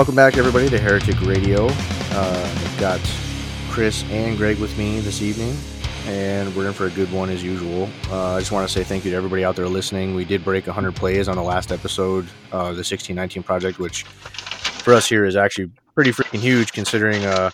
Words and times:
Welcome 0.00 0.14
back, 0.14 0.38
everybody, 0.38 0.70
to 0.70 0.78
Heretic 0.78 1.20
Radio. 1.20 1.66
Uh, 1.68 2.54
I've 2.56 2.80
got 2.80 3.00
Chris 3.68 4.02
and 4.04 4.38
Greg 4.38 4.58
with 4.58 4.78
me 4.78 4.98
this 5.00 5.20
evening, 5.20 5.54
and 6.06 6.56
we're 6.56 6.68
in 6.68 6.72
for 6.72 6.86
a 6.86 6.90
good 6.90 7.12
one 7.12 7.28
as 7.28 7.44
usual. 7.44 7.86
Uh, 8.08 8.36
I 8.36 8.38
just 8.38 8.50
want 8.50 8.66
to 8.66 8.72
say 8.72 8.82
thank 8.82 9.04
you 9.04 9.10
to 9.10 9.16
everybody 9.18 9.44
out 9.44 9.56
there 9.56 9.68
listening. 9.68 10.14
We 10.14 10.24
did 10.24 10.42
break 10.42 10.66
100 10.66 10.96
plays 10.96 11.28
on 11.28 11.36
the 11.36 11.42
last 11.42 11.70
episode, 11.70 12.24
uh, 12.50 12.68
the 12.68 12.80
1619 12.80 13.42
project, 13.42 13.78
which 13.78 14.04
for 14.04 14.94
us 14.94 15.06
here 15.06 15.26
is 15.26 15.36
actually 15.36 15.70
pretty 15.94 16.12
freaking 16.12 16.40
huge 16.40 16.72
considering 16.72 17.22
uh, 17.26 17.50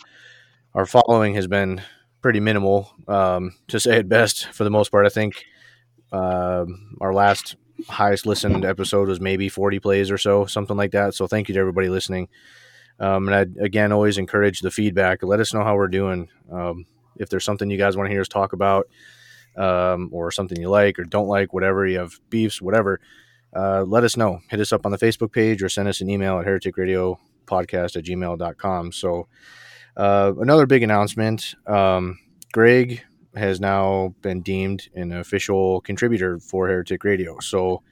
our 0.77 0.87
following 0.87 1.35
has 1.35 1.49
been 1.49 1.83
pretty 2.23 2.39
minimal, 2.39 2.93
um, 3.09 3.57
to 3.67 3.81
say 3.81 3.97
it 3.97 4.09
best, 4.09 4.47
for 4.53 4.63
the 4.63 4.71
most 4.71 4.93
part. 4.93 5.05
I 5.05 5.09
think 5.09 5.45
uh, 6.13 6.65
our 7.01 7.13
last 7.13 7.57
highest 7.89 8.27
listened 8.27 8.65
episode 8.65 9.09
was 9.09 9.21
maybe 9.21 9.49
40 9.49 9.81
plays 9.81 10.11
or 10.11 10.19
so, 10.19 10.47
something 10.47 10.77
like 10.77 10.93
that. 10.93 11.15
So 11.15 11.27
thank 11.27 11.49
you 11.49 11.55
to 11.55 11.61
everybody 11.61 11.89
listening. 11.89 12.29
Um, 12.99 13.29
and 13.29 13.35
I 13.35 13.65
again 13.65 13.93
always 13.93 14.19
encourage 14.19 14.61
the 14.61 14.71
feedback. 14.71 15.23
Let 15.23 15.41
us 15.41 15.53
know 15.53 15.63
how 15.63 15.77
we're 15.77 15.89
doing. 15.89 16.29
Um, 16.51 16.87
if 17.17 17.29
there's 17.29 17.45
something 17.45 17.71
you 17.71 17.79
guys 17.79 17.97
want 17.97 18.09
to 18.09 18.13
hear 18.13 18.21
us 18.21 18.29
talk 18.29 18.53
about, 18.53 18.89
um, 19.57 20.11
or 20.13 20.31
something 20.31 20.61
you 20.61 20.69
like 20.69 20.99
or 20.99 21.05
don't 21.05 21.29
like, 21.29 21.53
whatever 21.53 21.87
you 21.87 21.99
have 21.99 22.19
beefs, 22.31 22.61
whatever, 22.61 23.01
uh, 23.55 23.85
let 23.85 24.05
us 24.05 24.17
know. 24.17 24.41
Hit 24.51 24.61
us 24.61 24.73
up 24.73 24.85
on 24.85 24.93
the 24.93 24.99
Facebook 24.99 25.33
page 25.33 25.63
or 25.63 25.69
send 25.69 25.89
us 25.89 26.01
an 26.01 26.11
email 26.11 26.39
at 26.39 26.47
hereticradiopodcast 26.47 27.97
at 27.97 28.05
gmail.com. 28.05 28.93
So 28.93 29.29
uh, 29.97 30.33
another 30.39 30.67
big 30.67 30.83
announcement. 30.83 31.55
Um, 31.67 32.19
Greg 32.53 33.03
has 33.37 33.61
now 33.61 34.15
been 34.23 34.41
deemed 34.43 34.89
an 34.95 35.13
official 35.13 35.81
contributor 35.83 36.39
for 36.39 36.69
Heretic 36.69 37.05
Radio. 37.05 37.39
So, 37.41 37.83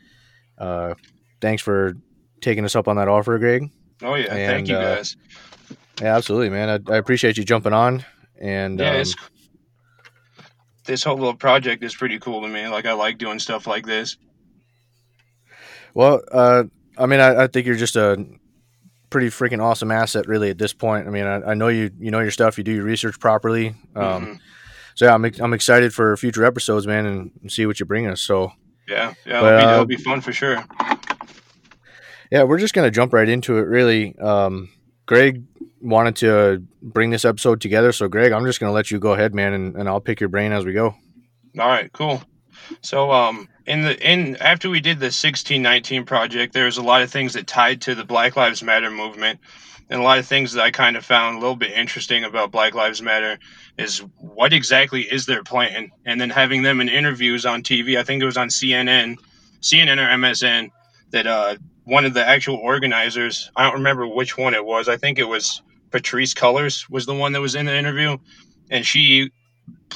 uh, 0.58 0.94
thanks 1.40 1.62
for 1.62 1.94
taking 2.40 2.64
us 2.64 2.74
up 2.76 2.88
on 2.88 2.96
that 2.96 3.08
offer, 3.08 3.38
Greg. 3.38 3.70
Oh 4.02 4.14
yeah, 4.14 4.34
And, 4.34 4.50
thank 4.52 4.68
you 4.68 4.76
uh, 4.76 4.96
guys. 4.96 5.16
Yeah, 6.00 6.16
absolutely, 6.16 6.50
man. 6.50 6.68
I, 6.88 6.92
I 6.92 6.96
appreciate 6.96 7.36
you 7.36 7.44
jumping 7.44 7.72
on. 7.72 8.04
And 8.40 8.80
yeah, 8.80 8.90
um, 8.90 8.96
it's, 8.96 9.14
this 10.84 11.04
whole 11.04 11.16
little 11.16 11.34
project 11.36 11.82
is 11.84 11.94
pretty 11.94 12.18
cool 12.18 12.42
to 12.42 12.48
me. 12.48 12.66
Like 12.68 12.86
I 12.86 12.92
like 12.92 13.18
doing 13.18 13.38
stuff 13.38 13.66
like 13.66 13.86
this. 13.86 14.16
well, 15.94 16.20
uh, 16.32 16.64
I 16.98 17.06
mean, 17.06 17.20
I, 17.20 17.44
I 17.44 17.46
think 17.46 17.66
you're 17.66 17.76
just 17.76 17.96
a 17.96 18.24
pretty 19.10 19.28
freaking 19.28 19.62
awesome 19.62 19.90
asset, 19.90 20.26
really, 20.26 20.50
at 20.50 20.58
this 20.58 20.72
point. 20.72 21.06
I 21.06 21.10
mean, 21.10 21.24
I, 21.24 21.50
I 21.50 21.54
know 21.54 21.68
you 21.68 21.90
you 21.98 22.10
know 22.10 22.20
your 22.20 22.30
stuff. 22.32 22.58
You 22.58 22.64
do 22.64 22.72
your 22.72 22.84
research 22.84 23.18
properly. 23.20 23.74
Um, 23.94 24.04
Mhm. 24.04 24.40
So 24.94 25.06
yeah, 25.06 25.14
I'm 25.14 25.24
I'm 25.40 25.52
excited 25.52 25.92
for 25.92 26.16
future 26.16 26.44
episodes, 26.44 26.86
man, 26.86 27.06
and, 27.06 27.52
see 27.52 27.66
what 27.66 27.80
you 27.80 27.86
bring 27.86 28.06
us. 28.06 28.20
So. 28.20 28.52
Yeah, 28.86 29.14
yeah, 29.24 29.40
But, 29.40 29.54
it'll, 29.54 29.58
be, 29.58 29.64
uh, 29.64 29.72
it'll 29.72 29.86
be 29.86 29.96
fun 29.96 30.20
for 30.20 30.32
sure. 30.32 30.62
Yeah, 32.30 32.42
we're 32.42 32.58
just 32.58 32.74
gonna 32.74 32.90
jump 32.90 33.12
right 33.12 33.28
into 33.28 33.56
it. 33.58 33.62
Really, 33.62 34.18
um, 34.18 34.68
Greg 35.06 35.44
wanted 35.80 36.16
to 36.16 36.66
bring 36.82 37.10
this 37.10 37.24
episode 37.24 37.60
together, 37.60 37.92
so 37.92 38.08
Greg, 38.08 38.32
I'm 38.32 38.44
just 38.44 38.60
gonna 38.60 38.72
let 38.72 38.90
you 38.90 38.98
go 38.98 39.12
ahead, 39.12 39.34
man, 39.34 39.52
and, 39.52 39.76
and 39.76 39.88
I'll 39.88 40.00
pick 40.00 40.20
your 40.20 40.28
brain 40.28 40.52
as 40.52 40.64
we 40.64 40.72
go. 40.72 40.94
All 41.58 41.68
right, 41.68 41.90
cool. 41.92 42.22
So, 42.80 43.10
um, 43.10 43.48
in 43.66 43.82
the 43.82 43.98
in 44.00 44.36
after 44.36 44.68
we 44.68 44.80
did 44.80 45.00
the 45.00 45.10
sixteen 45.10 45.62
nineteen 45.62 46.04
project, 46.04 46.52
there 46.52 46.66
was 46.66 46.76
a 46.76 46.82
lot 46.82 47.02
of 47.02 47.10
things 47.10 47.34
that 47.34 47.46
tied 47.46 47.82
to 47.82 47.94
the 47.94 48.04
Black 48.04 48.36
Lives 48.36 48.62
Matter 48.62 48.90
movement, 48.90 49.40
and 49.90 50.00
a 50.00 50.02
lot 50.02 50.18
of 50.18 50.26
things 50.26 50.52
that 50.52 50.62
I 50.62 50.70
kind 50.70 50.96
of 50.96 51.04
found 51.04 51.36
a 51.36 51.40
little 51.40 51.56
bit 51.56 51.72
interesting 51.72 52.24
about 52.24 52.50
Black 52.50 52.74
Lives 52.74 53.02
Matter 53.02 53.38
is 53.78 53.98
what 54.18 54.52
exactly 54.52 55.02
is 55.02 55.26
their 55.26 55.42
plan, 55.42 55.90
and 56.06 56.20
then 56.20 56.30
having 56.30 56.62
them 56.62 56.80
in 56.80 56.88
interviews 56.88 57.44
on 57.44 57.62
TV. 57.62 57.98
I 57.98 58.02
think 58.02 58.22
it 58.22 58.26
was 58.26 58.36
on 58.36 58.48
CNN, 58.48 59.16
CNN 59.60 59.98
or 59.98 60.08
MSN, 60.16 60.70
that 61.10 61.26
uh, 61.26 61.56
one 61.84 62.04
of 62.04 62.14
the 62.14 62.26
actual 62.26 62.56
organizers. 62.56 63.50
I 63.56 63.64
don't 63.64 63.74
remember 63.74 64.06
which 64.06 64.38
one 64.38 64.54
it 64.54 64.64
was. 64.64 64.88
I 64.88 64.96
think 64.96 65.18
it 65.18 65.28
was 65.28 65.62
Patrisse 65.90 66.34
Cullors 66.34 66.88
was 66.90 67.06
the 67.06 67.14
one 67.14 67.32
that 67.32 67.40
was 67.40 67.54
in 67.54 67.66
the 67.66 67.76
interview, 67.76 68.16
and 68.70 68.84
she 68.84 69.30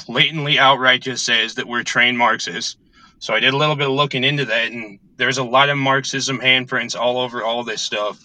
blatantly 0.07 0.59
outright 0.59 1.03
just 1.03 1.25
says 1.25 1.55
that 1.55 1.67
we're 1.67 1.83
trained 1.83 2.19
Marxists. 2.19 2.77
So 3.19 3.35
I 3.35 3.41
did 3.41 3.53
a 3.53 3.57
little 3.57 3.75
bit 3.75 3.89
of 3.89 3.95
looking 3.95 4.23
into 4.23 4.45
that, 4.45 4.71
and 4.71 5.01
there's 5.17 5.39
a 5.39 5.45
lot 5.45 5.71
of 5.71 5.77
Marxism 5.77 6.39
handprints 6.39 6.99
all 6.99 7.19
over 7.19 7.43
all 7.43 7.65
this 7.65 7.83
stuff. 7.83 8.25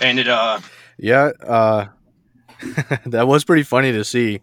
And 0.00 0.18
it, 0.18 0.28
uh, 0.28 0.60
Yeah, 0.98 1.30
uh, 1.46 1.86
that 3.06 3.26
was 3.26 3.44
pretty 3.44 3.62
funny 3.62 3.92
to 3.92 4.04
see, 4.04 4.40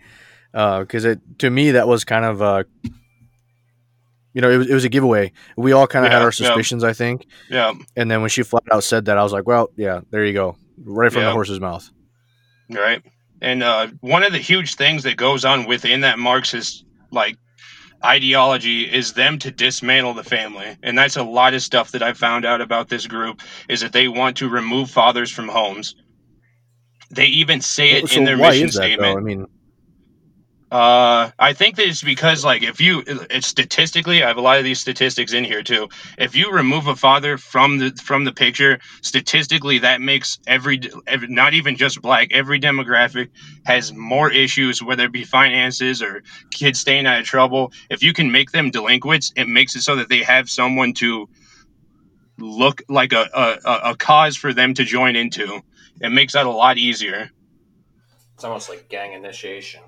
because 0.51 1.05
it 1.05 1.19
to 1.39 1.49
me 1.49 1.71
that 1.71 1.87
was 1.87 2.03
kind 2.03 2.25
of 2.25 2.41
uh, 2.41 2.63
you 4.33 4.41
know, 4.41 4.49
it 4.51 4.57
was, 4.57 4.69
it 4.69 4.73
was 4.73 4.83
a 4.83 4.89
giveaway. 4.89 5.31
We 5.55 5.71
all 5.71 5.87
kind 5.87 6.05
of 6.05 6.11
had 6.11 6.19
Yeah, 6.19 6.23
our 6.23 6.27
yeah. 6.27 6.47
suspicions, 6.47 6.83
I 6.83 6.93
think, 6.93 7.25
yeah, 7.49 7.73
and 7.95 8.09
then 8.09 8.21
when 8.21 8.29
she 8.29 8.43
flat 8.43 8.63
out 8.71 8.83
said 8.83 9.05
that, 9.05 9.17
I 9.17 9.23
was 9.23 9.33
like, 9.33 9.47
well, 9.47 9.69
yeah, 9.75 10.01
there 10.11 10.23
you 10.25 10.33
go, 10.33 10.57
right 10.83 11.11
from 11.11 11.23
the 11.23 11.31
horse's 11.31 11.59
mouth. 11.59 11.89
right. 12.69 13.01
And 13.39 13.61
uh, 13.61 13.87
one 14.01 14.23
of 14.23 14.31
the 14.31 14.39
huge 14.39 14.73
things 14.75 15.03
that 15.03 15.15
goes 15.15 15.45
on 15.45 15.67
within 15.67 16.01
that 16.01 16.17
Marxist 16.17 16.85
like 17.11 17.37
ideology 18.03 18.83
is 18.83 19.13
them 19.13 19.39
to 19.39 19.51
dismantle 19.51 20.13
the 20.13 20.23
family, 20.23 20.77
and 20.83 20.97
that's 20.97 21.17
a 21.17 21.23
lot 21.23 21.53
of 21.53 21.61
stuff 21.61 21.91
that 21.91 22.03
I 22.03 22.13
found 22.13 22.45
out 22.45 22.61
about 22.61 22.89
this 22.89 23.07
group 23.07 23.41
is 23.69 23.81
that 23.81 23.93
they 23.93 24.07
want 24.07 24.37
to 24.37 24.49
remove 24.49 24.91
fathers 24.91 25.31
from 25.31 25.47
homes. 25.47 25.95
They 27.09 27.25
even 27.25 27.61
say 27.61 27.93
it 27.93 28.09
so 28.09 28.17
in 28.17 28.25
their 28.25 28.37
mission 28.37 28.67
is 28.67 28.75
that 28.75 28.83
statement. 28.83 29.13
though? 29.13 29.17
I 29.17 29.21
mean, 29.21 29.47
Uh, 30.69 31.31
I 31.39 31.53
think 31.53 31.77
that 31.77 31.87
it's 31.87 32.03
because 32.03 32.43
like 32.43 32.61
if 32.61 32.81
you 32.81 33.01
it's 33.07 33.47
statistically, 33.47 34.21
I 34.21 34.27
have 34.27 34.35
a 34.35 34.41
lot 34.41 34.57
of 34.57 34.65
these 34.65 34.81
statistics 34.81 35.31
in 35.31 35.45
here 35.45 35.63
too. 35.63 35.87
If 36.17 36.35
you 36.35 36.51
remove 36.51 36.87
a 36.87 36.95
father 36.95 37.37
from 37.37 37.77
the 37.77 37.91
from 38.03 38.25
the 38.25 38.33
picture, 38.33 38.77
statistically 39.01 39.79
that 39.79 40.01
makes 40.01 40.39
every, 40.45 40.81
every 41.07 41.29
not 41.29 41.53
even 41.53 41.77
just 41.77 42.01
black, 42.01 42.27
every 42.33 42.59
demographic 42.59 43.29
has 43.65 43.93
more 43.93 44.29
issues, 44.29 44.83
whether 44.83 45.05
it 45.05 45.13
be 45.13 45.23
finances 45.23 46.01
or 46.01 46.21
kids 46.51 46.81
staying 46.81 47.07
out 47.07 47.19
of 47.19 47.25
trouble. 47.25 47.71
If 47.89 48.03
you 48.03 48.11
can 48.11 48.29
make 48.29 48.51
them 48.51 48.69
delinquents, 48.69 49.31
it 49.37 49.47
makes 49.47 49.73
it 49.77 49.83
so 49.83 49.95
that 49.95 50.09
they 50.09 50.21
have 50.23 50.49
someone 50.49 50.93
to 50.95 51.29
look 52.39 52.81
like 52.89 53.13
a 53.13 53.29
a, 53.33 53.57
a- 53.69 53.91
a 53.91 53.95
cause 53.97 54.35
for 54.35 54.53
them 54.53 54.73
to 54.75 54.83
join 54.83 55.15
into. 55.15 55.61
It 56.01 56.09
makes 56.11 56.33
that 56.33 56.45
a 56.45 56.51
lot 56.51 56.77
easier. 56.77 57.29
It's 58.35 58.43
almost 58.43 58.69
like 58.69 58.89
gang 58.89 59.13
initiation. 59.13 59.81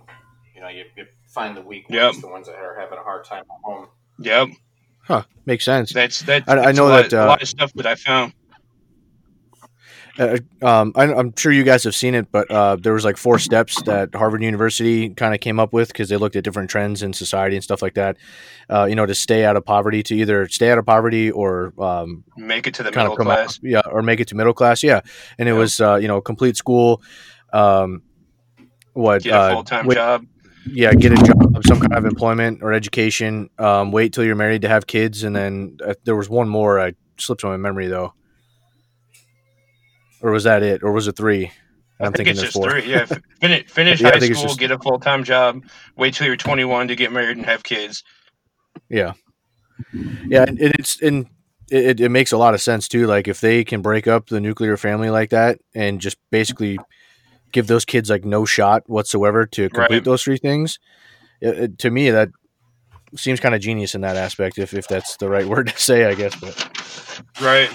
You 0.59 0.65
know, 0.65 0.71
you, 0.71 0.83
you 0.97 1.05
find 1.29 1.55
the 1.55 1.61
weak 1.61 1.89
ones, 1.89 1.95
Yep. 2.15 2.15
the 2.21 2.27
ones 2.27 2.47
that 2.47 2.57
are 2.57 2.77
having 2.77 2.97
a 2.99 3.01
hard 3.01 3.23
time 3.23 3.43
at 3.49 3.63
home. 3.63 3.87
Yep. 4.19 4.49
huh? 5.03 5.23
Makes 5.45 5.63
sense. 5.63 5.93
That's 5.93 6.19
that's. 6.23 6.49
I- 6.49 6.65
I 6.65 6.71
know 6.73 6.87
a 6.87 6.89
lot, 6.89 7.09
that, 7.09 7.13
uh, 7.21 7.25
a 7.25 7.27
lot 7.27 7.41
of 7.41 7.47
stuff 7.47 7.71
that 7.75 7.85
I 7.85 7.95
found. 7.95 8.33
Uh, 10.17 10.37
um, 10.61 10.91
I, 10.97 11.03
I'm 11.13 11.33
sure 11.37 11.49
you 11.53 11.63
guys 11.63 11.85
have 11.85 11.95
seen 11.95 12.13
it, 12.13 12.29
but 12.29 12.51
uh, 12.51 12.75
there 12.75 12.91
was 12.91 13.05
like 13.05 13.15
four 13.15 13.39
steps 13.39 13.81
that 13.83 14.13
Harvard 14.13 14.43
University 14.43 15.07
kind 15.11 15.33
of 15.33 15.39
came 15.39 15.61
up 15.61 15.71
with 15.71 15.87
because 15.87 16.09
they 16.09 16.17
looked 16.17 16.35
at 16.35 16.43
different 16.43 16.69
trends 16.69 17.01
in 17.01 17.13
society 17.13 17.55
and 17.55 17.63
stuff 17.63 17.81
like 17.81 17.93
that. 17.93 18.17
Uh, 18.69 18.83
you 18.83 18.95
know, 18.95 19.05
to 19.05 19.15
stay 19.15 19.45
out 19.45 19.55
of 19.55 19.63
poverty, 19.63 20.03
to 20.03 20.15
either 20.17 20.45
stay 20.49 20.71
out 20.71 20.77
of 20.77 20.85
poverty 20.85 21.31
or 21.31 21.71
um, 21.81 22.25
Make 22.35 22.67
it 22.67 22.73
to 22.73 22.83
the 22.83 22.91
middle 22.91 23.15
class. 23.15 23.59
out, 23.59 23.63
yeah, 23.63 23.81
or 23.89 24.01
make 24.01 24.19
it 24.19 24.27
to 24.27 24.35
middle 24.35 24.53
class, 24.53 24.83
yeah. 24.83 24.99
And 25.37 25.47
it 25.47 25.53
Yeah. 25.53 25.57
was 25.57 25.79
uh, 25.79 25.95
you 25.95 26.09
know 26.09 26.19
complete 26.19 26.57
school, 26.57 27.01
um, 27.53 28.01
what 28.91 29.23
Get 29.23 29.31
a 29.33 29.37
uh, 29.37 29.53
full 29.53 29.63
time 29.63 29.89
job. 29.89 30.25
Yeah, 30.65 30.93
get 30.93 31.11
a 31.13 31.15
job, 31.15 31.63
some 31.65 31.79
kind 31.79 31.93
of 31.93 32.05
employment 32.05 32.61
or 32.63 32.73
education. 32.73 33.49
Um, 33.57 33.91
wait 33.91 34.13
till 34.13 34.23
you're 34.23 34.35
married 34.35 34.61
to 34.63 34.69
have 34.69 34.87
kids, 34.87 35.23
and 35.23 35.35
then 35.35 35.77
uh, 35.85 35.93
there 36.03 36.15
was 36.15 36.29
one 36.29 36.49
more. 36.49 36.79
I 36.79 36.93
slipped 37.17 37.41
from 37.41 37.51
my 37.51 37.57
memory 37.57 37.87
though, 37.87 38.13
or 40.21 40.31
was 40.31 40.43
that 40.43 40.63
it, 40.63 40.83
or 40.83 40.91
was 40.91 41.07
it 41.07 41.15
three? 41.15 41.51
I 42.01 42.05
I'm 42.05 42.13
think 42.13 42.27
thinking 42.27 42.31
it's 42.33 42.41
just 42.41 42.53
four. 42.53 42.71
three. 42.71 42.89
Yeah, 42.89 43.05
finish, 43.41 43.67
finish 43.71 44.01
Yeah, 44.01 44.11
high 44.11 44.19
school, 44.19 44.43
just- 44.43 44.59
get 44.59 44.71
a 44.71 44.79
full 44.79 44.99
time 44.99 45.23
job, 45.23 45.63
wait 45.95 46.13
till 46.13 46.27
you're 46.27 46.35
21 46.37 46.87
to 46.89 46.95
get 46.95 47.11
married 47.11 47.37
and 47.37 47.45
have 47.45 47.63
kids. 47.63 48.03
Yeah, 48.89 49.13
yeah, 50.27 50.43
and 50.47 50.59
and 50.59 50.73
it's 50.79 51.01
and 51.01 51.27
it, 51.71 51.99
it 51.99 52.09
makes 52.09 52.31
a 52.31 52.37
lot 52.37 52.53
of 52.53 52.61
sense 52.61 52.87
too. 52.87 53.05
Like 53.07 53.27
if 53.27 53.41
they 53.41 53.63
can 53.63 53.81
break 53.81 54.07
up 54.07 54.27
the 54.27 54.39
nuclear 54.39 54.77
family 54.77 55.09
like 55.09 55.29
that 55.31 55.59
and 55.75 55.99
just 56.01 56.17
basically 56.31 56.77
give 57.51 57.67
those 57.67 57.85
kids 57.85 58.09
like 58.09 58.25
no 58.25 58.45
shot 58.45 58.83
whatsoever 58.89 59.45
to 59.47 59.69
complete 59.69 59.95
Right. 59.97 60.03
those 60.03 60.23
three 60.23 60.37
things, 60.37 60.79
it, 61.41 61.57
it- 61.59 61.79
to 61.79 61.89
me 61.91 62.09
that 62.11 62.29
seems 63.15 63.39
kind 63.39 63.55
of 63.55 63.61
genius 63.61 63.95
in 63.95 64.01
that 64.01 64.15
aspect. 64.15 64.57
If 64.57 64.73
if 64.73 64.87
that's 64.87 65.17
the 65.17 65.29
right 65.29 65.45
word 65.53 65.67
to 65.67 65.77
say, 65.77 66.05
I 66.05 66.13
guess. 66.15 66.35
But 66.35 67.21
Right. 67.41 67.69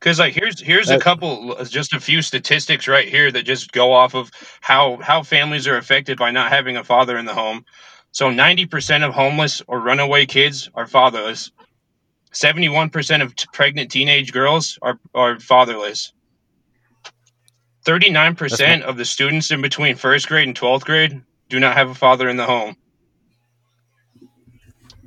Because 0.00 0.18
like 0.20 0.32
here's 0.32 0.60
here's 0.60 0.90
a 0.90 0.98
couple, 0.98 1.56
just 1.64 1.92
a 1.92 1.98
few 2.00 2.22
statistics 2.22 2.86
right 2.86 3.08
here 3.08 3.32
that 3.32 3.42
just 3.44 3.72
go 3.72 3.92
off 3.92 4.14
of 4.14 4.30
how 4.60 4.96
how 5.02 5.22
families 5.24 5.66
are 5.66 5.76
affected 5.76 6.16
by 6.18 6.30
not 6.30 6.50
having 6.52 6.76
a 6.76 6.84
father 6.84 7.18
in 7.18 7.24
the 7.26 7.34
home. 7.34 7.64
So 8.12 8.30
90% 8.30 9.06
of 9.06 9.12
homeless 9.12 9.60
or 9.66 9.80
runaway 9.80 10.24
kids 10.24 10.70
are 10.74 10.86
fatherless. 10.86 11.50
71% 12.32 13.22
of 13.22 13.34
t- 13.34 13.46
pregnant 13.52 13.90
teenage 13.90 14.32
girls 14.32 14.78
are, 14.82 14.98
are 15.14 15.38
fatherless. 15.40 16.12
39% 17.88 18.82
of 18.82 18.96
the 18.96 19.04
students 19.04 19.50
in 19.50 19.62
between 19.62 19.96
first 19.96 20.28
grade 20.28 20.46
and 20.46 20.56
12th 20.58 20.84
grade 20.84 21.22
do 21.48 21.58
not 21.58 21.74
have 21.74 21.88
a 21.88 21.94
father 21.94 22.28
in 22.28 22.36
the 22.36 22.44
home. 22.44 22.76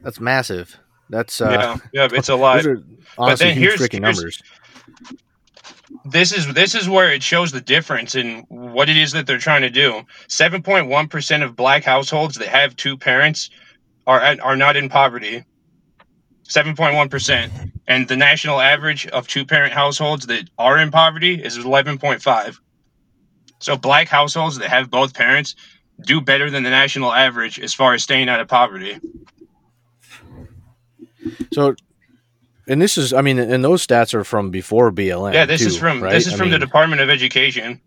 that's 0.04 0.20
massive. 0.20 0.78
That's 1.10 1.42
uh, 1.42 1.78
yeah, 1.94 2.08
yeah, 2.08 2.18
it's 2.18 2.30
a 2.30 2.36
lot. 2.36 2.58
Those 2.64 2.68
are 2.68 2.84
honestly 3.18 3.48
then 3.48 3.58
huge 3.58 3.68
here's- 3.78 3.82
freaking 3.82 4.04
here's- 4.04 4.18
numbers. 4.18 4.42
this 6.06 6.32
is 6.32 6.52
this 6.54 6.74
is 6.74 6.88
where 6.90 7.12
it 7.12 7.22
shows 7.22 7.52
the 7.52 7.60
difference 7.62 8.16
in 8.16 8.46
what 8.48 8.90
it 8.90 8.98
is 8.98 9.12
that 9.12 9.28
they're 9.28 9.38
trying 9.38 9.62
to 9.62 9.70
do. 9.70 10.04
Seven 10.30 10.64
point 10.64 10.88
one 10.88 11.08
percent 11.10 11.44
of 11.44 11.56
black 11.56 11.84
households 11.84 12.36
that 12.38 12.48
have 12.48 12.76
two 12.78 12.98
parents 12.98 13.50
are 14.08 14.22
at, 14.22 14.40
are 14.40 14.56
not 14.56 14.76
in 14.78 14.88
poverty. 14.90 15.44
Seven 16.44 16.76
point 16.76 16.96
one 16.96 17.10
percent, 17.10 17.52
and 17.88 18.08
the 18.08 18.16
national 18.18 18.60
average 18.62 19.06
of 19.08 19.28
two 19.28 19.46
parent 19.46 19.74
households 19.74 20.26
that 20.28 20.50
are 20.58 20.80
in 20.80 20.92
poverty 20.92 21.36
is 21.44 21.58
eleven 21.58 21.98
point 21.98 22.22
five. 22.22 22.60
So 23.62 23.78
black 23.78 24.08
households 24.08 24.58
that 24.58 24.70
have 24.70 24.90
both 24.90 25.14
parents 25.14 25.56
do 26.06 26.20
better 26.20 26.50
than 26.50 26.64
the 26.64 26.70
national 26.70 27.14
average 27.14 27.60
as 27.60 27.74
far 27.74 27.94
as 27.94 28.04
staying 28.04 28.28
out 28.28 28.40
of 28.40 28.48
poverty. 28.48 29.00
So, 31.54 31.76
and 32.68 32.82
this 32.82 32.98
is, 32.98 33.14
I 33.14 33.22
mean, 33.22 33.38
and 33.38 33.64
those 33.64 33.86
stats 33.86 34.14
are 34.14 34.24
from 34.24 34.50
before 34.50 34.92
BLM. 34.92 35.34
Yeah, 35.34 35.46
this 35.46 35.62
too, 35.62 35.68
is 35.68 35.78
from 35.78 36.02
right? 36.02 36.12
this 36.12 36.28
is 36.28 36.34
I 36.34 36.38
from 36.38 36.50
the 36.50 36.58
mean, 36.58 36.62
Department 36.62 37.02
of 37.02 37.10
Education. 37.10 37.80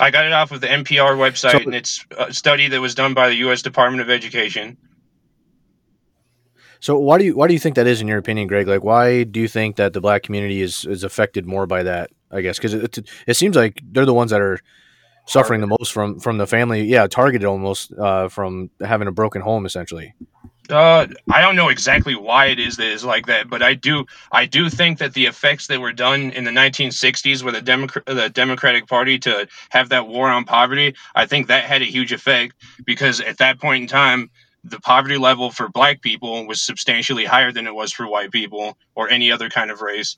I 0.00 0.10
got 0.12 0.26
it 0.26 0.32
off 0.32 0.52
of 0.52 0.60
the 0.60 0.68
NPR 0.68 1.16
website, 1.16 1.52
So- 1.52 1.58
and 1.58 1.74
it's 1.74 2.06
a 2.16 2.32
study 2.32 2.68
that 2.68 2.80
was 2.80 2.94
done 2.94 3.14
by 3.14 3.28
the 3.28 3.34
U.S. 3.36 3.62
Department 3.62 4.00
of 4.00 4.10
Education. 4.10 4.76
So 6.80 6.98
why 6.98 7.18
do 7.18 7.24
you 7.24 7.36
why 7.36 7.46
do 7.46 7.52
you 7.52 7.58
think 7.58 7.76
that 7.76 7.86
is 7.86 8.00
in 8.00 8.08
your 8.08 8.18
opinion, 8.18 8.46
Greg? 8.46 8.68
Like, 8.68 8.84
why 8.84 9.24
do 9.24 9.40
you 9.40 9.48
think 9.48 9.76
that 9.76 9.92
the 9.92 10.00
black 10.00 10.22
community 10.22 10.62
is 10.62 10.84
is 10.84 11.04
affected 11.04 11.46
more 11.46 11.66
by 11.66 11.82
that? 11.82 12.10
I 12.30 12.40
guess 12.40 12.58
because 12.58 12.74
it, 12.74 12.98
it 12.98 13.08
it 13.26 13.34
seems 13.34 13.56
like 13.56 13.80
they're 13.92 14.06
the 14.06 14.14
ones 14.14 14.30
that 14.30 14.40
are 14.40 14.60
suffering 15.26 15.60
the 15.60 15.66
most 15.66 15.92
from 15.92 16.18
from 16.20 16.38
the 16.38 16.46
family. 16.46 16.84
Yeah, 16.84 17.06
targeted 17.06 17.46
almost 17.46 17.92
uh, 17.92 18.28
from 18.28 18.70
having 18.80 19.08
a 19.08 19.12
broken 19.12 19.42
home, 19.42 19.66
essentially. 19.66 20.14
Uh, 20.70 21.06
I 21.30 21.40
don't 21.40 21.56
know 21.56 21.70
exactly 21.70 22.14
why 22.14 22.46
it 22.46 22.58
is 22.58 22.76
that 22.76 22.92
it's 22.92 23.04
like 23.04 23.26
that, 23.26 23.48
but 23.48 23.62
I 23.62 23.72
do 23.72 24.04
I 24.32 24.44
do 24.44 24.68
think 24.68 24.98
that 24.98 25.14
the 25.14 25.24
effects 25.24 25.66
that 25.68 25.80
were 25.80 25.94
done 25.94 26.30
in 26.32 26.44
the 26.44 26.50
1960s 26.50 27.42
with 27.42 27.54
the 27.54 27.62
Democrat 27.62 28.04
the 28.04 28.28
Democratic 28.28 28.86
Party 28.86 29.18
to 29.20 29.48
have 29.70 29.88
that 29.88 30.08
war 30.08 30.28
on 30.28 30.44
poverty, 30.44 30.94
I 31.14 31.24
think 31.24 31.46
that 31.46 31.64
had 31.64 31.80
a 31.80 31.86
huge 31.86 32.12
effect 32.12 32.54
because 32.84 33.20
at 33.20 33.38
that 33.38 33.58
point 33.58 33.82
in 33.82 33.88
time, 33.88 34.30
the 34.64 34.80
poverty 34.80 35.16
level 35.16 35.50
for 35.50 35.68
black 35.68 36.02
people 36.02 36.46
was 36.46 36.60
substantially 36.62 37.24
higher 37.24 37.52
than 37.52 37.66
it 37.66 37.74
was 37.74 37.92
for 37.92 38.06
white 38.08 38.32
people 38.32 38.76
or 38.94 39.08
any 39.08 39.30
other 39.32 39.48
kind 39.48 39.70
of 39.70 39.80
race. 39.80 40.16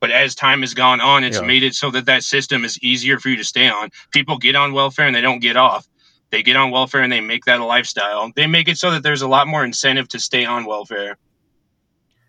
But 0.00 0.10
as 0.10 0.34
time 0.34 0.62
has 0.62 0.74
gone 0.74 1.00
on, 1.00 1.24
it's 1.24 1.38
Yeah. 1.38 1.46
made 1.46 1.62
it 1.62 1.74
so 1.74 1.90
that 1.90 2.06
that 2.06 2.24
system 2.24 2.64
is 2.64 2.78
easier 2.82 3.18
for 3.20 3.28
you 3.28 3.36
to 3.36 3.44
stay 3.44 3.68
on. 3.68 3.90
People 4.12 4.38
get 4.38 4.56
on 4.56 4.72
welfare 4.72 5.06
and 5.06 5.14
they 5.14 5.20
don't 5.20 5.40
get 5.40 5.56
off 5.56 5.86
they 6.32 6.42
get 6.42 6.56
on 6.56 6.70
welfare 6.70 7.02
and 7.02 7.12
they 7.12 7.20
make 7.20 7.44
that 7.44 7.60
a 7.60 7.64
lifestyle. 7.64 8.32
They 8.34 8.46
make 8.46 8.66
it 8.66 8.78
so 8.78 8.90
that 8.90 9.02
there's 9.02 9.22
a 9.22 9.28
lot 9.28 9.46
more 9.46 9.64
incentive 9.64 10.08
to 10.08 10.18
stay 10.18 10.44
on 10.46 10.64
welfare. 10.64 11.18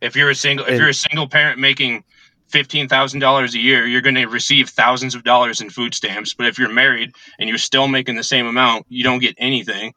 If 0.01 0.16
you're 0.16 0.30
a 0.30 0.36
single 0.36 0.66
if 0.66 0.77
you're 0.77 0.89
a 0.89 0.94
single 0.94 1.27
parent 1.27 1.57
making 1.57 2.04
fifteen 2.50 2.89
thousand 2.89 3.21
dollars 3.21 3.56
a 3.56 3.59
year, 3.59 3.88
you're 3.88 4.01
going 4.01 4.16
to 4.16 4.25
receive 4.25 4.69
thousands 4.69 5.16
of 5.16 5.24
dollars 5.24 5.62
in 5.62 5.69
food 5.69 5.94
stamps. 5.95 6.33
But 6.33 6.48
if 6.48 6.59
you're 6.59 6.69
married 6.69 7.13
and 7.39 7.48
you're 7.48 7.57
still 7.57 7.88
making 7.88 8.18
the 8.18 8.24
same 8.25 8.45
amount, 8.45 8.86
you 8.89 9.04
don't 9.06 9.19
get 9.19 9.36
anything. 9.38 9.94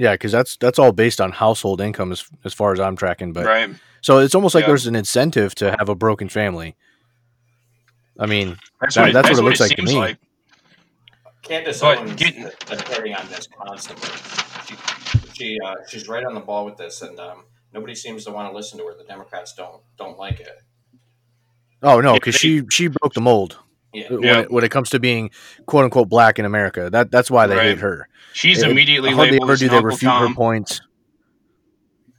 Yeah, 0.00 0.12
because 0.14 0.32
that's 0.32 0.56
that's 0.56 0.78
all 0.78 0.92
based 0.92 1.20
on 1.20 1.30
household 1.30 1.82
income 1.82 2.10
as 2.10 2.24
as 2.42 2.54
far 2.54 2.72
as 2.72 2.80
I'm 2.80 2.96
tracking. 2.96 3.34
But 3.34 3.44
right? 3.44 3.68
so 4.00 4.18
it's 4.20 4.34
almost 4.34 4.54
like 4.54 4.62
Yeah. 4.62 4.68
there's 4.68 4.86
an 4.86 4.96
incentive 4.96 5.54
to 5.56 5.76
have 5.78 5.90
a 5.90 5.94
broken 5.94 6.30
family. 6.30 6.74
I 8.18 8.24
mean, 8.24 8.56
That's 8.80 8.94
That- 8.94 9.02
what 9.02 9.10
it, 9.10 9.12
that's 9.12 9.28
that's 9.28 9.38
what 9.38 9.40
it 9.40 9.42
what 9.42 9.48
looks 9.50 9.60
it 9.60 9.62
like 9.64 9.76
to 9.76 9.82
me. 9.82 9.98
like. 9.98 10.18
Candace 11.42 11.80
But 11.80 11.98
Owens 11.98 12.14
getting- 12.14 12.44
is 12.44 12.82
carrying 12.82 13.14
on 13.14 13.28
this 13.28 13.46
constantly. 13.46 14.08
She, 14.66 14.74
she 15.34 15.58
uh, 15.62 15.74
she's 15.86 16.08
right 16.08 16.24
on 16.24 16.32
the 16.32 16.40
ball 16.40 16.64
with 16.64 16.78
this, 16.78 17.02
and 17.02 17.18
um, 17.20 17.44
nobody 17.74 17.94
seems 17.94 18.24
to 18.24 18.30
want 18.30 18.50
to 18.50 18.56
listen 18.56 18.78
to 18.78 18.86
her. 18.86 18.94
The 18.96 19.04
Democrats 19.04 19.52
don't 19.52 19.82
don't 19.98 20.16
like 20.18 20.40
it. 20.40 20.48
oh 21.82 22.00
no, 22.00 22.14
because 22.14 22.36
she 22.36 22.62
she 22.70 22.86
broke 22.88 23.12
the 23.12 23.20
mold 23.20 23.58
Yeah, 23.92 24.08
when, 24.10 24.22
Yeah. 24.22 24.38
it, 24.40 24.50
when 24.52 24.62
it 24.64 24.70
comes 24.70 24.90
to 24.90 25.00
being 25.00 25.30
quote 25.66 25.84
unquote 25.84 26.08
black 26.08 26.38
in 26.38 26.44
America. 26.44 26.88
That 26.90 27.10
that's 27.10 27.30
why 27.30 27.46
they 27.46 27.56
Right. 27.56 27.66
hate 27.70 27.78
her. 27.78 28.08
She's 28.32 28.62
It- 28.62 28.70
immediately 28.70 29.10
hardly 29.10 29.32
labeled 29.32 29.48
ever 29.48 29.52
as 29.54 29.60
do 29.60 29.66
an 29.66 29.70
they 29.70 29.76
Uncle 29.78 29.88
refute 29.90 30.12
her 30.12 30.18
Tom. 30.26 30.34
points. 30.34 30.80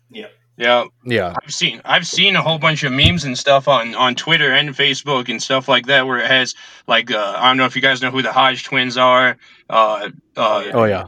Yeah, 0.09 0.27
Yeah, 0.57 0.83
Yeah. 1.05 1.33
I've 1.41 1.53
seen 1.53 1.81
I've 1.85 2.05
seen 2.05 2.35
a 2.35 2.41
whole 2.41 2.59
bunch 2.59 2.83
of 2.83 2.91
memes 2.91 3.23
and 3.23 3.37
stuff 3.37 3.67
on 3.67 3.95
on 3.95 4.15
Twitter 4.15 4.51
and 4.51 4.69
Facebook 4.75 5.29
and 5.29 5.41
stuff 5.41 5.67
like 5.69 5.85
that 5.87 6.05
where 6.05 6.19
it 6.19 6.27
has 6.27 6.53
like 6.87 7.09
uh, 7.11 7.35
I 7.37 7.47
don't 7.47 7.57
know 7.57 7.65
if 7.65 7.75
you 7.75 7.81
guys 7.81 8.01
know 8.01 8.11
who 8.11 8.21
the 8.21 8.33
Hodge 8.33 8.63
twins 8.63 8.97
are, 8.97 9.37
uh, 9.69 10.09
uh, 10.35 10.63
oh 10.73 10.83
yeah, 10.83 11.07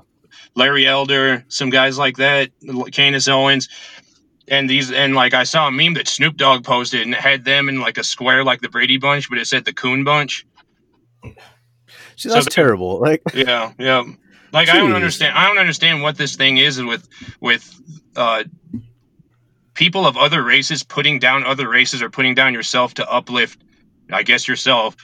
Larry 0.55 0.87
Elder, 0.87 1.43
some 1.49 1.69
guys 1.69 1.97
like 1.97 2.17
that, 2.17 2.49
Candace 2.93 3.27
Owens, 3.27 3.67
and 4.47 4.69
these 4.69 4.91
and 4.91 5.13
like 5.13 5.33
I 5.33 5.43
saw 5.43 5.67
a 5.67 5.71
meme 5.71 5.95
that 5.95 6.07
Snoop 6.07 6.37
Dogg 6.37 6.63
posted 6.63 7.01
and 7.01 7.13
it 7.13 7.19
had 7.19 7.43
them 7.43 7.67
in 7.67 7.81
like 7.81 7.97
a 7.97 8.03
square 8.03 8.43
like 8.45 8.61
the 8.61 8.69
Brady 8.69 8.97
Bunch, 8.97 9.29
but 9.29 9.37
it 9.37 9.45
said 9.47 9.65
the 9.65 9.73
Coon 9.73 10.03
Bunch. 10.05 10.45
See 12.15 12.29
that's 12.29 12.45
they- 12.45 12.49
terrible. 12.49 12.99
Like 12.99 13.21
Yeah, 13.33 13.73
yeah. 13.77 14.03
Like 14.51 14.69
I 14.69 14.77
don't 14.77 14.93
understand. 14.93 15.35
I 15.35 15.47
don't 15.47 15.57
understand 15.57 16.03
what 16.03 16.17
this 16.17 16.35
thing 16.35 16.57
is 16.57 16.81
with 16.81 17.07
with 17.39 17.73
uh, 18.15 18.43
people 19.73 20.05
of 20.05 20.15
other 20.15 20.43
races 20.43 20.83
putting 20.83 21.17
down 21.17 21.43
other 21.43 21.67
races 21.67 22.03
or 22.03 22.09
putting 22.09 22.35
down 22.35 22.53
yourself 22.53 22.93
to 22.95 23.11
uplift. 23.11 23.59
I 24.11 24.21
guess 24.21 24.47
yourself. 24.47 24.95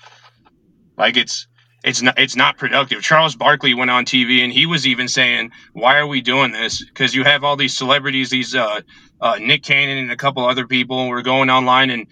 Like 0.98 1.18
it's 1.18 1.48
it's 1.83 2.01
not 2.01 2.19
it's 2.19 2.36
not 2.36 2.57
productive. 2.57 3.01
Charles 3.01 3.36
Barkley 3.36 3.74
went 3.74 3.89
on 3.89 4.06
TV 4.06 4.44
and 4.44 4.51
he 4.51 4.66
was 4.66 4.86
even 4.86 5.07
saying, 5.07 5.51
"Why 5.74 5.98
are 5.98 6.07
we 6.07 6.21
doing 6.21 6.51
this?" 6.51 6.83
Because 6.86 7.16
you 7.16 7.24
have 7.24 7.44
all 7.44 7.56
these 7.56 7.75
celebrities, 7.75 8.30
these 8.30 8.54
uh, 8.54 8.81
uh, 9.21 9.39
Nick 9.42 9.63
Cannon 9.63 9.98
and 9.98 10.12
a 10.12 10.18
couple 10.18 10.45
other 10.45 10.68
people 10.68 11.07
were 11.07 11.21
going 11.21 11.50
online 11.50 11.89
and 11.89 12.06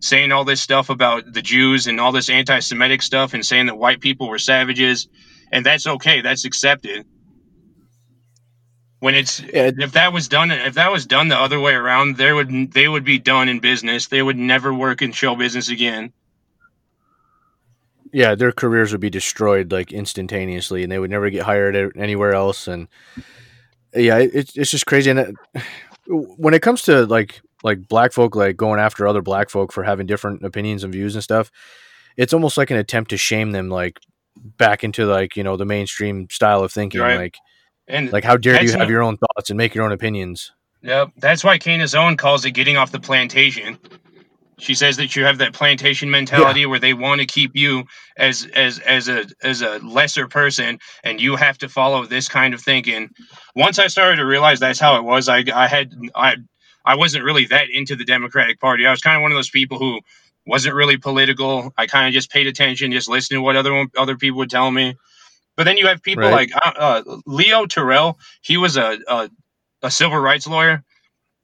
saying 0.00 0.32
all 0.32 0.44
this 0.44 0.60
stuff 0.60 0.90
about 0.90 1.32
the 1.32 1.42
Jews 1.42 1.86
and 1.86 1.98
all 2.00 2.12
this 2.12 2.28
anti-Semitic 2.30 3.02
stuff 3.02 3.34
and 3.34 3.44
saying 3.44 3.66
that 3.66 3.76
white 3.78 4.00
people 4.00 4.28
were 4.28 4.38
savages 4.38 5.08
and 5.52 5.64
that's 5.64 5.86
okay. 5.86 6.20
That's 6.20 6.44
accepted. 6.44 7.06
When 9.00 9.14
it's 9.14 9.40
Yeah. 9.40 9.70
if 9.78 9.92
that 9.92 10.12
was 10.12 10.28
done 10.28 10.50
if 10.50 10.74
that 10.74 10.90
was 10.90 11.06
done 11.06 11.28
the 11.28 11.38
other 11.38 11.60
way 11.60 11.74
around, 11.74 12.16
there 12.16 12.34
would 12.34 12.72
they 12.72 12.88
would 12.88 13.04
be 13.04 13.18
done 13.18 13.48
in 13.48 13.60
business. 13.60 14.06
They 14.06 14.22
would 14.22 14.36
never 14.38 14.72
work 14.72 15.02
in 15.02 15.12
show 15.12 15.34
business 15.36 15.68
again. 15.68 16.12
yeah, 18.12 18.34
their 18.34 18.52
careers 18.52 18.92
would 18.92 19.00
be 19.00 19.10
destroyed 19.10 19.70
like 19.72 19.92
instantaneously, 19.92 20.82
and 20.82 20.90
they 20.90 20.98
would 20.98 21.10
never 21.10 21.28
get 21.28 21.42
hired 21.42 21.76
anywhere 21.96 22.32
else. 22.32 22.66
And 22.66 22.88
yeah, 23.94 24.18
it, 24.18 24.30
it's 24.34 24.56
it's 24.56 24.70
just 24.70 24.86
crazy. 24.86 25.10
And 25.10 25.18
uh, 25.20 25.32
it, 25.54 25.62
when 26.06 26.54
it 26.54 26.62
comes 26.62 26.82
to 26.82 27.04
like 27.06 27.42
like 27.66 27.88
black 27.88 28.12
folk 28.12 28.34
like 28.34 28.56
going 28.56 28.80
after 28.80 29.06
other 29.06 29.20
black 29.20 29.50
folk 29.50 29.72
for 29.72 29.82
having 29.82 30.06
different 30.06 30.42
opinions 30.44 30.84
and 30.84 30.92
views 30.92 31.14
and 31.14 31.22
stuff, 31.22 31.50
it's 32.16 32.32
almost 32.32 32.56
like 32.56 32.70
an 32.70 32.78
attempt 32.78 33.10
to 33.10 33.18
shame 33.18 33.50
them 33.50 33.68
like 33.68 34.00
back 34.36 34.84
into 34.84 35.04
like 35.04 35.36
you 35.36 35.42
know 35.42 35.56
the 35.56 35.66
mainstream 35.66 36.28
style 36.30 36.62
of 36.62 36.72
thinking. 36.72 37.00
Right. 37.00 37.18
Like 37.18 37.36
And 37.88 38.12
like 38.12 38.24
how 38.24 38.36
dare 38.38 38.62
you 38.62 38.70
have 38.70 38.78
not- 38.78 38.88
your 38.88 39.02
own 39.02 39.18
thoughts 39.18 39.50
and 39.50 39.58
make 39.58 39.74
your 39.74 39.84
own 39.84 39.92
opinions? 39.92 40.52
Yep, 40.82 41.12
that's 41.16 41.42
why 41.42 41.58
Candace 41.58 41.94
Owen 41.94 42.16
calls 42.16 42.44
it 42.44 42.52
getting 42.52 42.76
off 42.76 42.92
the 42.92 43.00
plantation. 43.00 43.76
She 44.58 44.74
says 44.74 44.96
that 44.98 45.16
you 45.16 45.24
have 45.24 45.38
that 45.38 45.52
plantation 45.52 46.10
mentality 46.10 46.64
where 46.64 46.78
they 46.78 46.94
want 46.94 47.20
to 47.20 47.26
keep 47.26 47.50
you 47.54 47.84
as 48.16 48.46
as 48.54 48.78
as 48.80 49.08
a 49.08 49.26
as 49.42 49.60
a 49.60 49.78
lesser 49.80 50.28
person, 50.28 50.78
and 51.04 51.20
you 51.20 51.36
have 51.36 51.58
to 51.58 51.68
follow 51.68 52.06
this 52.06 52.28
kind 52.28 52.54
of 52.54 52.60
thinking. 52.62 53.10
Once 53.54 53.78
I 53.78 53.88
started 53.88 54.16
to 54.16 54.24
realize 54.24 54.60
that's 54.60 54.78
how 54.80 54.96
it 54.96 55.02
was, 55.02 55.28
I 55.28 55.44
I 55.52 55.66
had 55.66 55.92
I 56.14 56.36
I 56.86 56.96
wasn't 56.96 57.24
really 57.24 57.46
that 57.46 57.70
into 57.70 57.96
the 57.96 58.06
Democratic 58.06 58.60
Party. 58.60 58.86
I 58.86 58.92
was 58.92 59.02
kind 59.02 59.16
of 59.16 59.22
one 59.22 59.32
of 59.32 59.38
those 59.38 59.50
people 59.50 59.78
who 59.80 60.00
wasn't 60.46 60.76
really 60.76 60.98
political. 60.98 61.72
I 61.78 61.86
kind 61.88 62.08
of 62.08 62.14
just 62.14 62.30
paid 62.30 62.48
attention, 62.48 62.92
just 62.92 63.08
listened 63.10 63.38
to 63.38 63.42
what 63.42 63.56
other 63.56 63.86
other 63.98 64.16
people 64.16 64.38
would 64.38 64.50
tell 64.50 64.70
me. 64.70 64.96
But 65.56 65.64
then 65.64 65.78
you 65.78 65.88
have 65.88 66.02
people 66.02 66.30
Right. 66.30 66.30
like 66.30 66.50
uh, 66.54 66.72
uh, 66.76 67.02
Leo 67.26 67.66
Terrell. 67.66 68.18
He 68.42 68.56
was 68.58 68.76
a, 68.76 68.98
a 69.08 69.30
a 69.82 69.90
civil 69.90 70.18
rights 70.18 70.46
lawyer, 70.46 70.84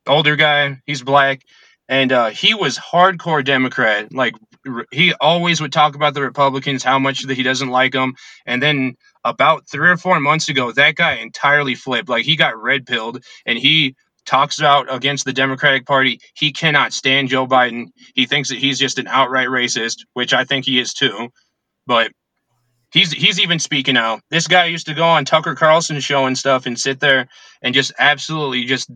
older 0.08 0.36
guy. 0.36 0.82
He's 0.86 1.02
black, 1.02 1.42
and 1.88 2.12
uh, 2.12 2.30
he 2.30 2.54
was 2.54 2.78
hardcore 2.78 3.44
Democrat. 3.44 4.12
Like 4.14 4.34
he 4.92 5.14
always 5.20 5.60
would 5.60 5.72
talk 5.72 5.96
about 5.96 6.14
the 6.14 6.22
Republicans, 6.22 6.84
how 6.84 6.98
much 6.98 7.24
that 7.24 7.36
he 7.36 7.44
doesn't 7.44 7.70
like 7.70 7.92
them. 7.92 8.14
And 8.46 8.62
then 8.62 8.96
about 9.24 9.68
three 9.68 9.90
or 9.90 9.96
four 9.98 10.20
months 10.20 10.48
ago, 10.50 10.72
that 10.72 10.96
guy 10.96 11.14
entirely 11.16 11.74
flipped. 11.76 12.08
Like 12.10 12.24
he 12.26 12.36
got 12.36 12.60
red 12.62 12.86
pilled, 12.86 13.24
and 13.46 13.58
he 13.58 13.96
talks 14.26 14.62
out 14.62 14.92
against 14.92 15.24
the 15.24 15.32
Democratic 15.32 15.86
Party. 15.86 16.20
He 16.34 16.52
cannot 16.52 16.92
stand 16.92 17.28
Joe 17.28 17.46
Biden. 17.46 17.86
He 18.14 18.26
thinks 18.26 18.48
that 18.48 18.58
he's 18.58 18.78
just 18.78 18.98
an 18.98 19.08
outright 19.08 19.48
racist, 19.48 20.04
which 20.14 20.32
I 20.32 20.44
think 20.44 20.64
he 20.64 20.78
is 20.78 20.94
too. 20.94 21.28
But 21.86 22.12
he's 22.92 23.12
he's 23.12 23.40
even 23.40 23.58
speaking 23.58 23.96
out. 23.96 24.20
This 24.30 24.46
guy 24.46 24.66
used 24.66 24.86
to 24.86 24.94
go 24.94 25.04
on 25.04 25.24
Tucker 25.24 25.54
Carlson's 25.54 26.04
show 26.04 26.26
and 26.26 26.38
stuff 26.38 26.66
and 26.66 26.78
sit 26.78 27.00
there 27.00 27.28
and 27.62 27.74
just 27.74 27.92
absolutely 27.98 28.64
just 28.64 28.90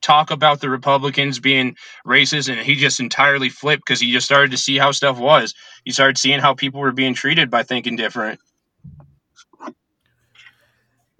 talk 0.00 0.30
about 0.30 0.60
the 0.60 0.70
Republicans 0.70 1.40
being 1.40 1.76
racist, 2.06 2.48
and 2.48 2.60
he 2.60 2.74
just 2.74 3.00
entirely 3.00 3.48
flipped 3.48 3.84
because 3.84 4.00
he 4.00 4.12
just 4.12 4.26
started 4.26 4.50
to 4.50 4.56
see 4.56 4.78
how 4.78 4.90
stuff 4.92 5.18
was. 5.18 5.54
He 5.84 5.92
started 5.92 6.18
seeing 6.18 6.40
how 6.40 6.54
people 6.54 6.80
were 6.80 6.92
being 6.92 7.14
treated 7.14 7.50
by 7.50 7.62
thinking 7.62 7.96
different. 7.96 8.40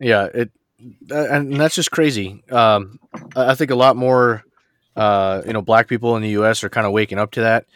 Yeah, 0.01 0.29
it 0.33 0.51
and 1.11 1.55
that's 1.59 1.75
just 1.75 1.91
crazy. 1.91 2.43
Um, 2.51 2.99
I 3.37 3.55
think 3.55 3.71
a 3.71 3.75
lot 3.77 3.97
more, 3.97 4.45
uh, 4.97 5.43
you 5.47 5.53
know, 5.53 5.63
black 5.63 5.89
people 5.89 6.17
in 6.17 6.23
the 6.23 6.31
U.S. 6.31 6.63
are 6.65 6.69
kind 6.69 6.87
of 6.87 6.93
waking 6.93 7.19
up 7.19 7.33
to 7.33 7.41
that. 7.43 7.67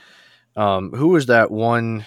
Um, 0.56 0.92
who 0.92 1.08
was 1.08 1.26
that 1.26 1.50
one? 1.50 2.04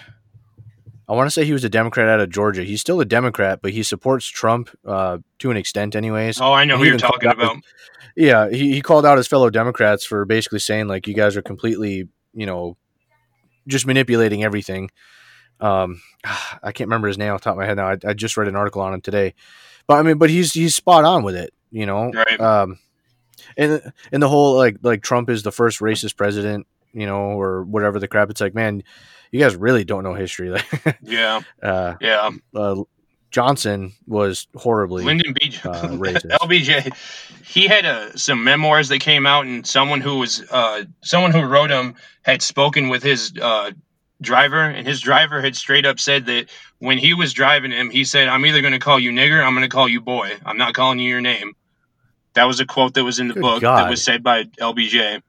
I 1.08 1.12
want 1.14 1.26
to 1.26 1.30
say 1.30 1.44
he 1.44 1.52
was 1.52 1.64
a 1.64 1.68
Democrat 1.68 2.08
out 2.08 2.20
of 2.20 2.30
Georgia. 2.30 2.64
He's 2.64 2.80
still 2.80 3.00
a 3.00 3.04
Democrat, 3.04 3.60
but 3.62 3.72
he 3.72 3.82
supports 3.82 4.26
Trump 4.26 4.70
uh, 4.84 5.18
to 5.38 5.50
an 5.50 5.56
extent, 5.56 5.94
anyways. 5.94 6.40
Oh, 6.40 6.52
I 6.52 6.64
know 6.64 6.74
And 6.74 6.82
who 6.84 6.88
you're 6.90 6.98
talking 6.98 7.28
out 7.28 7.36
his- 7.38 7.44
about. 7.44 7.56
Yeah, 8.16 8.48
he, 8.48 8.72
he 8.72 8.80
called 8.80 9.04
out 9.04 9.18
his 9.18 9.28
fellow 9.28 9.50
Democrats 9.50 10.04
for 10.06 10.24
basically 10.24 10.58
saying 10.58 10.88
like 10.88 11.06
you 11.06 11.12
guys 11.12 11.36
are 11.36 11.42
completely, 11.42 12.08
you 12.32 12.46
know, 12.46 12.76
just 13.68 13.86
manipulating 13.86 14.42
everything. 14.42 14.90
Um, 15.60 16.00
I 16.24 16.72
can't 16.72 16.88
remember 16.88 17.08
his 17.08 17.18
name 17.18 17.32
off 17.32 17.40
the 17.42 17.44
top 17.44 17.52
of 17.52 17.58
my 17.58 17.66
head 17.66 17.76
now. 17.76 17.88
I, 17.90 17.96
I 18.06 18.14
just 18.14 18.36
read 18.36 18.48
an 18.48 18.56
article 18.56 18.80
on 18.80 18.94
him 18.94 19.00
today, 19.02 19.34
but 19.86 19.94
I 19.94 20.02
mean, 20.02 20.18
but 20.18 20.30
he's 20.30 20.52
he's 20.52 20.74
spot 20.74 21.04
on 21.04 21.22
with 21.22 21.36
it, 21.36 21.52
you 21.70 21.86
know. 21.86 22.10
Right. 22.12 22.40
Um, 22.40 22.78
and 23.56 23.92
and 24.12 24.22
the 24.22 24.28
whole 24.28 24.56
like 24.56 24.78
like 24.82 25.02
Trump 25.02 25.30
is 25.30 25.42
the 25.42 25.52
first 25.52 25.80
racist 25.80 26.16
president, 26.16 26.66
you 26.92 27.06
know, 27.06 27.16
or 27.40 27.62
whatever 27.64 27.98
the 27.98 28.08
crap. 28.08 28.30
It's 28.30 28.40
like, 28.40 28.54
man, 28.54 28.82
you 29.32 29.40
guys 29.40 29.56
really 29.56 29.84
don't 29.84 30.02
know 30.04 30.14
history. 30.14 30.50
Like, 30.84 30.98
Yeah, 31.02 31.40
uh, 31.62 31.94
yeah. 32.00 32.30
uh, 32.54 32.82
Johnson 33.30 33.92
was 34.06 34.46
horribly 34.54 35.04
Lyndon 35.04 35.34
B. 35.38 35.54
uh, 35.64 35.68
racist. 35.88 36.30
LBJ, 36.40 37.44
he 37.44 37.66
had 37.66 37.84
uh, 37.84 38.16
some 38.16 38.44
memoirs 38.44 38.88
that 38.88 39.00
came 39.00 39.26
out, 39.26 39.46
and 39.46 39.66
someone 39.66 40.00
who 40.00 40.18
was 40.18 40.42
uh, 40.50 40.84
someone 41.02 41.32
who 41.32 41.42
wrote 41.42 41.68
them 41.68 41.96
had 42.22 42.40
spoken 42.42 42.88
with 42.88 43.02
his 43.02 43.32
uh, 43.40 43.72
driver, 44.20 44.60
and 44.62 44.86
his 44.86 45.00
driver 45.00 45.40
had 45.40 45.56
straight 45.56 45.84
up 45.86 46.00
said 46.00 46.26
that 46.26 46.50
when 46.78 46.98
he 46.98 47.14
was 47.14 47.32
driving 47.32 47.70
him, 47.70 47.90
he 47.90 48.04
said, 48.04 48.28
"I'm 48.28 48.44
either 48.46 48.60
going 48.60 48.72
to 48.72 48.78
call 48.78 48.98
you 48.98 49.10
nigger, 49.10 49.42
I'm 49.44 49.54
going 49.54 49.68
to 49.68 49.74
call 49.74 49.88
you 49.88 50.00
boy. 50.00 50.32
I'm 50.44 50.56
not 50.58 50.74
calling 50.74 50.98
you 50.98 51.08
your 51.10 51.20
name." 51.20 51.54
That 52.34 52.44
was 52.44 52.60
a 52.60 52.66
quote 52.66 52.94
that 52.94 53.04
was 53.04 53.18
in 53.18 53.28
the 53.28 53.34
Good 53.34 53.40
book 53.40 53.62
that 53.62 53.88
was 53.88 54.02
said 54.04 54.22
by 54.22 54.44
LBJ 54.60 55.22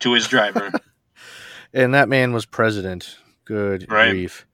to 0.00 0.12
his 0.12 0.26
driver. 0.26 0.72
and 1.72 1.94
that 1.94 2.08
man 2.08 2.32
was 2.32 2.46
president. 2.46 3.16
Good 3.44 3.86
Right. 3.88 4.10
grief. 4.10 4.46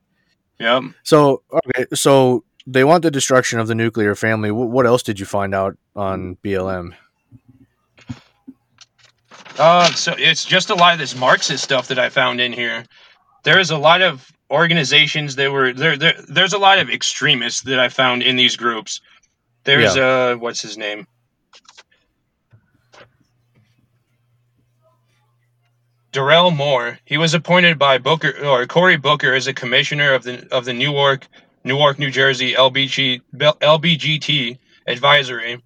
yep. 0.59 0.83
So 1.03 1.43
okay, 1.53 1.87
so 1.95 2.45
they 2.67 2.85
want 2.85 3.03
the 3.03 3.11
destruction 3.11 3.59
of 3.59 3.69
the 3.69 3.75
nuclear 3.75 4.15
family. 4.15 4.51
Wh- 4.51 4.71
What 4.71 4.87
else 4.87 5.03
did 5.03 5.19
you 5.19 5.27
find 5.27 5.55
out 5.55 5.77
on 5.97 6.37
BLM? 6.45 6.95
Uh, 9.59 9.91
so 9.93 10.15
it's 10.19 10.45
just 10.45 10.71
a 10.71 10.75
lot 10.75 10.93
of 10.93 10.99
this 10.99 11.17
Marxist 11.17 11.63
stuff 11.65 11.89
that 11.89 11.99
I 11.99 12.09
found 12.09 12.41
in 12.41 12.53
here. 12.53 12.85
There's 13.43 13.71
a 13.71 13.79
lot 13.79 14.03
of 14.03 14.31
organizations 14.51 15.37
that 15.37 15.51
were 15.51 15.73
there. 15.73 15.97
there 15.97 16.15
there's 16.29 16.53
a 16.53 16.59
lot 16.59 16.79
of 16.79 16.91
extremists 16.91 17.63
that 17.63 17.79
I 17.79 17.89
found 17.89 18.23
in 18.23 18.37
these 18.37 18.57
groups. 18.57 19.01
There's 19.65 19.97
uh, 19.97 20.37
what's 20.39 20.61
his 20.61 20.77
name? 20.77 21.07
Darnell 26.13 26.51
Moore. 26.51 26.99
He 27.07 27.17
was 27.17 27.33
appointed 27.33 27.79
by 27.79 27.97
Booker 27.97 28.35
or 28.45 28.67
Cory 28.67 28.99
Booker 28.99 29.33
as 29.33 29.47
a 29.47 29.55
commissioner 29.55 30.13
of 30.13 30.25
the 30.25 30.47
of 30.53 30.67
the 30.67 30.75
Newark, 30.75 31.27
Newark, 31.65 31.99
New 31.99 32.11
Jersey 32.11 32.53
LBG 32.53 33.23
LBGT 33.35 34.59
advisory. 34.87 35.63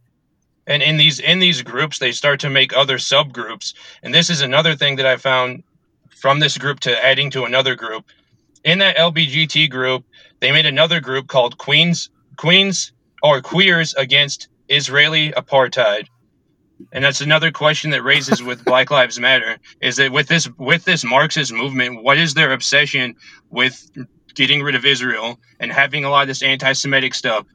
And 0.69 0.83
in 0.83 0.97
these 0.97 1.19
in 1.19 1.41
these 1.41 1.63
groups, 1.63 1.99
they 1.99 2.13
start 2.13 2.39
to 2.41 2.51
make 2.51 2.77
other 2.77 2.99
subgroups. 2.99 3.75
And 4.03 4.15
this 4.15 4.31
is 4.31 4.41
another 4.41 4.77
thing 4.77 4.97
that 4.97 5.07
I 5.07 5.17
found 5.17 5.65
from 6.17 6.41
this 6.41 6.59
group 6.59 6.81
to 6.81 7.05
adding 7.05 7.31
to 7.31 7.45
another 7.45 7.75
group. 7.75 8.05
In 8.65 8.79
that 8.79 8.97
LBGT 8.97 9.71
group, 9.71 10.05
they 10.41 10.51
made 10.51 10.67
another 10.67 11.01
group 11.01 11.29
called 11.29 11.59
Queens 11.59 12.11
Queens 12.37 12.93
or 13.23 13.41
Queers 13.41 13.95
Against 13.95 14.49
Israeli 14.69 15.33
Apartheid. 15.33 16.07
And 16.93 17.03
that's 17.05 17.21
another 17.21 17.51
question 17.51 17.91
that 17.91 18.03
raises 18.03 18.43
with 18.43 18.65
Black 18.65 18.91
Lives 18.91 19.19
Matter 19.19 19.59
is 19.81 19.97
that 19.97 20.13
with 20.13 20.29
this 20.29 20.49
with 20.59 20.85
this 20.85 21.05
Marxist 21.05 21.53
movement, 21.53 22.03
what 22.03 22.19
is 22.19 22.35
their 22.35 22.53
obsession 22.53 23.15
with 23.51 23.91
getting 24.35 24.63
rid 24.63 24.75
of 24.75 24.85
Israel 24.85 25.39
and 25.59 25.73
having 25.73 26.05
a 26.05 26.11
lot 26.11 26.23
of 26.23 26.29
this 26.29 26.43
anti-Semitic 26.43 27.15
stuff? 27.15 27.47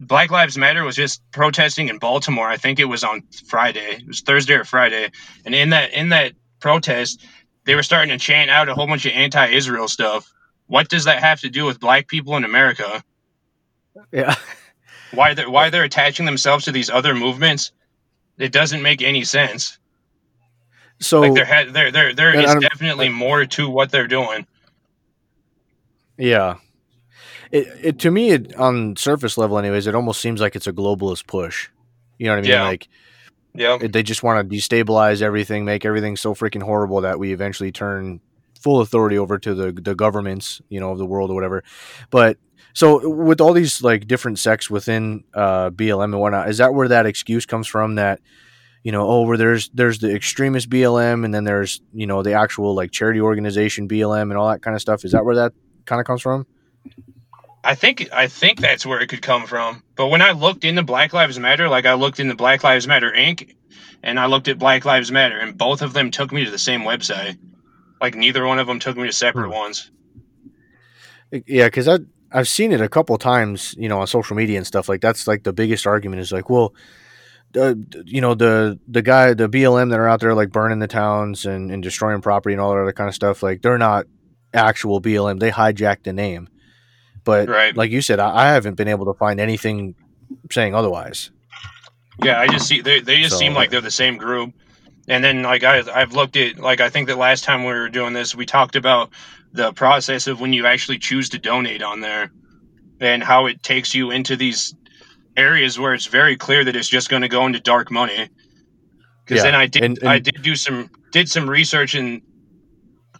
Black 0.00 0.30
Lives 0.30 0.56
Matter 0.56 0.84
was 0.84 0.96
just 0.96 1.22
protesting 1.32 1.88
in 1.88 1.98
Baltimore. 1.98 2.48
I 2.48 2.56
think 2.56 2.80
it 2.80 2.86
was 2.86 3.04
on 3.04 3.22
Friday. 3.46 3.96
It 4.00 4.06
was 4.06 4.20
Thursday 4.22 4.54
or 4.54 4.64
Friday. 4.64 5.10
And 5.44 5.54
in 5.54 5.70
that 5.70 5.92
in 5.92 6.08
that 6.08 6.32
protest, 6.60 7.24
they 7.64 7.74
were 7.74 7.82
starting 7.82 8.10
to 8.10 8.18
chant 8.18 8.50
out 8.50 8.68
a 8.68 8.74
whole 8.74 8.86
bunch 8.86 9.06
of 9.06 9.12
anti-Israel 9.12 9.88
stuff. 9.88 10.32
What 10.66 10.88
does 10.88 11.04
that 11.04 11.20
have 11.20 11.40
to 11.40 11.50
do 11.50 11.64
with 11.64 11.78
black 11.80 12.08
people 12.08 12.36
in 12.36 12.44
America? 12.44 13.02
Yeah, 14.10 14.34
Why 15.12 15.34
they're 15.34 15.50
why 15.50 15.68
they're 15.70 15.84
attaching 15.84 16.24
themselves 16.24 16.64
to 16.64 16.72
these 16.72 16.88
other 16.88 17.14
movements? 17.14 17.72
It 18.38 18.50
doesn't 18.52 18.80
make 18.80 19.02
any 19.02 19.24
sense. 19.24 19.78
so 21.00 21.20
Like 21.20 21.34
there 21.34 21.44
ha- 21.44 21.70
there 21.70 21.90
there 21.92 22.14
there 22.14 22.34
is 22.34 22.54
definitely 22.56 23.10
more 23.10 23.44
to 23.44 23.68
what 23.68 23.90
they're 23.90 24.06
doing. 24.08 24.46
yeah, 26.16 26.56
it, 27.50 27.66
it 27.82 27.98
to 28.00 28.10
me 28.10 28.30
it, 28.30 28.54
on 28.56 28.96
surface 28.96 29.36
level, 29.36 29.58
anyways, 29.58 29.86
it 29.86 29.94
almost 29.94 30.20
seems 30.20 30.40
like 30.40 30.56
it's 30.56 30.66
a 30.66 30.72
globalist 30.72 31.26
push. 31.26 31.68
You 32.18 32.26
know 32.26 32.32
what 32.32 32.38
I 32.38 32.42
mean? 32.42 32.50
Yeah. 32.50 32.64
Like 32.64 32.88
Yeah. 33.54 33.78
they 33.78 34.02
just 34.02 34.22
want 34.22 34.48
to 34.48 34.56
destabilize 34.56 35.20
everything, 35.20 35.64
make 35.64 35.84
everything 35.84 36.16
so 36.16 36.34
freaking 36.34 36.62
horrible 36.62 37.02
that 37.02 37.18
we 37.18 37.32
eventually 37.32 37.70
turn 37.70 38.20
full 38.60 38.80
authority 38.80 39.18
over 39.18 39.38
to 39.38 39.54
the 39.54 39.72
the 39.72 39.94
governments, 39.94 40.62
you 40.68 40.80
know, 40.80 40.92
of 40.92 40.98
the 40.98 41.06
world 41.06 41.30
or 41.30 41.34
whatever. 41.34 41.62
But 42.10 42.38
so 42.74 43.08
with 43.08 43.40
all 43.40 43.52
these 43.52 43.82
like 43.82 44.06
different 44.06 44.38
sects 44.38 44.70
within 44.70 45.24
uh, 45.34 45.70
BLM 45.70 46.04
and 46.04 46.20
whatnot, 46.20 46.48
is 46.48 46.58
that 46.58 46.72
where 46.72 46.88
that 46.88 47.06
excuse 47.06 47.44
comes 47.44 47.66
from? 47.66 47.96
That 47.96 48.20
you 48.82 48.92
know, 48.92 49.06
oh, 49.06 49.22
where 49.22 49.36
there's 49.36 49.68
there's 49.70 49.98
the 49.98 50.14
extremist 50.14 50.70
BLM 50.70 51.24
and 51.24 51.34
then 51.34 51.44
there's 51.44 51.82
you 51.92 52.06
know 52.06 52.22
the 52.22 52.32
actual 52.32 52.74
like 52.74 52.90
charity 52.90 53.20
organization 53.20 53.88
BLM 53.88 54.22
and 54.22 54.36
all 54.36 54.48
that 54.48 54.62
kind 54.62 54.74
of 54.74 54.80
stuff. 54.80 55.04
Is 55.04 55.12
that 55.12 55.24
where 55.24 55.36
that 55.36 55.52
kind 55.84 56.00
of 56.00 56.06
comes 56.06 56.22
from? 56.22 56.46
I 57.64 57.74
think 57.74 58.08
I 58.12 58.26
think 58.26 58.60
that's 58.60 58.84
where 58.84 59.00
it 59.00 59.08
could 59.08 59.22
come 59.22 59.46
from. 59.46 59.82
But 59.94 60.08
when 60.08 60.22
I 60.22 60.32
looked 60.32 60.64
into 60.64 60.82
Black 60.82 61.12
Lives 61.12 61.38
Matter, 61.38 61.68
like 61.68 61.86
I 61.86 61.94
looked 61.94 62.18
into 62.20 62.34
Black 62.34 62.64
Lives 62.64 62.88
Matter 62.88 63.12
Inc. 63.16 63.54
and 64.02 64.18
I 64.18 64.26
looked 64.26 64.48
at 64.48 64.58
Black 64.58 64.84
Lives 64.84 65.12
Matter, 65.12 65.38
and 65.38 65.56
both 65.56 65.80
of 65.82 65.92
them 65.92 66.10
took 66.10 66.32
me 66.32 66.44
to 66.44 66.50
the 66.50 66.58
same 66.58 66.80
website. 66.82 67.38
Like 68.00 68.16
neither 68.16 68.44
one 68.46 68.58
of 68.58 68.66
them 68.66 68.80
took 68.80 68.96
me 68.96 69.06
to 69.06 69.12
separate 69.12 69.46
Hmm. 69.46 69.52
ones. 69.54 69.90
Yeah, 71.46 71.66
because 71.66 71.88
I 71.88 71.98
I've 72.32 72.48
seen 72.48 72.72
it 72.72 72.80
a 72.80 72.88
couple 72.88 73.16
times, 73.18 73.74
you 73.78 73.88
know, 73.88 74.00
on 74.00 74.06
social 74.06 74.36
media 74.36 74.56
and 74.58 74.66
stuff. 74.66 74.88
Like 74.88 75.00
that's 75.00 75.26
like 75.28 75.44
the 75.44 75.52
biggest 75.52 75.86
argument 75.86 76.20
is 76.20 76.32
like, 76.32 76.50
well, 76.50 76.74
uh, 77.56 77.74
you 78.04 78.20
know, 78.20 78.34
the 78.34 78.78
the 78.88 79.02
guy, 79.02 79.34
the 79.34 79.48
BLM 79.48 79.90
that 79.90 80.00
are 80.00 80.08
out 80.08 80.20
there 80.20 80.34
like 80.34 80.50
burning 80.50 80.78
the 80.80 80.88
towns 80.88 81.46
and, 81.46 81.70
and 81.70 81.82
destroying 81.82 82.20
property 82.22 82.54
and 82.54 82.60
all 82.60 82.72
that 82.74 82.80
other 82.80 82.92
kind 82.92 83.08
of 83.08 83.14
stuff. 83.14 83.42
Like 83.42 83.62
they're 83.62 83.78
not 83.78 84.06
actual 84.52 85.00
BLM. 85.00 85.38
They 85.38 85.50
hijacked 85.50 86.02
the 86.04 86.12
name. 86.12 86.48
But 87.24 87.48
Right. 87.48 87.76
like 87.76 87.90
you 87.90 88.02
said, 88.02 88.18
I, 88.20 88.44
I 88.48 88.52
haven't 88.52 88.74
been 88.76 88.88
able 88.88 89.06
to 89.06 89.14
find 89.18 89.38
anything 89.40 89.94
saying 90.50 90.74
otherwise. 90.74 91.30
Yeah, 92.22 92.40
I 92.40 92.46
just 92.48 92.66
see 92.66 92.80
they 92.80 93.00
they 93.00 93.18
just 93.18 93.32
So- 93.32 93.38
seem 93.38 93.54
like 93.54 93.70
they're 93.70 93.80
the 93.80 93.90
same 93.90 94.16
group. 94.16 94.52
And 95.08 95.22
then 95.24 95.42
like 95.42 95.64
I 95.64 95.82
I've 95.94 96.12
looked 96.12 96.36
at 96.36 96.58
like 96.58 96.80
I 96.80 96.88
think 96.88 97.08
the 97.08 97.16
last 97.16 97.44
time 97.44 97.62
we 97.64 97.72
were 97.72 97.88
doing 97.88 98.12
this, 98.12 98.34
we 98.34 98.46
talked 98.46 98.76
about 98.76 99.10
the 99.52 99.72
process 99.72 100.26
of 100.26 100.40
when 100.40 100.52
you 100.52 100.66
actually 100.66 100.98
choose 100.98 101.28
to 101.30 101.38
donate 101.38 101.82
on 101.82 102.00
there 102.00 102.30
and 103.00 103.22
how 103.22 103.46
it 103.46 103.62
takes 103.62 103.94
you 103.94 104.10
into 104.10 104.36
these 104.36 104.74
areas 105.36 105.78
where 105.78 105.92
it's 105.94 106.06
very 106.06 106.36
clear 106.36 106.64
that 106.64 106.76
it's 106.76 106.88
just 106.88 107.08
going 107.08 107.22
to 107.22 107.28
go 107.28 107.46
into 107.46 107.58
dark 107.60 107.90
money. 107.90 108.28
Because 109.24 109.38
Yeah, 109.38 109.50
then 109.50 109.54
I 109.54 109.66
did 109.66 109.82
and- 109.84 109.98
and- 109.98 110.08
I 110.08 110.18
did 110.18 110.40
do 110.42 110.54
some 110.56 110.90
did 111.12 111.28
some 111.28 111.48
research 111.50 111.94
and 111.94 112.22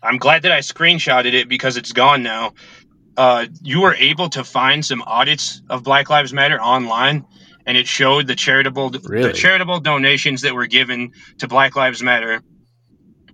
I'm 0.03 0.19
glad 0.19 0.43
that 0.43 0.53
I 0.53 0.59
screenshotted 0.61 1.33
it 1.33 1.49
because 1.49 1.77
it's 1.77 1.93
gone 1.93 2.23
now. 2.23 2.55
Uh, 3.17 3.47
you 3.63 3.81
were 3.83 3.95
able 3.95 4.29
to 4.31 4.43
find 4.45 4.85
some 4.85 5.03
audits 5.03 5.63
of 5.69 5.83
Black 5.83 6.09
Lives 6.09 6.33
Matter 6.33 6.61
online, 6.61 7.25
and 7.67 7.77
it 7.77 7.87
showed 7.87 8.27
the 8.27 8.35
charitable 8.35 8.91
Really? 9.05 9.29
the 9.29 9.33
charitable 9.33 9.81
donations 9.81 10.41
that 10.43 10.55
were 10.55 10.67
given 10.67 11.13
to 11.39 11.47
Black 11.49 11.77
Lives 11.77 12.03
Matter, 12.03 12.43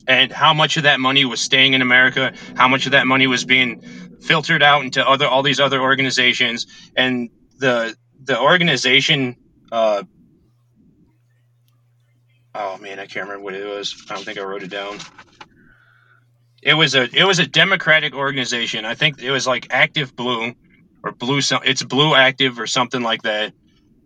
and 0.06 0.32
how 0.32 0.52
much 0.52 0.76
of 0.76 0.82
that 0.82 0.99
money 1.00 1.25
was 1.25 1.40
staying 1.40 1.75
in 1.75 1.82
America, 1.82 2.32
how 2.56 2.66
much 2.66 2.87
of 2.87 2.92
that 2.92 3.06
money 3.06 3.26
was 3.26 3.44
being 3.44 3.80
filtered 4.20 4.62
out 4.62 4.82
into 4.85 5.06
other 5.08 5.28
all 5.28 5.42
these 5.42 5.61
other 5.61 5.80
organizations, 5.80 6.66
and 6.97 7.30
the 7.58 7.97
the 8.25 8.38
organization. 8.40 9.37
Uh, 9.70 10.02
oh 12.54 12.78
man, 12.78 12.99
I 12.99 13.06
can't 13.06 13.26
remember 13.28 13.44
what 13.44 13.54
it 13.54 13.64
was. 13.64 14.04
I 14.11 14.14
don't 14.14 14.25
think 14.25 14.38
I 14.38 14.42
wrote 14.42 14.62
it 14.62 14.70
down. 14.70 14.99
It 16.62 16.75
was 16.75 16.95
a 16.95 17.09
it 17.17 17.25
was 17.25 17.38
a 17.38 17.47
democratic 17.47 18.15
organization. 18.15 18.85
I 18.85 18.95
think 18.95 19.23
it 19.23 19.31
was 19.31 19.47
like 19.47 19.69
Active 19.71 20.15
Blue 20.17 20.55
or 21.05 21.12
Blue. 21.12 21.41
It's 21.65 21.83
Blue 21.83 22.15
Active 22.15 22.59
or 22.59 22.67
something 22.67 23.03
like 23.03 23.23
that. 23.23 23.53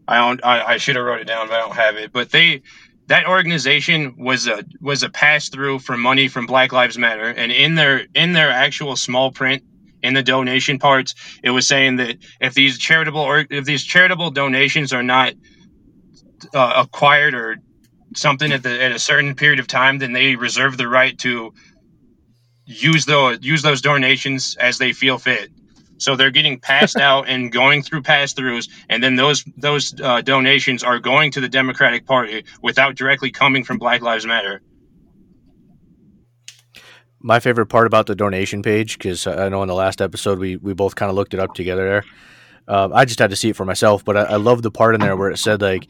I 0.09 0.18
don't. 0.18 0.44
I, 0.44 0.75
I 0.75 0.76
should 0.76 0.97
have 0.97 1.04
wrote 1.04 1.21
it 1.21 1.26
down, 1.26 1.49
but 1.49 1.56
I 1.56 1.61
don't 1.61 1.76
have 1.76 1.97
it. 1.97 2.12
But 2.12 2.30
they 2.30 2.62
that 3.06 3.26
organization 3.26 4.14
was 4.18 4.47
a 4.47 4.64
was 4.80 5.02
a 5.02 5.09
pass 5.09 5.49
through 5.49 5.78
for 5.80 5.97
money 5.97 6.28
from 6.28 6.47
Black 6.47 6.73
Lives 6.73 6.99
Matter, 6.99 7.28
and 7.28 7.50
in 7.52 7.75
their 7.75 8.06
in 8.14 8.32
their 8.32 8.50
actual 8.50 8.97
small 8.97 9.30
print 9.30 9.62
in 10.02 10.14
the 10.14 10.23
donation 10.23 10.78
parts, 10.78 11.14
it 11.42 11.50
was 11.50 11.66
saying 11.66 11.97
that 11.97 12.16
if 12.40 12.54
these 12.54 12.78
charitable 12.78 13.21
or 13.21 13.47
if 13.50 13.64
these 13.64 13.85
charitable 13.85 14.30
donations 14.30 14.92
are 14.92 15.02
not 15.02 15.35
uh, 16.54 16.85
acquired 16.85 17.35
or 17.35 17.56
something 18.14 18.52
at 18.52 18.62
the 18.62 18.82
at 18.82 18.92
a 18.92 18.99
certain 18.99 19.35
period 19.35 19.61
of 19.61 19.66
time, 19.66 19.99
then 19.99 20.12
they 20.12 20.37
reserve 20.37 20.76
the 20.76 20.88
right 20.88 21.18
to 21.18 21.52
use 22.66 23.04
those 23.04 23.38
use 23.42 23.62
those 23.62 23.81
donations 23.81 24.57
as 24.61 24.78
they 24.78 24.92
feel 24.92 25.19
fit. 25.19 25.50
So 25.99 26.16
they're 26.16 26.31
getting 26.31 26.59
passed 26.59 26.97
out 27.00 27.28
and 27.28 27.52
going 27.52 27.83
through 27.83 28.02
pass 28.02 28.35
throughs, 28.35 28.69
and 28.88 29.02
then 29.02 29.16
those 29.16 29.45
those 29.57 29.99
uh, 30.00 30.21
donations 30.21 30.83
are 30.83 30.99
going 30.99 31.31
to 31.33 31.40
the 31.40 31.49
Democratic 31.49 32.07
Party 32.07 32.45
without 32.62 32.95
directly 32.95 33.31
coming 33.31 33.64
from 33.64 33.78
Black 33.78 34.02
Lives 34.02 34.26
Matter. 34.26 34.62
My 37.25 37.38
favorite 37.38 37.66
part 37.66 37.87
about 37.87 38.07
the 38.07 38.16
donation 38.16 38.62
page, 38.62 38.99
because 38.99 39.28
I 39.28 39.49
know 39.49 39.62
in 39.62 39.69
the 39.69 39.75
last 39.75 40.00
episode 40.00 40.38
we 40.38 40.57
we 40.57 40.75
both 40.75 40.97
kind 40.97 41.09
of 41.11 41.16
looked 41.16 41.35
it 41.35 41.40
up 41.40 41.54
together 41.54 41.85
there. 41.88 42.04
Uh, 42.69 42.88
I 42.92 43.04
just 43.04 43.19
had 43.19 43.31
to 43.31 43.37
see 43.37 43.50
it 43.50 43.57
for 43.57 43.64
myself, 43.64 44.04
but 44.04 44.16
I, 44.16 44.23
I 44.23 44.37
love 44.37 44.62
the 44.62 44.71
part 44.71 44.95
in 44.95 45.00
there 45.00 45.16
where 45.16 45.31
it 45.31 45.38
said 45.38 45.61
like 45.62 45.88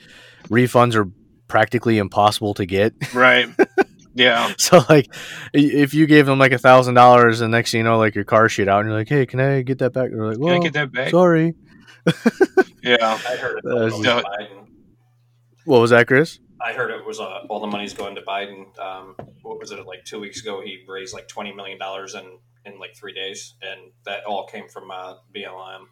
refunds 0.49 0.95
are 0.95 1.11
practically 1.49 1.99
impossible 1.99 2.55
to 2.55 2.67
get. 2.67 2.95
Right. 3.15 3.49
Yeah. 4.15 4.53
So 4.59 4.83
like, 4.89 5.13
if 5.53 5.95
you 5.95 6.07
gave 6.07 6.27
them 6.27 6.39
like 6.39 6.53
a 6.53 6.59
thousand 6.59 6.95
dollars, 6.95 7.41
and 7.41 7.51
next 7.51 7.71
thing 7.73 7.79
you 7.79 7.85
know, 7.85 7.99
like 7.99 8.15
your 8.15 8.25
car 8.25 8.49
shit 8.49 8.69
out, 8.69 8.81
and 8.81 8.89
you're 8.91 8.99
like, 8.99 9.09
"Hey, 9.09 9.27
can 9.27 9.41
I 9.41 9.63
get 9.63 9.79
that 9.79 9.93
back?" 9.93 10.11
And 10.11 10.21
they're 10.21 10.27
like, 10.29 10.37
Can 10.37 10.45
"Well, 10.45 10.55
I 10.55 10.59
get 10.59 10.73
that 10.75 10.93
back? 10.93 11.11
sorry." 11.11 11.55
Yeah. 12.83 12.97
I 13.29 13.37
heard 13.37 13.59
it 13.59 13.65
Uh, 13.65 13.85
all 13.85 13.91
to 13.91 14.03
no. 14.03 14.17
Biden. 14.23 14.67
What 15.65 15.81
was 15.81 15.91
that, 15.91 16.07
Chris? 16.09 16.39
I 16.61 16.73
heard 16.73 16.91
it 16.91 17.05
was 17.05 17.19
uh, 17.21 17.41
all 17.49 17.61
the 17.61 17.67
money's 17.67 17.95
going 17.95 18.15
to 18.17 18.23
Biden. 18.23 18.79
Um, 18.79 19.17
what 19.43 19.59
was 19.59 19.71
it 19.73 19.85
like 19.87 20.05
two 20.05 20.21
weeks 20.21 20.41
ago? 20.41 20.61
He 20.65 20.85
raised 20.89 21.15
like 21.15 21.29
twenty 21.29 21.53
million 21.53 21.79
dollars 21.79 22.15
in 22.15 22.39
in 22.65 22.79
like 22.79 22.95
three 22.95 23.13
days, 23.15 23.55
and 23.63 23.93
that 24.05 24.25
all 24.25 24.47
came 24.47 24.69
from 24.69 24.91
uh, 24.91 25.15
BLM. 25.35 25.85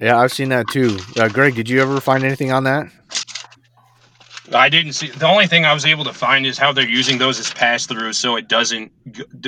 Yeah, 0.00 0.18
I've 0.18 0.32
seen 0.32 0.48
that 0.48 0.66
too. 0.68 0.98
Uh, 1.16 1.28
Greg, 1.28 1.54
did 1.54 1.68
you 1.68 1.80
ever 1.82 2.00
find 2.00 2.24
anything 2.24 2.50
on 2.52 2.64
that? 2.64 2.86
I 4.54 4.68
didn't 4.68 4.92
see. 4.94 5.08
The 5.08 5.26
only 5.26 5.46
thing 5.46 5.64
I 5.64 5.72
was 5.72 5.84
able 5.84 6.04
to 6.04 6.12
find 6.12 6.46
is 6.46 6.58
how 6.58 6.72
they're 6.72 6.88
using 6.88 7.18
those 7.18 7.38
as 7.38 7.52
pass 7.52 7.86
throughs, 7.86 8.16
so 8.16 8.36
it 8.36 8.48
doesn't, 8.48 8.92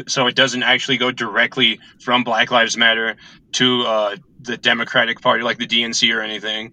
so 0.08 0.26
it 0.26 0.34
doesn't 0.34 0.62
actually 0.62 0.96
go 0.96 1.10
directly 1.10 1.80
from 2.00 2.24
Black 2.24 2.50
Lives 2.50 2.76
Matter 2.76 3.16
to 3.52 3.82
uh, 3.82 4.16
the 4.40 4.56
Democratic 4.56 5.20
Party, 5.20 5.42
like 5.42 5.58
the 5.58 5.66
DNC 5.66 6.14
or 6.14 6.20
anything. 6.20 6.72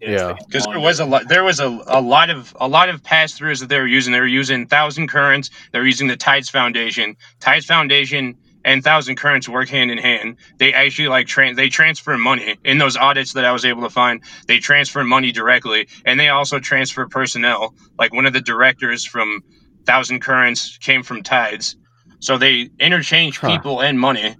Yeah. 0.00 0.34
Because 0.46 0.66
there 0.66 0.80
was 0.80 0.98
a 0.98 1.04
lot, 1.04 1.28
there 1.28 1.44
was 1.44 1.60
a, 1.60 1.80
a 1.86 2.00
lot 2.00 2.28
of 2.28 2.56
a 2.60 2.66
lot 2.66 2.88
of 2.88 3.02
pass 3.04 3.38
throughs 3.38 3.60
that 3.60 3.68
they 3.68 3.78
were 3.78 3.86
using. 3.86 4.12
They 4.12 4.20
were 4.20 4.26
using 4.26 4.66
Thousand 4.66 5.08
Currents. 5.08 5.50
They 5.70 5.78
were 5.78 5.86
using 5.86 6.08
the 6.08 6.16
Tides 6.16 6.50
Foundation. 6.50 7.16
Tides 7.40 7.66
Foundation 7.66 8.36
and 8.64 8.82
Thousand 8.82 9.16
Currents 9.16 9.48
work 9.48 9.68
hand 9.68 9.90
in 9.90 9.98
hand. 9.98 10.36
They 10.58 10.72
actually 10.72 11.08
like 11.08 11.26
tran 11.26 11.56
they 11.56 11.68
transfer 11.68 12.16
money 12.16 12.56
in 12.64 12.78
those 12.78 12.96
audits 12.96 13.32
that 13.34 13.44
I 13.44 13.52
was 13.52 13.64
able 13.64 13.82
to 13.82 13.90
find. 13.90 14.22
They 14.46 14.58
transfer 14.58 15.04
money 15.04 15.32
directly, 15.32 15.88
and 16.04 16.18
they 16.18 16.28
also 16.28 16.58
transfer 16.58 17.06
personnel. 17.06 17.74
Like 17.98 18.12
one 18.12 18.26
of 18.26 18.32
the 18.32 18.40
directors 18.40 19.04
from 19.04 19.40
Thousand 19.84 20.20
Currents 20.20 20.78
came 20.78 21.02
from 21.02 21.22
Tides, 21.22 21.76
so 22.20 22.38
they 22.38 22.70
interchange 22.78 23.38
Huh. 23.38 23.58
people 23.58 23.82
and 23.82 23.98
money. 23.98 24.36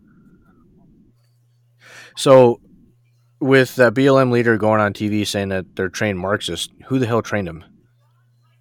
So, 2.17 2.61
with 3.41 3.75
that 3.77 3.95
BLM 3.95 4.31
leader 4.31 4.57
going 4.59 4.81
on 4.81 4.93
TV 4.93 5.27
saying 5.27 5.49
that 5.49 5.75
they're 5.75 5.89
trained 5.89 6.19
Marxists, 6.19 6.69
who 6.87 6.99
the 6.99 7.07
hell 7.07 7.23
trained 7.23 7.49
them? 7.49 7.65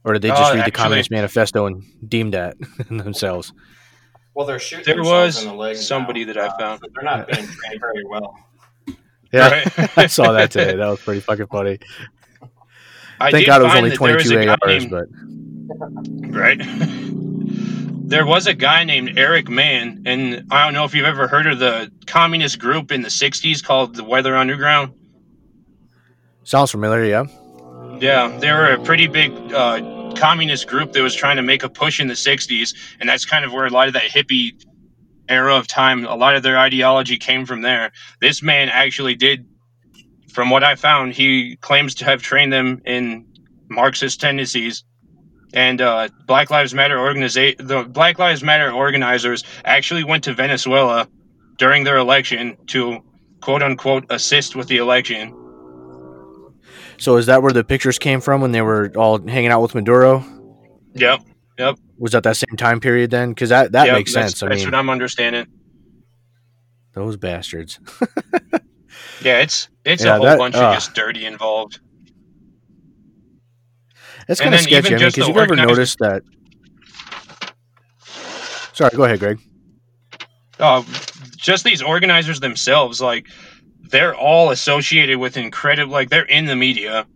Or 0.03 0.13
did 0.13 0.23
they 0.23 0.29
just 0.29 0.51
Uh, 0.51 0.55
read 0.55 0.65
the 0.65 0.71
Communist 0.71 1.11
Manifesto 1.11 1.65
and 1.67 1.83
deem 2.07 2.31
that 2.31 2.55
themselves? 2.89 3.53
Well, 4.33 4.45
they're 4.45 4.59
shooting 4.59 4.85
There 4.85 4.95
themselves 4.95 5.35
was 5.37 5.43
in 5.43 5.49
the 5.49 5.55
legs 5.55 5.85
somebody 5.85 6.25
now, 6.25 6.33
that 6.33 6.41
I 6.43 6.47
uh, 6.47 6.57
found. 6.57 6.81
they're 6.93 7.03
not 7.03 7.27
being 7.27 7.45
trained 7.47 7.79
very 7.81 8.05
well. 8.05 8.37
Yeah, 9.33 9.49
Right? 9.49 9.89
I 9.97 10.07
saw 10.07 10.33
that 10.33 10.51
today. 10.51 10.75
That 10.75 10.87
was 10.89 10.99
pretty 10.99 11.21
fucking 11.21 11.47
funny. 11.47 11.79
I 13.19 13.31
Thank 13.31 13.45
God 13.47 13.61
it 13.61 13.63
was 13.65 13.75
only 13.75 13.89
that 13.91 13.99
there 13.99 14.15
was 14.15 14.25
22 14.27 14.41
a 14.41 14.45
guy 14.45 14.57
ARs, 14.61 14.83
named- 14.83 14.91
but 14.91 16.37
right? 16.37 16.59
there 18.09 18.25
was 18.25 18.47
a 18.47 18.53
guy 18.53 18.83
named 18.83 19.17
Eric 19.17 19.47
Mann, 19.47 20.03
and 20.05 20.45
I 20.51 20.65
don't 20.65 20.73
know 20.73 20.83
if 20.83 20.93
you've 20.93 21.05
ever 21.05 21.27
heard 21.29 21.47
of 21.47 21.59
the 21.59 21.89
communist 22.07 22.59
group 22.59 22.91
in 22.91 23.03
the 23.03 23.07
'60s 23.09 23.63
called 23.63 23.95
the 23.95 24.03
Weather 24.03 24.35
Underground. 24.35 24.91
sounds 26.43 26.71
familiar, 26.71 27.05
yeah. 27.05 27.23
Yeah, 28.01 28.37
they 28.39 28.51
were 28.51 28.71
a 28.73 28.83
pretty 28.83 29.07
big 29.07 29.31
uh, 29.53 29.77
communist 30.15 30.67
group 30.67 30.93
that 30.93 31.01
was 31.01 31.15
trying 31.15 31.37
to 31.37 31.41
make 31.41 31.63
a 31.63 31.69
push 31.69 31.99
in 31.99 32.07
the 32.07 32.13
'60s, 32.13 32.75
and 32.99 33.09
that's 33.09 33.25
kind 33.25 33.45
of 33.45 33.53
where 33.53 33.65
a 33.65 33.69
lot 33.69 33.87
of 33.87 33.93
that 33.93 34.03
hippie 34.03 34.53
era 35.29 35.55
of 35.55 35.67
time, 35.67 36.05
a 36.05 36.15
lot 36.15 36.35
of 36.35 36.43
their 36.43 36.57
ideology 36.57 37.17
came 37.17 37.45
from 37.45 37.61
there. 37.61 37.91
This 38.19 38.43
man 38.43 38.69
actually 38.69 39.15
did, 39.15 39.45
from 40.31 40.49
what 40.49 40.63
I 40.63 40.75
found, 40.75 41.13
he 41.13 41.55
claims 41.57 41.95
to 41.95 42.05
have 42.05 42.21
trained 42.21 42.51
them 42.51 42.81
in 42.85 43.25
Marxist 43.69 44.19
tendencies. 44.19 44.83
And 45.53 45.81
uh, 45.81 46.09
Black 46.27 46.49
Lives 46.49 46.73
Matter 46.73 46.97
organiza- 46.97 47.57
the 47.57 47.83
Black 47.83 48.19
Lives 48.19 48.43
Matter 48.43 48.71
organizers 48.71 49.43
actually 49.65 50.03
went 50.03 50.23
to 50.25 50.33
Venezuela 50.33 51.07
during 51.57 51.83
their 51.83 51.97
election 51.97 52.57
to 52.67 52.99
quote 53.41 53.61
unquote 53.61 54.05
assist 54.09 54.55
with 54.55 54.67
the 54.67 54.77
election. 54.77 55.40
So 57.01 57.17
is 57.17 57.25
that 57.25 57.41
where 57.41 57.51
the 57.51 57.63
pictures 57.63 57.97
came 57.97 58.21
from 58.21 58.41
when 58.41 58.51
they 58.51 58.61
were 58.61 58.91
all 58.95 59.19
hanging 59.27 59.49
out 59.49 59.63
with 59.63 59.73
Maduro? 59.73 60.23
Yep. 60.93 61.21
Yep. 61.57 61.79
Was 61.97 62.11
that 62.11 62.21
that 62.23 62.37
same 62.37 62.55
time 62.57 62.79
period 62.79 63.09
then? 63.09 63.29
Because 63.29 63.49
that 63.49 63.71
that 63.71 63.87
Yep, 63.87 63.95
makes 63.95 64.13
that's- 64.13 64.33
sense. 64.33 64.43
I 64.43 64.49
that's 64.49 64.59
mean, 64.61 64.67
what 64.67 64.75
I'm 64.77 64.89
understanding. 64.89 65.47
those 66.93 67.17
bastards. 67.17 67.79
Yeah, 69.23 69.39
it's 69.41 69.69
it's 69.85 70.03
Yeah, 70.03 70.13
a 70.13 70.15
whole 70.17 70.25
that- 70.25 70.37
bunch 70.37 70.55
uh. 70.55 70.65
of 70.69 70.73
just 70.75 70.93
dirty 70.93 71.25
involved. 71.25 71.79
That's 74.27 74.39
kind 74.39 74.53
of 74.53 74.61
sketchy. 74.61 74.77
I 74.95 74.97
mean, 74.97 74.97
because 75.11 75.17
you've 75.17 75.37
ever 75.37 75.55
noticed 75.55 75.97
that. 75.99 76.23
Sorry, 78.73 78.91
go 78.95 79.03
ahead, 79.05 79.19
Greg. 79.19 79.39
Uh, 80.59 80.83
just 81.37 81.63
these 81.63 81.81
organizers 81.81 82.39
themselves, 82.39 82.99
like 83.01 83.27
they're 83.91 84.15
all 84.15 84.51
associated 84.51 85.19
with 85.19 85.37
incredible, 85.37 85.91
like 85.93 86.09
they're 86.09 86.23
in 86.23 86.45
the 86.45 86.55
media. 86.55 87.07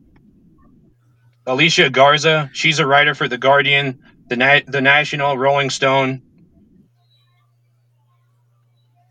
Alicia 1.48 1.90
Garza, 1.90 2.50
she's 2.54 2.80
a 2.80 2.88
writer 2.88 3.14
for 3.16 3.28
the 3.28 3.38
Guardian, 3.38 4.00
the 4.30 4.36
Na- 4.36 4.62
the 4.68 4.82
National, 4.82 5.38
Rolling 5.38 5.70
Stone. 5.70 6.22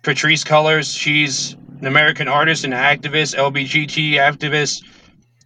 Patrisse 0.02 0.44
Cullors, 0.44 0.98
she's 0.98 1.54
an 1.80 1.86
American 1.86 2.28
artist 2.28 2.64
and 2.64 2.74
activist, 2.74 3.36
LBGT 3.36 4.12
activist, 4.14 4.84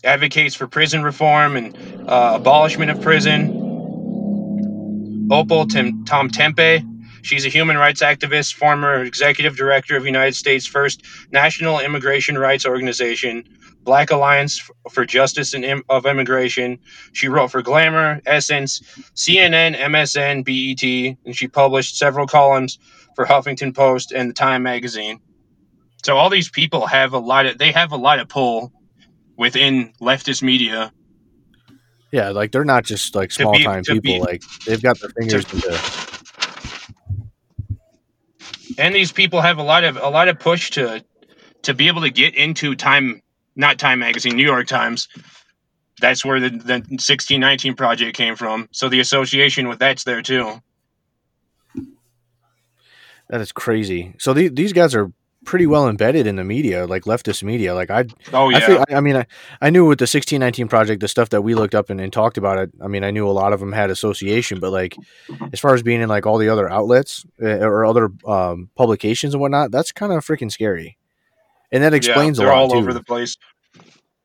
advocates 0.05 0.55
for 0.55 0.67
prison 0.67 1.03
reform 1.03 1.57
and 1.57 1.77
uh, 2.09 2.33
abolishment 2.35 2.91
of 2.91 3.01
prison. 3.01 3.69
Opal 5.31 5.67
Tim- 5.67 6.05
Tom 6.05 6.31
Tempe, 6.31 6.83
she's 7.29 7.45
a 7.45 7.51
human 7.51 7.77
rights 7.77 8.03
activist, 8.03 8.55
former 8.55 9.03
executive 9.05 9.57
director 9.57 9.97
of 9.97 10.07
United 10.07 10.35
States' 10.35 10.67
first 10.67 11.03
national 11.31 11.79
immigration 11.79 12.39
rights 12.39 12.65
organization, 12.65 13.45
Black 13.83 14.11
Alliance 14.11 14.67
for 14.91 15.05
Justice 15.05 15.53
and 15.55 15.65
Im- 15.65 15.83
of 15.91 16.07
Immigration. 16.07 16.79
She 17.13 17.29
wrote 17.29 17.51
for 17.51 17.63
Glamour, 17.63 18.21
Essence, 18.25 18.81
CNN, 19.15 19.77
MSN, 19.77 20.43
BET, 20.45 21.17
and 21.27 21.37
she 21.37 21.49
published 21.49 21.99
several 21.99 22.27
columns 22.27 22.79
for 23.15 23.27
Huffington 23.27 23.75
Post 23.75 24.13
and 24.13 24.31
the 24.31 24.35
Time 24.35 24.63
magazine. 24.63 25.21
So 26.05 26.17
all 26.17 26.31
these 26.31 26.49
people 26.49 26.87
have 26.87 27.13
a 27.13 27.19
lot 27.19 27.45
of 27.47 27.59
they 27.59 27.73
have 27.73 27.93
a 27.93 27.97
lot 27.97 28.21
of 28.21 28.29
pull 28.29 28.73
within 29.37 29.93
leftist 30.01 30.43
media. 30.43 30.93
Yeah, 32.11 32.31
like 32.31 32.53
they're 32.53 32.65
not 32.65 32.85
just 32.85 33.15
like 33.15 33.33
small 33.33 33.53
be- 33.53 33.65
time 33.65 33.83
people. 33.85 34.01
be- 34.01 34.21
like 34.21 34.43
they've 34.65 34.83
got 34.83 34.99
their 35.01 35.11
fingers 35.11 35.45
in 35.53 35.57
into. 35.57 36.08
And 38.79 38.95
these 38.95 39.13
people 39.13 39.41
have 39.41 39.59
a 39.59 39.63
lot 39.63 39.85
of 39.85 39.97
a 39.97 40.09
lot 40.09 40.29
of 40.29 40.39
push 40.39 40.71
to 40.71 41.05
to 41.63 41.75
be 41.75 41.89
able 41.89 42.03
to 42.03 42.11
get 42.11 42.35
into 42.35 42.75
time 42.75 43.21
not 43.57 43.79
time 43.79 43.99
magazine 43.99 44.37
new 44.37 44.45
york 44.45 44.67
times. 44.67 45.09
That's 46.01 46.25
where 46.25 46.39
the, 46.39 46.51
the 46.51 46.75
1619 46.75 47.75
project 47.75 48.17
came 48.17 48.37
from. 48.37 48.69
So 48.71 48.89
the 48.89 49.01
association 49.01 49.67
with 49.69 49.81
that's 49.81 50.05
there 50.05 50.23
too. 50.23 50.63
That 53.29 53.41
is 53.41 53.51
crazy. 53.51 54.15
So 54.19 54.33
the, 54.33 54.49
these 54.49 54.73
guys 54.73 54.95
are 54.95 55.13
pretty 55.45 55.67
well 55.67 55.89
embedded 55.89 56.27
in 56.27 56.37
the 56.37 56.45
media, 56.45 56.87
like 56.87 57.05
leftist 57.05 57.43
media. 57.43 57.75
Like 57.75 57.91
I, 57.91 58.05
oh 58.33 58.49
yeah 58.49 58.59
I, 58.59 58.61
feel, 58.61 58.85
I, 58.89 58.95
I 58.97 59.01
mean, 59.01 59.17
I, 59.17 59.27
I 59.61 59.71
knew 59.71 59.87
with 59.87 59.99
the 59.99 60.05
1619 60.05 60.69
project, 60.69 61.01
the 61.01 61.09
stuff 61.09 61.31
that 61.31 61.43
we 61.43 61.55
looked 61.55 61.75
up 61.75 61.91
and, 61.91 62.01
and 62.01 62.13
talked 62.13 62.39
about 62.39 62.59
it. 62.59 62.71
I 62.83 62.89
mean, 62.89 63.05
I 63.05 63.11
knew 63.11 63.29
a 63.29 63.33
lot 63.33 63.53
of 63.53 63.61
them 63.61 63.73
had 63.73 63.91
association, 63.91 64.61
but 64.61 64.73
like 64.73 64.97
as 65.53 65.61
far 65.61 65.75
as 65.75 65.83
being 65.83 66.01
in 66.01 66.09
like 66.09 66.27
all 66.27 66.39
the 66.39 66.49
other 66.49 66.71
outlets 66.71 67.25
uh, 67.43 67.47
or 67.47 67.85
other 67.85 68.11
um, 68.27 68.71
publications 68.75 69.35
and 69.35 69.41
whatnot, 69.41 69.71
that's 69.71 69.93
kind 69.93 70.13
of 70.13 70.25
freaking 70.25 70.51
scary. 70.51 70.99
And 71.71 71.83
that 71.83 71.95
explains 71.95 72.39
yeah, 72.39 72.45
a 72.45 72.47
they're 72.47 72.55
lot 72.55 72.63
all 72.63 72.71
too. 72.71 72.79
over 72.79 72.93
the 72.93 73.03
place 73.03 73.37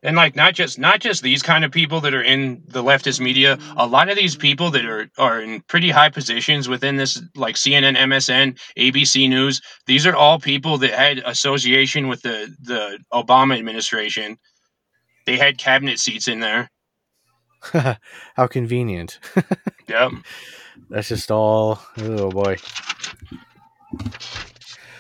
and 0.04 0.16
like 0.16 0.36
not 0.36 0.54
just 0.54 0.78
not 0.78 1.00
just 1.00 1.24
these 1.24 1.42
kind 1.42 1.66
of 1.66 1.72
people 1.72 2.00
that 2.02 2.14
are 2.14 2.22
in 2.22 2.62
the 2.68 2.84
leftist 2.84 3.20
media 3.20 3.58
a 3.78 3.88
lot 3.88 4.10
of 4.10 4.16
these 4.16 4.36
people 4.36 4.70
that 4.70 4.86
are 4.86 5.10
are 5.18 5.42
in 5.42 5.62
pretty 5.62 5.90
high 5.90 6.10
positions 6.10 6.70
within 6.70 6.98
this 6.98 7.22
like 7.36 7.56
cnn 7.56 7.98
msn 7.98 8.58
abc 8.78 9.30
news 9.30 9.62
these 9.88 10.06
are 10.06 10.16
all 10.16 10.40
people 10.40 10.78
that 10.78 10.92
had 10.92 11.20
association 11.26 12.08
with 12.08 12.22
the 12.22 12.54
the 12.62 13.00
obama 13.12 13.58
administration 13.58 14.38
they 15.26 15.38
had 15.38 15.58
cabinet 15.58 16.00
seats 16.00 16.28
in 16.28 16.40
there 16.40 16.70
How 18.36 18.48
convenient. 18.48 19.20
Yep. 19.90 20.12
That's 20.90 21.10
just 21.10 21.30
all. 21.30 21.82
Oh 21.98 22.32
boy. 22.32 22.56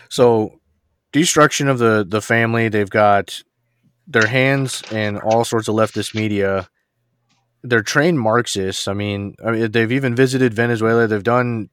So, 0.09 0.59
destruction 1.13 1.69
of 1.69 1.79
the 1.79 2.05
the 2.07 2.21
family. 2.21 2.67
They've 2.67 2.89
got 2.89 3.41
their 4.07 4.27
hands 4.27 4.83
and 4.91 5.19
all 5.19 5.45
sorts 5.45 5.67
of 5.67 5.75
leftist 5.75 6.15
media. 6.15 6.67
They're 7.63 7.81
trained 7.81 8.19
Marxists. 8.19 8.87
I 8.87 8.93
mean, 8.93 9.35
I 9.43 9.51
mean, 9.51 9.71
they've 9.71 9.91
even 9.91 10.15
visited 10.15 10.53
Venezuela. 10.53 11.07
They've 11.07 11.23
done 11.23 11.69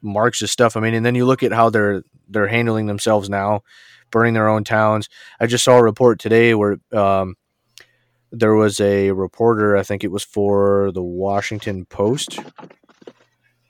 Marxist 0.00 0.52
stuff. 0.52 0.76
I 0.76 0.80
mean, 0.80 0.94
and 0.94 1.04
then 1.04 1.14
you 1.14 1.24
look 1.26 1.42
at 1.42 1.52
how 1.52 1.70
they're 1.70 2.02
they're 2.28 2.48
handling 2.48 2.86
themselves 2.86 3.28
now, 3.28 3.62
burning 4.10 4.34
their 4.34 4.48
own 4.48 4.64
towns. 4.64 5.08
I 5.40 5.46
just 5.46 5.64
saw 5.64 5.78
a 5.78 5.82
report 5.82 6.18
today 6.18 6.54
where 6.54 6.78
um, 6.92 7.34
there 8.30 8.54
was 8.54 8.80
a 8.80 9.10
reporter. 9.10 9.76
I 9.76 9.82
think 9.82 10.04
it 10.04 10.10
was 10.10 10.24
for 10.24 10.92
the 10.92 11.02
Washington 11.02 11.84
Post. 11.86 12.38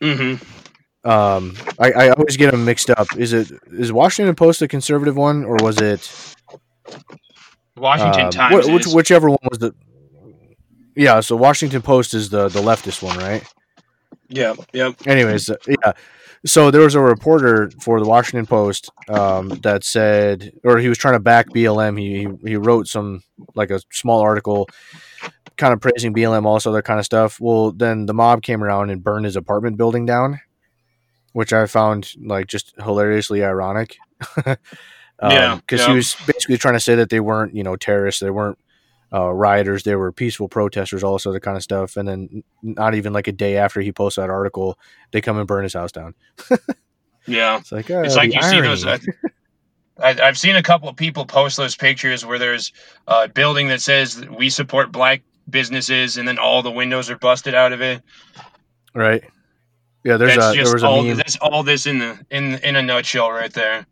Mm-hmm. 0.01 1.09
Um, 1.09 1.57
I, 1.79 1.91
I 1.93 2.11
always 2.11 2.37
get 2.37 2.53
them 2.53 2.65
mixed 2.65 2.91
up. 2.91 3.09
Is 3.17 3.33
it 3.33 3.51
is 3.73 3.93
Washington 3.93 4.35
Post 4.35 4.63
a 4.63 4.69
conservative 4.69 5.17
one 5.17 5.45
or 5.45 5.57
was 5.57 5.81
it 5.81 6.11
Washington 7.83 8.27
um, 8.27 8.31
Times. 8.31 8.67
wh- 8.67 8.73
which, 8.73 8.87
whichever 8.87 9.29
one 9.29 9.39
was 9.51 9.59
the? 9.59 9.75
Yeah, 10.95 11.21
so 11.21 11.37
Washington 11.37 11.83
Post 11.83 12.15
is 12.15 12.31
the 12.31 12.49
the 12.49 12.61
leftist 12.61 13.03
one, 13.03 13.19
right? 13.19 13.45
yeah, 14.29 14.55
yep. 14.73 14.95
Anyways, 15.07 15.51
uh, 15.51 15.57
yeah. 15.67 15.93
So 16.45 16.71
there 16.71 16.81
was 16.81 16.95
a 16.95 17.01
reporter 17.01 17.71
for 17.81 18.01
the 18.01 18.09
Washington 18.09 18.47
Post 18.47 18.91
um, 19.09 19.49
that 19.63 19.85
said, 19.85 20.53
or 20.65 20.79
he 20.79 20.89
was 20.89 20.99
trying 20.99 21.15
to 21.15 21.21
back 21.21 21.49
BLM. 21.51 21.99
He 21.99 22.21
he, 22.21 22.51
he 22.51 22.57
wrote 22.57 22.87
some 22.87 23.23
like 23.55 23.71
a 23.71 23.81
small 23.91 24.21
article, 24.21 24.69
kind 25.57 25.73
of 25.73 25.81
praising 25.81 26.15
BLM, 26.15 26.45
all 26.45 26.55
this 26.55 26.67
other 26.67 26.83
kind 26.83 27.01
of 27.01 27.05
stuff. 27.05 27.41
Well, 27.41 27.73
then 27.73 28.07
the 28.07 28.15
mob 28.15 28.43
came 28.43 28.63
around 28.63 28.91
and 28.91 29.03
burned 29.03 29.25
his 29.25 29.37
apartment 29.37 29.77
building 29.77 30.07
down, 30.07 30.41
which 31.33 31.53
I 31.53 31.67
found 31.67 32.13
like 32.21 32.47
just 32.47 32.75
hilariously 32.81 33.43
ironic. 33.43 33.97
Yeah, 35.31 35.57
because 35.57 35.81
yeah. 35.81 35.89
he 35.89 35.95
was 35.95 36.17
basically 36.27 36.59
trying 36.59 36.75
to 36.75 36.81
say 36.81 36.95
that 36.97 37.11
they 37.11 37.21
weren't, 37.21 37.55
you 37.55 37.63
know, 37.63 37.77
terrorists. 37.77 38.21
They 38.21 38.31
weren't 38.31 38.59
uh, 39.13 39.31
rioters. 39.31 39.85
They 39.85 39.95
were 39.95 40.11
peaceful 40.11 40.49
protesters, 40.49 41.05
all 41.05 41.13
this 41.13 41.27
other 41.27 41.41
kind 41.41 41.57
of 41.57 41.63
stuff. 41.63 41.97
And 41.97 42.09
then, 42.09 42.43
not 42.63 42.95
even 42.95 43.13
like 43.13 43.29
a 43.29 43.33
day 43.33 43.57
after 43.57 43.81
he 43.81 43.93
posted 43.93 44.25
that 44.25 44.31
article, 44.31 44.79
they 45.13 45.21
come 45.21 45.39
and 45.39 45.47
burn 45.47 45.63
his 45.63 45.75
house 45.75 45.93
down. 45.93 46.15
Yeah. 47.27 47.59
It's 47.59 47.73
like, 47.73 47.91
uh, 47.91 48.01
It's 48.01 48.17
like 48.17 48.35
you 48.35 48.43
see 48.43 48.61
those. 48.61 48.85
irony. 48.85 49.07
I, 50.03 50.21
I've 50.21 50.39
seen 50.39 50.57
a 50.57 50.63
couple 50.63 50.89
of 50.89 50.97
people 50.97 51.25
post 51.25 51.57
those 51.57 51.77
pictures 51.77 52.25
where 52.25 52.39
there's 52.39 52.73
a 53.07 53.29
building 53.29 53.69
that 53.69 53.81
says 53.81 54.27
we 54.29 54.51
support 54.51 54.91
black 54.91 55.23
businesses, 55.49 56.17
and 56.17 56.27
then 56.27 56.39
all 56.39 56.63
the 56.63 56.71
windows 56.71 57.11
are 57.11 57.19
busted 57.19 57.55
out 57.55 57.73
of 57.73 57.81
it. 57.81 58.03
right? 58.95 59.23
Yeah, 60.05 60.17
there's 60.17 60.35
that's 60.35 60.47
a 60.47 60.49
there 60.49 60.63
just 60.63 60.75
was 60.75 60.83
a 60.83 60.87
all. 60.87 61.05
That's 61.15 61.37
all 61.37 61.63
this 61.63 61.87
in 61.87 61.99
the 61.99 62.19
in 62.31 62.55
in 62.65 62.75
a 62.75 62.83
nutshell, 62.83 63.31
right 63.31 63.53
there. 63.53 63.87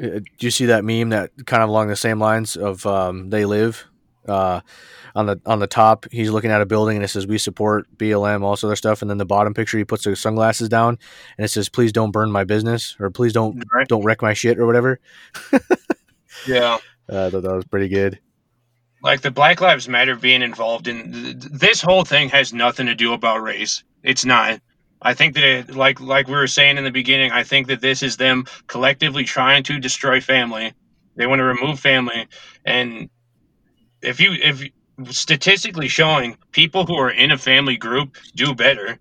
Do 0.00 0.22
you 0.38 0.50
see 0.50 0.66
that 0.66 0.84
meme 0.84 1.08
that 1.10 1.30
kind 1.46 1.62
of 1.62 1.68
along 1.68 1.88
the 1.88 1.96
same 1.96 2.20
lines 2.20 2.56
of 2.56 2.86
um, 2.86 3.30
they 3.30 3.44
live? 3.44 3.84
Uh, 4.26 4.60
on 5.14 5.26
the 5.26 5.40
on 5.46 5.58
the 5.58 5.66
top, 5.66 6.06
he's 6.12 6.30
looking 6.30 6.50
at 6.50 6.60
a 6.60 6.66
building 6.66 6.96
and 6.96 7.04
it 7.04 7.08
says 7.08 7.26
we 7.26 7.38
support 7.38 7.86
BLM, 7.96 8.42
all 8.42 8.52
this 8.52 8.62
other 8.62 8.76
stuff. 8.76 9.00
And 9.02 9.10
then 9.10 9.18
the 9.18 9.24
bottom 9.26 9.54
picture, 9.54 9.78
he 9.78 9.84
puts 9.84 10.04
the 10.04 10.14
sunglasses 10.14 10.68
down 10.68 10.98
and 11.38 11.44
it 11.44 11.48
says, 11.48 11.68
"Please 11.68 11.90
don't 11.92 12.12
burn 12.12 12.30
my 12.30 12.44
business" 12.44 12.94
or 13.00 13.10
"Please 13.10 13.32
don't 13.32 13.64
Right. 13.74 13.88
don't 13.88 14.04
wreck 14.04 14.22
my 14.22 14.34
shit" 14.34 14.58
or 14.58 14.66
whatever. 14.66 15.00
Yeah. 16.46 16.78
Uh, 17.10 17.26
I 17.26 17.30
thought 17.30 17.42
that 17.42 17.54
was 17.54 17.64
pretty 17.64 17.88
good. 17.88 18.18
like 19.02 19.22
the 19.22 19.30
Black 19.30 19.60
Lives 19.60 19.88
Matter 19.88 20.14
being 20.14 20.42
involved 20.42 20.86
in 20.88 21.12
th- 21.12 21.36
this 21.52 21.80
whole 21.80 22.04
thing 22.04 22.28
has 22.28 22.52
nothing 22.52 22.86
to 22.86 22.94
do 22.94 23.12
about 23.12 23.42
race. 23.42 23.82
It's 24.02 24.24
not. 24.24 24.60
I 25.02 25.14
think 25.14 25.34
that 25.34 25.44
it, 25.44 25.76
like 25.76 26.00
like 26.00 26.28
we 26.28 26.34
were 26.34 26.46
saying 26.48 26.78
in 26.78 26.84
the 26.84 26.90
beginning, 26.90 27.32
I 27.32 27.44
think 27.44 27.68
that 27.68 27.80
this 27.80 28.02
is 28.02 28.16
them 28.16 28.44
collectively 28.66 29.24
trying 29.24 29.62
to 29.64 29.78
destroy 29.78 30.20
family. 30.20 30.74
They 31.16 31.26
want 31.26 31.40
to 31.40 31.44
remove 31.44 31.80
family, 31.80 32.26
and 32.64 33.08
if 34.02 34.20
you 34.20 34.32
if 34.32 34.64
statistically 35.10 35.88
showing 35.88 36.36
people 36.52 36.86
who 36.86 36.96
are 36.96 37.10
in 37.10 37.30
a 37.32 37.38
family 37.38 37.76
group 37.76 38.16
do 38.36 38.54
better, 38.54 38.98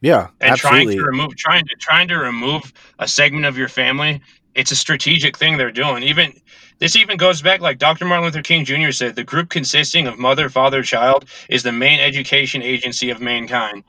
Yeah, 0.00 0.28
and 0.40 0.54
absolutely. 0.54 0.96
trying 0.96 0.98
to 0.98 1.04
remove 1.04 1.36
trying 1.36 1.64
to 1.66 1.76
trying 1.80 2.08
to 2.08 2.16
remove 2.18 2.72
a 2.98 3.08
segment 3.08 3.46
of 3.46 3.58
your 3.58 3.68
family 3.68 4.20
it's 4.54 4.72
a 4.72 4.76
strategic 4.76 5.36
thing 5.38 5.56
they're 5.56 5.70
doing 5.70 6.02
even 6.02 6.32
this 6.80 6.96
even 6.96 7.16
goes 7.16 7.42
back 7.42 7.60
like 7.60 7.78
dr 7.78 8.04
martin 8.04 8.24
luther 8.24 8.42
king 8.42 8.64
jr 8.64 8.90
said 8.90 9.14
the 9.16 9.24
group 9.24 9.48
consisting 9.50 10.06
of 10.06 10.18
mother 10.18 10.48
father 10.48 10.82
child 10.82 11.26
is 11.48 11.62
the 11.62 11.72
main 11.72 12.00
education 12.00 12.62
agency 12.62 13.10
of 13.10 13.20
mankind 13.20 13.84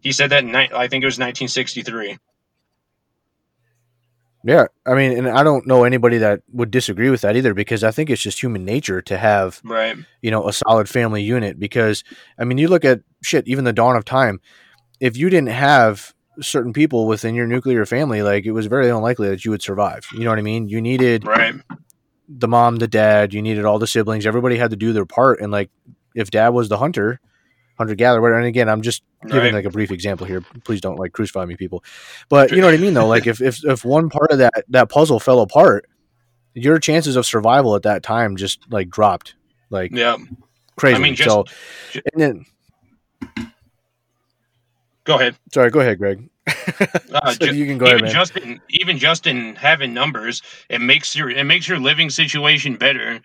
he 0.00 0.12
said 0.12 0.30
that 0.30 0.44
in 0.44 0.54
i 0.54 0.88
think 0.88 1.02
it 1.02 1.06
was 1.06 1.18
1963 1.18 2.18
Yeah, 4.44 4.66
I 4.86 4.94
mean, 4.94 5.18
and 5.18 5.28
I 5.28 5.42
don't 5.42 5.66
know 5.66 5.82
anybody 5.84 6.18
that 6.18 6.42
would 6.52 6.70
disagree 6.70 7.10
with 7.10 7.22
that 7.22 7.36
either 7.36 7.54
because 7.54 7.82
I 7.82 7.90
think 7.90 8.08
it's 8.08 8.22
just 8.22 8.40
human 8.40 8.64
nature 8.64 9.02
to 9.02 9.18
have 9.18 9.60
right. 9.64 9.96
you 10.22 10.30
know 10.30 10.48
a 10.48 10.52
solid 10.52 10.88
family 10.88 11.22
unit 11.22 11.58
because 11.58 12.04
I 12.38 12.44
mean 12.44 12.56
you 12.56 12.68
look 12.68 12.84
at 12.84 13.00
shit 13.22 13.48
even 13.48 13.64
the 13.64 13.72
dawn 13.72 13.96
of 13.96 14.04
time 14.04 14.40
if 15.00 15.16
you 15.16 15.28
didn't 15.28 15.50
have 15.50 16.14
certain 16.40 16.72
people 16.72 17.06
within 17.06 17.34
your 17.34 17.46
nuclear 17.46 17.84
family 17.84 18.22
like 18.22 18.46
it 18.46 18.52
was 18.52 18.66
very 18.66 18.88
unlikely 18.88 19.28
that 19.28 19.44
you 19.44 19.50
would 19.50 19.62
survive. 19.62 20.06
You 20.12 20.20
know 20.20 20.30
what 20.30 20.38
I 20.38 20.42
mean? 20.42 20.68
You 20.68 20.80
needed 20.80 21.26
right. 21.26 21.56
the 22.28 22.48
mom 22.48 22.76
the 22.76 22.88
dad 22.88 23.34
you 23.34 23.42
needed 23.42 23.64
all 23.64 23.80
the 23.80 23.86
siblings 23.86 24.24
everybody 24.24 24.56
had 24.56 24.70
to 24.70 24.76
do 24.76 24.92
their 24.92 25.06
part 25.06 25.40
and 25.40 25.50
like 25.50 25.70
if 26.14 26.30
dad 26.30 26.50
was 26.50 26.68
the 26.68 26.78
hunter 26.78 27.20
hunter 27.78 27.94
gatherer 27.94 28.36
and 28.36 28.46
again 28.46 28.68
I'm 28.68 28.82
just 28.82 29.02
giving 29.28 29.40
Right. 29.44 29.54
like 29.54 29.64
a 29.64 29.70
brief 29.70 29.90
example 29.90 30.26
here 30.26 30.42
please 30.64 30.80
don't 30.80 30.96
like 30.98 31.12
crucify 31.12 31.44
me 31.46 31.56
people 31.56 31.82
but 32.28 32.50
you 32.50 32.58
know 32.60 32.66
what 32.66 32.74
I 32.74 32.78
mean 32.78 32.92
though 32.94 33.06
like 33.06 33.26
if 33.26 33.40
if 33.40 33.64
if 33.64 33.84
one 33.84 34.10
part 34.10 34.30
of 34.32 34.38
that 34.38 34.64
that 34.68 34.88
puzzle 34.90 35.20
fell 35.20 35.40
apart 35.40 35.88
your 36.54 36.78
chances 36.78 37.14
of 37.16 37.24
survival 37.24 37.74
at 37.76 37.82
that 37.82 38.02
time 38.02 38.36
just 38.36 38.60
like 38.70 38.88
dropped 38.90 39.34
like 39.70 39.92
yeah 39.92 40.16
crazy. 40.76 40.96
I 40.96 40.98
mean, 40.98 41.14
just- 41.14 41.28
so, 41.30 41.44
ju- 41.92 42.02
and 42.12 42.22
then, 42.22 42.44
go 45.04 45.14
ahead 45.16 45.36
sorry, 45.52 45.70
go 45.70 45.80
ahead, 45.80 45.98
Greg. 45.98 46.28
Uh, 47.12 47.32
So 47.32 47.46
ju- 47.46 47.54
you 47.54 47.66
can 47.66 47.78
go 47.78 47.86
ahead, 47.86 47.96
even 47.98 48.04
man. 48.06 48.14
just 48.14 48.36
in 48.36 48.60
even 48.70 48.98
just 48.98 49.26
in 49.26 49.54
having 49.56 49.92
numbers, 49.94 50.42
it 50.68 50.80
makes 50.80 51.14
your 51.16 51.30
it 51.30 51.44
makes 51.44 51.66
your 51.68 51.78
living 51.78 52.10
situation 52.10 52.76
better. 52.76 53.20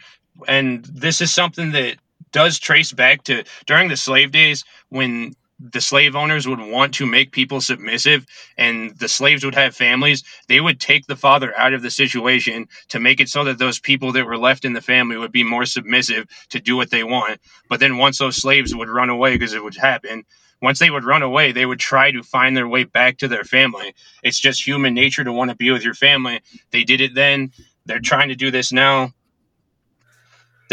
And 0.47 0.83
this 0.85 1.21
is 1.21 1.31
something 1.33 1.71
that 1.73 1.97
does 2.33 2.59
trace 2.59 2.91
back 2.91 3.23
to 3.23 3.43
during 3.65 3.87
the 3.89 3.97
slave 3.97 4.31
days 4.31 4.65
when 4.89 5.33
the 5.59 5.81
slave 5.81 6.15
owners 6.15 6.47
would 6.47 6.59
want 6.59 6.93
to 6.95 7.05
make 7.05 7.31
people 7.31 7.61
submissive 7.61 8.25
and 8.57 8.97
the 8.97 9.07
slaves 9.07 9.45
would 9.45 9.55
have 9.55 9.75
families 9.75 10.23
they 10.49 10.59
would 10.59 10.79
take 10.79 11.05
the 11.07 11.15
father 11.15 11.57
out 11.57 11.73
of 11.73 11.81
the 11.83 11.91
situation 11.91 12.67
to 12.89 12.99
make 12.99 13.21
it 13.21 13.29
so 13.29 13.45
that 13.45 13.59
those 13.59 13.79
people 13.79 14.11
that 14.11 14.25
were 14.25 14.37
left 14.37 14.65
in 14.65 14.73
the 14.73 14.81
family 14.81 15.17
would 15.17 15.31
be 15.31 15.43
more 15.43 15.65
submissive 15.65 16.27
to 16.49 16.59
do 16.59 16.75
what 16.75 16.91
they 16.91 17.03
want 17.03 17.39
but 17.69 17.79
then 17.79 17.97
once 17.97 18.17
those 18.17 18.37
slaves 18.37 18.75
would 18.75 18.89
run 18.89 19.09
away 19.09 19.33
because 19.35 19.53
it 19.53 19.63
would 19.63 19.77
happen 19.77 20.23
once 20.61 20.79
they 20.79 20.89
would 20.89 21.05
run 21.05 21.23
away 21.23 21.51
they 21.51 21.67
would 21.67 21.79
try 21.79 22.11
to 22.11 22.23
find 22.23 22.57
their 22.57 22.67
way 22.67 22.83
back 22.83 23.17
to 23.17 23.29
their 23.29 23.45
family 23.45 23.93
it's 24.23 24.39
just 24.39 24.65
human 24.65 24.93
nature 24.93 25.23
to 25.23 25.33
want 25.33 25.51
to 25.51 25.55
be 25.55 25.71
with 25.71 25.83
your 25.83 25.93
family. 25.93 26.41
They 26.71 26.83
did 26.83 27.01
it 27.01 27.15
then. 27.15 27.51
They're 27.85 27.99
trying 27.99 28.29
to 28.29 28.35
do 28.35 28.51
this 28.51 28.71
now. 28.71 29.11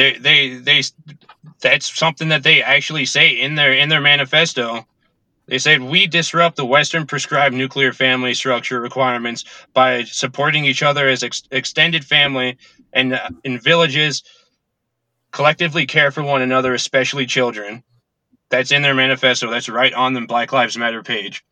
They 0.00 0.16
they 0.16 0.54
they 0.54 0.82
that's 1.60 1.98
something 1.98 2.30
that 2.30 2.42
they 2.42 2.62
actually 2.62 3.04
say 3.04 3.28
in 3.28 3.54
their 3.54 3.74
in 3.74 3.90
their 3.90 4.00
manifesto. 4.00 4.86
They 5.44 5.58
said 5.58 5.82
we 5.82 6.06
disrupt 6.06 6.56
the 6.56 6.64
Western 6.64 7.06
prescribed 7.06 7.54
nuclear 7.54 7.92
family 7.92 8.32
structure 8.32 8.80
requirements 8.80 9.44
by 9.74 10.04
supporting 10.04 10.64
each 10.64 10.82
other 10.82 11.06
as 11.06 11.22
ex- 11.22 11.42
extended 11.50 12.02
family 12.02 12.56
and 12.94 13.12
uh, 13.12 13.28
in 13.44 13.60
villages 13.60 14.22
collectively 15.32 15.84
care 15.84 16.10
for 16.10 16.22
one 16.22 16.40
another, 16.40 16.72
especially 16.72 17.26
children. 17.26 17.82
That's 18.48 18.72
in 18.72 18.80
their 18.80 18.94
manifesto. 18.94 19.50
That's 19.50 19.68
right 19.68 19.92
on 19.92 20.14
the 20.14 20.22
Black 20.22 20.50
Lives 20.50 20.78
Matter 20.78 21.02
page. 21.02 21.44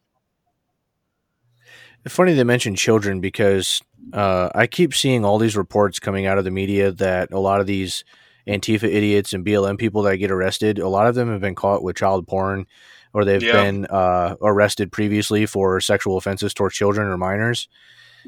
It's 2.03 2.15
funny 2.15 2.33
they 2.33 2.45
mention 2.45 2.77
children 2.77 3.21
because 3.21 3.83
uh, 4.15 4.49
I 4.55 4.67
keep 4.67 4.95
seeing 4.95 5.25
all 5.25 5.37
these 5.39 5.57
reports 5.57 5.99
coming 5.99 6.25
out 6.25 6.39
of 6.39 6.45
the 6.45 6.51
media 6.51 6.91
that 6.93 7.31
a 7.33 7.39
lot 7.39 7.61
of 7.61 7.67
these 7.67 8.05
Antifa 8.49 8.85
idiots 8.85 9.33
and 9.33 9.45
BLM 9.45 9.79
people 9.79 10.03
that 10.03 10.17
get 10.17 10.31
arrested, 10.31 10.79
a 10.79 10.89
lot 10.89 11.07
of 11.07 11.15
them 11.15 11.31
have 11.31 11.41
been 11.41 11.55
caught 11.55 11.83
with 11.83 11.97
child 11.97 12.27
porn 12.27 12.67
or 13.13 13.25
they've 13.25 13.43
Yeah. 13.43 13.53
been 13.63 13.87
uh, 13.87 14.37
arrested 14.43 14.91
previously 14.91 15.47
for 15.47 15.81
sexual 15.81 16.17
offenses 16.17 16.55
towards 16.55 16.75
children 16.75 17.07
or 17.09 17.17
minors. 17.17 17.69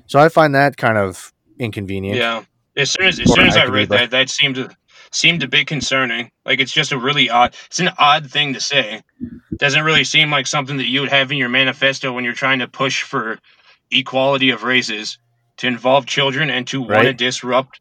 So 0.07 0.19
I 0.19 0.29
find 0.29 0.55
that 0.55 0.77
kind 0.77 0.99
of 0.99 1.33
inconvenient. 1.59 2.19
Yeah. 2.19 2.45
As 2.77 2.91
soon 2.93 3.07
as 3.07 3.19
as 3.19 3.33
soon 3.33 3.47
as 3.47 3.57
I 3.57 3.65
read 3.65 3.89
that, 3.89 4.11
that 4.13 4.31
seemed 4.31 4.55
to, 4.55 4.71
seemed 5.13 5.43
a 5.43 5.49
bit 5.49 5.67
concerning. 5.67 6.31
Like 6.45 6.61
it's 6.61 6.73
just 6.73 6.93
a 6.93 6.99
really 6.99 7.29
odd. 7.29 7.55
It's 7.67 7.81
an 7.81 7.91
odd 7.99 8.31
thing 8.31 8.55
to 8.55 8.61
say. 8.61 9.03
Doesn't 9.59 9.83
really 9.83 10.05
seem 10.05 10.31
like 10.31 10.47
something 10.47 10.77
that 10.77 10.87
you 10.87 11.01
would 11.01 11.11
have 11.11 11.33
in 11.33 11.37
your 11.39 11.49
manifesto 11.49 12.13
when 12.13 12.25
you're 12.25 12.33
trying 12.33 12.61
to 12.61 12.69
push 12.69 13.03
for 13.03 13.39
equality 13.91 14.51
of 14.51 14.63
races, 14.63 15.19
to 15.59 15.67
involve 15.67 16.07
children, 16.07 16.49
and 16.49 16.67
to 16.69 16.81
want 16.81 17.03
to 17.03 17.13
disrupt 17.13 17.81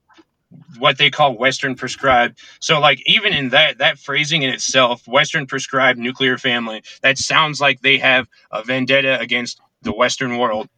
what 0.78 0.98
they 0.98 1.10
call 1.10 1.38
Western 1.38 1.76
prescribed. 1.76 2.40
So, 2.60 2.80
like, 2.80 3.02
even 3.06 3.34
in 3.34 3.50
that 3.50 3.78
that 3.80 4.00
phrasing 4.00 4.42
in 4.44 4.50
itself, 4.50 5.08
Western 5.08 5.46
prescribed 5.46 6.00
nuclear 6.00 6.38
family, 6.38 6.84
that 7.02 7.18
sounds 7.18 7.62
like 7.62 7.82
they 7.82 7.98
have 7.98 8.28
a 8.52 8.64
vendetta 8.64 9.20
against 9.20 9.60
the 9.82 9.94
Western 9.94 10.38
world. 10.38 10.70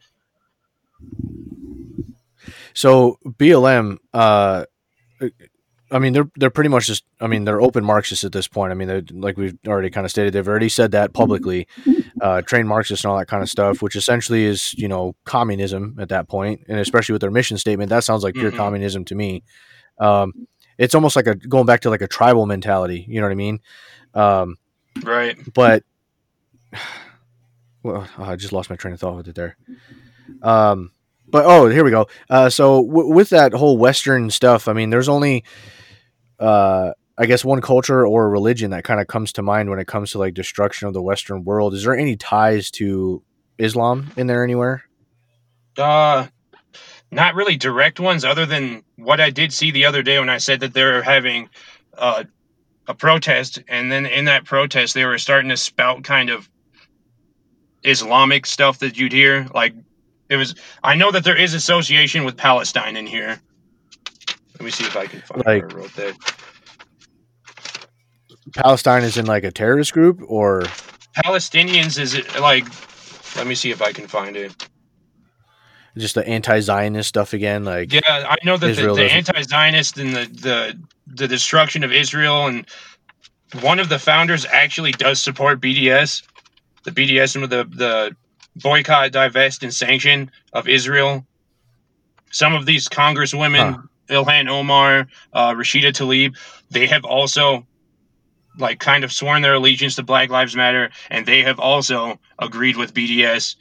So 2.73 3.17
BLM, 3.25 3.97
uh, 4.13 4.65
I 5.91 5.99
mean, 5.99 6.13
they're 6.13 6.30
they're 6.38 6.49
pretty 6.49 6.69
much 6.69 6.88
just. 6.88 7.04
I 7.19 7.27
mean, 7.27 7.43
they're 7.45 7.62
open 7.62 7.84
Marxists 7.84 8.23
at 8.23 8.32
this 8.32 8.47
point. 8.47 8.71
I 8.71 8.75
mean, 8.75 9.08
like 9.13 9.38
we've 9.38 9.58
already 9.67 9.89
kind 9.89 10.06
of 10.06 10.12
stated, 10.12 10.34
they've 10.34 10.47
already 10.47 10.69
said 10.69 10.91
that 10.91 11.13
publicly, 11.13 11.67
uh, 12.21 12.41
trained 12.43 12.67
Marxists 12.69 13.04
and 13.04 13.12
all 13.12 13.17
that 13.17 13.27
kind 13.27 13.43
of 13.43 13.49
stuff, 13.49 13.82
which 13.82 13.95
essentially 13.95 14.45
is 14.45 14.73
you 14.75 14.88
know 14.88 15.15
communism 15.25 15.97
at 15.99 16.10
that 16.10 16.27
point, 16.30 16.62
and 16.69 16.80
especially 16.80 17.13
with 17.13 17.21
their 17.21 17.32
mission 17.32 17.58
statement, 17.58 17.89
that 17.89 18.04
sounds 18.04 18.23
like 18.23 18.36
pure 18.36 18.51
Mhm. 18.51 18.58
communism 18.58 19.04
to 19.06 19.15
me. 19.15 19.43
Um, 19.99 20.34
it's 20.77 20.95
almost 20.95 21.15
like 21.15 21.27
a 21.27 21.36
going 21.36 21.65
back 21.65 21.82
to 21.82 21.89
like 21.89 22.01
a 22.01 22.08
tribal 22.08 22.45
mentality. 22.45 23.06
You 23.08 23.19
know 23.19 23.27
what 23.27 23.32
I 23.34 23.36
mean? 23.36 23.60
Um, 24.13 24.58
Right. 25.04 25.38
but 25.54 25.84
well, 27.84 28.08
oh, 28.17 28.23
I 28.23 28.36
just 28.36 28.54
lost 28.54 28.69
my 28.69 28.75
train 28.75 28.93
of 28.93 28.99
thought 28.99 29.15
with 29.15 29.27
it 29.27 29.36
there. 29.36 29.58
Um, 30.41 30.91
but 31.30 31.45
oh, 31.45 31.67
here 31.67 31.84
we 31.84 31.91
go. 31.91 32.08
Uh, 32.30 32.49
so 32.49 32.86
w- 32.86 33.13
with 33.13 33.30
that 33.30 33.54
whole 33.54 33.77
Western 33.77 34.30
stuff, 34.30 34.67
I 34.67 34.73
mean, 34.73 34.89
there's 34.89 35.10
only, 35.10 35.43
uh, 36.41 36.93
I 37.17 37.25
guess, 37.27 37.45
one 37.45 37.62
culture 37.62 38.06
or 38.06 38.30
religion 38.30 38.71
that 38.71 38.84
kind 38.84 38.99
of 38.99 39.08
comes 39.08 39.32
to 39.34 39.41
mind 39.41 39.69
when 39.69 39.80
it 39.80 39.88
comes 39.88 40.12
to 40.12 40.17
like 40.17 40.34
destruction 40.34 40.88
of 40.88 40.93
the 40.93 41.01
Western 41.01 41.43
world. 41.43 41.73
Is 41.73 41.84
there 41.84 41.95
any 41.95 42.15
ties 42.15 42.71
to 42.71 43.21
Islam 43.58 44.12
in 44.17 44.27
there 44.27 44.43
anywhere? 44.43 44.84
Uh, 45.77 46.27
not 47.12 47.36
really 47.36 47.58
direct 47.58 47.99
ones, 47.99 48.25
other 48.25 48.45
than 48.45 48.84
what 48.95 49.21
I 49.21 49.30
did 49.30 49.54
see 49.54 49.71
the 49.71 49.86
other 49.86 50.01
day 50.01 50.19
when 50.19 50.30
I 50.30 50.39
said 50.39 50.62
that 50.62 50.73
they're 50.73 51.04
having 51.04 51.49
uh, 51.97 52.23
a 52.88 52.95
protest, 52.95 53.62
and 53.67 53.91
then 53.91 54.06
in 54.06 54.25
that 54.25 54.45
protest 54.45 54.93
they 54.93 55.06
were 55.06 55.17
starting 55.17 55.49
to 55.49 55.58
spout 55.58 56.04
kind 56.04 56.30
of 56.30 56.49
Islamic 57.84 58.45
stuff 58.45 58.80
that 58.80 58.97
you'd 58.97 59.13
hear. 59.13 59.47
Like 59.54 59.75
it 60.30 60.38
was, 60.38 60.56
I 60.84 60.95
know 60.95 61.12
that 61.12 61.23
there 61.23 61.38
is 61.38 61.54
association 61.54 62.23
with 62.23 62.38
Palestine 62.38 62.97
in 62.97 63.06
here. 63.06 63.39
Let 64.62 64.65
me 64.65 64.69
see 64.69 64.84
if 64.84 64.95
I 64.95 65.08
can 65.08 65.21
find 65.21 65.43
Like- 65.43 65.63
I 65.74 65.76
wrote 65.76 65.95
that. 65.95 66.15
Palestine 68.54 69.02
is 69.02 69.17
in 69.17 69.26
like 69.26 69.43
a 69.43 69.50
terrorist 69.52 69.91
group, 69.91 70.21
or 70.28 70.62
Palestinians 71.26 71.97
is 71.97 72.13
it 72.13 72.39
like? 72.39 72.65
Let 73.36 73.47
me 73.47 73.56
see 73.56 73.71
if 73.71 73.82
I 73.82 73.91
can 73.91 74.08
find 74.08 74.38
it. 74.38 74.67
just 75.97 76.13
the 76.13 76.26
anti-Zionist 76.28 77.10
stuff 77.10 77.34
again? 77.34 77.63
Like, 77.65 77.91
Yeah, 77.91 78.02
I 78.08 78.38
know 78.45 78.56
that 78.56 78.67
the, 78.67 78.71
Israel 78.71 78.95
the 78.95 79.02
doesn't- 79.02 79.17
anti-Zionist 79.30 79.97
and 79.97 80.15
the, 80.15 80.26
the 80.26 80.80
the 81.08 81.28
destruction 81.28 81.84
of 81.84 81.91
Israel 81.91 82.45
and 82.45 82.67
one 83.62 83.80
of 83.80 83.89
the 83.89 83.97
founders 83.97 84.45
actually 84.45 84.91
does 84.91 85.19
support 85.24 85.60
BDS, 85.60 86.21
the 86.84 86.91
BDS 86.91 87.36
and 87.36 87.45
the 87.50 87.63
the 87.63 88.15
boycott, 88.58 89.12
divest, 89.12 89.63
and 89.63 89.74
sanction 89.74 90.30
of 90.54 90.67
Israel. 90.69 91.26
Some 92.30 92.54
of 92.54 92.67
these 92.67 92.88
congresswomen, 92.88 93.74
Huh. 93.74 93.82
Ilhan 94.12 94.47
Omar, 94.47 95.08
uh, 95.34 95.54
Rashida 95.54 95.91
Tlaib, 95.91 96.38
they 96.69 96.86
have 96.88 97.06
also 97.06 97.65
like 98.60 98.80
kind 98.80 99.04
of 99.04 99.12
sworn 99.12 99.41
their 99.41 99.54
allegiance 99.56 99.95
to 99.95 100.04
Black 100.04 100.30
Lives 100.30 100.56
Matter, 100.56 100.91
and 101.10 101.26
they 101.26 101.41
have 101.41 101.60
also 101.60 102.19
agreed 102.38 102.78
with 102.78 102.93
BDS 102.93 103.56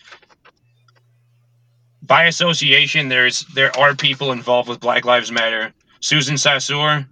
by 2.11 2.25
association, 2.25 3.09
there's 3.09 3.43
there 3.55 3.71
are 3.79 3.95
people 3.95 4.33
involved 4.33 4.69
with 4.69 4.81
Black 4.81 5.05
Lives 5.05 5.31
Matter. 5.31 5.73
Susan 6.01 6.35
Sarsour, 6.35 7.07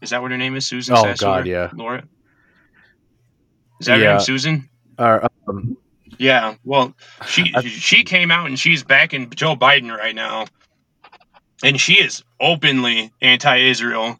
is 0.00 0.10
that 0.10 0.22
what 0.22 0.30
her 0.30 0.36
name 0.36 0.54
is? 0.54 0.68
Susan. 0.68 0.94
Oh, 0.94 1.02
Sarsour? 1.02 1.20
God, 1.20 1.46
yeah. 1.46 1.70
Laura. 1.74 2.04
Is 3.80 3.86
that 3.88 3.98
her 3.98 4.04
name, 4.04 4.20
Susan? 4.20 4.68
uh, 4.98 5.26
um, 5.48 5.76
Yeah. 6.18 6.54
Well, 6.64 6.94
she 7.26 7.52
she 7.62 8.04
came 8.04 8.30
out 8.30 8.46
and 8.46 8.56
she's 8.56 8.84
backing 8.84 9.30
Joe 9.30 9.56
Biden 9.56 9.90
right 9.96 10.14
now, 10.14 10.46
and 11.62 11.80
she 11.80 11.94
is 11.94 12.22
openly 12.40 13.12
anti-Israel. 13.20 14.18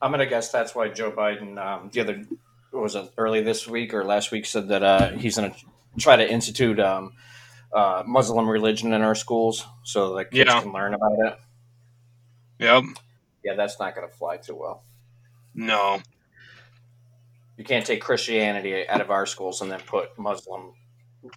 I'm 0.00 0.10
gonna 0.10 0.26
guess 0.26 0.50
that's 0.50 0.74
why 0.74 0.88
Joe 0.88 1.12
Biden 1.12 1.58
um, 1.58 1.90
the 1.92 2.00
other 2.00 2.24
was 2.72 2.94
it 2.94 3.10
early 3.18 3.42
this 3.42 3.68
week 3.68 3.94
or 3.94 4.04
last 4.04 4.30
week 4.32 4.46
said 4.46 4.68
that 4.68 4.82
uh, 4.82 5.10
he's 5.10 5.36
gonna 5.36 5.54
try 5.98 6.16
to 6.16 6.28
institute 6.28 6.80
um, 6.80 7.12
uh, 7.72 8.02
Muslim 8.06 8.48
religion 8.48 8.92
in 8.92 9.02
our 9.02 9.14
schools 9.14 9.64
so 9.84 10.14
that 10.16 10.30
kids 10.30 10.50
Yeah. 10.50 10.60
can 10.62 10.72
learn 10.72 10.94
about 10.94 11.12
it. 11.26 11.38
Yep. 12.58 12.84
Yeah, 13.44 13.54
that's 13.54 13.78
not 13.78 13.94
gonna 13.94 14.08
fly 14.08 14.38
too 14.38 14.54
well. 14.56 14.82
No. 15.54 16.00
You 17.58 17.64
can't 17.64 17.84
take 17.86 18.00
Christianity 18.00 18.88
out 18.88 19.00
of 19.00 19.10
our 19.10 19.26
schools 19.26 19.60
and 19.60 19.70
then 19.70 19.80
put 19.86 20.18
Muslim 20.18 20.72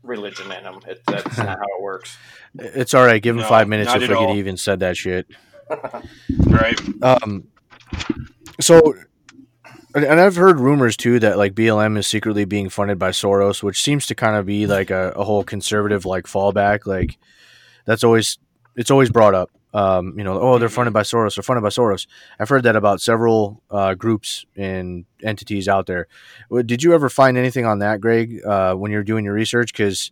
religion 0.04 0.52
in 0.52 0.64
them. 0.64 0.80
It, 0.88 1.02
that's 1.08 1.38
not 1.38 1.60
how 1.60 1.78
it 1.78 1.82
works. 1.82 2.18
it's 2.56 2.94
all 2.94 3.06
right. 3.06 3.22
Give 3.22 3.36
him 3.36 3.42
No, 3.42 3.48
five 3.48 3.68
minutes 3.68 3.94
if 3.94 4.04
at 4.04 4.10
we 4.10 4.16
could 4.16 4.36
even 4.36 4.58
said 4.58 4.80
that 4.82 4.98
shit. 4.98 5.28
Right. 6.48 6.80
Um, 7.02 7.48
so, 8.62 8.94
and 9.96 10.06
and 10.06 10.20
I've 10.20 10.36
heard 10.36 10.60
rumors 10.60 10.96
too 10.96 11.20
that 11.20 11.38
like 11.40 11.56
BLM 11.56 11.98
is 11.98 12.06
secretly 12.06 12.46
being 12.46 12.70
funded 12.70 13.00
by 13.00 13.10
Soros, 13.10 13.64
which 13.64 13.82
seems 13.82 14.06
to 14.08 14.16
kind 14.16 14.36
of 14.36 14.46
be 14.46 14.68
like 14.68 14.92
a, 14.92 15.12
a 15.16 15.24
whole 15.24 15.44
conservative 15.44 16.06
like 16.06 16.26
fallback. 16.26 16.86
Like 16.86 17.18
that's 17.86 18.04
always 18.04 18.38
it's 18.76 18.92
always 18.92 19.10
brought 19.10 19.34
up. 19.34 19.50
Um, 19.76 20.18
you 20.18 20.24
know, 20.24 20.40
oh, 20.40 20.58
they're 20.58 20.70
funded 20.70 20.94
by 20.94 21.02
Soros. 21.02 21.36
They're 21.36 21.44
funded 21.44 21.62
by 21.62 21.70
Soros. 21.70 22.08
I've 22.40 22.48
heard 22.48 22.64
that 22.64 22.78
about 22.78 23.02
several 23.02 23.62
uh, 23.70 23.94
groups 23.94 24.46
and 24.56 25.04
entities 25.22 25.68
out 25.68 25.86
there. 25.86 26.08
Did 26.66 26.82
you 26.82 26.94
ever 26.94 27.10
find 27.10 27.38
anything 27.38 27.66
on 27.66 27.80
that, 27.80 28.00
Greg, 28.00 28.40
uh, 28.46 28.76
when 28.76 28.92
you're 28.92 29.04
doing 29.04 29.26
your 29.26 29.34
research? 29.34 29.74
Because 29.74 30.12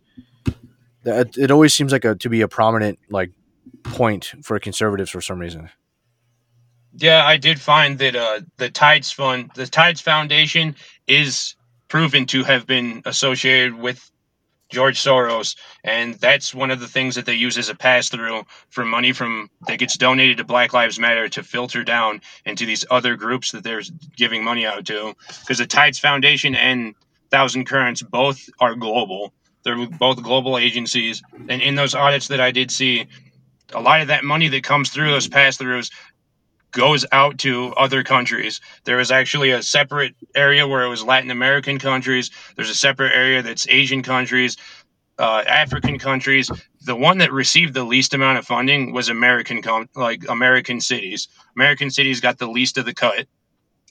it 1.06 1.50
always 1.50 1.72
seems 1.72 1.92
like 1.92 2.04
a 2.04 2.14
to 2.16 2.28
be 2.28 2.42
a 2.42 2.48
prominent 2.48 2.98
like 3.08 3.30
point 3.84 4.34
for 4.42 4.58
conservatives 4.58 5.10
for 5.10 5.22
some 5.22 5.38
reason. 5.38 5.70
Yeah, 6.96 7.24
I 7.24 7.38
did 7.38 7.58
find 7.58 7.98
that 8.00 8.14
uh, 8.14 8.40
the 8.58 8.68
Tides 8.68 9.10
Fund, 9.10 9.50
the 9.54 9.66
Tides 9.66 10.02
Foundation, 10.02 10.76
is 11.06 11.56
proven 11.88 12.26
to 12.26 12.44
have 12.44 12.66
been 12.66 13.02
associated 13.06 13.74
with 13.74 14.10
George 14.74 15.00
Soros, 15.00 15.56
and 15.84 16.14
that's 16.14 16.52
one 16.52 16.70
of 16.70 16.80
the 16.80 16.88
things 16.88 17.14
that 17.14 17.26
they 17.26 17.34
use 17.34 17.56
as 17.56 17.68
a 17.68 17.74
pass 17.74 18.08
through 18.08 18.42
for 18.70 18.84
money 18.84 19.12
from 19.12 19.48
that 19.68 19.78
gets 19.78 19.96
donated 19.96 20.38
to 20.38 20.44
Black 20.44 20.72
Lives 20.72 20.98
Matter 20.98 21.28
to 21.28 21.42
filter 21.44 21.84
down 21.84 22.20
into 22.44 22.66
these 22.66 22.84
other 22.90 23.16
groups 23.16 23.52
that 23.52 23.62
they're 23.62 23.82
giving 24.16 24.42
money 24.42 24.66
out 24.66 24.84
to. 24.86 25.14
Because 25.40 25.58
the 25.58 25.66
Tides 25.66 26.00
Foundation 26.00 26.56
and 26.56 26.94
Thousand 27.30 27.66
Currents 27.66 28.02
both 28.02 28.48
are 28.60 28.74
global; 28.74 29.32
they're 29.62 29.86
both 29.86 30.22
global 30.22 30.58
agencies, 30.58 31.22
and 31.48 31.62
in 31.62 31.76
those 31.76 31.94
audits 31.94 32.28
that 32.28 32.40
I 32.40 32.50
did 32.50 32.70
see, 32.70 33.06
a 33.72 33.80
lot 33.80 34.00
of 34.00 34.08
that 34.08 34.24
money 34.24 34.48
that 34.48 34.64
comes 34.64 34.90
through 34.90 35.10
those 35.10 35.28
pass 35.28 35.56
throughs 35.56 35.90
goes 36.74 37.06
out 37.12 37.38
to 37.38 37.72
other 37.74 38.02
countries. 38.02 38.60
There 38.84 38.98
was 38.98 39.10
actually 39.10 39.50
a 39.50 39.62
separate 39.62 40.14
area 40.34 40.68
where 40.68 40.82
it 40.82 40.88
was 40.88 41.02
Latin 41.02 41.30
American 41.30 41.78
countries. 41.78 42.30
There's 42.56 42.70
a 42.70 42.74
separate 42.74 43.14
area 43.14 43.42
that's 43.42 43.66
Asian 43.68 44.02
countries, 44.02 44.56
uh, 45.18 45.44
African 45.46 45.98
countries. 45.98 46.50
The 46.82 46.96
one 46.96 47.18
that 47.18 47.32
received 47.32 47.72
the 47.72 47.84
least 47.84 48.12
amount 48.12 48.38
of 48.38 48.46
funding 48.46 48.92
was 48.92 49.08
American, 49.08 49.62
com- 49.62 49.88
like 49.94 50.24
American 50.28 50.80
cities. 50.80 51.28
American 51.56 51.90
cities 51.90 52.20
got 52.20 52.38
the 52.38 52.48
least 52.48 52.76
of 52.76 52.84
the 52.84 52.94
cut 52.94 53.26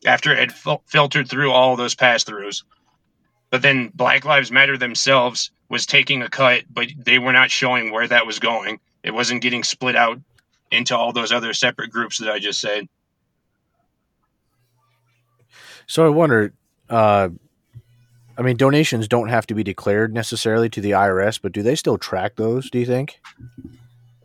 after 0.05 0.31
it 0.31 0.39
had 0.39 0.53
fil- 0.53 0.83
filtered 0.85 1.29
through 1.29 1.51
all 1.51 1.75
those 1.75 1.95
pass 1.95 2.23
throughs. 2.23 2.63
But 3.49 3.61
then 3.61 3.91
Black 3.93 4.25
Lives 4.25 4.51
Matter 4.51 4.77
themselves 4.77 5.51
was 5.69 5.85
taking 5.85 6.21
a 6.21 6.29
cut, 6.29 6.63
but 6.69 6.87
they 6.97 7.19
were 7.19 7.33
not 7.33 7.51
showing 7.51 7.91
where 7.91 8.07
that 8.07 8.27
was 8.27 8.39
going. 8.39 8.79
It 9.03 9.11
wasn't 9.11 9.41
getting 9.41 9.63
split 9.63 9.95
out 9.95 10.19
into 10.73 10.97
all 10.97 11.13
those 11.13 11.31
other 11.31 11.53
separate 11.53 11.91
groups 11.91 12.17
that 12.19 12.29
I 12.29 12.39
just 12.39 12.59
said. 12.59 12.87
So 15.87 16.05
I 16.05 16.09
wonder, 16.09 16.53
uh, 16.89 17.29
I 18.37 18.41
mean, 18.41 18.57
donations 18.57 19.07
don't 19.07 19.29
have 19.29 19.45
to 19.47 19.53
be 19.53 19.63
declared 19.63 20.13
necessarily 20.13 20.69
to 20.69 20.81
the 20.81 20.91
IRS, 20.91 21.39
but 21.41 21.51
do 21.51 21.61
they 21.61 21.75
still 21.75 21.97
track 21.97 22.35
those? 22.35 22.69
Do 22.69 22.79
you 22.79 22.85
think? 22.85 23.19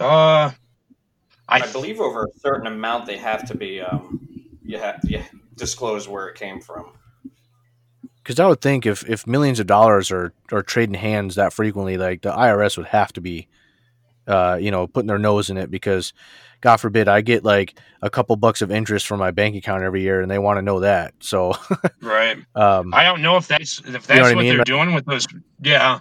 Uh, 0.01 0.53
I, 1.49 1.61
I 1.61 1.73
believe 1.73 2.01
over 2.01 2.25
a 2.25 2.39
certain 2.39 2.67
amount 2.67 3.07
they 3.07 3.19
have 3.19 3.47
to 3.49 3.57
be 3.57 3.81
um, 3.81 4.29
you 4.63 4.79
have 4.79 5.01
you 5.05 5.23
disclose 5.57 6.09
where 6.09 6.29
it 6.29 6.37
came 6.37 6.61
from. 6.61 6.93
Because 8.23 8.39
I 8.39 8.47
would 8.47 8.61
think 8.61 8.85
if, 8.85 9.09
if 9.09 9.27
millions 9.27 9.59
of 9.59 9.67
dollars 9.67 10.11
are, 10.11 10.35
are 10.53 10.63
trading 10.63 10.95
hands 10.95 11.35
that 11.37 11.53
frequently, 11.53 11.97
like 11.97 12.21
the 12.21 12.31
IRS 12.31 12.77
would 12.77 12.89
have 12.89 13.13
to 13.15 13.23
be, 13.23 13.49
uh, 14.29 14.59
you 14.61 14.71
know, 14.71 14.87
putting 14.87 15.09
their 15.09 15.19
nose 15.19 15.51
in 15.51 15.57
it 15.57 15.71
because, 15.71 16.13
God 16.61 16.77
forbid, 16.77 17.09
I 17.09 17.21
get 17.21 17.45
like 17.45 17.79
a 18.03 18.11
couple 18.11 18.37
bucks 18.37 18.63
of 18.63 18.71
interest 18.71 19.07
from 19.07 19.19
my 19.19 19.31
bank 19.31 19.57
account 19.57 19.83
every 19.83 20.03
year, 20.03 20.21
and 20.21 20.31
they 20.31 20.39
want 20.39 20.59
to 20.59 20.63
know 20.63 20.81
that. 20.81 21.15
So, 21.21 21.55
right. 22.03 22.37
um, 22.55 22.93
I 22.93 23.05
don't 23.05 23.23
know 23.23 23.37
if 23.37 23.49
that's 23.49 23.81
if 23.81 24.07
that's 24.07 24.09
know 24.09 24.23
what 24.23 24.33
I 24.33 24.35
mean? 24.35 24.57
they're 24.57 24.65
doing 24.65 24.93
with 24.93 25.07
those. 25.07 25.27
Yeah, 25.63 26.01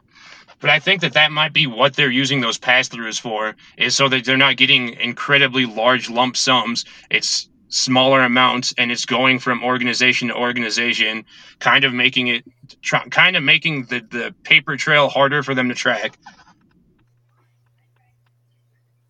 but 0.60 0.70
I 0.70 0.80
think 0.80 1.02
that 1.02 1.14
that 1.14 1.32
might 1.32 1.54
be 1.54 1.68
what 1.68 1.96
they're 1.96 2.12
using 2.12 2.42
those 2.42 2.58
pass 2.58 2.90
throughs 2.90 3.20
for, 3.20 3.56
is 3.78 3.96
so 3.96 4.10
that 4.10 4.26
they're 4.26 4.38
not 4.38 4.58
getting 4.58 4.94
incredibly 4.96 5.66
large 5.66 6.10
lump 6.10 6.36
sums. 6.36 6.86
It's 7.10 7.50
smaller 7.70 8.22
amounts, 8.22 8.74
and 8.78 8.92
it's 8.92 9.06
going 9.06 9.40
from 9.40 9.64
organization 9.64 10.30
to 10.30 10.36
organization, 10.36 11.26
kind 11.60 11.84
of 11.84 11.94
making 11.94 12.28
it, 12.28 12.44
try, 12.82 13.08
kind 13.10 13.36
of 13.36 13.44
making 13.44 13.86
the 13.86 14.00
the 14.10 14.34
paper 14.44 14.76
trail 14.78 15.10
harder 15.10 15.44
for 15.44 15.54
them 15.54 15.70
to 15.70 15.76
track. 15.76 16.18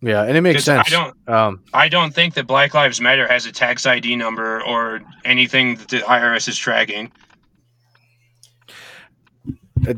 Yeah, 0.00 0.22
and 0.22 0.36
it 0.36 0.42
makes 0.42 0.64
sense. 0.64 0.86
I 0.86 0.90
don't 0.90 1.28
um, 1.28 1.64
I 1.74 1.88
don't 1.88 2.14
think 2.14 2.34
that 2.34 2.46
Black 2.46 2.72
Lives 2.74 3.00
Matter 3.00 3.26
has 3.26 3.46
a 3.46 3.52
tax 3.52 3.84
ID 3.86 4.14
number 4.16 4.62
or 4.62 5.00
anything 5.24 5.74
that 5.76 5.88
the 5.88 5.98
IRS 5.98 6.48
is 6.48 6.56
tracking. 6.56 7.10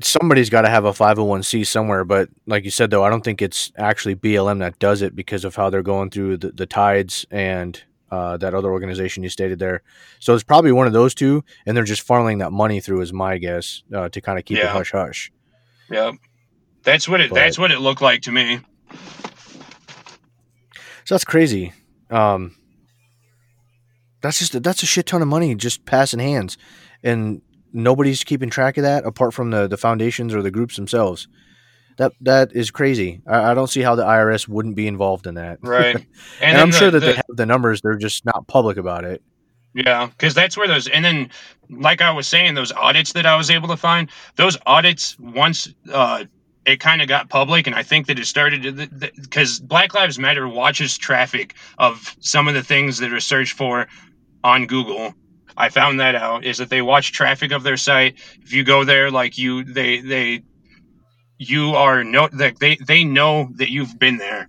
somebody's 0.02 0.50
got 0.50 0.62
to 0.62 0.68
have 0.68 0.84
a 0.84 0.92
501c 0.92 1.66
somewhere 1.66 2.04
but 2.04 2.28
like 2.46 2.64
you 2.64 2.70
said 2.70 2.90
though 2.90 3.02
i 3.02 3.08
don't 3.08 3.24
think 3.24 3.40
it's 3.40 3.72
actually 3.76 4.14
blm 4.14 4.58
that 4.58 4.78
does 4.78 5.00
it 5.00 5.16
because 5.16 5.42
of 5.44 5.56
how 5.56 5.70
they're 5.70 5.82
going 5.82 6.10
through 6.10 6.36
the, 6.36 6.50
the 6.52 6.66
tides 6.66 7.24
and 7.30 7.82
uh, 8.10 8.36
that 8.36 8.54
other 8.54 8.70
organization 8.70 9.22
you 9.22 9.28
stated 9.30 9.58
there 9.58 9.82
so 10.18 10.34
it's 10.34 10.44
probably 10.44 10.70
one 10.70 10.86
of 10.86 10.92
those 10.92 11.14
two 11.14 11.42
and 11.64 11.74
they're 11.76 11.82
just 11.84 12.06
funneling 12.06 12.40
that 12.40 12.52
money 12.52 12.78
through 12.78 13.00
is 13.00 13.12
my 13.12 13.38
guess 13.38 13.82
uh, 13.94 14.08
to 14.10 14.20
kind 14.20 14.38
of 14.38 14.44
keep 14.44 14.58
it 14.58 14.66
hush 14.66 14.92
hush 14.92 15.32
Yep. 15.90 16.14
That's 16.84 17.08
what 17.08 17.20
it 17.20 17.30
But- 17.30 17.36
that's 17.36 17.58
what 17.58 17.72
it 17.72 17.80
looked 17.80 18.02
like 18.02 18.20
to 18.22 18.32
me. 18.32 18.60
So 21.04 21.14
that's 21.14 21.24
crazy 21.24 21.72
um, 22.10 22.54
that's 24.20 24.38
just 24.38 24.62
that's 24.62 24.82
a 24.82 24.86
shit 24.86 25.06
ton 25.06 25.22
of 25.22 25.28
money 25.28 25.54
just 25.54 25.84
passing 25.84 26.20
hands 26.20 26.58
and 27.02 27.40
nobody's 27.72 28.24
keeping 28.24 28.50
track 28.50 28.76
of 28.76 28.82
that 28.82 29.04
apart 29.06 29.32
from 29.34 29.50
the 29.50 29.66
the 29.68 29.76
foundations 29.76 30.34
or 30.34 30.42
the 30.42 30.50
groups 30.50 30.76
themselves 30.76 31.28
that 31.98 32.12
that 32.20 32.50
is 32.54 32.70
crazy 32.70 33.20
i, 33.26 33.50
I 33.50 33.54
don't 33.54 33.68
see 33.68 33.80
how 33.82 33.94
the 33.94 34.04
irs 34.04 34.48
wouldn't 34.48 34.76
be 34.76 34.86
involved 34.86 35.26
in 35.26 35.34
that 35.34 35.58
Right. 35.62 35.96
And, 35.96 36.06
and, 36.42 36.58
I'm 36.58 36.70
the- 36.70 36.76
sure 36.76 36.90
that 36.90 37.00
the- 37.00 37.06
they 37.06 37.12
have 37.14 37.24
the 37.28 37.46
numbers. 37.46 37.80
They're 37.82 37.96
just 37.96 38.24
not 38.24 38.46
public 38.46 38.76
about 38.76 39.04
it. 39.04 39.22
Yeah, 39.74 40.06
because 40.06 40.34
that's 40.34 40.56
where 40.56 40.66
those, 40.66 40.88
and 40.88 41.04
then, 41.04 41.30
like 41.68 42.00
I 42.00 42.10
was 42.10 42.26
saying, 42.26 42.54
those 42.54 42.72
audits 42.72 43.12
that 43.12 43.24
I 43.24 43.36
was 43.36 43.50
able 43.50 43.68
to 43.68 43.76
find, 43.76 44.10
those 44.34 44.58
audits 44.66 45.16
once 45.20 45.72
uh, 45.92 46.24
it 46.66 46.78
kind 46.80 47.00
of 47.00 47.08
got 47.08 47.28
public, 47.28 47.66
and 47.66 47.74
I 47.74 47.82
think 47.82 48.06
that 48.06 48.18
it 48.18 48.26
started 48.26 49.12
because 49.16 49.60
Black 49.60 49.94
Lives 49.94 50.18
Matter 50.18 50.46
watches 50.46 50.98
traffic 50.98 51.54
of 51.78 52.14
some 52.20 52.48
of 52.48 52.54
the 52.54 52.62
things 52.62 52.98
that 52.98 53.12
are 53.12 53.20
searched 53.20 53.56
for 53.56 53.86
on 54.44 54.66
Google. 54.66 55.14
I 55.56 55.68
found 55.68 56.00
that 56.00 56.14
out 56.14 56.44
is 56.44 56.58
that 56.58 56.70
they 56.70 56.82
watch 56.82 57.12
traffic 57.12 57.52
of 57.52 57.62
their 57.62 57.76
site. 57.76 58.18
If 58.42 58.52
you 58.52 58.64
go 58.64 58.84
there, 58.84 59.10
like 59.10 59.38
you, 59.38 59.64
they 59.64 60.00
they 60.00 60.42
you 61.38 61.70
are 61.74 62.04
no 62.04 62.28
they 62.28 62.76
they 62.86 63.04
know 63.04 63.48
that 63.56 63.70
you've 63.70 63.98
been 63.98 64.18
there, 64.18 64.48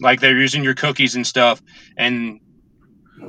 like 0.00 0.20
they're 0.20 0.36
using 0.36 0.64
your 0.64 0.74
cookies 0.74 1.16
and 1.16 1.26
stuff, 1.26 1.60
and 1.96 2.40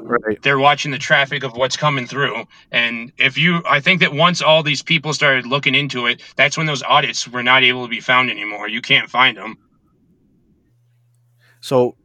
Right. 0.09 0.41
they're 0.41 0.57
watching 0.57 0.89
the 0.91 0.97
traffic 0.97 1.43
of 1.43 1.55
what's 1.55 1.77
coming 1.77 2.07
through. 2.07 2.45
And 2.71 3.11
if 3.19 3.37
you, 3.37 3.61
I 3.69 3.79
think 3.79 3.99
that 4.01 4.11
once 4.11 4.41
all 4.41 4.63
these 4.63 4.81
people 4.81 5.13
started 5.13 5.45
looking 5.45 5.75
into 5.75 6.07
it, 6.07 6.23
that's 6.35 6.57
when 6.57 6.65
those 6.65 6.81
audits 6.81 7.27
were 7.27 7.43
not 7.43 7.61
able 7.63 7.83
to 7.83 7.89
be 7.89 7.99
found 7.99 8.31
anymore. 8.31 8.67
You 8.67 8.81
can't 8.81 9.07
find 9.07 9.37
them. 9.37 9.57
So, 11.61 11.95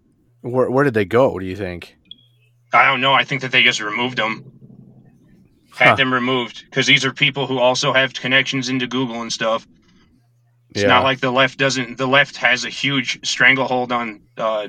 where 0.42 0.70
where 0.70 0.84
did 0.84 0.94
they 0.94 1.06
go? 1.06 1.38
Do 1.38 1.46
you 1.46 1.56
think? 1.56 1.96
I 2.74 2.84
don't 2.86 3.00
know. 3.00 3.14
I 3.14 3.24
think 3.24 3.40
that 3.42 3.52
they 3.52 3.62
just 3.62 3.80
removed 3.80 4.18
them, 4.18 4.44
had 5.74 5.90
Huh. 5.90 5.94
them 5.96 6.12
removed 6.12 6.64
because 6.68 6.86
these 6.86 7.04
are 7.06 7.12
people 7.12 7.46
who 7.46 7.58
also 7.58 7.92
have 7.92 8.12
connections 8.12 8.68
into 8.68 8.86
Google 8.86 9.22
and 9.22 9.32
stuff. 9.32 9.66
It's 10.70 10.82
Yeah. 10.82 10.88
not 10.88 11.04
like 11.04 11.20
the 11.20 11.30
left 11.30 11.56
doesn't. 11.58 11.96
The 11.96 12.06
left 12.08 12.36
has 12.36 12.64
a 12.64 12.68
huge 12.70 13.24
stranglehold 13.26 13.92
on 13.92 14.20
uh, 14.36 14.68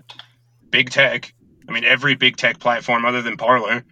big 0.69 0.89
tech. 0.89 1.33
I 1.67 1.71
mean, 1.71 1.83
every 1.83 2.15
big 2.15 2.37
tech 2.37 2.59
platform 2.59 3.05
other 3.05 3.21
than 3.21 3.37
Parler. 3.37 3.83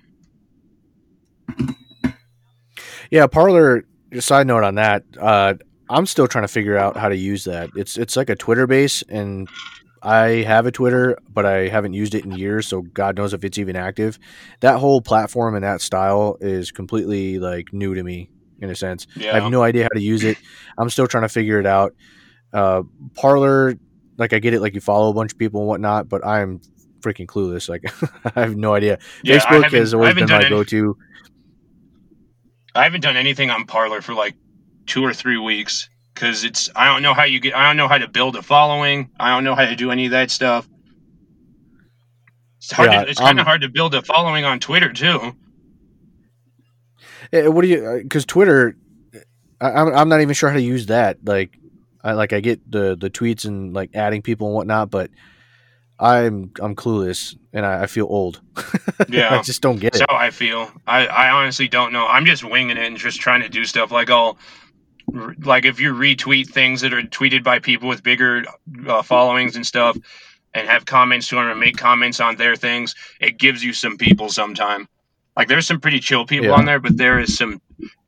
Yeah, 3.09 3.27
Parler. 3.27 3.85
Side 4.19 4.45
note 4.45 4.63
on 4.63 4.75
that. 4.75 5.03
Uh, 5.19 5.55
I'm 5.89 6.05
still 6.05 6.27
trying 6.27 6.43
to 6.43 6.47
figure 6.47 6.77
out 6.77 6.95
how 6.95 7.09
to 7.09 7.15
use 7.15 7.45
that. 7.45 7.71
It's 7.75 7.97
it's 7.97 8.15
like 8.15 8.29
a 8.29 8.35
Twitter 8.35 8.67
base, 8.67 9.03
and 9.09 9.49
I 10.03 10.43
have 10.43 10.65
a 10.65 10.71
Twitter, 10.71 11.17
but 11.29 11.45
I 11.45 11.67
haven't 11.67 11.93
used 11.93 12.13
it 12.13 12.25
in 12.25 12.31
years, 12.33 12.67
so 12.67 12.81
God 12.81 13.15
knows 13.17 13.33
if 13.33 13.43
it's 13.43 13.57
even 13.57 13.75
active. 13.75 14.19
That 14.59 14.79
whole 14.79 15.01
platform 15.01 15.55
and 15.55 15.63
that 15.63 15.81
style 15.81 16.37
is 16.41 16.71
completely 16.71 17.39
like 17.39 17.73
new 17.73 17.95
to 17.95 18.03
me 18.03 18.29
in 18.59 18.69
a 18.69 18.75
sense. 18.75 19.07
I 19.19 19.39
have 19.39 19.51
no 19.51 19.63
idea 19.63 19.83
how 19.83 19.89
to 19.89 20.01
use 20.01 20.23
it. 20.23 20.37
I'm 20.77 20.89
still 20.89 21.07
trying 21.07 21.23
to 21.23 21.29
figure 21.29 21.59
it 21.59 21.65
out. 21.65 21.95
Uh, 22.51 22.83
Parler, 23.15 23.75
like 24.17 24.33
I 24.33 24.39
get 24.39 24.53
it, 24.53 24.61
like 24.61 24.75
you 24.75 24.81
follow 24.81 25.09
a 25.09 25.13
bunch 25.13 25.31
of 25.31 25.37
people 25.37 25.61
and 25.61 25.67
whatnot, 25.67 26.09
but 26.09 26.25
I'm 26.25 26.61
freaking 27.03 27.27
clueless. 27.27 27.69
Like 27.69 27.83
I 28.35 28.41
have 28.41 28.55
no 28.55 28.73
idea. 28.73 28.97
Yeah, 29.23 29.39
Facebook 29.39 29.71
has 29.71 29.93
always 29.93 30.15
been 30.15 30.27
my 30.29 30.39
any- 30.41 30.49
go-to. 30.49 30.97
I 32.75 32.83
haven't 32.85 33.01
done 33.01 33.17
anything 33.17 33.49
on 33.51 33.65
Parler 33.65 34.01
for 34.01 34.13
like 34.15 34.33
two 34.87 35.03
or 35.05 35.13
three 35.13 35.37
weeks 35.37 35.89
because 36.13 36.43
it's 36.43 36.69
I 36.75 36.85
don't 36.85 37.03
know 37.03 37.13
how 37.13 37.23
you 37.23 37.39
get 37.39 37.55
I 37.55 37.67
don't 37.67 37.77
know 37.77 37.87
how 37.87 37.97
to 37.99 38.07
build 38.07 38.35
a 38.35 38.41
following. 38.41 39.11
I 39.19 39.29
don't 39.29 39.43
know 39.43 39.55
how 39.55 39.65
to 39.65 39.75
do 39.75 39.91
any 39.91 40.05
of 40.05 40.11
that 40.11 40.31
stuff. 40.31 40.67
It's 42.57 42.71
hard. 42.71 42.91
Yeah, 42.91 43.03
to, 43.03 43.09
it's 43.11 43.19
kind 43.19 43.39
of 43.39 43.45
hard 43.45 43.61
to 43.61 43.69
build 43.69 43.93
a 43.93 44.01
following 44.01 44.45
on 44.45 44.59
Twitter 44.59 44.91
too. 44.93 45.35
Eh, 47.33 47.47
What 47.47 47.61
do 47.63 47.67
you? 47.67 47.99
Because 48.01 48.25
Twitter, 48.25 48.77
I, 49.59 49.71
I'm 49.71 49.93
I'm 49.93 50.09
not 50.09 50.21
even 50.21 50.33
sure 50.33 50.49
how 50.49 50.55
to 50.55 50.61
use 50.61 50.85
that. 50.87 51.17
Like, 51.25 51.57
I 52.03 52.13
like 52.13 52.31
I 52.33 52.39
get 52.39 52.59
the 52.71 52.95
the 52.95 53.09
tweets 53.09 53.45
and 53.45 53.73
like 53.73 53.91
adding 53.95 54.21
people 54.21 54.47
and 54.47 54.55
whatnot, 54.55 54.89
but 54.89 55.11
I'm 56.03 56.51
I'm 56.59 56.75
clueless 56.75 57.35
and 57.53 57.65
I, 57.65 57.83
I 57.83 57.87
feel 57.87 58.05
old. 58.09 58.41
Yeah. 59.09 59.35
I 59.37 59.41
just 59.41 59.61
don't 59.61 59.79
get 59.79 59.95
it. 59.95 59.99
So 59.99 60.05
I 60.09 60.29
feel 60.29 60.71
I 60.87 61.07
I 61.07 61.29
honestly 61.31 61.67
don't 61.67 61.91
know. 61.93 62.05
I'm 62.07 62.25
just 62.25 62.43
winging 62.43 62.77
it 62.77 62.85
and 62.85 62.97
just 62.97 63.19
trying 63.19 63.41
to 63.41 63.49
do 63.49 63.65
stuff 63.65 63.91
like 63.91 64.09
I'll 64.09 64.37
like 65.39 65.65
if 65.65 65.79
you 65.79 65.93
retweet 65.93 66.47
things 66.49 66.81
that 66.81 66.93
are 66.93 67.01
tweeted 67.01 67.43
by 67.43 67.59
people 67.59 67.89
with 67.89 68.01
bigger 68.03 68.43
uh, 68.87 69.01
followings 69.01 69.55
and 69.55 69.65
stuff 69.65 69.97
and 70.53 70.67
have 70.67 70.85
comments 70.85 71.27
to 71.29 71.35
them 71.35 71.49
and 71.49 71.59
make 71.59 71.77
comments 71.77 72.19
on 72.19 72.35
their 72.37 72.55
things 72.55 72.95
it 73.19 73.37
gives 73.37 73.63
you 73.63 73.73
some 73.73 73.97
people 73.97 74.29
sometime 74.29 74.87
like 75.35 75.47
there's 75.49 75.67
some 75.67 75.79
pretty 75.79 75.99
chill 75.99 76.25
people 76.25 76.47
Yeah. 76.47 76.53
on 76.53 76.65
there 76.65 76.79
but 76.79 76.97
there 76.97 77.19
is 77.19 77.37
some 77.37 77.61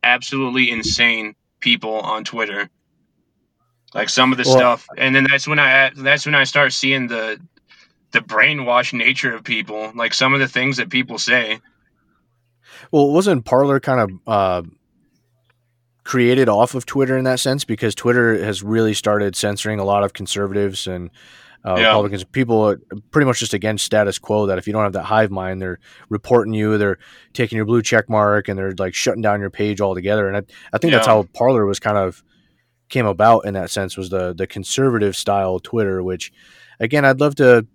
absolutely 0.03 0.71
insane 0.71 1.35
people 1.59 1.95
on 1.99 2.23
twitter 2.23 2.69
like 3.93 4.09
some 4.09 4.31
of 4.31 4.37
the 4.37 4.45
Well- 4.47 4.57
stuff 4.57 4.87
and 4.97 5.13
then 5.15 5.25
that's 5.29 5.47
when 5.47 5.59
i 5.59 5.91
that's 5.95 6.25
when 6.25 6.35
i 6.35 6.43
start 6.45 6.71
seeing 6.73 7.07
the 7.07 7.39
the 8.15 8.21
brainwashed 8.21 8.93
nature 8.93 9.33
of 9.35 9.43
people 9.43 9.91
like 9.95 10.13
some 10.13 10.33
of 10.33 10.39
the 10.39 10.47
things 10.47 10.77
that 10.77 10.89
people 10.89 11.17
say 11.17 11.59
Well, 12.91 13.11
wasn't 13.11 13.45
Parler 13.45 13.79
kind 13.79 13.99
of 13.99 14.09
uh, 14.27 14.61
created 16.03 16.49
off 16.49 16.75
of 16.75 16.85
Twitter 16.85 17.17
in 17.17 17.23
that 17.25 17.39
sense 17.39 17.65
because 17.65 17.95
Twitter 17.95 18.43
has 18.43 18.61
really 18.63 18.93
started 18.93 19.35
censoring 19.35 19.79
a 19.79 19.83
lot 19.83 20.03
of 20.03 20.13
conservatives 20.13 20.87
and 20.87 21.09
uh, 21.65 21.75
Yeah. 21.77 21.87
Republicans. 21.87 22.23
People 22.23 22.61
are 22.61 22.79
pretty 23.09 23.25
much 23.25 23.39
just 23.39 23.53
against 23.55 23.85
status 23.85 24.19
quo. 24.19 24.45
That 24.45 24.59
if 24.59 24.67
you 24.67 24.73
don't 24.73 24.83
have 24.83 24.93
that 24.93 25.03
hive 25.05 25.31
mind, 25.31 25.61
they're 25.61 25.79
reporting 26.09 26.53
you, 26.53 26.77
they're 26.77 26.99
taking 27.33 27.55
your 27.55 27.65
blue 27.65 27.81
check 27.81 28.07
mark, 28.07 28.47
and 28.47 28.57
they're 28.57 28.75
like 28.77 28.93
shutting 28.93 29.23
down 29.23 29.39
your 29.39 29.49
page 29.49 29.81
altogether. 29.81 30.27
And 30.27 30.37
I, 30.37 30.41
I 30.73 30.77
think 30.77 30.93
that's 30.93 31.07
how 31.07 31.23
Parler 31.33 31.65
was 31.65 31.79
kind 31.79 31.97
of 31.97 32.23
came 32.89 33.07
about 33.07 33.45
in 33.47 33.55
that 33.55 33.71
sense 33.71 33.97
was 33.97 34.09
the 34.11 34.33
the 34.33 34.45
conservative 34.45 35.15
style 35.15 35.59
Twitter, 35.59 36.03
which 36.03 36.31
again 36.79 37.03
I'd 37.03 37.19
love 37.19 37.33
to 37.35 37.65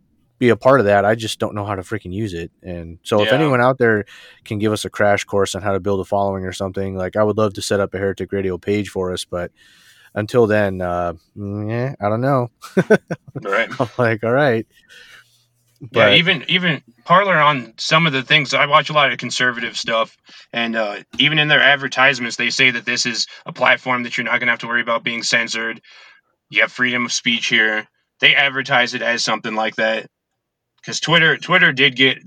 be 0.40 0.48
a 0.48 0.56
part 0.56 0.80
of 0.80 0.86
that. 0.86 1.04
I 1.04 1.14
just 1.14 1.38
don't 1.38 1.54
know 1.54 1.64
how 1.66 1.76
to 1.76 1.82
freaking 1.82 2.12
use 2.12 2.32
it. 2.34 2.50
And 2.62 2.98
so 3.04 3.22
if 3.22 3.28
anyone 3.36 3.60
out 3.60 3.78
there 3.78 4.06
can 4.44 4.58
give 4.58 4.72
us 4.72 4.84
a 4.86 4.90
crash 4.90 5.22
course 5.24 5.54
on 5.54 5.62
how 5.62 5.72
to 5.72 5.80
build 5.80 6.00
a 6.00 6.04
following 6.04 6.44
or 6.46 6.52
something, 6.52 6.96
like 6.96 7.14
I 7.14 7.22
would 7.22 7.36
love 7.36 7.54
to 7.54 7.62
set 7.62 7.78
up 7.78 7.94
a 7.94 7.98
Heretic 7.98 8.32
Radio 8.32 8.56
page 8.58 8.88
for 8.88 9.12
us, 9.12 9.24
but 9.24 9.52
until 10.14 10.46
then, 10.48 10.80
uh, 10.80 11.12
yeah, 11.36 11.94
I 12.00 12.08
don't 12.08 12.22
know. 12.22 12.48
right 13.42 13.68
I'm 13.80 13.88
like, 13.98 14.24
all 14.24 14.32
right. 14.32 14.66
yeah 15.80 15.86
But- 15.92 16.14
even 16.16 16.44
even 16.48 16.82
parler 17.04 17.36
on 17.36 17.74
some 17.76 18.06
of 18.06 18.12
the 18.12 18.22
things 18.22 18.54
i 18.54 18.66
watch 18.66 18.88
a 18.90 18.92
lot 18.92 19.10
of 19.12 19.18
conservative 19.18 19.76
stuff 19.76 20.16
and 20.52 20.76
uh, 20.76 20.98
even 21.18 21.38
in 21.38 21.48
their 21.48 21.60
advertisements 21.62 22.36
they 22.36 22.50
say 22.50 22.70
that 22.70 22.84
this 22.84 23.04
is 23.06 23.26
a 23.46 23.52
platform 23.52 24.02
that 24.04 24.16
you're 24.16 24.24
not 24.24 24.38
going 24.38 24.46
to 24.46 24.52
have 24.52 24.58
to 24.60 24.66
worry 24.68 24.82
about 24.82 25.02
being 25.02 25.22
censored 25.22 25.80
you 26.50 26.60
have 26.60 26.70
freedom 26.70 27.06
of 27.06 27.12
speech 27.12 27.46
here 27.46 27.88
they 28.20 28.34
advertise 28.34 28.94
it 28.94 29.02
as 29.02 29.24
something 29.24 29.54
like 29.54 29.74
that 29.76 30.06
because 30.80 31.00
twitter 31.00 31.36
twitter 31.36 31.72
did 31.72 31.96
get 31.96 32.18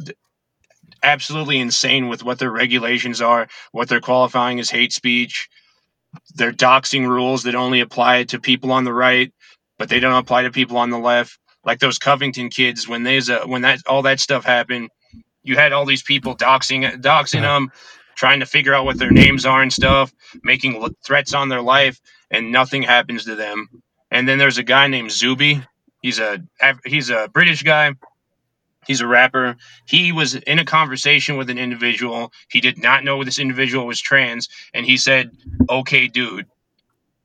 absolutely 1.04 1.60
insane 1.60 2.08
with 2.08 2.24
what 2.24 2.40
their 2.40 2.52
regulations 2.52 3.22
are 3.22 3.48
what 3.72 3.90
they're 3.90 4.02
qualifying 4.02 4.60
as 4.60 4.70
hate 4.70 4.94
speech 4.94 5.50
their 6.36 6.52
doxing 6.52 7.08
rules 7.08 7.44
that 7.44 7.56
only 7.56 7.80
apply 7.80 8.24
to 8.24 8.40
people 8.40 8.72
on 8.72 8.84
the 8.84 8.94
right 8.94 9.32
but 9.78 9.90
they 9.90 10.00
don't 10.00 10.14
apply 10.14 10.44
to 10.44 10.52
people 10.52 10.78
on 10.78 10.90
the 10.90 11.00
left 11.00 11.38
like 11.66 11.80
those 11.80 11.98
Covington 11.98 12.50
kids 12.50 12.88
when 12.88 13.04
there's 13.04 13.30
a 13.30 13.40
when 13.48 13.62
that 13.62 13.80
all 13.88 14.02
that 14.04 14.20
stuff 14.20 14.44
happened, 14.44 14.90
you 15.44 15.56
had 15.56 15.74
all 15.74 15.86
these 15.86 16.04
people 16.04 16.36
doxing 16.36 16.84
doxing 17.02 17.42
them, 17.42 17.72
trying 18.16 18.40
to 18.40 18.46
figure 18.46 18.74
out 18.74 18.86
what 18.86 19.00
their 19.00 19.12
names 19.12 19.46
are 19.46 19.62
and 19.62 19.72
stuff, 19.72 20.14
making 20.44 20.76
l- 20.82 20.90
threats 21.06 21.34
on 21.34 21.50
their 21.50 21.62
life, 21.62 22.00
and 22.32 22.52
nothing 22.52 22.84
happens 22.84 23.26
to 23.26 23.36
them. 23.36 23.68
And 24.12 24.28
then 24.28 24.38
there's 24.38 24.58
a 24.58 24.64
guy 24.64 24.88
named 24.88 25.12
Zuby. 25.12 25.62
He's 26.02 26.20
a 26.20 26.40
he's 26.86 27.10
a 27.10 27.30
British 27.34 27.64
guy. 27.64 27.94
He's 28.88 29.02
a 29.02 29.08
rapper. 29.08 29.56
He 29.88 30.12
was 30.12 30.36
in 30.36 30.60
a 30.60 30.66
conversation 30.66 31.38
with 31.38 31.50
an 31.50 31.58
individual. 31.58 32.32
He 32.50 32.62
did 32.62 32.82
not 32.82 33.04
know 33.04 33.24
this 33.24 33.40
individual 33.40 33.86
was 33.86 34.02
trans, 34.02 34.50
and 34.74 34.86
he 34.86 34.98
said, 34.98 35.32
"Okay, 35.70 36.08
dude." 36.08 36.48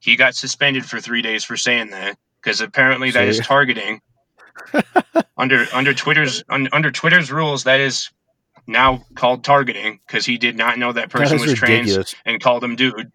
He 0.01 0.17
got 0.17 0.35
suspended 0.35 0.85
for 0.85 1.01
three 1.01 1.23
days 1.23 1.45
for 1.45 1.57
saying 1.57 1.91
that 1.91 2.17
because 2.41 2.61
apparently 2.61 3.11
that 3.11 3.27
is 3.27 3.39
See? 3.39 3.43
targeting. 3.43 4.01
under 5.37 5.67
under 5.73 5.95
Twitter's 5.95 6.45
un, 6.49 6.69
under 6.73 6.91
Twitter's 6.91 7.31
rules, 7.33 7.65
that 7.65 7.81
is 7.81 8.11
now 8.67 9.05
called 9.15 9.45
targeting 9.45 10.01
because 10.07 10.27
he 10.27 10.39
did 10.39 10.57
not 10.57 10.79
know 10.79 10.93
that 10.93 11.11
person 11.11 11.39
That 11.39 11.43
was 11.43 11.53
is 11.53 11.59
trans 11.59 12.15
and 12.25 12.41
called 12.41 12.63
him 12.63 12.77
dude. 12.77 13.11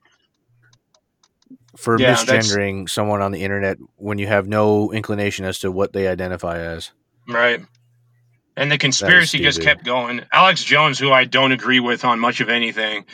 For 1.77 1.99
Yeah, 1.99 2.13
misgendering 2.15 2.89
someone 2.89 3.21
on 3.21 3.31
the 3.31 3.43
internet 3.43 3.77
when 3.95 4.17
you 4.17 4.27
have 4.27 4.47
no 4.47 4.91
inclination 4.91 5.45
as 5.45 5.59
to 5.59 5.71
what 5.71 5.93
they 5.93 6.07
identify 6.07 6.59
as. 6.59 6.91
Right. 7.27 7.61
And 8.55 8.71
the 8.71 8.77
conspiracy 8.77 9.39
just 9.39 9.61
kept 9.61 9.83
going. 9.83 10.21
Alex 10.31 10.63
Jones, 10.63 10.99
who 10.99 11.11
I 11.11 11.25
don't 11.25 11.51
agree 11.51 11.79
with 11.79 12.05
on 12.05 12.19
much 12.19 12.39
of 12.39 12.49
anything, 12.49 13.05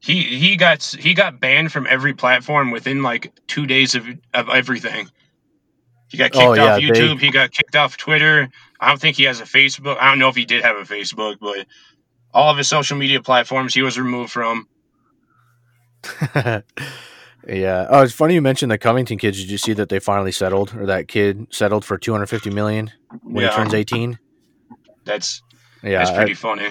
he 0.00 0.22
he 0.22 0.56
got 0.56 0.82
he 0.82 1.14
got 1.14 1.38
banned 1.40 1.70
from 1.70 1.86
every 1.88 2.12
platform 2.12 2.70
within 2.72 3.02
like 3.02 3.32
two 3.46 3.66
days 3.66 3.94
of 3.94 4.04
of 4.34 4.48
everything. 4.48 5.08
He 6.08 6.18
got 6.18 6.32
kicked 6.32 6.44
Oh, 6.44 6.50
off 6.52 6.56
yeah, 6.56 6.74
they- 6.76 6.82
YouTube. 6.82 7.20
He 7.20 7.30
got 7.30 7.52
kicked 7.52 7.76
off 7.76 7.96
Twitter. 7.96 8.48
I 8.80 8.88
don't 8.88 9.00
think 9.00 9.16
he 9.16 9.22
has 9.24 9.40
a 9.40 9.44
Facebook. 9.44 9.96
I 10.00 10.08
don't 10.10 10.18
know 10.18 10.28
if 10.28 10.36
he 10.36 10.44
did 10.44 10.62
have 10.62 10.76
a 10.76 10.82
Facebook, 10.82 11.36
but 11.40 11.66
all 12.32 12.50
of 12.50 12.58
his 12.58 12.68
social 12.68 12.96
media 12.98 13.22
platforms 13.22 13.74
he 13.74 13.82
was 13.82 13.96
removed 13.98 14.32
from. 14.32 14.66
yeah. 16.34 16.62
Oh, 17.88 18.02
it's 18.02 18.12
funny 18.12 18.34
you 18.34 18.42
mentioned 18.42 18.70
the 18.72 18.78
Covington 18.78 19.18
kids. 19.18 19.40
Did 19.40 19.50
you 19.50 19.58
see 19.58 19.72
that 19.74 19.88
they 19.88 19.98
finally 19.98 20.32
settled, 20.32 20.74
or 20.74 20.86
that 20.86 21.08
kid 21.08 21.46
settled 21.50 21.84
for 21.84 21.96
two 21.98 22.12
hundred 22.12 22.26
fifty 22.26 22.50
million 22.50 22.90
when 23.22 23.44
Yeah. 23.44 23.50
he 23.50 23.56
turns 23.56 23.74
eighteen? 23.74 24.18
That's 25.04 25.42
Yeah, 25.82 25.98
that's 25.98 26.10
I- 26.10 26.16
pretty 26.16 26.34
funny. 26.34 26.68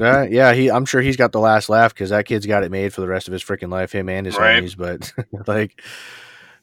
Uh, 0.00 0.26
yeah, 0.28 0.52
he. 0.52 0.70
I'm 0.70 0.84
sure 0.86 1.00
he's 1.00 1.16
got 1.16 1.32
the 1.32 1.40
last 1.40 1.68
laugh 1.68 1.92
because 1.94 2.10
that 2.10 2.26
kid's 2.26 2.46
got 2.46 2.64
it 2.64 2.70
made 2.70 2.92
for 2.94 3.00
the 3.02 3.08
rest 3.08 3.28
of 3.28 3.32
his 3.32 3.42
freaking 3.42 3.70
life. 3.70 3.92
Him 3.92 4.08
and 4.08 4.26
his 4.26 4.36
Right. 4.36 4.62
homies. 4.62 4.76
But 4.76 5.12
like, 5.48 5.82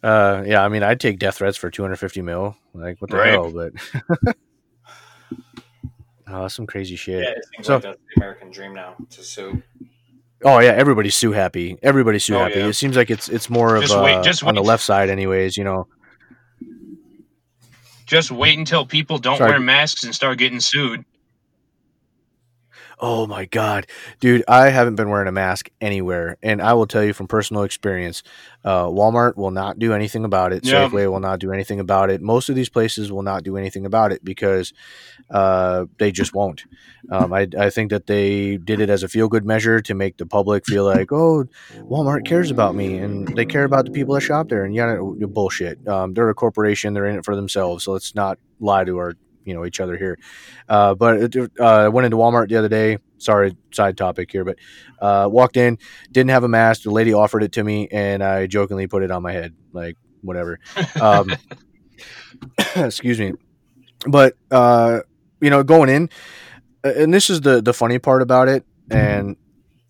uh, 0.03 0.43
yeah, 0.45 0.63
I 0.63 0.69
mean, 0.69 0.83
I'd 0.83 0.99
take 0.99 1.19
death 1.19 1.35
threats 1.37 1.57
for 1.57 1.69
250 1.71 2.21
mil. 2.21 2.55
Like, 2.73 2.99
what 3.01 3.09
the 3.11 3.17
Right. 3.17 3.29
hell? 3.29 3.51
But 3.51 3.73
oh, 6.27 6.41
that's 6.41 6.55
some 6.55 6.67
crazy 6.67 6.95
shit. 6.95 7.23
Yeah, 7.23 7.29
it 7.31 7.45
seems 7.55 7.67
So- 7.67 7.73
like 7.75 7.83
that's 7.83 7.97
the 8.15 8.21
American 8.21 8.51
dream 8.51 8.73
now 8.73 8.95
to 9.11 9.23
sue. 9.23 9.61
Oh 10.45 10.59
yeah, 10.59 10.71
everybody's 10.71 11.15
sue 11.15 11.31
happy. 11.31 11.77
Everybody's 11.81 12.25
sue 12.25 12.35
Oh, 12.35 12.39
happy. 12.39 12.59
yeah. 12.59 12.67
It 12.67 12.73
seems 12.73 12.97
like 12.97 13.09
it's 13.09 13.29
it's 13.29 13.49
more 13.49 13.75
of 13.75 13.83
Just 13.83 13.95
uh, 13.95 14.01
wait- 14.03 14.23
just 14.23 14.43
on 14.43 14.55
the 14.55 14.63
left 14.63 14.83
side, 14.83 15.09
anyways. 15.09 15.55
You 15.57 15.63
know. 15.63 15.87
Just 18.05 18.31
wait 18.31 18.57
until 18.57 18.85
people 18.85 19.17
don't 19.17 19.37
Sorry. 19.37 19.51
wear 19.51 19.59
masks 19.59 20.03
and 20.03 20.13
start 20.13 20.37
getting 20.37 20.59
sued. 20.59 21.05
Oh 22.99 23.27
my 23.27 23.45
god, 23.45 23.87
dude! 24.19 24.43
I 24.47 24.69
haven't 24.69 24.95
been 24.95 25.09
wearing 25.09 25.27
a 25.27 25.31
mask 25.31 25.69
anywhere, 25.81 26.37
and 26.43 26.61
I 26.61 26.73
will 26.73 26.87
tell 26.87 27.03
you 27.03 27.13
from 27.13 27.27
personal 27.27 27.63
experience, 27.63 28.23
uh, 28.63 28.85
Walmart 28.85 29.35
will 29.35 29.51
not 29.51 29.79
do 29.79 29.93
anything 29.93 30.25
about 30.25 30.53
it. 30.53 30.65
Yeah. 30.65 30.87
Safeway 30.87 31.09
will 31.11 31.19
not 31.19 31.39
do 31.39 31.51
anything 31.51 31.79
about 31.79 32.09
it. 32.09 32.21
Most 32.21 32.49
of 32.49 32.55
these 32.55 32.69
places 32.69 33.11
will 33.11 33.23
not 33.23 33.43
do 33.43 33.57
anything 33.57 33.85
about 33.85 34.11
it 34.11 34.23
because 34.23 34.73
uh, 35.29 35.85
they 35.97 36.11
just 36.11 36.33
won't. 36.33 36.65
Um, 37.11 37.33
I, 37.33 37.47
I 37.57 37.69
think 37.69 37.89
that 37.89 38.07
they 38.07 38.57
did 38.57 38.79
it 38.79 38.89
as 38.89 39.03
a 39.03 39.07
feel 39.07 39.27
good 39.27 39.45
measure 39.45 39.81
to 39.81 39.93
make 39.93 40.17
the 40.17 40.25
public 40.25 40.65
feel 40.65 40.85
like, 40.85 41.11
oh, 41.11 41.45
Walmart 41.79 42.25
cares 42.25 42.51
about 42.51 42.75
me 42.75 42.97
and 42.97 43.27
they 43.35 43.45
care 43.45 43.65
about 43.65 43.85
the 43.85 43.91
people 43.91 44.13
that 44.15 44.21
shop 44.21 44.49
there. 44.49 44.63
And 44.63 44.73
yeah, 44.73 44.97
bullshit. 44.99 45.85
Um, 45.87 46.13
they're 46.13 46.29
a 46.29 46.35
corporation; 46.35 46.93
they're 46.93 47.07
in 47.07 47.17
it 47.17 47.25
for 47.25 47.35
themselves. 47.35 47.83
So 47.83 47.91
let's 47.91 48.15
not 48.15 48.39
lie 48.59 48.85
to 48.85 48.97
our 48.97 49.13
you 49.45 49.53
know 49.53 49.65
each 49.65 49.79
other 49.79 49.97
here. 49.97 50.17
Uh, 50.67 50.95
but 50.95 51.35
uh, 51.35 51.63
I 51.63 51.87
went 51.89 52.05
into 52.05 52.17
Walmart 52.17 52.49
the 52.49 52.57
other 52.57 52.69
day. 52.69 52.97
Sorry, 53.17 53.55
side 53.71 53.97
topic 53.97 54.31
here, 54.31 54.43
but 54.43 54.57
uh, 54.99 55.27
walked 55.31 55.57
in, 55.57 55.77
didn't 56.11 56.31
have 56.31 56.43
a 56.43 56.49
mask. 56.49 56.83
The 56.83 56.91
lady 56.91 57.13
offered 57.13 57.43
it 57.43 57.53
to 57.53 57.63
me, 57.63 57.87
and 57.89 58.23
I 58.23 58.47
jokingly 58.47 58.87
put 58.87 59.03
it 59.03 59.11
on 59.11 59.21
my 59.21 59.31
head, 59.31 59.53
like 59.71 59.97
whatever. 60.21 60.59
Um, 60.99 61.33
excuse 62.75 63.19
me, 63.19 63.33
but 64.07 64.35
uh, 64.51 64.99
you 65.39 65.49
know, 65.49 65.63
going 65.63 65.89
in, 65.89 66.09
and 66.83 67.13
this 67.13 67.29
is 67.29 67.41
the 67.41 67.61
the 67.61 67.73
funny 67.73 67.99
part 67.99 68.21
about 68.21 68.47
it, 68.49 68.65
and 68.89 69.37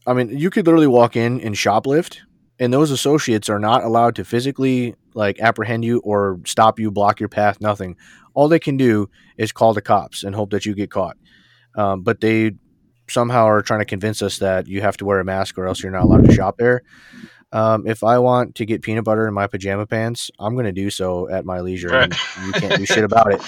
I 0.06 0.14
mean, 0.14 0.38
you 0.38 0.50
could 0.50 0.66
literally 0.66 0.88
walk 0.88 1.16
in 1.16 1.40
and 1.42 1.56
shoplift, 1.56 2.20
and 2.60 2.74
those 2.74 2.92
associates 2.92 3.50
are 3.50 3.60
not 3.60 3.84
allowed 3.84 4.16
to 4.16 4.26
physically 4.26 4.96
like 5.16 5.40
apprehend 5.40 5.86
you 5.86 6.00
or 6.00 6.40
stop 6.46 6.80
you, 6.80 6.92
block 6.92 7.20
your 7.20 7.30
path, 7.30 7.62
nothing. 7.62 7.96
All 8.34 8.48
they 8.48 8.60
can 8.60 8.78
do 8.78 9.10
is 9.38 9.52
call 9.52 9.74
the 9.74 9.82
cops 9.82 10.24
and 10.24 10.36
hope 10.36 10.52
that 10.52 10.66
you 10.66 10.74
get 10.74 10.90
caught. 10.92 11.18
Um, 11.76 12.02
but 12.02 12.22
they 12.22 12.52
somehow 13.10 13.46
are 13.46 13.62
trying 13.62 13.82
to 13.82 13.86
convince 13.86 14.22
us 14.22 14.40
that 14.40 14.68
you 14.68 14.82
have 14.82 14.98
to 14.98 15.06
wear 15.06 15.20
a 15.20 15.26
mask 15.26 15.58
or 15.58 15.68
else 15.68 15.82
you're 15.84 15.92
not 15.92 16.04
allowed 16.04 16.26
to 16.26 16.34
shop 16.34 16.58
there. 16.58 16.84
Um, 17.52 17.86
if 17.86 18.04
I 18.04 18.18
want 18.18 18.56
to 18.56 18.66
get 18.66 18.82
peanut 18.82 19.04
butter 19.04 19.28
in 19.28 19.34
my 19.34 19.46
pajama 19.48 19.86
pants, 19.86 20.32
I'm 20.40 20.54
going 20.56 20.66
to 20.66 20.72
do 20.72 20.90
so 20.90 21.30
at 21.30 21.46
my 21.46 21.60
leisure. 21.60 21.90
Right. 21.90 22.14
And 22.38 22.46
you 22.48 22.54
can't 22.54 22.78
do 22.78 22.86
shit 22.86 23.04
about 23.04 23.32
it. 23.34 23.42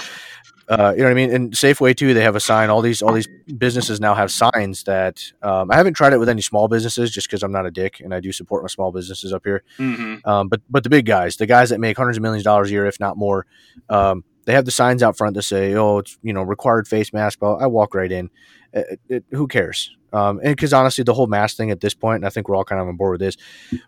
Uh, 0.67 0.93
you 0.95 0.99
know 0.99 1.05
what 1.05 1.11
I 1.11 1.13
mean? 1.15 1.31
And 1.31 1.53
Safeway 1.53 1.95
too, 1.95 2.13
they 2.13 2.23
have 2.23 2.36
a 2.36 2.39
sign. 2.39 2.69
All 2.71 2.81
these 2.81 3.01
all 3.03 3.13
these 3.13 3.27
businesses 3.57 3.99
now 3.99 4.15
have 4.15 4.31
signs 4.31 4.83
that 4.86 5.23
um, 5.43 5.69
I 5.69 5.75
haven't 5.75 5.93
tried 5.93 6.13
it 6.13 6.17
with 6.17 6.27
any 6.29 6.41
small 6.41 6.67
businesses 6.67 7.11
just 7.11 7.27
because 7.27 7.43
I'm 7.43 7.51
not 7.51 7.67
a 7.67 7.71
dick 7.71 7.99
and 7.99 8.13
I 8.15 8.19
do 8.19 8.31
support 8.31 8.63
my 8.63 8.67
small 8.67 8.91
businesses 8.91 9.31
up 9.31 9.43
here. 9.45 9.63
hmm 9.77 10.15
Um, 10.25 10.47
but 10.47 10.61
but 10.69 10.83
the 10.83 10.89
big 10.89 11.05
guys, 11.05 11.38
the 11.38 11.45
guys 11.45 11.69
that 11.69 11.79
make 11.79 11.97
hundreds 11.97 12.17
of 12.17 12.23
millions 12.23 12.41
of 12.41 12.45
dollars 12.45 12.69
a 12.69 12.71
year, 12.73 12.86
if 12.88 12.99
not 12.99 13.15
more, 13.15 13.45
um, 13.89 14.23
they 14.46 14.54
have 14.54 14.66
the 14.66 14.72
signs 14.72 15.04
out 15.04 15.18
front 15.18 15.36
that 15.36 15.43
say, 15.43 15.74
"Oh, 15.76 16.00
it's 16.00 16.18
you 16.24 16.34
know 16.34 16.41
required 16.43 16.88
face 16.88 17.12
mask." 17.14 17.39
But 17.39 17.56
I 17.56 17.68
walk 17.68 17.93
right 17.93 18.12
in. 18.12 18.30
It, 18.74 19.00
it, 19.10 19.24
who 19.32 19.48
cares? 19.48 19.96
Um, 20.14 20.39
and 20.43 20.56
because 20.56 20.74
honestly, 20.74 21.04
the 21.04 21.14
whole 21.14 21.28
mask 21.28 21.58
thing 21.58 21.72
at 21.72 21.82
this 21.82 21.93
point, 21.93 22.18
and 22.18 22.26
I 22.26 22.30
think 22.30 22.48
we're 22.48 22.56
all 22.56 22.64
kind 22.64 22.82
of 22.82 22.88
on 22.88 22.96
board 22.96 23.14
with 23.14 23.22
this. 23.22 23.38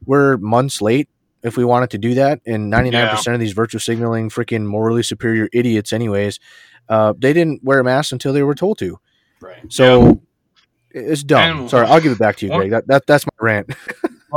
We're 0.06 0.38
months 0.38 0.82
late 0.82 1.10
if 1.44 1.56
we 1.58 1.64
wanted 1.64 1.92
to 1.92 1.98
do 1.98 2.16
that, 2.16 2.42
and 2.46 2.70
ninety 2.70 2.90
nine 2.90 3.10
percent 3.16 3.34
of 3.36 3.40
these 3.40 3.54
virtual 3.54 3.80
signaling 3.80 4.30
freaking 4.30 4.66
morally 4.66 5.04
superior 5.04 5.48
idiots, 5.54 5.94
anyways, 5.94 6.40
uh, 6.90 7.14
they 7.18 7.34
didn't 7.34 7.64
wear 7.64 7.80
a 7.80 7.84
mask 7.84 8.12
until 8.12 8.34
they 8.34 8.44
were 8.44 8.56
told 8.56 8.78
to. 8.80 9.00
Right. 9.42 9.72
So. 9.72 10.22
It's 10.92 11.22
dumb. 11.22 11.60
And- 11.60 11.70
Sorry, 11.70 11.86
I'll 11.86 12.00
give 12.00 12.14
it 12.14 12.18
back 12.18 12.38
to 12.38 12.46
you, 12.46 12.52
One- 12.52 12.62
Greg. 12.62 12.72
That, 12.72 12.88
that 12.88 13.08
that's 13.08 13.26
my 13.26 13.32
rant. 13.40 13.70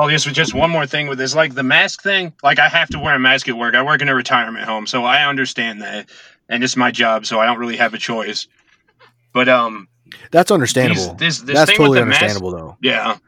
Well, 0.00 0.08
this 0.08 0.24
was 0.24 0.34
just 0.34 0.54
one 0.54 0.70
more 0.70 0.86
thing 0.86 1.08
with 1.08 1.18
this, 1.18 1.34
like 1.34 1.52
the 1.52 1.62
mask 1.62 2.00
thing. 2.02 2.32
Like 2.42 2.58
I 2.58 2.70
have 2.70 2.88
to 2.88 2.98
wear 2.98 3.14
a 3.14 3.18
mask 3.18 3.50
at 3.50 3.58
work. 3.58 3.74
I 3.74 3.82
work 3.82 4.00
in 4.00 4.08
a 4.08 4.14
retirement 4.14 4.64
home, 4.64 4.86
so 4.86 5.04
I 5.04 5.28
understand 5.28 5.82
that, 5.82 6.08
and 6.48 6.64
it's 6.64 6.74
my 6.74 6.90
job, 6.90 7.26
so 7.26 7.38
I 7.38 7.44
don't 7.44 7.58
really 7.58 7.76
have 7.76 7.92
a 7.92 7.98
choice. 7.98 8.48
But 9.34 9.50
um, 9.50 9.88
That's 10.30 10.50
understandable. 10.50 11.16
these, 11.16 11.18
this 11.18 11.38
this 11.40 11.54
that's 11.54 11.70
thing 11.70 11.76
totally 11.76 11.98
with 11.98 12.06
the 12.06 12.06
mask, 12.06 12.22
understandable, 12.22 12.50
though. 12.50 12.76
yeah, 12.80 13.18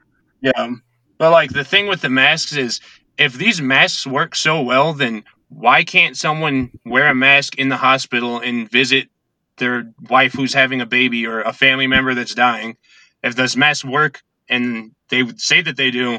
yeah. 0.41 0.71
But 1.19 1.31
like 1.33 1.51
the 1.51 1.63
thing 1.63 1.89
with 1.89 2.01
the 2.01 2.09
masks 2.09 2.57
is, 2.57 2.81
if 3.19 3.35
these 3.35 3.61
masks 3.61 4.07
work 4.07 4.35
so 4.35 4.63
well, 4.63 4.95
then 4.95 5.25
why 5.51 5.85
can't 5.85 6.17
someone 6.17 6.71
wear 6.87 7.09
a 7.09 7.15
mask 7.15 7.59
in 7.59 7.69
the 7.69 7.77
hospital 7.77 8.39
and 8.39 8.71
visit 8.71 9.11
their 9.59 9.93
wife 10.09 10.33
who's 10.33 10.55
having 10.55 10.81
a 10.81 10.87
baby 10.87 11.27
or 11.27 11.43
a 11.43 11.53
family 11.53 11.87
member 11.87 12.15
that's 12.15 12.35
dying? 12.35 12.79
If 13.23 13.37
those 13.37 13.59
masks 13.59 13.85
work 13.85 14.23
and 14.49 14.93
they 15.11 15.23
would 15.23 15.39
say 15.39 15.61
that 15.61 15.77
they 15.77 15.91
do, 15.91 16.19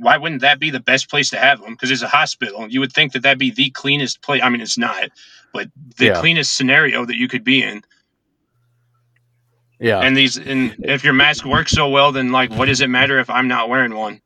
why 0.00 0.16
wouldn't 0.16 0.40
that 0.42 0.58
be 0.60 0.70
the 0.70 0.80
best 0.80 1.08
place 1.10 1.30
to 1.30 1.38
have 1.38 1.60
them? 1.60 1.72
Because 1.72 1.90
it's 1.90 2.02
a 2.02 2.08
hospital. 2.08 2.68
You 2.68 2.80
would 2.80 2.92
think 2.92 3.12
that 3.12 3.22
that'd 3.22 3.38
be 3.38 3.50
the 3.50 3.70
cleanest 3.70 4.22
place. 4.22 4.42
I 4.42 4.48
mean, 4.48 4.60
it's 4.60 4.78
not, 4.78 5.10
but 5.52 5.68
the 5.96 6.06
Yeah. 6.06 6.20
cleanest 6.20 6.54
scenario 6.56 7.04
that 7.04 7.16
you 7.16 7.28
could 7.28 7.44
be 7.44 7.62
in. 7.62 7.82
Yeah. 9.80 10.00
And 10.00 10.16
these, 10.16 10.36
and 10.36 10.74
if 10.80 11.04
your 11.04 11.12
mask 11.12 11.44
works 11.44 11.72
so 11.72 11.88
well, 11.88 12.10
then 12.12 12.32
like, 12.32 12.50
what 12.50 12.66
does 12.66 12.80
it 12.80 12.88
matter 12.88 13.18
if 13.18 13.30
I'm 13.30 13.46
not 13.48 13.68
wearing 13.68 13.94
one? 13.94 14.20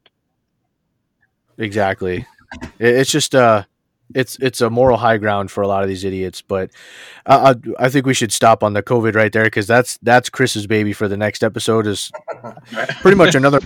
Exactly. 1.59 2.27
It's 2.79 3.11
just 3.11 3.35
uh 3.35 3.65
it's 4.15 4.37
it's 4.41 4.61
a 4.61 4.71
moral 4.71 4.97
high 4.97 5.17
ground 5.19 5.51
for 5.51 5.63
a 5.63 5.69
lot 5.69 5.83
of 5.83 5.89
these 5.89 6.05
idiots, 6.05 6.43
but 6.43 6.71
I 7.27 7.51
I, 7.51 7.55
I 7.87 7.89
think 7.89 8.07
we 8.07 8.15
should 8.15 8.33
stop 8.33 8.63
on 8.63 8.73
the 8.73 8.83
COVID 8.83 9.15
right 9.15 9.33
there 9.33 9.45
because 9.45 9.67
that's 9.67 9.99
that's 10.03 10.29
Chris's 10.31 10.67
baby 10.67 10.93
for 10.93 11.09
the 11.09 11.17
next 11.17 11.43
episode 11.43 11.87
is 11.87 12.11
pretty 13.01 13.17
much 13.17 13.35
another 13.35 13.61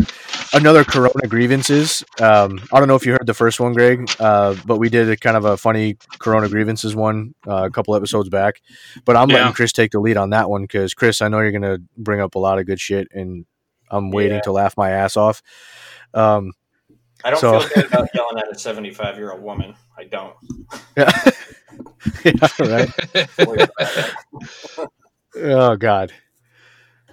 another 0.55 0.85
Corona 0.85 1.27
grievances. 1.29 2.05
Um, 2.21 2.61
I 2.73 2.79
don't 2.79 2.89
know 2.89 2.95
if 2.97 3.05
you 3.07 3.13
heard 3.13 3.27
the 3.27 3.35
first 3.35 3.61
one, 3.61 3.73
Greg, 3.73 4.09
uh, 4.21 4.55
but 4.65 4.79
we 4.79 4.89
did 4.89 5.09
a 5.11 5.17
kind 5.17 5.37
of 5.37 5.45
a 5.45 5.57
funny 5.57 5.97
Corona 6.19 6.49
grievances 6.49 6.95
one 6.97 7.35
uh, 7.47 7.65
a 7.65 7.71
couple 7.71 7.95
episodes 7.95 8.29
back. 8.29 8.61
But 9.05 9.17
I'm 9.17 9.29
Yeah. 9.31 9.37
letting 9.39 9.53
Chris 9.55 9.73
take 9.73 9.91
the 9.93 10.01
lead 10.01 10.17
on 10.17 10.31
that 10.31 10.49
one 10.51 10.63
because 10.63 10.95
Chris, 10.95 11.21
I 11.23 11.29
know 11.29 11.41
you're 11.41 11.53
gonna 11.53 11.79
bring 11.97 12.21
up 12.21 12.35
a 12.35 12.39
lot 12.39 12.59
of 12.59 12.67
good 12.67 12.81
shit, 12.81 13.09
and 13.13 13.45
I'm 13.91 14.11
waiting 14.11 14.37
Yeah. 14.39 14.43
to 14.43 14.53
laugh 14.53 14.77
my 14.77 14.91
ass 14.91 15.17
off. 15.17 15.43
Um, 16.15 16.53
I 17.25 17.31
don't 17.31 17.41
So- 17.41 17.61
feel 17.61 17.69
good 17.83 17.93
about 17.93 18.09
yelling 18.15 18.39
at 18.39 18.51
a 18.51 18.59
75 18.59 19.17
year 19.17 19.33
old 19.33 19.43
woman. 19.43 19.75
I 19.99 20.05
don't. 20.05 20.35
yeah, 20.97 21.31
yeah, 22.25 22.33
right. 22.61 22.91
Worry 23.47 23.63
about 23.63 23.77
that. 23.79 24.89
Oh 25.37 25.77
God. 25.77 26.13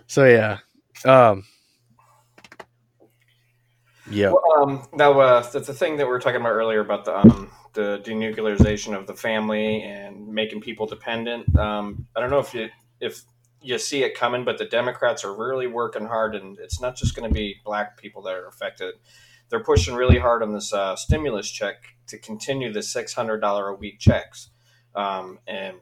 So 0.08 0.26
yeah. 0.26 0.60
Um 1.06 1.44
Yeah. 4.10 4.32
Well, 4.32 4.62
um, 4.62 4.88
now, 4.94 5.18
uh, 5.20 5.42
the, 5.50 5.60
the 5.62 5.74
thing 5.74 5.98
that 5.98 6.06
we 6.06 6.12
were 6.12 6.20
talking 6.20 6.42
about 6.42 6.52
earlier 6.52 6.82
about 6.82 7.06
the 7.06 7.18
um, 7.18 7.50
the 7.74 8.00
denuclearization 8.06 8.96
of 8.96 9.08
the 9.08 9.16
family 9.16 9.82
and 9.82 10.28
making 10.28 10.62
people 10.62 10.86
dependent. 10.86 11.58
Um, 11.58 12.06
I 12.16 12.20
don't 12.20 12.30
know 12.30 12.40
if 12.40 12.54
you 12.54 12.70
if 13.00 13.22
you 13.62 13.78
see 13.80 14.04
it 14.04 14.14
coming, 14.14 14.44
but 14.44 14.58
the 14.58 14.66
Democrats 14.66 15.24
are 15.24 15.34
really 15.34 15.68
working 15.68 16.06
hard, 16.06 16.36
and 16.36 16.58
it's 16.60 16.82
not 16.82 16.96
just 16.98 17.16
going 17.16 17.28
to 17.30 17.34
be 17.34 17.56
black 17.64 17.98
people 17.98 18.22
that 18.24 18.36
are 18.36 18.48
affected. 18.48 18.94
They're 19.54 19.64
pushing 19.64 19.94
really 19.94 20.18
hard 20.18 20.42
on 20.42 20.52
this 20.52 20.74
uh, 20.74 20.96
stimulus 20.96 21.48
check 21.48 21.76
to 22.08 22.18
continue 22.18 22.74
the 22.74 22.82
six 22.82 23.14
hundred 23.14 23.40
dollar 23.40 23.68
a 23.68 23.76
week 23.76 24.00
checks, 24.00 24.50
um, 24.96 25.38
and 25.46 25.78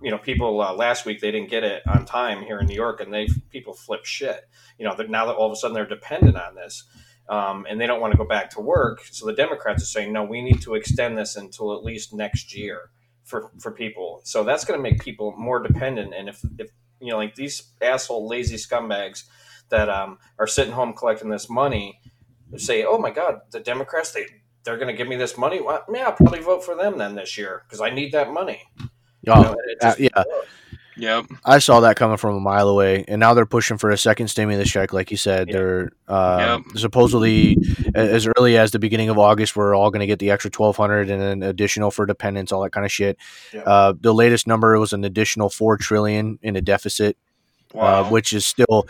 you 0.00 0.12
know, 0.12 0.18
people 0.18 0.60
uh, 0.60 0.72
last 0.72 1.04
week 1.04 1.20
they 1.20 1.32
didn't 1.32 1.50
get 1.50 1.64
it 1.64 1.82
on 1.84 2.04
time 2.04 2.44
here 2.44 2.60
in 2.60 2.68
New 2.68 2.76
York, 2.76 3.00
and 3.00 3.12
they 3.12 3.26
people 3.50 3.74
flip 3.74 4.04
shit. 4.04 4.48
You 4.78 4.86
know, 4.86 4.94
now 5.08 5.26
that 5.26 5.34
all 5.34 5.46
of 5.46 5.52
a 5.52 5.56
sudden 5.56 5.74
they're 5.74 5.84
dependent 5.84 6.36
on 6.36 6.54
this, 6.54 6.84
um, 7.28 7.66
and 7.68 7.80
they 7.80 7.88
don't 7.88 8.00
want 8.00 8.12
to 8.12 8.16
go 8.16 8.24
back 8.24 8.50
to 8.50 8.60
work. 8.60 9.00
So 9.10 9.26
the 9.26 9.32
Democrats 9.32 9.82
are 9.82 9.86
saying, 9.86 10.12
no, 10.12 10.22
we 10.22 10.40
need 10.40 10.62
to 10.62 10.74
extend 10.74 11.18
this 11.18 11.34
until 11.34 11.76
at 11.76 11.82
least 11.82 12.14
next 12.14 12.56
year 12.56 12.90
for 13.24 13.50
for 13.58 13.72
people. 13.72 14.20
So 14.22 14.44
that's 14.44 14.64
going 14.64 14.78
to 14.78 14.90
make 14.90 15.02
people 15.02 15.34
more 15.36 15.60
dependent. 15.60 16.14
And 16.14 16.28
if 16.28 16.40
if 16.56 16.70
you 17.00 17.10
know, 17.10 17.16
like 17.16 17.34
these 17.34 17.72
asshole 17.82 18.28
lazy 18.28 18.58
scumbags 18.58 19.24
that 19.70 19.88
um, 19.88 20.18
are 20.38 20.46
sitting 20.46 20.72
home 20.72 20.92
collecting 20.92 21.30
this 21.30 21.50
money, 21.50 22.00
say, 22.56 22.84
oh 22.84 22.98
my 22.98 23.10
God, 23.10 23.40
the 23.50 23.60
Democrats 23.60 24.12
they 24.12 24.26
they're 24.64 24.76
going 24.76 24.88
to 24.88 24.96
give 24.96 25.08
me 25.08 25.16
this 25.16 25.38
money. 25.38 25.60
Well, 25.60 25.84
yeah, 25.92 26.06
I'll 26.06 26.12
probably 26.12 26.40
vote 26.40 26.64
for 26.64 26.74
them 26.74 26.98
then 26.98 27.14
this 27.14 27.38
year 27.38 27.62
because 27.66 27.80
I 27.80 27.90
need 27.90 28.12
that 28.12 28.32
money. 28.32 28.62
Oh, 28.80 28.84
you 29.26 29.32
know, 29.32 29.56
uh, 29.82 29.94
yeah. 29.98 30.24
Yep. 30.98 31.26
I 31.44 31.58
saw 31.60 31.78
that 31.80 31.96
coming 31.96 32.16
from 32.16 32.34
a 32.34 32.40
mile 32.40 32.68
away, 32.68 33.04
and 33.06 33.20
now 33.20 33.32
they're 33.32 33.46
pushing 33.46 33.78
for 33.78 33.90
a 33.90 33.96
second 33.96 34.28
stimulus 34.28 34.68
check, 34.68 34.92
like 34.92 35.12
you 35.12 35.16
said. 35.16 35.46
Yep. 35.46 35.56
They're 35.56 35.90
uh, 36.08 36.58
yep. 36.66 36.76
supposedly 36.76 37.56
as 37.94 38.26
early 38.36 38.58
as 38.58 38.72
the 38.72 38.80
beginning 38.80 39.08
of 39.08 39.16
August, 39.16 39.54
we're 39.54 39.76
all 39.76 39.90
going 39.90 40.00
to 40.00 40.08
get 40.08 40.18
the 40.18 40.30
extra 40.32 40.50
twelve 40.50 40.76
hundred 40.76 41.08
and 41.08 41.22
an 41.22 41.42
additional 41.44 41.92
for 41.92 42.04
dependents, 42.04 42.50
all 42.50 42.62
that 42.62 42.70
kind 42.70 42.84
of 42.84 42.90
shit. 42.90 43.16
Yep. 43.52 43.62
Uh, 43.64 43.94
the 44.00 44.12
latest 44.12 44.48
number 44.48 44.76
was 44.78 44.92
an 44.92 45.04
additional 45.04 45.48
four 45.50 45.76
trillion 45.76 46.40
in 46.42 46.56
a 46.56 46.60
deficit. 46.60 47.16
Uh, 47.74 47.78
wow. 47.78 48.00
Uh, 48.00 48.10
which 48.10 48.32
is 48.32 48.46
still 48.46 48.88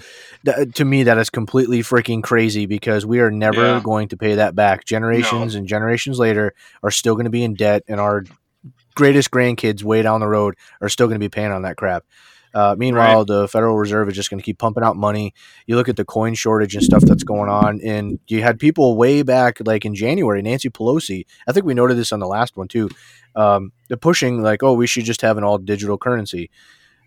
to 0.74 0.84
me 0.84 1.02
that 1.02 1.18
is 1.18 1.30
completely 1.30 1.80
freaking 1.80 2.22
crazy 2.22 2.64
because 2.66 3.04
we 3.04 3.18
are 3.18 3.30
never 3.30 3.60
yeah. 3.60 3.80
going 3.82 4.06
to 4.06 4.16
pay 4.16 4.36
that 4.36 4.54
back. 4.54 4.84
Generations 4.84 5.54
no. 5.54 5.58
and 5.58 5.66
generations 5.66 6.18
later 6.18 6.54
are 6.84 6.92
still 6.92 7.14
going 7.14 7.24
to 7.24 7.30
be 7.30 7.42
in 7.42 7.54
debt, 7.54 7.82
and 7.88 7.98
our 7.98 8.24
greatest 8.94 9.30
grandkids 9.32 9.82
way 9.82 10.02
down 10.02 10.20
the 10.20 10.28
road 10.28 10.54
are 10.80 10.88
still 10.88 11.06
going 11.06 11.16
to 11.16 11.24
be 11.24 11.28
paying 11.28 11.50
on 11.50 11.62
that 11.62 11.76
crap. 11.76 12.04
Uh, 12.54 12.74
meanwhile, 12.78 13.18
right. 13.18 13.26
the 13.26 13.48
Federal 13.48 13.76
Reserve 13.76 14.08
is 14.08 14.14
just 14.14 14.30
going 14.30 14.40
to 14.40 14.44
keep 14.44 14.58
pumping 14.58 14.82
out 14.82 14.96
money. 14.96 15.34
You 15.66 15.76
look 15.76 15.88
at 15.88 15.96
the 15.96 16.04
coin 16.04 16.34
shortage 16.34 16.74
and 16.74 16.82
stuff 16.82 17.02
that's 17.02 17.22
going 17.22 17.50
on, 17.50 17.80
and 17.84 18.18
you 18.26 18.42
had 18.42 18.58
people 18.58 18.96
way 18.96 19.22
back, 19.22 19.58
like 19.64 19.84
in 19.84 19.94
January, 19.94 20.40
Nancy 20.42 20.70
Pelosi. 20.70 21.26
I 21.46 21.52
think 21.52 21.66
we 21.66 21.74
noted 21.74 21.96
this 21.96 22.12
on 22.12 22.20
the 22.20 22.26
last 22.26 22.56
one 22.56 22.68
too. 22.68 22.88
Um, 23.36 23.72
they're 23.88 23.96
pushing 23.96 24.42
like, 24.42 24.62
oh, 24.62 24.72
we 24.72 24.86
should 24.86 25.04
just 25.04 25.22
have 25.22 25.36
an 25.36 25.44
all 25.44 25.58
digital 25.58 25.98
currency. 25.98 26.50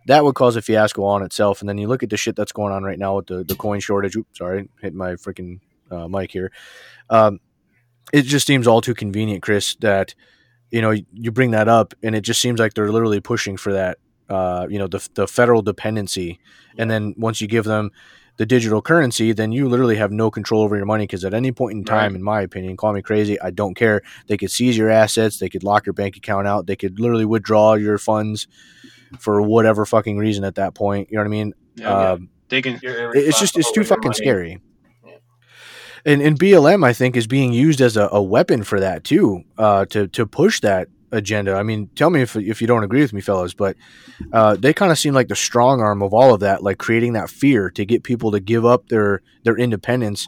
That 0.08 0.24
would 0.24 0.36
cause 0.36 0.56
a 0.56 0.62
fiasco 0.62 1.04
on 1.04 1.24
itself. 1.24 1.62
And 1.62 1.70
then 1.70 1.78
you 1.78 1.88
look 1.88 2.04
at 2.04 2.10
the 2.10 2.18
shit 2.18 2.36
that's 2.36 2.52
going 2.52 2.74
on 2.74 2.84
right 2.84 2.98
now 2.98 3.18
with 3.18 3.28
the, 3.28 3.44
the 3.44 3.56
coin 3.56 3.80
shortage. 3.80 4.16
Oops, 4.16 4.38
sorry, 4.38 4.68
hit 4.82 4.94
my 4.94 5.14
freaking 5.14 5.60
uh, 5.92 6.08
mic 6.08 6.32
here. 6.32 6.52
Um, 7.10 7.40
it 8.12 8.24
just 8.24 8.48
seems 8.48 8.68
all 8.68 8.82
too 8.82 8.94
convenient, 8.94 9.44
Chris, 9.44 9.76
that 9.82 10.16
you 10.72 10.82
know, 10.82 10.92
you 11.14 11.32
bring 11.32 11.52
that 11.52 11.68
up, 11.68 11.94
and 12.02 12.16
it 12.16 12.22
just 12.22 12.42
seems 12.42 12.60
like 12.60 12.74
they're 12.74 12.92
literally 12.92 13.20
pushing 13.20 13.58
for 13.58 13.74
that. 13.74 13.98
Uh, 14.30 14.66
you 14.70 14.80
know, 14.80 14.88
the 14.88 15.06
the 15.14 15.28
federal 15.28 15.62
dependency, 15.62 16.40
and 16.78 16.90
then 16.90 17.14
once 17.18 17.42
you 17.42 17.48
give 17.48 17.66
them 17.66 17.92
the 18.38 18.46
digital 18.46 18.82
currency, 18.82 19.34
then 19.34 19.52
you 19.52 19.68
literally 19.68 19.98
have 19.98 20.12
no 20.12 20.32
control 20.32 20.64
over 20.64 20.78
your 20.78 20.86
money 20.86 21.04
because 21.04 21.26
at 21.26 21.34
any 21.34 21.52
point 21.52 21.78
in 21.78 21.84
time, 21.84 22.14
right. 22.14 22.16
in 22.16 22.24
my 22.24 22.42
opinion, 22.42 22.78
call 22.78 22.94
me 22.94 23.02
crazy, 23.02 23.40
I 23.42 23.52
don't 23.52 23.76
care. 23.76 24.02
They 24.28 24.38
could 24.38 24.50
seize 24.50 24.78
your 24.78 24.90
assets, 24.90 25.40
they 25.40 25.50
could 25.50 25.64
lock 25.64 25.86
your 25.86 25.94
bank 25.94 26.16
account 26.16 26.48
out, 26.48 26.66
they 26.66 26.78
could 26.78 26.98
literally 26.98 27.26
withdraw 27.26 27.74
your 27.74 27.98
funds 27.98 28.48
for 29.20 29.42
whatever 29.42 29.86
fucking 29.86 30.18
reason 30.18 30.44
at 30.44 30.56
that 30.56 30.76
point. 30.76 31.10
You 31.12 31.18
know 31.18 31.24
what 31.24 31.28
I 31.28 31.30
mean? 31.30 31.54
Yeah, 31.76 32.12
um, 32.12 32.22
yeah. 32.22 32.28
They 32.50 32.62
can. 32.62 32.80
It's 32.84 33.40
just 33.40 33.58
it's 33.58 33.72
too 33.72 33.84
fucking 33.84 34.14
scary 34.14 34.60
and, 36.06 36.22
and 36.22 36.40
BLM 36.40 36.86
I 36.86 36.94
think 36.94 37.16
is 37.16 37.28
being 37.28 37.54
used 37.54 37.82
as 37.82 37.98
a, 37.98 38.10
a 38.12 38.22
weapon 38.22 38.64
for 38.64 38.80
that 38.80 39.04
too, 39.04 39.44
uh, 39.58 39.86
to 39.88 40.08
to 40.08 40.26
push 40.26 40.60
that 40.62 40.88
agenda. 41.12 41.56
I 41.56 41.64
mean, 41.64 41.90
tell 41.96 42.10
me 42.10 42.22
if 42.22 42.36
if 42.36 42.62
you 42.62 42.68
don't 42.68 42.84
agree 42.84 43.02
with 43.02 43.14
me, 43.14 43.22
fellas, 43.22 43.54
but 43.54 43.76
uh, 44.34 44.56
they 44.56 44.74
kind 44.74 44.92
of 44.92 45.00
seem 45.00 45.14
like 45.14 45.28
the 45.28 45.36
strong 45.36 45.82
arm 45.82 46.02
of 46.02 46.14
all 46.14 46.34
of 46.34 46.40
that, 46.42 46.64
like 46.64 46.78
creating 46.78 47.14
that 47.14 47.30
fear 47.30 47.70
to 47.72 47.86
get 47.86 48.04
people 48.04 48.32
to 48.32 48.40
give 48.40 48.66
up 48.66 48.88
their 48.88 49.22
their 49.44 49.58
independence 49.58 50.28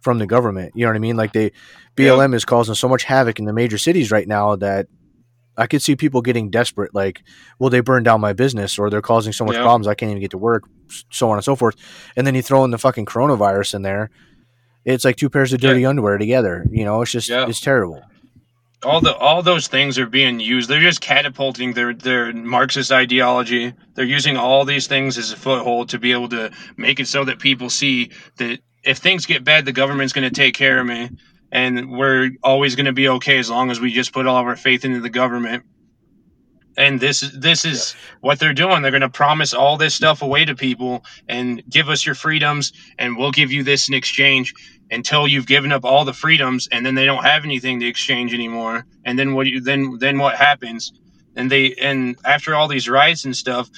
from 0.00 0.18
the 0.18 0.26
government. 0.26 0.72
You 0.74 0.84
know 0.84 0.90
what 0.90 0.96
I 0.96 1.00
mean? 1.00 1.16
Like 1.16 1.32
they 1.32 1.52
BLM 1.96 2.30
yeah. 2.30 2.36
is 2.36 2.44
causing 2.44 2.74
so 2.74 2.88
much 2.88 3.04
havoc 3.04 3.38
in 3.38 3.44
the 3.44 3.52
major 3.52 3.78
cities 3.78 4.10
right 4.10 4.26
now 4.26 4.56
that 4.56 4.86
I 5.60 5.68
could 5.68 5.82
see 5.82 5.94
people 5.94 6.22
getting 6.22 6.50
desperate, 6.50 6.94
like, 6.94 7.22
well, 7.58 7.70
they 7.70 7.80
burned 7.80 8.06
down 8.06 8.20
my 8.20 8.32
business 8.32 8.78
or 8.78 8.90
they're 8.90 9.02
causing 9.02 9.32
so 9.32 9.44
much 9.44 9.54
yeah. 9.54 9.62
problems 9.62 9.86
I 9.86 9.94
can't 9.94 10.10
even 10.10 10.20
get 10.20 10.32
to 10.32 10.38
work, 10.38 10.64
so 11.10 11.30
on 11.30 11.36
and 11.36 11.44
so 11.44 11.54
forth. 11.54 11.76
And 12.16 12.26
then 12.26 12.34
you 12.34 12.42
throw 12.42 12.64
in 12.64 12.72
the 12.72 12.78
fucking 12.78 13.06
coronavirus 13.06 13.74
in 13.74 13.82
there 13.82 14.10
it's 14.84 15.04
like 15.04 15.16
two 15.16 15.30
pairs 15.30 15.52
of 15.52 15.60
dirty 15.60 15.82
yeah. 15.82 15.88
underwear 15.88 16.18
together. 16.18 16.64
You 16.70 16.84
know, 16.84 17.02
it's 17.02 17.12
just 17.12 17.28
yeah. 17.28 17.46
it's 17.48 17.60
terrible. 17.60 18.02
All 18.82 19.00
the 19.00 19.14
all 19.14 19.42
those 19.42 19.68
things 19.68 19.98
are 19.98 20.06
being 20.06 20.40
used. 20.40 20.68
They're 20.68 20.80
just 20.80 21.00
catapulting 21.00 21.74
their 21.74 21.92
their 21.92 22.32
Marxist 22.32 22.90
ideology. 22.90 23.74
They're 23.94 24.04
using 24.04 24.36
all 24.36 24.64
these 24.64 24.86
things 24.86 25.18
as 25.18 25.32
a 25.32 25.36
foothold 25.36 25.90
to 25.90 25.98
be 25.98 26.12
able 26.12 26.30
to 26.30 26.50
make 26.76 26.98
it 26.98 27.06
so 27.06 27.24
that 27.24 27.38
people 27.38 27.68
see 27.68 28.10
that 28.38 28.60
if 28.82 28.98
things 28.98 29.26
get 29.26 29.44
bad, 29.44 29.66
the 29.66 29.72
government's 29.72 30.14
going 30.14 30.28
to 30.28 30.34
take 30.34 30.54
care 30.54 30.80
of 30.80 30.86
me, 30.86 31.10
and 31.52 31.90
we're 31.90 32.30
always 32.42 32.76
going 32.76 32.86
to 32.86 32.92
be 32.92 33.08
okay 33.08 33.38
as 33.38 33.50
long 33.50 33.70
as 33.70 33.80
we 33.80 33.92
just 33.92 34.12
put 34.12 34.26
all 34.26 34.36
of 34.38 34.46
our 34.46 34.56
faith 34.56 34.84
into 34.84 35.00
the 35.00 35.10
government. 35.10 35.64
And 36.76 37.00
this 37.00 37.20
this 37.36 37.64
is 37.64 37.94
yeah. 37.94 38.16
what 38.20 38.38
they're 38.38 38.54
doing. 38.54 38.82
They're 38.82 38.92
going 38.92 39.00
to 39.02 39.08
promise 39.08 39.52
all 39.52 39.76
this 39.76 39.94
stuff 39.94 40.22
away 40.22 40.44
to 40.44 40.54
people 40.54 41.04
and 41.28 41.62
give 41.68 41.88
us 41.88 42.06
your 42.06 42.14
freedoms 42.14 42.72
and 42.98 43.16
we'll 43.16 43.32
give 43.32 43.50
you 43.50 43.62
this 43.64 43.88
in 43.88 43.94
exchange 43.94 44.54
until 44.90 45.26
you've 45.26 45.46
given 45.46 45.72
up 45.72 45.84
all 45.84 46.04
the 46.04 46.12
freedoms 46.12 46.68
and 46.70 46.86
then 46.86 46.94
they 46.94 47.04
don't 47.04 47.24
have 47.24 47.44
anything 47.44 47.80
to 47.80 47.86
exchange 47.86 48.32
anymore. 48.32 48.86
And 49.04 49.18
then 49.18 49.34
what 49.34 49.46
you 49.48 49.60
then 49.60 49.98
then 49.98 50.18
what 50.18 50.36
happens? 50.36 50.92
And 51.36 51.50
they 51.50 51.74
and 51.74 52.16
after 52.24 52.54
all 52.54 52.68
these 52.68 52.88
riots 52.88 53.24
and 53.24 53.36
stuff 53.36 53.68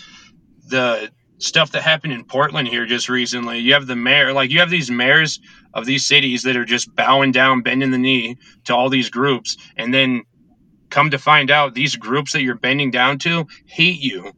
the 0.68 1.10
stuff 1.42 1.72
that 1.72 1.82
happened 1.82 2.12
in 2.12 2.24
Portland 2.24 2.68
here 2.68 2.86
just 2.86 3.08
recently. 3.08 3.58
You 3.58 3.74
have 3.74 3.86
the 3.86 3.96
mayor 3.96 4.32
like 4.32 4.50
you 4.50 4.60
have 4.60 4.70
these 4.70 4.90
mayors 4.90 5.40
of 5.74 5.86
these 5.86 6.06
cities 6.06 6.42
that 6.44 6.56
are 6.56 6.64
just 6.64 6.94
bowing 6.94 7.32
down 7.32 7.62
bending 7.62 7.90
the 7.90 7.98
knee 7.98 8.36
to 8.64 8.74
all 8.74 8.88
these 8.88 9.10
groups 9.10 9.56
and 9.76 9.92
then 9.92 10.22
come 10.90 11.10
to 11.10 11.18
find 11.18 11.50
out 11.50 11.74
these 11.74 11.96
groups 11.96 12.32
that 12.32 12.42
you're 12.42 12.54
bending 12.54 12.90
down 12.90 13.18
to 13.18 13.46
hate 13.66 14.00
you. 14.00 14.32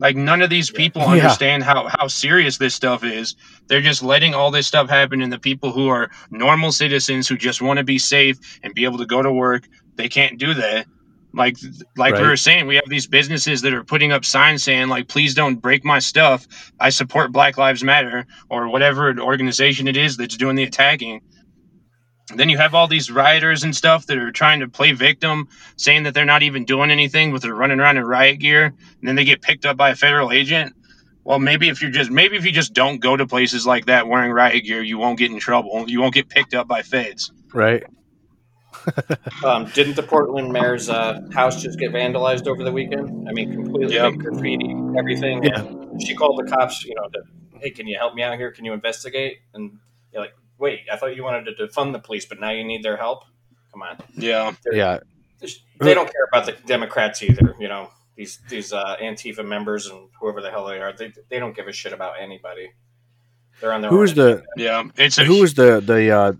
Like 0.00 0.16
none 0.16 0.42
of 0.42 0.50
these 0.50 0.70
people 0.70 1.02
yeah. 1.02 1.08
understand 1.08 1.62
how 1.62 1.88
how 1.88 2.08
serious 2.08 2.58
this 2.58 2.74
stuff 2.74 3.04
is. 3.04 3.34
They're 3.68 3.80
just 3.80 4.02
letting 4.02 4.34
all 4.34 4.50
this 4.50 4.66
stuff 4.66 4.88
happen 4.88 5.22
and 5.22 5.32
the 5.32 5.38
people 5.38 5.72
who 5.72 5.88
are 5.88 6.10
normal 6.30 6.72
citizens 6.72 7.28
who 7.28 7.36
just 7.36 7.62
want 7.62 7.78
to 7.78 7.84
be 7.84 7.98
safe 7.98 8.38
and 8.62 8.74
be 8.74 8.84
able 8.84 8.98
to 8.98 9.06
go 9.06 9.22
to 9.22 9.32
work 9.32 9.64
they 9.98 10.08
can't 10.08 10.38
do 10.38 10.54
that 10.54 10.86
like 11.34 11.56
like 11.96 12.14
right. 12.14 12.22
we 12.22 12.28
were 12.28 12.36
saying 12.36 12.66
we 12.66 12.76
have 12.76 12.88
these 12.88 13.06
businesses 13.06 13.60
that 13.62 13.74
are 13.74 13.84
putting 13.84 14.12
up 14.12 14.24
signs 14.24 14.62
saying 14.62 14.88
like 14.88 15.08
please 15.08 15.34
don't 15.34 15.56
break 15.56 15.84
my 15.84 15.98
stuff 15.98 16.46
i 16.80 16.88
support 16.88 17.32
black 17.32 17.58
lives 17.58 17.84
matter 17.84 18.26
or 18.48 18.68
whatever 18.68 19.14
organization 19.20 19.88
it 19.88 19.96
is 19.96 20.16
that's 20.16 20.36
doing 20.36 20.56
the 20.56 20.62
attacking 20.62 21.20
then 22.34 22.48
you 22.48 22.58
have 22.58 22.74
all 22.74 22.86
these 22.86 23.10
rioters 23.10 23.64
and 23.64 23.74
stuff 23.74 24.06
that 24.06 24.18
are 24.18 24.30
trying 24.30 24.60
to 24.60 24.68
play 24.68 24.92
victim, 24.92 25.48
saying 25.76 26.02
that 26.02 26.14
they're 26.14 26.26
not 26.26 26.42
even 26.42 26.64
doing 26.64 26.90
anything, 26.90 27.32
but 27.32 27.40
they're 27.40 27.54
running 27.54 27.80
around 27.80 27.96
in 27.96 28.04
riot 28.04 28.38
gear, 28.38 28.66
and 28.66 28.76
then 29.02 29.16
they 29.16 29.24
get 29.24 29.40
picked 29.40 29.64
up 29.64 29.76
by 29.76 29.90
a 29.90 29.94
federal 29.94 30.30
agent. 30.30 30.74
Well, 31.24 31.38
maybe 31.38 31.68
if 31.68 31.80
you're 31.80 31.90
just 31.90 32.10
maybe 32.10 32.36
if 32.36 32.44
you 32.44 32.52
just 32.52 32.72
don't 32.72 32.98
go 32.98 33.16
to 33.16 33.26
places 33.26 33.66
like 33.66 33.86
that 33.86 34.08
wearing 34.08 34.32
riot 34.32 34.64
gear, 34.64 34.82
you 34.82 34.98
won't 34.98 35.18
get 35.18 35.30
in 35.30 35.38
trouble. 35.38 35.88
You 35.88 36.00
won't 36.00 36.14
get 36.14 36.28
picked 36.28 36.54
up 36.54 36.68
by 36.68 36.82
feds. 36.82 37.32
Right. 37.52 37.84
Um, 39.44 39.66
didn't 39.74 39.96
the 39.96 40.02
Portland 40.02 40.52
mayor's 40.52 40.88
uh, 40.88 41.20
house 41.32 41.62
just 41.62 41.78
get 41.78 41.92
vandalized 41.92 42.46
over 42.46 42.64
the 42.64 42.72
weekend? 42.72 43.28
I 43.28 43.32
mean, 43.32 43.52
completely 43.52 43.94
yep. 43.94 44.14
graffiti, 44.14 44.74
everything. 44.96 45.42
Yeah. 45.42 45.64
she 46.04 46.14
called 46.14 46.38
the 46.38 46.50
cops. 46.50 46.84
You 46.84 46.94
know, 46.94 47.08
to, 47.08 47.22
hey, 47.60 47.70
can 47.70 47.86
you 47.86 47.96
help 47.96 48.14
me 48.14 48.22
out 48.22 48.36
here? 48.36 48.50
Can 48.50 48.64
you 48.64 48.72
investigate? 48.72 49.38
And 49.54 49.78
you're 50.12 50.22
like, 50.22 50.34
wait, 50.58 50.80
I 50.92 50.96
thought 50.96 51.16
you 51.16 51.24
wanted 51.24 51.44
to 51.56 51.66
defund 51.66 51.92
the 51.92 51.98
police, 51.98 52.26
but 52.26 52.40
now 52.40 52.50
you 52.50 52.64
need 52.64 52.82
their 52.82 52.96
help. 52.96 53.24
Come 53.72 53.82
on. 53.82 53.98
Yeah. 54.14 54.54
They're, 54.64 54.74
yeah. 54.74 54.98
They 55.80 55.94
don't 55.94 56.10
care 56.10 56.26
about 56.32 56.46
the 56.46 56.52
Democrats 56.66 57.22
either. 57.22 57.54
You 57.60 57.68
know, 57.68 57.90
these 58.16 58.40
these 58.48 58.72
uh, 58.72 58.96
Antifa 59.00 59.46
members 59.46 59.86
and 59.86 60.08
whoever 60.20 60.40
the 60.40 60.50
hell 60.50 60.66
they 60.66 60.80
are, 60.80 60.92
they, 60.92 61.12
they 61.30 61.38
don't 61.38 61.54
give 61.54 61.68
a 61.68 61.72
shit 61.72 61.92
about 61.92 62.14
anybody. 62.20 62.72
They're 63.60 63.72
on 63.72 63.80
their. 63.80 63.90
Who's 63.90 64.10
was 64.10 64.14
the? 64.14 64.42
Yeah, 64.56 64.84
it's 64.96 65.18
a, 65.18 65.24
who 65.24 65.40
was 65.40 65.54
the 65.54 65.80
the. 65.80 66.10
Uh, 66.10 66.32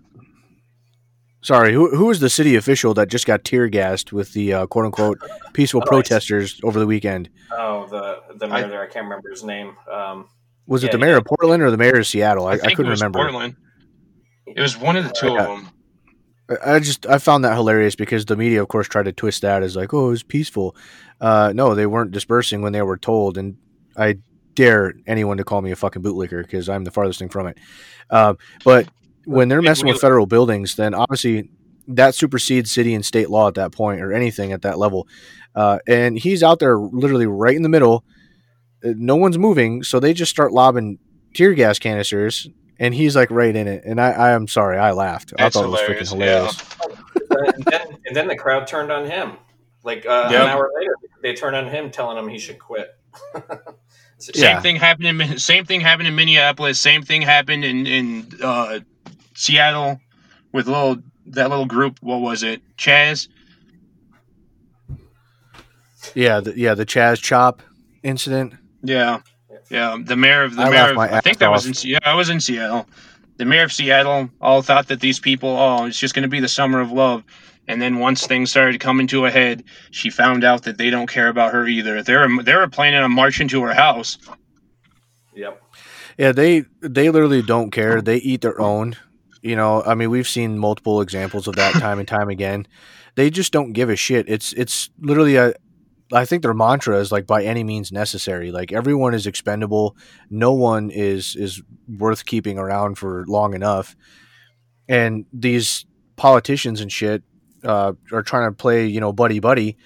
sorry, 1.41 1.73
who 1.73 1.95
who 1.95 2.05
was 2.05 2.19
the 2.19 2.29
city 2.29 2.55
official 2.55 2.93
that 2.95 3.09
just 3.09 3.25
got 3.25 3.43
tear 3.43 3.67
gassed 3.67 4.13
with 4.13 4.33
the 4.33 4.53
uh, 4.53 4.65
quote 4.67 4.85
unquote 4.85 5.19
peaceful 5.53 5.81
oh, 5.83 5.87
protesters 5.87 6.59
over 6.63 6.79
the 6.79 6.87
weekend? 6.87 7.29
Oh, 7.51 7.87
the 7.87 8.21
the 8.35 8.47
mayor 8.47 8.65
I, 8.65 8.67
there, 8.67 8.81
I 8.81 8.87
can't 8.87 9.05
remember 9.05 9.29
his 9.29 9.43
name. 9.43 9.75
Um, 9.91 10.29
was 10.67 10.83
it 10.83 10.91
the 10.91 10.97
mayor 10.97 11.17
of 11.17 11.25
Portland 11.25 11.63
or 11.63 11.71
the 11.71 11.77
mayor 11.77 11.97
of 11.97 12.05
Seattle? 12.05 12.47
I, 12.47 12.53
I, 12.53 12.59
I 12.63 12.73
couldn't 12.73 12.91
remember. 12.91 13.19
Portland. 13.19 13.55
It 14.45 14.61
was 14.61 14.77
one 14.77 14.95
of 14.95 15.03
the 15.03 15.11
two 15.11 15.37
of 15.37 15.47
them. 15.47 15.69
I 16.65 16.79
just 16.79 17.05
I 17.05 17.19
found 17.19 17.43
that 17.43 17.55
hilarious 17.55 17.95
because 17.95 18.25
the 18.25 18.35
media, 18.35 18.61
of 18.61 18.67
course, 18.67 18.87
tried 18.87 19.03
to 19.03 19.11
twist 19.11 19.43
that 19.43 19.61
as 19.61 19.75
like, 19.75 19.93
oh, 19.93 20.07
it 20.07 20.11
was 20.11 20.23
peaceful. 20.23 20.75
Uh, 21.21 21.53
no, 21.55 21.75
they 21.75 21.85
weren't 21.85 22.11
dispersing 22.11 22.61
when 22.61 22.73
they 22.73 22.81
were 22.81 22.97
told, 22.97 23.37
and 23.37 23.57
I 23.95 24.17
dare 24.55 24.93
anyone 25.05 25.37
to 25.37 25.43
call 25.43 25.61
me 25.61 25.71
a 25.71 25.75
fucking 25.75 26.01
bootlicker 26.01 26.41
because 26.41 26.69
I'm 26.69 26.83
the 26.83 26.91
farthest 26.91 27.19
thing 27.19 27.29
from 27.29 27.47
it. 27.47 27.57
Uh, 28.09 28.33
but 28.63 28.87
when 29.29 29.47
they're 29.47 29.61
messing 29.61 29.87
with 29.87 29.99
federal 30.01 30.25
buildings, 30.25 30.75
then 30.75 30.93
obviously 30.93 31.49
that 31.87 32.15
supersedes 32.15 32.71
city 32.71 32.93
and 32.93 33.05
state 33.05 33.29
law 33.29 33.47
at 33.47 33.55
that 33.55 33.71
point 33.71 34.01
or 34.01 34.11
anything 34.13 34.51
at 34.51 34.61
that 34.63 34.77
level. 34.79 35.07
Uh, 35.55 35.79
and 35.87 36.17
he's 36.17 36.43
out 36.43 36.59
there 36.59 36.77
literally 36.77 37.25
right 37.27 37.55
in 37.55 37.61
the 37.63 37.69
middle. 37.69 38.03
Uh, 38.83 38.93
No 38.95 39.15
one's 39.15 39.37
moving, 39.37 39.83
so 39.83 39.99
they 39.99 40.13
just 40.13 40.29
start 40.31 40.51
lobbing 40.51 40.99
tear 41.33 41.53
gas 41.53 41.79
canisters, 41.79 42.47
and 42.79 42.93
he's 42.93 43.15
like 43.15 43.29
right 43.31 43.55
in 43.55 43.67
it. 43.67 43.83
And 43.85 43.99
I, 44.01 44.11
I 44.11 44.29
am 44.31 44.47
sorry, 44.47 44.77
I 44.77 44.91
laughed. 44.91 45.33
That's 45.37 45.55
I 45.55 45.59
thought 45.59 45.67
it 45.67 45.71
was 45.71 45.81
freaking 45.81 46.09
hilarious, 46.09 46.61
hilarious. 47.31 47.55
and, 47.55 47.63
then, 47.65 47.81
and 48.07 48.15
then 48.15 48.27
the 48.27 48.35
crowd 48.35 48.67
turned 48.67 48.91
on 48.91 49.05
him. 49.05 49.33
Like 49.83 50.05
uh, 50.05 50.27
Yep. 50.31 50.41
an 50.41 50.47
hour 50.47 50.69
later, 50.77 50.93
they 51.21 51.33
turned 51.33 51.55
on 51.55 51.67
him, 51.67 51.89
telling 51.91 52.17
him 52.17 52.27
he 52.27 52.37
should 52.39 52.59
quit. 52.59 52.95
Same 54.17 54.33
Yeah. 54.43 54.59
thing 54.61 54.75
happened 54.75 55.07
in 55.07 55.15
Min- 55.17 55.39
same 55.39 55.63
thing 55.65 55.79
happened 55.81 56.07
in 56.09 56.15
Minneapolis. 56.15 56.79
Same 56.79 57.03
thing 57.03 57.21
happened 57.21 57.63
in 57.63 57.87
in 57.87 58.27
uh, 58.43 58.79
Seattle 59.39 60.01
with 60.51 60.67
little 60.67 60.97
that 61.27 61.49
little 61.49 61.65
group. 61.65 61.97
What 62.01 62.19
was 62.19 62.43
it? 62.43 62.61
Chaz. 62.77 63.29
Yeah, 66.13 66.39
the, 66.41 66.57
yeah, 66.57 66.73
the 66.73 66.85
Chaz 66.85 67.21
Chop 67.21 67.61
incident. 68.03 68.53
Yeah, 68.83 69.21
yeah. 69.69 69.97
The 70.01 70.15
mayor 70.15 70.43
of 70.43 70.55
the 70.55 70.63
I 70.63 70.69
mayor. 70.69 70.91
Of, 70.91 70.97
I 70.97 71.19
think 71.21 71.35
ass 71.35 71.39
that 71.39 71.51
was 71.51 71.65
in. 71.65 71.73
Se- 71.73 71.87
Yeah, 71.89 71.99
I 72.03 72.15
was 72.15 72.29
in 72.29 72.39
Seattle. 72.39 72.87
The 73.37 73.45
mayor 73.45 73.63
of 73.63 73.71
Seattle 73.71 74.29
all 74.41 74.61
thought 74.61 74.87
that 74.87 74.99
these 74.99 75.19
people. 75.19 75.49
Oh, 75.49 75.85
it's 75.85 75.99
just 75.99 76.13
going 76.13 76.23
to 76.23 76.29
be 76.29 76.39
the 76.39 76.47
summer 76.47 76.79
of 76.81 76.91
love. 76.91 77.23
And 77.67 77.81
then 77.81 77.99
once 77.99 78.25
things 78.25 78.49
started 78.49 78.81
coming 78.81 79.05
to 79.07 79.25
a 79.25 79.31
head, 79.31 79.63
she 79.91 80.09
found 80.09 80.43
out 80.43 80.63
that 80.63 80.77
they 80.77 80.89
don't 80.89 81.07
care 81.07 81.27
about 81.27 81.53
her 81.53 81.67
either. 81.67 82.01
They're 82.01 82.27
they're 82.43 82.67
planning 82.67 82.99
on 83.01 83.11
marching 83.11 83.47
to 83.49 83.61
her 83.63 83.73
house. 83.73 84.17
Yep. 85.35 85.61
Yeah, 86.17 86.31
they 86.33 86.63
they 86.81 87.09
literally 87.09 87.41
don't 87.41 87.71
care. 87.71 88.01
They 88.01 88.17
eat 88.17 88.41
their 88.41 88.59
own. 88.59 88.95
You 89.41 89.55
know, 89.55 89.83
I 89.83 89.95
mean, 89.95 90.09
we've 90.09 90.27
seen 90.27 90.57
multiple 90.57 91.01
examples 91.01 91.47
of 91.47 91.55
that 91.55 91.73
time 91.73 91.99
and 91.99 92.07
time 92.17 92.29
again. 92.29 92.67
They 93.15 93.29
just 93.29 93.51
don't 93.51 93.73
give 93.73 93.89
a 93.89 93.95
shit. 93.95 94.27
It's 94.29 94.53
it's 94.53 94.89
literally 94.99 95.35
a. 95.35 95.53
I 96.11 96.25
think 96.25 96.41
their 96.41 96.55
mantra 96.55 96.97
is 96.97 97.11
like 97.11 97.27
by 97.27 97.43
any 97.43 97.63
means 97.63 97.91
necessary. 97.91 98.51
Like 98.51 98.71
everyone 98.71 99.13
is 99.13 99.27
expendable. 99.27 99.95
No 100.29 100.53
one 100.53 100.89
is 100.89 101.35
is 101.35 101.61
worth 101.87 102.25
keeping 102.25 102.57
around 102.57 102.95
for 102.95 103.25
long 103.27 103.53
enough. 103.53 103.95
And 104.87 105.25
these 105.31 105.85
politicians 106.15 106.81
and 106.81 106.91
shit 106.91 107.23
uh, 107.63 107.93
are 108.11 108.23
trying 108.23 108.49
to 108.49 108.55
play, 108.55 108.87
you 108.87 108.99
know, 108.99 109.13
buddy 109.13 109.39
buddy, 109.39 109.77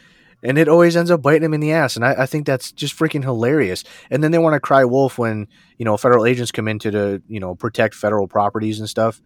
and 0.43 0.57
it 0.57 0.67
always 0.67 0.95
ends 0.95 1.11
up 1.11 1.21
biting 1.21 1.41
them 1.41 1.53
in 1.53 1.59
the 1.59 1.71
ass. 1.71 1.95
And 1.95 2.05
I, 2.05 2.13
I 2.19 2.25
think 2.25 2.45
that's 2.45 2.71
just 2.71 2.97
freaking 2.97 3.23
hilarious. 3.23 3.83
And 4.09 4.23
then 4.23 4.31
they 4.31 4.37
want 4.37 4.53
to 4.53 4.59
cry 4.59 4.85
wolf 4.85 5.17
when 5.17 5.47
you 5.77 5.85
know 5.85 5.97
federal 5.97 6.25
agents 6.25 6.51
come 6.51 6.67
in 6.67 6.79
to, 6.79 6.91
to 6.91 7.21
you 7.27 7.39
know 7.39 7.55
protect 7.55 7.95
federal 7.95 8.27
properties 8.27 8.79
and 8.79 8.89
stuff. 8.89 9.21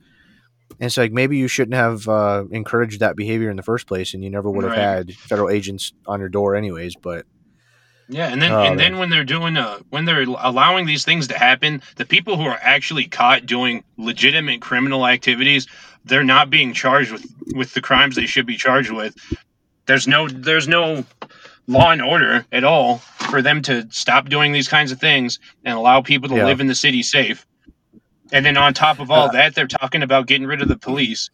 And 0.71 0.85
it's 0.85 0.97
like 0.97 1.11
maybe 1.11 1.37
you 1.37 1.47
shouldn't 1.47 1.75
have 1.75 2.07
uh, 2.07 2.43
encouraged 2.51 2.99
that 2.99 3.15
behavior 3.15 3.49
in 3.49 3.57
the 3.57 3.63
first 3.63 3.87
place, 3.87 4.13
and 4.13 4.23
you 4.23 4.29
never 4.29 4.49
would 4.49 4.63
have 4.63 4.73
Right. 4.73 4.81
had 4.83 5.13
federal 5.13 5.49
agents 5.49 5.91
on 6.05 6.19
your 6.19 6.29
door 6.29 6.55
anyways. 6.55 6.95
But 6.95 7.25
Yeah, 8.09 8.27
and 8.29 8.41
then 8.41 8.51
Oh, 8.51 8.59
and 8.61 8.69
man. 8.69 8.77
then 8.77 8.97
when 8.99 9.09
they're 9.09 9.23
doing 9.23 9.57
uh 9.57 9.79
when 9.89 10.05
they're 10.05 10.23
allowing 10.23 10.85
these 10.85 11.03
things 11.03 11.27
to 11.27 11.37
happen, 11.37 11.81
the 11.95 12.05
people 12.05 12.37
who 12.37 12.43
are 12.45 12.59
actually 12.61 13.05
caught 13.05 13.45
doing 13.45 13.83
legitimate 13.97 14.61
criminal 14.61 15.05
activities, 15.07 15.67
they're 16.05 16.23
not 16.23 16.49
being 16.49 16.73
charged 16.73 17.11
with 17.11 17.25
with 17.55 17.73
the 17.73 17.81
crimes 17.81 18.15
they 18.15 18.25
should 18.25 18.45
be 18.45 18.55
charged 18.57 18.91
with. 18.91 19.15
There's 19.87 20.07
no 20.07 20.27
there's 20.29 20.67
no 20.67 21.05
law 21.67 21.91
and 21.91 22.01
order 22.01 22.45
at 22.51 22.63
all 22.63 22.99
for 23.29 23.41
them 23.41 23.61
to 23.63 23.85
stop 23.89 24.29
doing 24.29 24.51
these 24.53 24.67
kinds 24.69 24.91
of 24.91 24.99
things 25.01 25.39
and 25.65 25.77
allow 25.77 26.01
people 26.01 26.29
to 26.29 26.35
Yeah. 26.35 26.45
live 26.45 26.61
in 26.61 26.67
the 26.67 26.75
city 26.75 27.03
safe. 27.03 27.45
And 28.31 28.45
then 28.45 28.57
on 28.57 28.73
top 28.73 28.99
of 28.99 29.09
all 29.11 29.27
Uh, 29.27 29.29
that, 29.29 29.55
they're 29.55 29.67
talking 29.67 30.03
about 30.03 30.27
getting 30.27 30.47
rid 30.47 30.61
of 30.61 30.67
the 30.67 30.77
police. 30.77 31.29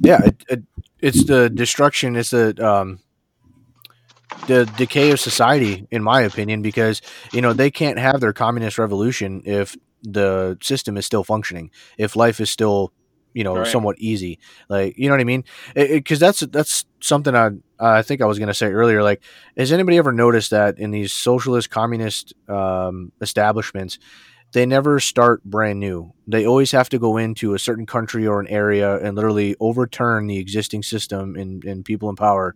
yeah, 0.00 0.22
it, 0.24 0.44
it, 0.48 0.62
it's 1.00 1.24
the 1.24 1.50
destruction. 1.50 2.16
It's 2.16 2.30
the 2.30 2.54
um, 2.66 3.00
the 4.46 4.66
decay 4.66 5.10
of 5.10 5.20
society, 5.20 5.86
in 5.90 6.02
my 6.02 6.22
opinion, 6.22 6.62
because 6.62 7.02
you 7.32 7.40
know 7.42 7.52
they 7.52 7.70
can't 7.70 7.98
have 7.98 8.20
their 8.20 8.32
communist 8.32 8.78
revolution 8.78 9.42
if 9.44 9.76
the 10.02 10.56
system 10.62 10.96
is 10.96 11.06
still 11.06 11.24
functioning, 11.24 11.70
if 11.98 12.16
life 12.16 12.40
is 12.40 12.50
still 12.50 12.92
you 13.34 13.44
know 13.44 13.54
Right. 13.58 13.66
somewhat 13.66 13.96
easy. 13.98 14.38
Like 14.68 14.96
you 14.98 15.08
know 15.08 15.14
what 15.14 15.20
I 15.20 15.24
mean? 15.24 15.44
Because 15.74 16.18
that's 16.18 16.40
that's 16.40 16.84
something 17.00 17.34
I 17.34 17.50
I 17.78 18.02
think 18.02 18.20
I 18.20 18.26
was 18.26 18.38
gonna 18.38 18.54
say 18.54 18.68
earlier. 18.72 19.02
Like, 19.02 19.22
has 19.56 19.72
anybody 19.72 19.98
ever 19.98 20.12
noticed 20.12 20.50
that 20.50 20.78
in 20.78 20.90
these 20.90 21.12
socialist 21.12 21.70
communist 21.70 22.34
um, 22.48 23.12
establishments? 23.20 23.98
They 24.52 24.64
never 24.66 24.98
start 24.98 25.44
brand 25.44 25.78
new. 25.78 26.14
They 26.26 26.46
always 26.46 26.72
have 26.72 26.88
to 26.90 26.98
go 26.98 27.16
into 27.18 27.54
a 27.54 27.58
certain 27.58 27.84
country 27.86 28.26
or 28.26 28.40
an 28.40 28.46
area 28.48 28.96
and 28.98 29.14
literally 29.14 29.54
overturn 29.60 30.26
the 30.26 30.38
existing 30.38 30.82
system 30.82 31.36
and, 31.36 31.62
and 31.64 31.84
people 31.84 32.08
in 32.08 32.16
power, 32.16 32.54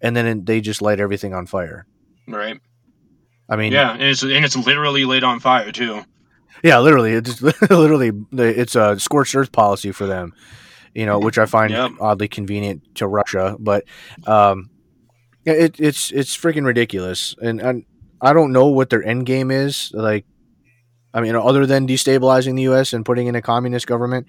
and 0.00 0.16
then 0.16 0.44
they 0.44 0.60
just 0.60 0.82
light 0.82 0.98
everything 1.00 1.32
on 1.32 1.46
fire. 1.46 1.86
Right. 2.26 2.58
I 3.48 3.56
mean, 3.56 3.72
Yeah, 3.72 3.92
and 3.92 4.02
it's 4.02 4.22
and 4.22 4.44
it's 4.44 4.56
literally 4.56 5.04
lit 5.04 5.22
on 5.24 5.38
fire 5.40 5.70
too. 5.72 6.02
Yeah, 6.64 6.78
literally, 6.80 7.12
it's 7.12 7.40
literally 7.70 8.12
it's 8.32 8.74
a 8.76 8.98
scorched 8.98 9.34
earth 9.34 9.52
policy 9.52 9.92
for 9.92 10.06
them, 10.06 10.32
you 10.94 11.06
know, 11.06 11.18
which 11.18 11.38
I 11.38 11.46
find 11.46 11.70
Yep. 11.72 11.90
oddly 12.00 12.28
convenient 12.28 12.82
to 12.96 13.06
Russia. 13.06 13.56
But 13.58 13.84
um, 14.26 14.70
it, 15.44 15.78
it's 15.78 16.10
it's 16.12 16.36
freaking 16.36 16.64
ridiculous, 16.64 17.34
and, 17.42 17.60
and 17.60 17.84
I 18.20 18.32
don't 18.32 18.52
know 18.52 18.66
what 18.66 18.90
their 18.90 19.04
end 19.04 19.26
game 19.26 19.50
is. 19.50 19.90
Like, 19.92 20.24
I 21.14 21.20
mean, 21.20 21.34
other 21.36 21.66
than 21.66 21.86
destabilizing 21.86 22.56
the 22.56 22.62
U.S. 22.62 22.92
and 22.92 23.04
putting 23.04 23.26
in 23.26 23.34
a 23.34 23.42
communist 23.42 23.86
government, 23.86 24.26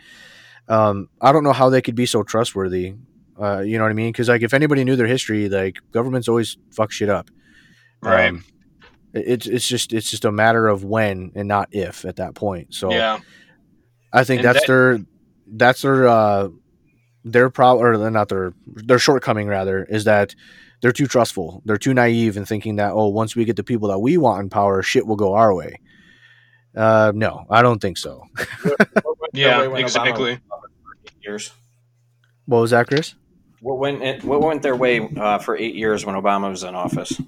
um, 0.67 1.09
I 1.21 1.31
don't 1.31 1.43
know 1.43 1.53
how 1.53 1.69
they 1.69 1.81
could 1.81 1.95
be 1.95 2.05
so 2.05 2.23
trustworthy. 2.23 2.95
Uh, 3.41 3.59
you 3.59 3.77
know 3.77 3.83
what 3.83 3.89
I 3.91 3.93
mean? 3.95 4.11
Because 4.11 4.29
like, 4.29 4.41
if 4.43 4.53
anybody 4.53 4.83
knew 4.83 4.95
their 4.95 5.07
history, 5.07 5.49
like 5.49 5.77
governments 5.91 6.27
always 6.27 6.57
fuck 6.71 6.91
shit 6.91 7.09
up. 7.09 7.29
Right. 8.01 8.29
Um, 8.29 8.43
it's 9.13 9.45
it's 9.47 9.67
just 9.67 9.93
it's 9.93 10.09
just 10.09 10.25
a 10.25 10.31
matter 10.31 10.67
of 10.67 10.83
when 10.83 11.31
and 11.35 11.47
not 11.47 11.69
if 11.71 12.03
at 12.05 12.15
that 12.17 12.33
point. 12.35 12.73
So 12.73 12.91
Yeah. 12.91 13.19
I 14.11 14.23
think 14.23 14.39
And 14.39 14.47
that's 14.47 14.59
that- 14.61 14.67
their 14.67 14.97
that's 15.55 15.81
their 15.83 16.07
uh 16.07 16.49
their 17.23 17.49
problem 17.49 17.85
or 17.85 18.09
not 18.09 18.29
their 18.29 18.53
their 18.67 18.99
shortcoming 18.99 19.47
rather 19.47 19.83
is 19.85 20.03
that 20.05 20.35
they're 20.81 20.91
too 20.91 21.07
trustful. 21.07 21.61
They're 21.63 21.77
too 21.77 21.93
naive 21.93 22.35
in 22.37 22.45
thinking 22.45 22.75
that 22.77 22.91
oh 22.93 23.07
once 23.07 23.35
we 23.35 23.45
get 23.45 23.55
the 23.55 23.63
people 23.63 23.87
that 23.89 23.99
we 23.99 24.17
want 24.17 24.41
in 24.43 24.49
power, 24.49 24.81
shit 24.81 25.05
will 25.07 25.15
go 25.15 25.33
our 25.35 25.53
way. 25.53 25.79
Uh, 26.75 27.11
no, 27.15 27.45
I 27.49 27.61
don't 27.61 27.79
think 27.79 27.97
so. 27.97 28.23
What 28.63 29.19
went 29.19 29.33
their 29.33 29.41
Yeah, 29.49 29.59
way 29.61 29.67
when 29.67 29.81
Obama 29.81 29.81
exactly. 29.81 30.23
was 30.31 30.39
in 30.39 30.41
office 30.51 30.71
for 30.83 30.95
eight 31.05 31.13
Years. 31.21 31.51
What 32.45 32.59
was 32.59 32.71
that, 32.71 32.87
Chris? 32.87 33.15
What 33.61 33.79
went 33.79 34.23
what 34.23 34.41
went 34.41 34.61
their 34.61 34.75
way 34.75 34.99
uh, 35.15 35.37
for 35.39 35.55
eight 35.55 35.75
years 35.75 36.05
when 36.05 36.15
Obama 36.15 36.49
was 36.49 36.63
in 36.63 36.75
office? 36.75 37.19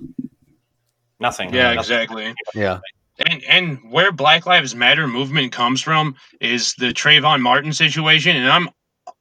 Nothing. 1.19 1.53
Yeah, 1.53 1.73
Nothing. 1.73 1.79
exactly. 1.79 2.33
Yeah, 2.53 2.79
And 3.25 3.43
and 3.45 3.79
where 3.91 4.11
Black 4.11 4.45
Lives 4.45 4.75
Matter 4.75 5.07
movement 5.07 5.51
comes 5.53 5.81
from 5.81 6.15
is 6.41 6.73
the 6.77 6.87
Trayvon 6.93 7.41
Martin 7.41 7.71
situation, 7.71 8.35
and 8.35 8.49
I'm 8.49 8.69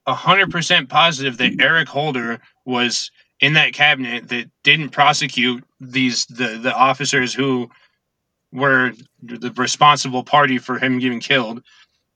hundred 0.09 0.51
percent 0.51 0.89
positive 0.89 1.37
that 1.39 1.61
Eric 1.61 1.89
Holder 1.89 2.41
was 2.67 3.11
in 3.41 3.53
that 3.55 3.73
cabinet 3.75 4.29
that 4.29 4.51
didn't 4.65 4.89
prosecute 4.91 5.63
these 5.81 6.27
the 6.27 6.59
the 6.61 6.75
officers 6.75 7.33
who 7.33 7.69
were 8.55 8.93
the 9.23 9.53
responsible 9.57 10.23
party 10.23 10.59
for 10.59 10.79
him 10.79 10.99
getting 11.01 11.21
killed. 11.21 11.63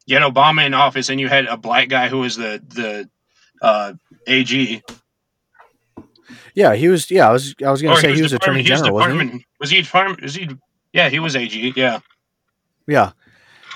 Yet 0.07 0.22
Obama 0.22 0.64
in 0.64 0.72
office, 0.72 1.11
and 1.11 1.20
you 1.20 1.28
had 1.28 1.45
a 1.47 1.59
black 1.59 1.91
guy 1.91 2.09
who 2.09 2.20
was 2.20 2.36
the 2.36 2.62
the 2.68 3.11
uh, 3.61 3.93
AG. 4.26 4.82
yeah, 6.55 6.74
he 6.74 6.89
was. 6.89 7.11
Yeah, 7.11 7.28
I 7.28 7.32
was. 7.32 7.55
I 7.62 7.70
was 7.70 7.82
gonna 7.82 8.01
say 8.01 8.14
he 8.14 8.22
was 8.22 8.32
Attorney 8.32 8.62
he 8.62 8.70
was 8.70 8.80
General, 8.80 8.95
wasn't 8.95 9.32
he? 9.34 9.47
Was 9.61 9.70
he 9.70 9.82
Department? 9.82 10.22
Was 10.22 10.34
he? 10.34 10.49
Yeah, 10.95 11.11
he 11.11 11.18
was 11.18 11.36
AG. 11.36 11.74
Yeah. 11.76 11.99
Yeah, 12.86 13.12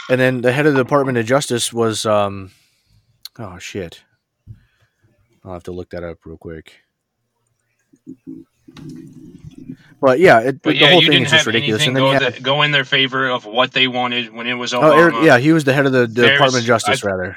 and 0.08 0.18
then 0.18 0.40
the 0.40 0.52
head 0.52 0.64
of 0.64 0.72
the 0.72 0.82
Department 0.82 1.18
of 1.18 1.26
Justice 1.26 1.70
was. 1.72 2.06
um 2.06 2.50
Oh 3.38 3.58
shit! 3.58 4.02
I'll 5.44 5.52
have 5.52 5.64
to 5.64 5.72
look 5.72 5.90
that 5.90 6.04
up 6.04 6.18
real 6.24 6.38
quick. 6.38 6.72
But 10.03 10.18
yeah, 10.18 10.40
it, 10.40 10.61
But 10.62 10.70
the 10.70 10.80
yeah, 10.80 10.90
whole 10.90 11.00
thing 11.00 11.22
is 11.22 11.30
just 11.30 11.46
ridiculous. 11.46 11.86
And 11.86 11.94
then 11.94 12.03
go, 12.03 12.12
you 12.12 12.18
the, 12.32 12.40
go 12.40 12.62
in 12.62 12.72
their 12.72 12.84
favor 12.84 13.28
of 13.30 13.46
what 13.46 13.70
they 13.70 13.86
wanted 13.86 14.34
when 14.34 14.48
it 14.48 14.55
was 14.55 14.72
Obama. 14.72 14.82
oh, 14.94 14.98
Eric, 14.98 15.14
yeah, 15.22 15.38
he 15.38 15.53
was 15.53 15.62
the 15.62 15.72
head 15.72 15.86
of 15.86 15.92
the, 15.92 16.09
the 16.09 16.28
Department 16.28 16.57
of 16.62 16.64
Justice, 16.66 17.05
I- 17.05 17.09
rather. 17.09 17.36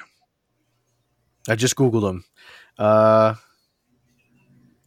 I 1.47 1.53
just 1.55 1.75
googled 1.75 2.09
him. 2.09 2.25
Uh, 2.79 3.35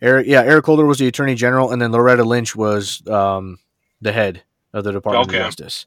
Eric, 0.02 0.26
yeah, 0.26 0.42
Eric 0.42 0.66
Holder 0.66 0.84
was 0.86 0.98
the 0.98 1.06
Attorney 1.06 1.36
General, 1.36 1.70
and 1.70 1.80
then 1.80 1.92
Loretta 1.92 2.24
Lynch 2.24 2.56
was 2.56 3.06
um, 3.06 3.60
the 4.00 4.10
head 4.10 4.42
of 4.72 4.82
the 4.82 4.90
Department 4.90 5.28
Okay. 5.28 5.38
of 5.38 5.44
Justice. 5.46 5.86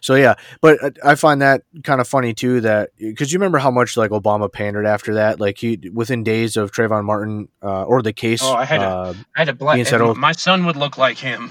So 0.00 0.14
yeah, 0.14 0.34
but 0.60 0.78
I- 0.82 1.12
I 1.12 1.14
find 1.14 1.40
that 1.42 1.62
kind 1.82 2.00
of 2.00 2.08
funny 2.08 2.34
too. 2.34 2.60
That 2.60 2.90
because 2.98 3.32
you 3.32 3.38
remember 3.38 3.58
how 3.58 3.70
much 3.70 3.96
like 3.96 4.10
Obama 4.10 4.52
pandered 4.52 4.86
after 4.86 5.14
that, 5.14 5.40
like 5.40 5.58
he 5.58 5.78
within 5.92 6.22
days 6.24 6.56
of 6.56 6.70
Trayvon 6.72 7.04
Martin 7.04 7.48
uh, 7.62 7.84
or 7.84 8.02
the 8.02 8.12
case. 8.12 8.40
Oh, 8.42 8.54
I 8.54 8.64
had 8.64 8.80
a- 8.80 8.84
uh, 8.84 9.14
I 9.36 9.38
had 9.40 9.48
a 9.48 9.54
black. 9.54 9.76
Being 9.76 9.86
settled. 9.86 10.16
My 10.18 10.32
son 10.32 10.66
would 10.66 10.76
look 10.76 10.98
like 10.98 11.18
him. 11.18 11.50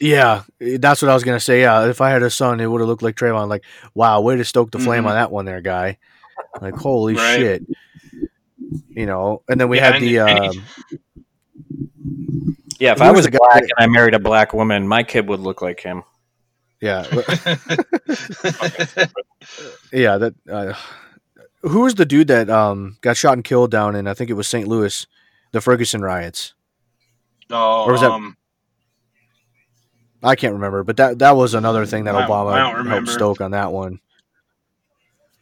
yeah, 0.00 0.42
that's 0.58 1.02
what 1.02 1.10
I 1.10 1.14
was 1.14 1.24
gonna 1.24 1.38
say. 1.40 1.60
Yeah, 1.60 1.86
if 1.88 2.00
I 2.00 2.10
had 2.10 2.22
a 2.22 2.30
son, 2.30 2.58
it 2.60 2.66
would 2.66 2.80
have 2.80 2.88
looked 2.88 3.02
like 3.02 3.16
Trayvon. 3.16 3.48
Like, 3.48 3.64
wow, 3.94 4.20
way 4.20 4.36
to 4.36 4.44
stoke 4.44 4.70
the 4.70 4.78
flame 4.78 5.04
Mhm. 5.04 5.08
on 5.08 5.14
that 5.14 5.30
one, 5.30 5.44
there, 5.44 5.60
guy. 5.60 5.98
Like 6.60 6.74
holy 6.74 7.14
Right. 7.14 7.36
shit. 7.36 7.62
You 8.88 9.06
know, 9.06 9.42
and 9.48 9.60
then 9.60 9.68
we 9.68 9.76
Yeah, 9.78 9.92
had 9.92 10.02
the 10.02 10.18
and 10.18 10.38
um, 10.48 10.62
Yeah, 12.78 12.92
if 12.92 13.02
I 13.02 13.10
was 13.10 13.18
was 13.18 13.24
the 13.26 13.30
guy 13.32 13.38
black 13.38 13.62
and 13.62 13.72
I 13.78 13.86
married 13.86 14.14
a 14.14 14.18
black 14.18 14.54
woman, 14.54 14.88
my 14.88 15.02
kid 15.02 15.28
would 15.28 15.40
look 15.40 15.60
like 15.62 15.80
him. 15.80 16.02
Yeah, 16.80 17.02
yeah, 19.92 20.18
that 20.18 20.34
uh, 20.50 20.72
who 21.62 21.80
was 21.80 21.94
the 21.94 22.06
dude 22.06 22.28
that 22.28 22.48
um 22.50 22.96
got 23.00 23.16
shot 23.16 23.34
and 23.34 23.44
killed 23.44 23.70
down 23.70 23.94
in 23.96 24.06
I 24.06 24.14
think 24.14 24.30
it 24.30 24.34
was 24.34 24.48
St. 24.48 24.66
Louis, 24.68 25.06
the 25.52 25.60
Ferguson 25.60 26.02
riots. 26.02 26.54
oh, 27.50 27.84
Or 27.84 27.92
was 27.92 28.00
that- 28.00 28.10
um, 28.10 28.36
I 30.22 30.36
can't 30.36 30.52
remember, 30.54 30.84
but 30.84 30.96
that 30.98 31.18
that 31.20 31.36
was 31.36 31.54
another 31.54 31.86
thing 31.86 32.04
that 32.04 32.14
I 32.14 32.26
Obama 32.26 32.52
I 32.52 32.72
don't 32.72 32.86
helped 32.86 33.08
stoke 33.08 33.40
on 33.40 33.52
that 33.52 33.72
one. 33.72 34.00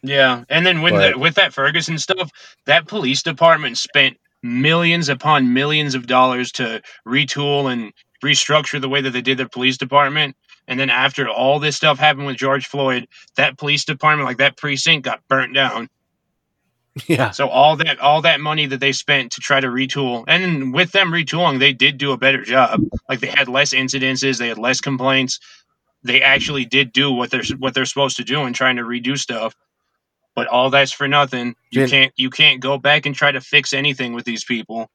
Yeah, 0.01 0.43
and 0.49 0.65
then 0.65 0.81
when 0.81 0.93
But- 0.93 1.13
the, 1.13 1.19
with 1.19 1.35
that 1.35 1.53
Ferguson 1.53 1.97
stuff, 1.97 2.31
that 2.65 2.87
police 2.87 3.21
department 3.21 3.77
spent 3.77 4.17
millions 4.41 5.09
upon 5.09 5.53
millions 5.53 5.95
of 5.95 6.07
dollars 6.07 6.53
to 6.53 6.81
retool 7.05 7.69
and 7.71 7.91
restructure 8.23 8.79
the 8.79 8.87
way 8.87 9.01
that 9.01 9.11
they 9.11 9.21
did 9.21 9.37
their 9.37 9.49
police 9.49 9.77
department. 9.77 10.35
And 10.69 10.79
then 10.79 10.89
after 10.89 11.27
all 11.27 11.59
this 11.59 11.75
stuff 11.75 11.97
happened 11.99 12.27
with 12.27 12.37
George 12.37 12.67
Floyd, 12.67 13.07
that 13.35 13.57
police 13.57 13.83
department, 13.83 14.27
like 14.27 14.37
that 14.37 14.55
precinct, 14.55 15.03
got 15.03 15.21
burnt 15.27 15.53
down. 15.53 15.89
Yeah, 17.07 17.31
So 17.31 17.47
all 17.47 17.75
that 17.77 17.99
all 17.99 18.21
that 18.23 18.39
money 18.41 18.65
that 18.65 18.79
they 18.79 18.91
spent 18.91 19.31
to 19.33 19.41
try 19.41 19.59
to 19.59 19.67
retool, 19.67 20.25
and 20.27 20.73
with 20.73 20.91
them 20.91 21.11
retooling, 21.11 21.59
they 21.59 21.71
did 21.73 21.97
do 21.97 22.11
a 22.11 22.17
better 22.17 22.43
job. 22.43 22.81
Like 23.07 23.19
they 23.19 23.27
had 23.27 23.47
less 23.47 23.73
incidences, 23.73 24.37
they 24.37 24.49
had 24.49 24.57
less 24.57 24.81
complaints. 24.81 25.39
They 26.03 26.21
actually 26.21 26.65
did 26.65 26.91
do 26.91 27.11
what 27.11 27.31
they're 27.31 27.43
what 27.57 27.73
they're 27.73 27.85
supposed 27.85 28.17
to 28.17 28.23
do 28.23 28.45
in 28.45 28.53
trying 28.53 28.75
to 28.77 28.83
redo 28.83 29.17
stuff. 29.17 29.55
But 30.35 30.47
all 30.47 30.69
that's 30.69 30.91
for 30.91 31.07
nothing. 31.07 31.55
You 31.71 31.87
can't 31.87 32.13
you 32.15 32.29
can't 32.29 32.59
go 32.59 32.77
back 32.77 33.05
and 33.05 33.15
try 33.15 33.31
to 33.31 33.41
fix 33.41 33.71
anything 33.73 34.13
with 34.13 34.25
these 34.25 34.43
people. 34.43 34.89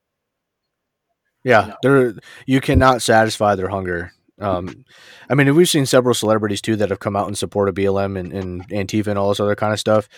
yeah, 1.42 1.66
No. 1.68 1.76
they're 1.82 2.14
you 2.46 2.60
cannot 2.60 3.02
satisfy 3.02 3.54
their 3.54 3.68
hunger. 3.68 4.12
Um, 4.40 4.84
I 5.30 5.34
mean, 5.34 5.54
we've 5.54 5.68
seen 5.68 5.86
several 5.86 6.14
celebrities 6.14 6.60
too 6.60 6.74
that 6.76 6.90
have 6.90 6.98
come 6.98 7.14
out 7.14 7.28
in 7.28 7.34
support 7.36 7.68
of 7.68 7.74
BLM 7.76 8.18
and, 8.18 8.32
and 8.32 8.68
Antifa 8.68 9.06
and 9.08 9.18
all 9.18 9.28
this 9.28 9.38
other 9.40 9.54
kind 9.54 9.72
of 9.72 9.78
stuff. 9.78 10.08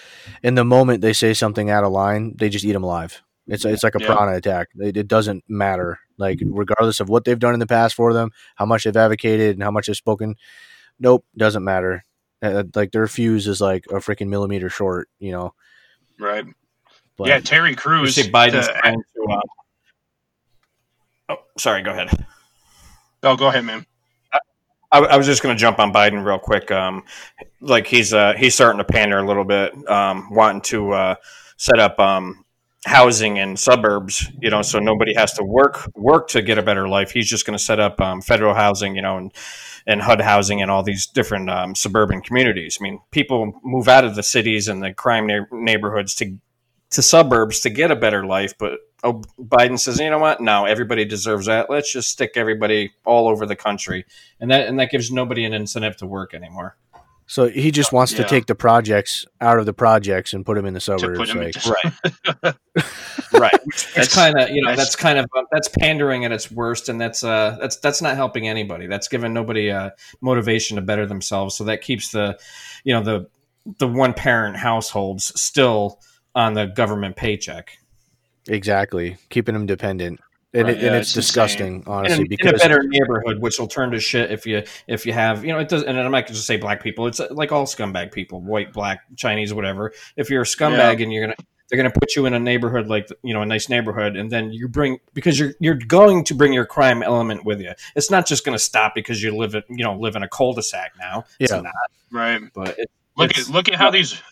And 0.43 0.57
the 0.57 0.65
moment 0.65 1.03
they 1.03 1.13
say 1.13 1.35
something 1.35 1.69
out 1.69 1.85
of 1.85 1.93
line, 1.93 2.35
they 2.37 2.49
just 2.49 2.65
eat 2.65 2.73
them 2.73 2.85
alive. 2.85 3.23
It's 3.47 3.65
it's 3.65 3.83
like 3.85 3.95
a 3.95 4.01
Yeah. 4.01 4.09
piranha 4.15 4.37
attack. 4.37 4.69
It, 4.77 4.97
it 4.97 5.07
doesn't 5.09 5.45
matter, 5.49 6.01
like 6.17 6.41
regardless 6.45 6.99
of 7.01 7.09
what 7.09 7.25
they've 7.25 7.39
done 7.39 7.55
in 7.55 7.61
the 7.61 7.67
past 7.67 7.95
for 7.95 8.13
them, 8.13 8.31
how 8.57 8.65
much 8.67 8.85
they've 8.85 8.97
advocated, 8.97 9.55
and 9.57 9.63
how 9.63 9.71
much 9.71 9.87
they've 9.87 9.95
spoken. 9.97 10.35
Nope, 10.99 11.25
doesn't 11.37 11.63
matter. 11.63 12.03
Uh, 12.43 12.65
like 12.75 12.93
their 12.93 13.07
fuse 13.07 13.47
is 13.47 13.61
like 13.61 13.85
a 13.91 13.97
freaking 13.97 14.29
millimeter 14.29 14.69
short, 14.69 15.09
you 15.19 15.31
know. 15.31 15.55
Right. 16.19 16.45
But 17.17 17.29
yeah, 17.29 17.41
Terry 17.41 17.71
You 17.71 17.77
Crews. 17.77 18.15
see 18.17 18.31
Biden's 18.31 18.67
the- 18.67 18.73
trying 18.81 18.97
to. 19.15 19.33
Uh... 19.33 19.41
Oh, 21.29 21.37
sorry. 21.59 21.83
Go 21.83 21.93
ahead. 21.93 22.09
oh, 23.23 23.37
go 23.37 23.49
ahead, 23.49 23.65
man. 23.65 23.87
I, 24.93 24.99
I 24.99 25.17
was 25.17 25.27
just 25.27 25.43
going 25.43 25.55
to 25.55 25.61
jump 25.61 25.79
on 25.79 25.93
Biden 25.93 26.25
real 26.25 26.39
quick. 26.39 26.71
Um, 26.71 27.05
like 27.61 27.87
he's 27.87 28.13
uh, 28.13 28.35
he's 28.37 28.55
starting 28.55 28.79
to 28.79 28.85
pander 28.85 29.19
a 29.19 29.27
little 29.27 29.45
bit, 29.45 29.73
um, 29.89 30.29
wanting 30.31 30.63
to 30.63 30.93
uh, 30.93 31.15
set 31.57 31.79
up 31.79 31.99
um, 31.99 32.45
housing 32.87 33.37
in 33.37 33.57
suburbs. 33.57 34.31
You 34.41 34.51
know, 34.51 34.63
so 34.63 34.79
nobody 34.79 35.15
has 35.15 35.33
to 35.35 35.45
work 35.45 35.91
work 35.95 36.29
to 36.29 36.43
get 36.43 36.59
a 36.59 36.63
better 36.63 36.89
life. 36.89 37.11
He's 37.11 37.29
just 37.29 37.47
going 37.47 37.59
to 37.59 37.65
set 37.65 37.81
up 37.81 38.01
um, 38.01 38.21
federal 38.21 38.55
housing. 38.55 38.97
You 38.97 39.03
know, 39.03 39.19
and 39.19 39.33
and 39.87 40.03
HUD 40.03 40.21
housing 40.21 40.61
and 40.63 40.71
all 40.71 40.83
these 40.83 41.07
different 41.07 41.49
um, 41.49 41.75
suburban 41.75 42.21
communities. 42.21 42.79
I 42.81 42.83
mean, 42.83 43.01
people 43.11 43.61
move 43.63 43.89
out 43.89 44.05
of 44.05 44.17
the 44.17 44.23
cities 44.23 44.69
and 44.69 44.83
the 44.83 44.93
crime 44.93 45.27
neigh- 45.27 45.47
neighborhoods 45.53 46.15
to 46.17 46.39
to 46.91 47.03
suburbs 47.03 47.61
to 47.61 47.71
get 47.71 47.91
a 47.91 47.97
better 47.97 48.25
life, 48.25 48.55
but 48.59 48.79
oh, 49.05 49.23
Biden 49.39 49.79
says, 49.79 49.99
you 49.99 50.11
know 50.11 50.19
what? 50.19 50.41
No, 50.41 50.65
everybody 50.65 51.05
deserves 51.05 51.47
that. 51.47 51.71
Let's 51.71 51.93
just 51.93 52.11
stick 52.11 52.33
everybody 52.37 52.93
all 53.05 53.29
over 53.29 53.47
the 53.47 53.57
country, 53.57 54.05
and 54.41 54.51
that 54.51 54.69
and 54.69 54.79
that 54.81 54.91
gives 54.91 55.11
nobody 55.11 55.45
an 55.45 55.53
incentive 55.53 55.97
to 55.99 56.07
work 56.07 56.35
anymore. 56.35 56.77
so 57.27 57.49
he 57.49 57.71
just 57.73 57.93
wants 57.93 58.13
to 58.13 58.23
take 58.25 58.47
the 58.47 58.55
projects 58.55 59.27
out 59.41 59.59
of 59.59 59.67
the 59.67 59.73
projects 59.73 60.33
and 60.33 60.47
put 60.47 60.55
them 60.55 60.65
in 60.67 60.75
the 60.75 60.81
suburbs. 60.81 61.19
like, 61.35 61.57
into- 61.57 61.71
Right. 62.45 62.55
Right. 63.33 63.61
That's 63.67 63.95
That's- 63.95 64.15
kind 64.15 64.39
of 64.39 64.51
you 64.51 64.63
know 64.63 64.69
that's- 64.71 64.79
that's 64.79 64.97
kind 64.97 65.19
of 65.19 65.27
uh, 65.37 65.43
that's 65.51 65.69
pandering 65.69 66.25
at 66.25 66.33
its 66.33 66.51
worst, 66.51 66.89
and 66.89 67.01
that's 67.01 67.25
uh 67.25 67.57
that's 67.61 67.77
that's 67.77 68.01
not 68.01 68.17
helping 68.17 68.49
anybody. 68.49 68.87
That's 68.87 69.09
giving 69.09 69.33
nobody 69.33 69.71
uh, 69.71 69.91
motivation 70.21 70.77
to 70.77 70.83
better 70.83 71.07
themselves. 71.07 71.57
So 71.57 71.65
that 71.65 71.81
keeps 71.83 72.11
the 72.13 72.39
you 72.85 72.93
know 72.95 73.03
the 73.03 73.29
the 73.79 73.89
one 73.89 74.15
parent 74.15 74.57
households 74.57 75.39
still 75.41 76.01
on 76.35 76.55
the 76.55 76.67
government 76.67 77.17
paycheck. 77.17 77.79
Exactly, 78.49 79.17
keeping 79.31 79.55
them 79.55 79.67
dependent, 79.67 80.21
and, 80.55 80.67
Right, 80.69 80.77
it, 80.77 80.81
yeah, 80.81 80.87
and 80.89 80.97
it's, 80.97 81.09
it's 81.09 81.15
disgusting, 81.15 81.77
in, 81.77 81.85
honestly. 81.87 82.27
a, 82.31 82.49
in 82.49 82.55
a 82.55 82.59
better 82.59 82.83
neighborhood, 82.85 83.41
which 83.41 83.59
will 83.59 83.67
turn 83.67 83.91
to 83.91 84.01
shit 84.01 84.31
if 84.31 84.47
you 84.47 84.63
if 84.87 85.05
you 85.05 85.13
have 85.13 85.45
you 85.45 85.53
know 85.53 85.59
it 85.59 85.69
does. 85.69 85.83
And 85.83 85.99
I'm 85.99 86.11
not 86.13 86.27
just 86.29 86.47
say 86.47 86.57
black 86.57 86.83
people. 86.83 87.07
It's 87.07 87.21
uh, 87.21 87.29
like 87.31 87.51
all 87.53 87.67
scumbag 87.67 88.13
people, 88.13 88.41
white, 88.41 88.73
black, 88.73 89.01
Chinese, 89.17 89.53
whatever. 89.53 89.93
If 90.17 90.31
you're 90.31 90.43
a 90.43 90.47
scumbag 90.47 91.03
and 91.03 91.13
you're 91.13 91.25
gonna 91.25 91.35
they're 91.69 91.77
gonna 91.77 91.91
put 91.91 92.15
you 92.15 92.27
in 92.27 92.35
a 92.35 92.39
neighborhood 92.39 92.87
like 92.87 93.09
you 93.25 93.35
know 93.35 93.43
a 93.43 93.47
nice 93.47 93.69
neighborhood, 93.69 94.17
and 94.17 94.31
then 94.31 94.53
you 94.53 94.69
bring 94.69 94.99
because 95.15 95.39
you're 95.39 95.55
you're 95.59 95.75
going 95.75 96.23
to 96.25 96.35
bring 96.35 96.53
your 96.53 96.65
crime 96.67 97.03
element 97.03 97.45
with 97.45 97.61
you. 97.61 97.73
It's 97.97 98.11
not 98.11 98.27
just 98.27 98.45
gonna 98.45 98.59
stop 98.61 98.95
because 98.95 99.21
you 99.23 99.35
live 99.37 99.57
at 99.57 99.65
you 99.69 99.83
know 99.85 99.95
live 99.99 100.15
in 100.15 100.23
a 100.23 100.29
cul-de-sac 100.29 100.93
now. 100.99 101.25
It's 101.41 101.51
Yeah. 101.53 101.63
not, 101.63 101.73
right. 102.13 102.41
but 102.55 102.79
it, 102.79 102.91
Look 103.17 103.31
It's- 103.31 103.49
at 103.49 103.55
look 103.55 103.69
at 103.69 103.75
how 103.75 103.91
these 103.91 104.23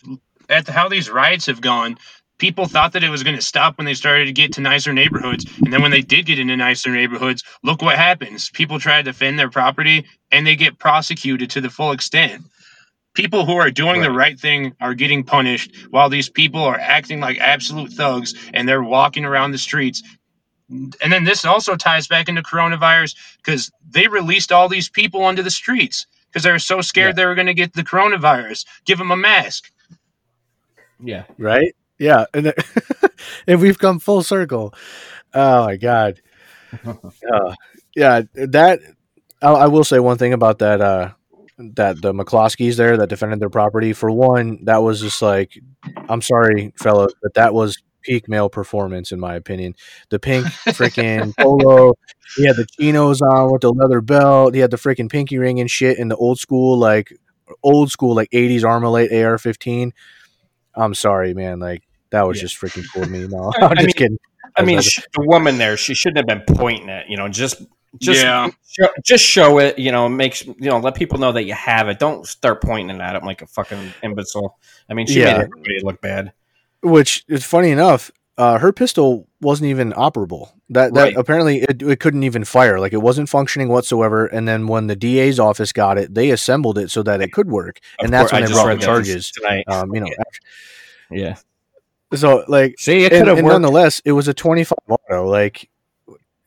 at 0.47 0.67
how 0.69 0.87
these 0.87 1.09
riots 1.09 1.47
have 1.47 1.59
gone. 1.59 1.97
People 2.37 2.67
thought 2.67 2.91
that 2.93 3.03
it 3.03 3.09
was 3.09 3.23
going 3.23 3.35
to 3.35 3.41
stop 3.41 3.77
when 3.77 3.85
they 3.85 3.93
started 3.93 4.25
to 4.25 4.33
get 4.33 4.51
to 4.53 4.61
nicer 4.61 4.91
neighborhoods, 4.91 5.45
and 5.63 5.71
then 5.71 5.81
when 5.81 5.91
they 5.91 6.01
did 6.01 6.25
get 6.25 6.39
into 6.39 6.57
nicer 6.57 6.91
neighborhoods, 6.91 7.43
look 7.63 7.81
what 7.81 7.95
happens. 7.95 8.49
People 8.49 8.77
try 8.79 8.97
to 8.97 9.03
defend 9.03 9.39
their 9.39 9.49
property, 9.49 10.05
and 10.31 10.45
they 10.45 10.55
get 10.55 10.77
prosecuted 10.77 11.49
to 11.51 11.61
the 11.61 11.69
full 11.69 11.91
extent. 11.91 12.43
People 13.13 13.45
who 13.45 13.55
are 13.55 13.71
doing 13.71 14.01
the 14.01 14.11
right 14.11 14.37
thing 14.37 14.73
are 14.81 14.93
getting 14.93 15.23
punished, 15.23 15.73
while 15.89 16.09
these 16.09 16.27
people 16.27 16.61
are 16.61 16.77
acting 16.77 17.21
like 17.21 17.37
absolute 17.39 17.93
thugs 17.93 18.33
and 18.53 18.67
they're 18.67 18.83
walking 18.83 19.23
around 19.23 19.51
the 19.51 19.57
streets. 19.57 20.03
And 20.69 21.13
then 21.13 21.23
this 21.23 21.45
also 21.45 21.77
ties 21.77 22.07
back 22.07 22.27
into 22.27 22.41
coronavirus 22.41 23.15
because 23.37 23.71
they 23.89 24.07
released 24.09 24.51
all 24.51 24.67
these 24.67 24.89
people 24.89 25.23
onto 25.23 25.43
the 25.43 25.51
streets 25.51 26.05
because 26.27 26.43
they 26.43 26.51
were 26.51 26.59
so 26.59 26.81
scared 26.81 27.15
they 27.15 27.25
were 27.25 27.35
going 27.35 27.47
to 27.47 27.53
get 27.53 27.73
the 27.73 27.83
coronavirus. 27.83 28.65
Give 28.83 28.97
them 28.97 29.11
a 29.11 29.15
mask. 29.15 29.71
yeah. 30.99 31.23
right? 31.37 31.73
Yeah, 31.99 32.25
and 32.33 32.53
and 33.47 33.61
we've 33.61 33.79
come 33.79 33.99
full 33.99 34.23
circle. 34.23 34.73
Oh 35.33 35.65
my 35.65 35.77
god. 35.77 36.21
Uh, 37.33 37.55
yeah, 37.95 38.21
that 38.33 38.79
I, 39.41 39.49
I 39.51 39.67
will 39.67 39.85
say 39.85 39.99
one 39.99 40.17
thing 40.17 40.33
about 40.33 40.59
that. 40.59 40.81
Uh, 40.81 41.11
that 41.57 42.01
the 42.01 42.13
McCloskeys 42.13 42.75
there 42.75 42.97
that 42.97 43.09
defended 43.09 43.39
their 43.39 43.49
property. 43.49 43.93
For 43.93 44.11
one, 44.11 44.59
that 44.65 44.77
was 44.83 44.99
just 45.01 45.21
like, 45.21 45.57
I'm 46.09 46.21
sorry, 46.21 46.73
fellas, 46.77 47.13
but 47.21 47.33
that 47.35 47.53
was 47.53 47.77
peak 48.03 48.27
male 48.27 48.49
performance 48.49 49.11
in 49.11 49.19
my 49.19 49.35
opinion. 49.35 49.75
The 50.09 50.19
pink 50.19 50.47
freaking 50.47 51.35
polo, 51.39 51.93
he 52.35 52.45
had 52.45 52.57
the 52.57 52.65
chinos 52.77 53.21
on 53.21 53.51
with 53.51 53.61
the 53.61 53.71
leather 53.71 54.01
belt, 54.01 54.53
he 54.53 54.59
had 54.59 54.71
the 54.71 54.77
freaking 54.77 55.09
pinky 55.09 55.37
ring 55.37 55.59
and 55.59 55.71
shit, 55.71 55.97
in 55.97 56.09
the 56.09 56.17
old 56.17 56.39
school 56.39 56.77
like 56.77 57.13
old 57.63 57.91
school 57.91 58.15
like 58.15 58.29
80s 58.31 58.63
Armalite 58.63 59.11
AR-15. 59.11 59.91
I'm 60.75 60.93
sorry, 60.93 61.33
man. 61.33 61.59
Like 61.59 61.83
that 62.11 62.23
was 62.27 62.37
Yeah. 62.37 62.41
just 62.43 62.59
freaking 62.61 62.85
cool 62.93 63.03
to 63.03 63.09
me. 63.09 63.27
No, 63.27 63.51
I'm 63.57 63.71
I 63.71 63.75
just 63.75 63.85
mean- 63.87 63.93
kidding. 63.93 64.17
I 64.57 64.63
mean, 64.63 64.77
was- 64.77 64.85
sh- 64.85 65.01
the 65.13 65.25
woman 65.25 65.57
there, 65.57 65.75
she 65.75 65.93
shouldn't 65.93 66.17
have 66.29 66.45
been 66.45 66.55
pointing 66.55 66.87
it. 66.89 67.07
You 67.09 67.17
know, 67.17 67.27
just 67.27 67.61
just 67.99 68.21
Yeah. 68.21 68.49
show, 68.69 68.87
just 69.03 69.23
show 69.23 69.59
it. 69.59 69.79
You 69.79 69.91
know, 69.91 70.07
makes 70.09 70.45
you 70.45 70.53
know, 70.59 70.77
let 70.79 70.95
people 70.95 71.17
know 71.17 71.31
that 71.33 71.43
you 71.43 71.53
have 71.53 71.87
it. 71.89 71.99
Don't 71.99 72.25
start 72.27 72.61
pointing 72.61 72.99
at 73.01 73.13
them 73.13 73.23
like 73.25 73.41
a 73.41 73.47
fucking 73.47 73.93
imbecile. 74.03 74.57
I 74.89 74.93
mean, 74.93 75.07
she 75.07 75.19
Yeah. 75.19 75.25
made 75.37 75.43
everybody 75.43 75.79
look 75.83 76.01
bad. 76.01 76.31
Which 76.81 77.23
is 77.27 77.43
funny 77.45 77.71
enough. 77.71 78.11
Uh, 78.37 78.57
her 78.57 78.73
pistol 78.73 79.27
wasn't 79.39 79.69
even 79.69 79.93
operable. 79.93 80.49
That 80.69 80.93
that 80.93 81.01
Right. 81.03 81.15
apparently 81.15 81.61
it, 81.61 81.81
it 81.81 81.99
couldn't 82.01 82.23
even 82.23 82.43
fire. 82.43 82.79
Like 82.79 82.91
it 82.91 83.01
wasn't 83.01 83.29
functioning 83.29 83.69
whatsoever. 83.69 84.25
And 84.25 84.45
then 84.47 84.67
when 84.67 84.87
the 84.87 84.95
DA's 84.95 85.39
office 85.39 85.71
got 85.71 85.97
it, 85.97 86.13
they 86.13 86.31
assembled 86.31 86.77
it 86.77 86.91
so 86.91 87.01
that 87.03 87.21
it 87.21 87.31
could 87.31 87.47
work. 87.49 87.79
Of 87.99 88.05
and 88.05 88.13
that's 88.13 88.31
course, 88.31 88.33
when 88.33 88.43
I 88.43 88.47
they 88.47 88.53
brought 88.53 88.79
the 88.79 88.85
charges. 88.85 89.31
Um, 89.67 89.93
you 89.95 90.01
know, 90.01 90.07
Yeah. 91.11 91.35
so 92.13 92.43
like 92.47 92.75
See, 92.77 93.05
it 93.05 93.11
could 93.11 93.27
have 93.27 93.37
worked. 93.37 93.47
nonetheless, 93.47 94.01
it 94.05 94.11
was 94.13 94.27
a 94.27 94.33
25 94.33 94.77
auto. 94.89 95.27
Like 95.27 95.69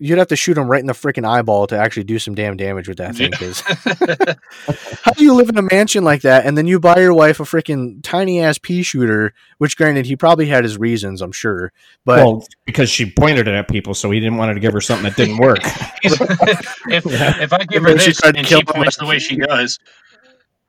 you'd 0.00 0.18
have 0.18 0.28
to 0.28 0.36
shoot 0.36 0.56
him 0.56 0.68
right 0.68 0.80
in 0.80 0.86
the 0.86 0.92
freaking 0.92 1.26
eyeball 1.28 1.66
to 1.66 1.76
actually 1.76 2.04
do 2.04 2.18
some 2.18 2.34
damn 2.34 2.56
damage 2.56 2.88
with 2.88 2.98
that 2.98 3.16
thing. 3.16 3.30
Because 3.30 3.60
how 5.02 5.12
do 5.12 5.24
you 5.24 5.34
live 5.34 5.48
in 5.48 5.56
a 5.58 5.62
mansion 5.62 6.04
like 6.04 6.22
that 6.22 6.46
and 6.46 6.56
then 6.56 6.66
you 6.66 6.78
buy 6.78 6.98
your 6.98 7.12
wife 7.14 7.40
a 7.40 7.42
freaking 7.42 8.00
tiny 8.02 8.40
ass 8.40 8.58
pea 8.58 8.82
shooter? 8.82 9.34
Which, 9.58 9.76
granted, 9.76 10.06
he 10.06 10.14
probably 10.16 10.46
had 10.46 10.62
his 10.64 10.78
reasons, 10.78 11.20
I'm 11.20 11.32
sure. 11.32 11.72
But 12.04 12.18
well, 12.24 12.46
because 12.64 12.90
she 12.90 13.10
pointed 13.10 13.48
it 13.48 13.54
at 13.54 13.68
people, 13.68 13.92
so 13.94 14.10
he 14.10 14.20
didn't 14.20 14.36
want 14.36 14.50
her 14.50 14.54
to 14.54 14.60
give 14.60 14.72
her 14.72 14.80
something 14.80 15.04
that 15.04 15.16
didn't 15.16 15.38
work. 15.38 15.58
if, 16.02 17.04
if 17.06 17.52
I 17.52 17.64
give 17.64 17.82
And 17.82 17.86
her 17.86 17.90
then 17.94 17.98
she 17.98 18.10
this 18.10 18.18
tried 18.18 18.32
to 18.32 18.38
and 18.38 18.46
kill 18.46 18.60
she 18.60 18.64
points 18.64 18.96
the 18.98 19.06
way 19.06 19.18
she 19.18 19.36
does, 19.36 19.78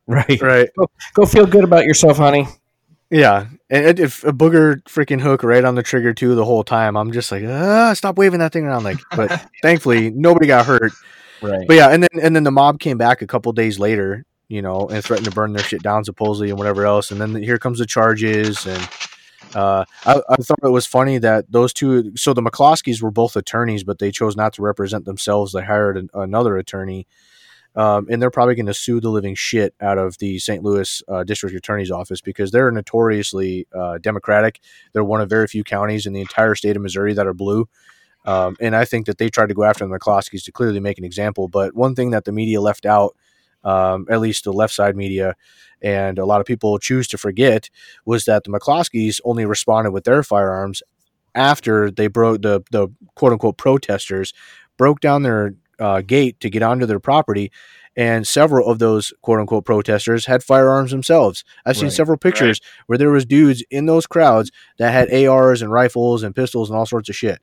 right. 0.07 0.41
right, 0.41 0.69
Go 1.13 1.25
feel 1.25 1.45
good 1.45 1.63
about 1.63 1.85
yourself, 1.85 2.17
honey. 2.17 2.47
yeah. 3.11 3.45
And 3.69 3.99
if 3.99 4.23
a 4.23 4.31
booger 4.31 4.81
freaking 4.83 5.21
hook 5.21 5.43
right 5.43 5.63
on 5.63 5.75
the 5.75 5.83
trigger 5.83 6.13
too 6.13 6.33
the 6.35 6.45
whole 6.45 6.63
time, 6.63 6.97
I'm 6.97 7.11
just 7.11 7.31
like, 7.31 7.43
ah, 7.45 7.93
stop 7.93 8.17
waving 8.17 8.39
that 8.39 8.51
thing 8.51 8.65
around. 8.65 8.83
Like, 8.83 8.97
but 9.15 9.47
thankfully 9.61 10.09
nobody 10.09 10.47
got 10.47 10.65
hurt. 10.65 10.91
Right. 11.41 11.67
But 11.67 11.75
yeah, 11.75 11.89
and 11.89 12.03
then 12.03 12.21
and 12.21 12.35
then 12.35 12.43
the 12.43 12.51
mob 12.51 12.79
came 12.79 12.97
back 12.97 13.21
a 13.21 13.27
couple 13.27 13.51
days 13.53 13.77
later, 13.77 14.25
you 14.47 14.61
know, 14.61 14.87
and 14.87 15.03
threatened 15.03 15.25
to 15.25 15.31
burn 15.31 15.53
their 15.53 15.63
shit 15.63 15.83
down 15.83 16.03
supposedly 16.03 16.49
and 16.49 16.57
whatever 16.57 16.85
else. 16.85 17.11
And 17.11 17.21
then 17.21 17.35
here 17.35 17.57
comes 17.57 17.79
the 17.79 17.85
charges 17.85 18.65
and. 18.65 18.89
Uh, 19.55 19.83
I, 20.05 20.21
I 20.29 20.35
thought 20.35 20.59
it 20.61 20.69
was 20.69 20.85
funny 20.85 21.17
that 21.17 21.51
those 21.51 21.73
two. 21.73 22.15
So 22.15 22.33
the 22.33 22.41
McCloskeys 22.41 23.01
were 23.01 23.09
both 23.09 23.35
attorneys, 23.35 23.83
but 23.83 23.97
they 23.97 24.11
chose 24.11 24.35
not 24.35 24.53
to 24.53 24.61
represent 24.61 25.05
themselves. 25.05 25.53
They 25.53 25.63
hired 25.63 25.97
an, 25.97 26.09
another 26.13 26.55
attorney, 26.57 27.07
um, 27.75 28.07
and 28.09 28.21
they're 28.21 28.31
probably 28.31 28.55
going 28.55 28.65
to 28.65 28.73
sue 28.73 28.99
the 28.99 29.09
living 29.09 29.35
shit 29.35 29.73
out 29.79 29.97
of 29.97 30.17
the 30.17 30.39
St. 30.39 30.63
Louis 30.63 31.03
uh, 31.07 31.23
District 31.23 31.55
Attorney's 31.55 31.91
Office 31.91 32.21
because 32.21 32.51
they're 32.51 32.71
notoriously 32.71 33.67
uh, 33.73 33.99
Democratic. 33.99 34.59
They're 34.93 35.03
one 35.03 35.21
of 35.21 35.29
very 35.29 35.47
few 35.47 35.63
counties 35.63 36.05
in 36.05 36.13
the 36.13 36.21
entire 36.21 36.55
state 36.55 36.75
of 36.75 36.81
Missouri 36.81 37.13
that 37.13 37.27
are 37.27 37.33
blue. 37.33 37.67
Um, 38.25 38.57
and 38.59 38.75
I 38.75 38.85
think 38.85 39.05
that 39.05 39.17
they 39.17 39.29
tried 39.29 39.47
to 39.47 39.53
go 39.53 39.63
after 39.63 39.87
the 39.87 39.97
McCloskeys 39.97 40.43
to 40.45 40.51
clearly 40.51 40.79
make 40.79 40.97
an 40.97 41.05
example. 41.05 41.47
But 41.47 41.73
one 41.73 41.95
thing 41.95 42.09
that 42.11 42.25
the 42.25 42.31
media 42.31 42.59
left 42.59 42.85
out, 42.85 43.15
um, 43.63 44.05
at 44.09 44.19
least 44.19 44.43
the 44.43 44.53
left 44.53 44.73
side 44.73 44.95
media, 44.95 45.35
and 45.81 46.19
a 46.19 46.25
lot 46.25 46.41
of 46.41 46.47
people 46.47 46.77
choose 46.79 47.07
to 47.09 47.17
forget, 47.17 47.69
was 48.05 48.25
that 48.25 48.43
the 48.43 48.51
McCloskeys 48.51 49.21
only 49.23 49.45
responded 49.45 49.91
with 49.91 50.03
their 50.03 50.23
firearms 50.23 50.83
after 51.35 51.91
they 51.91 52.07
broke 52.07 52.41
the 52.41 52.61
the 52.71 52.89
quote 53.15 53.31
unquote 53.31 53.57
protesters 53.57 54.33
broke 54.77 54.99
down 54.99 55.23
their 55.23 55.53
uh, 55.79 56.01
gate 56.01 56.39
to 56.41 56.49
get 56.49 56.61
onto 56.63 56.85
their 56.85 56.99
property. 56.99 57.51
And 57.95 58.25
several 58.25 58.69
of 58.69 58.79
those 58.79 59.11
quote 59.21 59.39
unquote 59.39 59.65
protesters 59.65 60.25
had 60.25 60.43
firearms 60.43 60.91
themselves. 60.91 61.43
I've 61.65 61.75
seen 61.75 61.85
Right, 61.85 61.93
several 61.93 62.17
pictures 62.17 62.61
where 62.85 62.97
there 62.97 63.09
was 63.09 63.25
dudes 63.25 63.63
in 63.69 63.87
those 63.87 64.07
crowds 64.07 64.51
that 64.77 64.91
had 64.91 65.13
ARs 65.27 65.61
and 65.61 65.71
rifles 65.71 66.23
and 66.23 66.35
pistols 66.35 66.69
and 66.69 66.77
all 66.77 66.85
sorts 66.85 67.09
of 67.09 67.15
shit. 67.15 67.39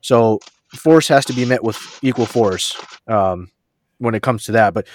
So 0.00 0.38
force 0.74 1.08
has 1.08 1.24
to 1.26 1.32
be 1.32 1.44
met 1.44 1.62
with 1.64 1.76
equal 2.02 2.26
force 2.26 2.76
um, 3.06 3.50
when 3.98 4.14
it 4.14 4.22
comes 4.22 4.44
to 4.44 4.52
that. 4.52 4.72
But 4.72 4.86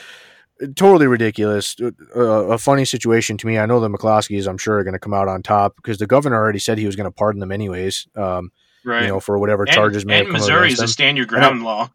totally 0.76 1.08
ridiculous. 1.08 1.76
Uh, 2.16 2.22
a 2.22 2.58
funny 2.58 2.86
situation 2.86 3.38
to 3.38 3.46
me. 3.48 3.58
I 3.60 3.66
know 3.66 3.80
the 3.80 3.90
McCloskeys, 3.90 4.48
I'm 4.48 4.58
sure, 4.58 4.78
are 4.78 4.84
going 4.84 4.94
to 4.94 5.00
come 5.00 5.14
out 5.14 5.28
on 5.28 5.44
top 5.44 5.76
because 5.76 5.98
the 5.98 6.08
governor 6.08 6.38
already 6.38 6.60
said 6.60 6.78
he 6.78 6.86
was 6.86 6.96
going 6.96 7.06
to 7.06 7.12
pardon 7.12 7.40
them 7.40 7.52
anyways. 7.52 8.08
Um, 8.16 8.52
Right. 8.86 9.04
You 9.04 9.08
know, 9.08 9.22
for 9.22 9.40
whatever 9.40 9.64
and, 9.64 9.72
charges 9.72 10.06
may 10.06 10.20
and 10.20 10.30
Missouri 10.30 10.70
is 10.74 10.82
a 10.82 10.90
stand 10.90 11.16
your 11.16 11.26
I- 11.28 11.30
ground 11.30 11.64
law. 11.64 11.90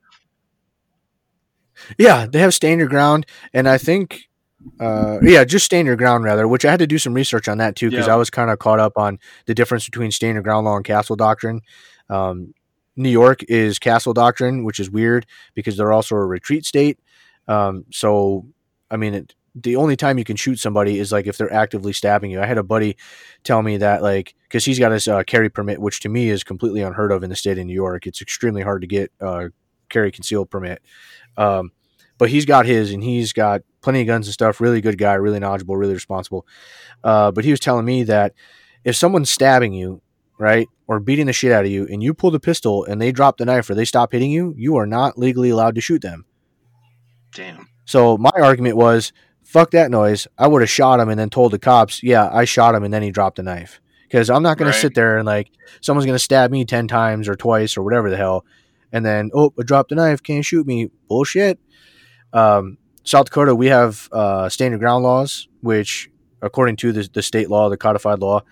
Yeah, 1.98 2.26
they 2.26 2.38
have 2.40 2.54
stand 2.54 2.80
your 2.80 2.88
ground, 2.88 3.26
and 3.52 3.68
I 3.68 3.78
think, 3.78 4.28
uh, 4.80 5.18
yeah, 5.22 5.44
just 5.44 5.64
stand 5.64 5.86
your 5.86 5.96
ground 5.96 6.24
rather. 6.24 6.46
Which 6.48 6.64
I 6.64 6.70
had 6.70 6.80
to 6.80 6.86
do 6.86 6.98
some 6.98 7.14
research 7.14 7.48
on 7.48 7.58
that 7.58 7.76
too 7.76 7.90
because 7.90 8.06
Yeah. 8.06 8.14
I 8.14 8.16
was 8.16 8.30
kind 8.30 8.50
of 8.50 8.58
caught 8.58 8.80
up 8.80 8.92
on 8.96 9.18
the 9.46 9.54
difference 9.54 9.84
between 9.86 10.10
stand 10.10 10.34
your 10.34 10.42
ground 10.42 10.66
law 10.66 10.76
and 10.76 10.84
castle 10.84 11.16
doctrine. 11.16 11.60
Um, 12.10 12.54
New 12.96 13.10
York 13.10 13.44
is 13.48 13.78
castle 13.78 14.12
doctrine, 14.12 14.64
which 14.64 14.80
is 14.80 14.90
weird 14.90 15.24
because 15.54 15.76
they're 15.76 15.92
also 15.92 16.16
a 16.16 16.26
retreat 16.26 16.66
state. 16.66 16.98
Um, 17.46 17.84
so, 17.92 18.46
I 18.90 18.96
mean, 18.96 19.14
it, 19.14 19.34
the 19.54 19.76
only 19.76 19.96
time 19.96 20.18
you 20.18 20.24
can 20.24 20.36
shoot 20.36 20.58
somebody 20.58 20.98
is 20.98 21.12
like 21.12 21.26
if 21.26 21.38
they're 21.38 21.52
actively 21.52 21.92
stabbing 21.92 22.30
you. 22.30 22.40
I 22.40 22.46
had 22.46 22.58
a 22.58 22.62
buddy 22.62 22.96
tell 23.44 23.62
me 23.62 23.76
that 23.78 24.02
like 24.02 24.34
because 24.42 24.64
he's 24.64 24.78
got 24.78 24.92
his 24.92 25.06
uh, 25.08 25.22
carry 25.22 25.48
permit, 25.48 25.80
which 25.80 26.00
to 26.00 26.08
me 26.08 26.28
is 26.28 26.44
completely 26.44 26.80
unheard 26.82 27.12
of 27.12 27.22
in 27.22 27.30
the 27.30 27.36
state 27.36 27.58
of 27.58 27.66
New 27.66 27.72
York. 27.74 28.06
It's 28.06 28.20
extremely 28.22 28.62
hard 28.62 28.82
to 28.82 28.86
get 28.88 29.12
uh, 29.20 29.48
carry 29.88 30.10
concealed 30.12 30.50
permit. 30.50 30.82
Um, 31.36 31.72
but 32.18 32.30
he's 32.30 32.44
got 32.44 32.66
his 32.66 32.92
and 32.92 33.02
he's 33.02 33.32
got 33.32 33.62
plenty 33.80 34.00
of 34.00 34.06
guns 34.06 34.26
and 34.26 34.34
stuff. 34.34 34.60
Really 34.60 34.80
good 34.80 34.98
guy, 34.98 35.14
really 35.14 35.38
knowledgeable, 35.38 35.76
really 35.76 35.94
responsible. 35.94 36.46
Uh, 37.04 37.30
but 37.30 37.44
he 37.44 37.50
was 37.50 37.60
telling 37.60 37.84
me 37.84 38.02
that 38.04 38.32
if 38.84 38.96
someone's 38.96 39.30
stabbing 39.30 39.72
you, 39.72 40.00
right, 40.38 40.66
or 40.88 40.98
beating 41.00 41.26
the 41.26 41.32
shit 41.32 41.52
out 41.52 41.64
of 41.64 41.70
you, 41.70 41.86
and 41.90 42.02
you 42.02 42.14
pull 42.14 42.30
the 42.30 42.40
pistol 42.40 42.84
and 42.84 43.00
they 43.00 43.12
drop 43.12 43.36
the 43.36 43.44
knife 43.44 43.70
or 43.70 43.74
they 43.74 43.84
stop 43.84 44.12
hitting 44.12 44.30
you, 44.32 44.52
you 44.56 44.76
are 44.76 44.86
not 44.86 45.16
legally 45.18 45.50
allowed 45.50 45.74
to 45.76 45.80
shoot 45.80 46.02
them. 46.02 46.24
Damn. 47.32 47.68
So 47.84 48.18
my 48.18 48.30
argument 48.34 48.76
was, 48.76 49.12
fuck 49.44 49.70
that 49.72 49.90
noise. 49.90 50.26
I 50.36 50.46
would 50.46 50.62
have 50.62 50.70
shot 50.70 51.00
him 51.00 51.08
and 51.08 51.18
then 51.18 51.30
told 51.30 51.52
the 51.52 51.58
cops, 51.58 52.02
yeah, 52.02 52.28
I 52.32 52.44
shot 52.44 52.74
him 52.74 52.84
and 52.84 52.92
then 52.92 53.02
he 53.02 53.10
dropped 53.10 53.36
the 53.36 53.42
knife. 53.42 53.80
Because 54.02 54.30
I'm 54.30 54.42
not 54.42 54.56
going 54.56 54.66
Right. 54.68 54.74
to 54.74 54.80
sit 54.80 54.94
there 54.94 55.18
and 55.18 55.26
like 55.26 55.50
someone's 55.82 56.06
going 56.06 56.14
to 56.16 56.22
stab 56.22 56.50
me 56.50 56.64
10 56.64 56.88
times 56.88 57.28
or 57.28 57.34
twice 57.34 57.76
or 57.76 57.82
whatever 57.82 58.08
the 58.10 58.16
hell. 58.16 58.44
And 58.92 59.04
then, 59.04 59.30
oh, 59.34 59.52
I 59.58 59.62
dropped 59.62 59.90
the 59.90 59.96
knife, 59.96 60.22
can't 60.22 60.44
shoot 60.44 60.66
me. 60.66 60.90
Bullshit. 61.08 61.58
Um, 62.32 62.78
South 63.04 63.26
Dakota, 63.26 63.54
we 63.54 63.66
have 63.66 64.08
uh, 64.12 64.48
stand 64.48 64.72
your 64.72 64.78
ground 64.78 65.02
laws, 65.04 65.48
which, 65.60 66.10
according 66.42 66.76
to 66.76 66.92
the, 66.92 67.08
the 67.12 67.22
state 67.22 67.50
law, 67.50 67.68
the 67.68 67.76
codified 67.76 68.18
law, 68.20 68.42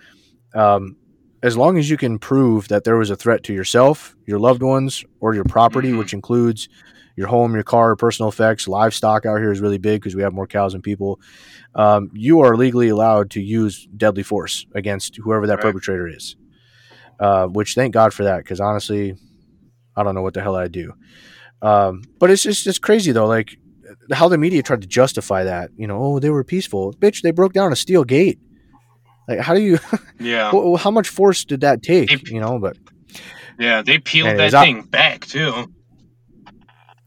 um, 0.54 0.96
as 1.42 1.56
long 1.56 1.78
as 1.78 1.88
you 1.90 1.96
can 1.96 2.18
prove 2.18 2.68
that 2.68 2.84
there 2.84 2.96
was 2.96 3.10
a 3.10 3.16
threat 3.16 3.42
to 3.44 3.52
yourself, 3.52 4.16
your 4.26 4.38
loved 4.38 4.62
ones, 4.62 5.04
or 5.20 5.34
your 5.34 5.44
property, 5.44 5.92
Mhm. 5.92 5.98
which 5.98 6.12
includes 6.14 6.68
your 7.16 7.28
home, 7.28 7.54
your 7.54 7.62
car, 7.62 7.94
personal 7.96 8.28
effects, 8.28 8.66
livestock 8.66 9.24
out 9.26 9.38
here 9.38 9.52
is 9.52 9.60
really 9.60 9.78
big 9.78 10.00
because 10.00 10.14
we 10.16 10.22
have 10.22 10.32
more 10.34 10.46
cows 10.46 10.72
than 10.72 10.82
people. 10.82 11.20
Um, 11.74 12.10
you 12.14 12.40
are 12.40 12.56
legally 12.56 12.88
allowed 12.88 13.30
to 13.32 13.40
use 13.40 13.86
deadly 13.96 14.22
force 14.22 14.66
against 14.74 15.16
whoever 15.16 15.46
that 15.46 15.56
Right. 15.56 15.62
perpetrator 15.62 16.08
is. 16.08 16.36
Uh, 17.18 17.46
which 17.46 17.74
thank 17.74 17.94
God 17.94 18.12
for 18.12 18.24
that 18.24 18.38
because 18.38 18.60
honestly, 18.60 19.14
I 19.96 20.02
don't 20.02 20.14
know 20.14 20.22
what 20.22 20.34
the 20.34 20.42
hell 20.42 20.56
I'd 20.56 20.72
do. 20.72 20.92
Um, 21.62 22.02
but 22.18 22.30
it's 22.30 22.42
just 22.42 22.66
it's 22.66 22.78
crazy 22.78 23.12
though, 23.12 23.26
like 23.26 23.56
how 24.12 24.28
the 24.28 24.36
media 24.38 24.62
tried 24.62 24.82
to 24.82 24.86
justify 24.86 25.44
that. 25.44 25.70
You 25.76 25.86
know, 25.86 25.98
oh 26.02 26.18
they 26.18 26.30
were 26.30 26.44
peaceful, 26.44 26.92
bitch. 26.94 27.22
They 27.22 27.30
broke 27.30 27.52
down 27.52 27.72
a 27.72 27.76
steel 27.76 28.04
gate. 28.04 28.38
Like 29.28 29.40
how 29.40 29.54
do 29.54 29.60
you? 29.60 29.78
Yeah. 30.20 30.50
how 30.78 30.90
much 30.90 31.08
force 31.08 31.44
did 31.44 31.60
that 31.62 31.82
take? 31.82 32.12
It- 32.12 32.28
You 32.28 32.40
know, 32.40 32.58
but 32.58 32.76
Yeah. 33.58 33.82
They 33.82 33.98
peeled 33.98 34.28
Anyways, 34.28 34.52
that 34.52 34.58
I- 34.62 34.64
thing 34.64 34.82
back 34.82 35.26
too. 35.26 35.72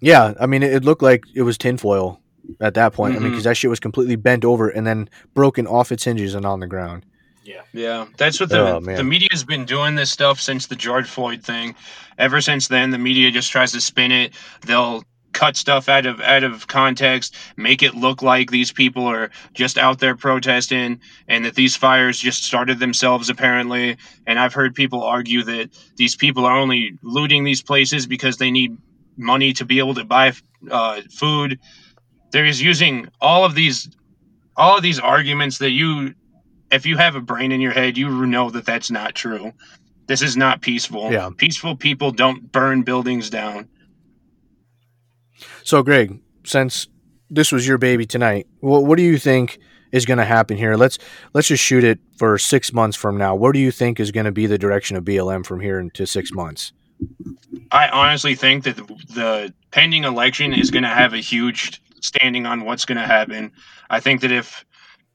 Yeah, 0.02 0.34
I 0.40 0.46
mean, 0.46 0.64
it, 0.64 0.74
it 0.74 0.86
looked 0.86 1.02
like 1.02 1.24
it 1.36 1.42
was 1.42 1.58
tinfoil 1.58 2.22
at 2.62 2.74
that 2.76 2.94
point. 2.94 3.16
I 3.16 3.20
mean, 3.20 3.32
because 3.32 3.44
that 3.44 3.58
shit 3.58 3.70
was 3.70 3.82
completely 3.82 4.16
bent 4.16 4.46
over 4.46 4.70
and 4.70 4.88
then 4.88 5.10
broken 5.34 5.68
off 5.68 5.92
its 5.92 6.06
hinges 6.06 6.36
and 6.36 6.46
on 6.46 6.62
the 6.62 6.68
ground. 6.68 7.06
Yeah, 7.50 7.62
Yeah. 7.74 8.06
that's 8.18 8.40
what 8.40 8.50
the 8.50 8.76
Oh, 8.76 8.80
the 8.80 9.04
media's 9.04 9.44
been 9.44 9.66
doing 9.66 9.96
this 9.96 10.12
stuff 10.12 10.40
since 10.40 10.68
the 10.68 10.76
George 10.76 11.08
Floyd 11.08 11.44
thing. 11.44 11.74
Ever 12.20 12.42
since 12.42 12.68
then, 12.68 12.92
the 12.92 13.00
media 13.00 13.32
just 13.32 13.52
tries 13.52 13.72
to 13.72 13.82
spin 13.82 14.12
it. 14.12 14.34
They'll 14.68 15.04
cut 15.34 15.58
stuff 15.58 15.90
out 15.90 16.06
of 16.06 16.22
out 16.22 16.44
of 16.44 16.68
context, 16.68 17.36
make 17.58 17.82
it 17.82 17.96
look 17.96 18.22
like 18.22 18.52
these 18.52 18.72
people 18.72 19.08
are 19.08 19.32
just 19.56 19.80
out 19.80 19.98
there 19.98 20.16
protesting, 20.16 21.00
and 21.28 21.44
that 21.44 21.56
these 21.56 21.76
fires 21.76 22.20
just 22.20 22.44
started 22.44 22.78
themselves 22.78 23.32
apparently. 23.32 23.98
And 24.28 24.38
I've 24.38 24.54
heard 24.54 24.76
people 24.76 25.04
argue 25.04 25.42
that 25.44 25.70
these 25.96 26.16
people 26.16 26.46
are 26.46 26.56
only 26.58 27.00
looting 27.02 27.46
these 27.46 27.64
places 27.64 28.06
because 28.06 28.38
they 28.38 28.52
need 28.52 28.78
money 29.18 29.54
to 29.54 29.66
be 29.66 29.80
able 29.80 29.96
to 29.96 30.04
buy 30.06 30.34
uh, 30.70 31.02
food. 31.10 31.60
They're 32.32 32.46
just 32.46 32.62
using 32.62 33.10
all 33.20 33.44
of 33.44 33.56
these 33.56 33.90
all 34.56 34.78
of 34.78 34.84
these 34.84 35.00
arguments 35.00 35.58
that 35.60 35.72
you 35.72 36.14
if 36.72 36.86
you 36.86 36.98
have 36.98 37.16
a 37.16 37.22
brain 37.22 37.52
in 37.52 37.62
your 37.62 37.72
head, 37.72 37.98
you 37.98 38.26
know 38.26 38.50
that 38.50 38.66
that's 38.66 38.92
not 38.92 39.16
true. 39.16 39.54
This 40.08 40.22
is 40.22 40.36
not 40.36 40.62
peaceful. 40.62 41.12
Yeah. 41.12 41.30
Peaceful 41.38 41.76
people 41.76 42.12
don't 42.12 42.52
burn 42.52 42.82
buildings 42.82 43.30
down. 43.30 43.68
So, 45.64 45.84
Greg, 45.84 46.20
since 46.44 46.88
this 47.30 47.52
was 47.52 47.68
your 47.68 47.78
baby 47.78 48.06
tonight, 48.06 48.48
what, 48.60 48.86
what 48.86 48.98
do 48.98 49.04
you 49.04 49.18
think 49.18 49.60
is 49.92 50.06
going 50.06 50.18
to 50.18 50.26
happen 50.26 50.58
here? 50.58 50.76
Let's 50.76 50.98
let's 51.34 51.48
just 51.48 51.64
shoot 51.64 51.84
it 51.84 52.00
for 52.18 52.38
six 52.38 52.74
months 52.74 52.98
from 52.98 53.18
now. 53.18 53.36
Where 53.36 53.52
do 53.52 53.60
you 53.60 53.72
think 53.72 54.00
is 54.00 54.12
going 54.12 54.26
to 54.26 54.32
be 54.32 54.48
the 54.48 54.58
direction 54.58 54.98
of 54.98 55.04
BLM 55.04 55.46
from 55.46 55.60
here 55.60 55.80
into 55.80 56.06
six 56.06 56.32
months? 56.34 56.72
I 57.72 57.88
honestly 57.90 58.36
think 58.36 58.64
that 58.66 58.76
the, 58.76 58.84
the 59.14 59.54
pending 59.72 60.04
election 60.04 60.54
is 60.54 60.72
going 60.72 60.84
to 60.84 60.90
have 60.90 61.14
a 61.14 61.20
huge 61.20 61.82
standing 62.02 62.46
on 62.46 62.66
what's 62.66 62.86
going 62.86 62.98
to 62.98 63.06
happen. 63.06 63.52
I 63.90 64.00
think 64.00 64.22
that 64.22 64.32
if 64.32 64.66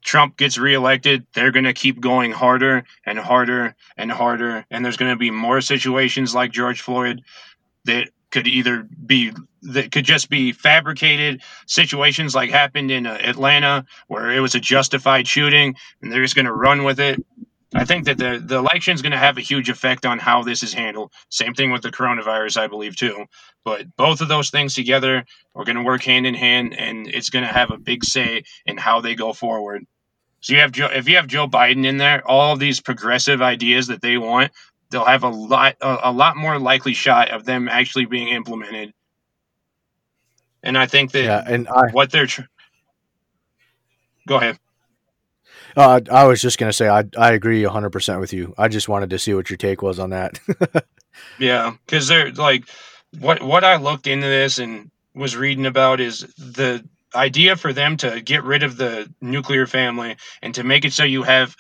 Trump 0.05 0.37
gets 0.37 0.59
reelected, 0.59 1.27
they're 1.35 1.51
going 1.51 1.65
to 1.65 1.73
keep 1.73 1.99
going 2.01 2.31
harder 2.31 2.85
and 3.05 3.19
harder 3.19 3.75
and 3.97 4.13
harder. 4.13 4.65
And 4.71 4.85
there's 4.85 4.99
going 4.99 5.11
to 5.11 5.17
be 5.17 5.31
more 5.31 5.61
situations 5.61 6.35
like 6.35 6.53
George 6.53 6.83
Floyd 6.83 7.23
that 7.87 8.11
could 8.31 8.47
either 8.47 8.87
be 9.07 9.33
that 9.63 9.93
could 9.93 10.05
just 10.05 10.29
be 10.29 10.53
fabricated 10.53 11.41
situations 11.67 12.35
like 12.35 12.51
happened 12.51 12.91
in 12.91 13.07
uh, 13.07 13.17
Atlanta 13.23 13.87
where 14.09 14.31
it 14.31 14.41
was 14.41 14.55
a 14.55 14.61
justified 14.61 15.27
shooting 15.27 15.75
and 16.03 16.13
they're 16.13 16.23
just 16.23 16.35
going 16.35 16.45
to 16.45 16.53
run 16.53 16.85
with 16.85 17.01
it. 17.01 17.25
I 17.77 17.85
think 17.85 18.05
that 18.05 18.19
the 18.19 18.43
the 18.45 18.59
election 18.59 18.95
is 18.95 19.03
going 19.03 19.13
to 19.13 19.19
have 19.19 19.39
a 19.39 19.41
huge 19.41 19.69
effect 19.69 20.05
on 20.05 20.19
how 20.19 20.43
this 20.43 20.63
is 20.63 20.75
handled. 20.75 21.13
Same 21.29 21.55
thing 21.55 21.71
with 21.73 21.83
the 21.83 21.91
coronavirus, 21.91 22.57
I 22.57 22.67
believe 22.67 22.97
too. 22.97 23.25
But 23.65 23.97
both 23.97 24.21
of 24.21 24.29
those 24.29 24.51
things 24.51 24.75
together 24.75 25.25
are 25.55 25.65
going 25.65 25.77
to 25.77 25.83
work 25.83 26.03
hand 26.03 26.27
in 26.27 26.35
hand, 26.35 26.75
and 26.79 27.09
it's 27.09 27.31
going 27.31 27.45
to 27.45 27.53
have 27.53 27.71
a 27.71 27.79
big 27.79 28.05
say 28.05 28.45
in 28.67 28.77
how 28.77 29.01
they 29.01 29.15
go 29.15 29.33
forward. 29.33 29.87
So 30.45 30.53
you 30.53 30.61
have 30.61 30.73
Joe, 30.73 30.91
if 30.93 31.09
you 31.09 31.17
have 31.17 31.27
Joe 31.27 31.49
Biden 31.49 31.87
in 31.87 31.97
there, 31.97 32.23
all 32.29 32.53
of 32.53 32.59
these 32.59 32.79
progressive 32.79 33.41
ideas 33.41 33.87
that 33.87 34.03
they 34.03 34.19
want, 34.19 34.53
they'll 34.91 35.07
have 35.07 35.23
a 35.23 35.29
lot 35.31 35.77
a, 35.81 36.01
a 36.03 36.13
lot 36.13 36.37
more 36.37 36.59
likely 36.59 36.93
shot 36.93 37.31
of 37.31 37.47
them 37.47 37.67
actually 37.67 38.05
being 38.05 38.29
implemented. 38.29 38.93
And 40.63 40.77
I 40.77 40.85
think 40.85 41.13
that 41.13 41.25
Yeah, 41.25 41.43
and 41.47 41.67
I 41.67 41.91
what 41.93 42.13
they're 42.13 42.27
tr- 42.27 42.43
go 44.29 44.37
ahead. 44.37 44.59
Uh, 45.75 46.03
I 46.13 46.25
was 46.25 46.43
just 46.43 46.59
gonna 46.59 46.75
say 46.75 46.91
I 46.91 47.05
I 47.17 47.33
agree 47.33 47.65
hundred 47.65 47.91
percent 47.91 48.21
with 48.21 48.35
you. 48.35 48.53
I 48.59 48.69
just 48.69 48.87
wanted 48.87 49.09
to 49.11 49.19
see 49.19 49.33
what 49.33 49.49
your 49.49 49.57
take 49.57 49.81
was 49.81 49.99
on 49.99 50.11
that. 50.11 50.41
Yeah, 51.39 51.75
because 51.87 52.07
they're 52.07 52.33
like 52.33 52.65
what 53.19 53.43
what 53.43 53.65
I 53.65 53.77
looked 53.77 54.07
into 54.07 54.27
this 54.27 54.59
and 54.59 54.91
was 55.15 55.37
reading 55.37 55.65
about 55.65 56.01
is 56.01 56.21
the 56.37 56.87
idea 57.15 57.57
for 57.57 57.73
them 57.73 57.97
to 57.99 58.21
get 58.21 58.45
rid 58.45 58.63
of 58.63 58.77
the 58.77 59.13
nuclear 59.21 59.67
family 59.67 60.17
and 60.43 60.55
to 60.55 60.65
make 60.65 60.85
it 60.85 60.93
so 60.93 61.05
you 61.05 61.23
have 61.23 61.57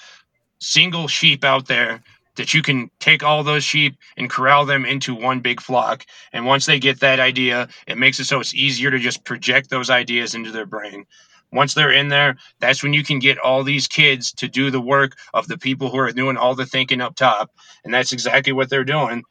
single 0.60 1.08
sheep 1.08 1.44
out 1.44 1.66
there 1.66 2.02
that 2.36 2.52
you 2.52 2.62
can 2.62 2.90
take 2.98 3.22
all 3.22 3.44
those 3.44 3.64
sheep 3.64 3.96
and 4.16 4.30
corral 4.30 4.64
them 4.64 4.84
into 4.84 5.14
one 5.14 5.40
big 5.40 5.60
flock. 5.60 6.04
And 6.32 6.46
once 6.46 6.66
they 6.66 6.78
get 6.78 7.00
that 7.00 7.20
idea, 7.20 7.68
it 7.86 7.98
makes 7.98 8.18
it 8.18 8.24
so 8.24 8.40
it's 8.40 8.54
easier 8.54 8.90
to 8.90 8.98
just 8.98 9.24
project 9.24 9.70
those 9.70 9.90
ideas 9.90 10.34
into 10.34 10.50
their 10.50 10.66
brain. 10.66 11.04
Once 11.52 11.74
they're 11.74 11.92
in 11.92 12.08
there, 12.08 12.36
that's 12.58 12.82
when 12.82 12.92
you 12.92 13.04
can 13.04 13.20
get 13.20 13.38
all 13.38 13.62
these 13.62 13.86
kids 13.86 14.32
to 14.32 14.48
do 14.48 14.70
the 14.70 14.80
work 14.80 15.16
of 15.34 15.46
the 15.46 15.58
people 15.58 15.88
who 15.88 15.98
are 15.98 16.10
doing 16.10 16.36
all 16.36 16.56
the 16.56 16.66
thinking 16.66 17.00
up 17.00 17.14
top. 17.14 17.50
And 17.84 17.94
that's 17.94 18.12
exactly 18.12 18.52
what 18.52 18.70
they're 18.70 18.82
doing. 18.82 19.22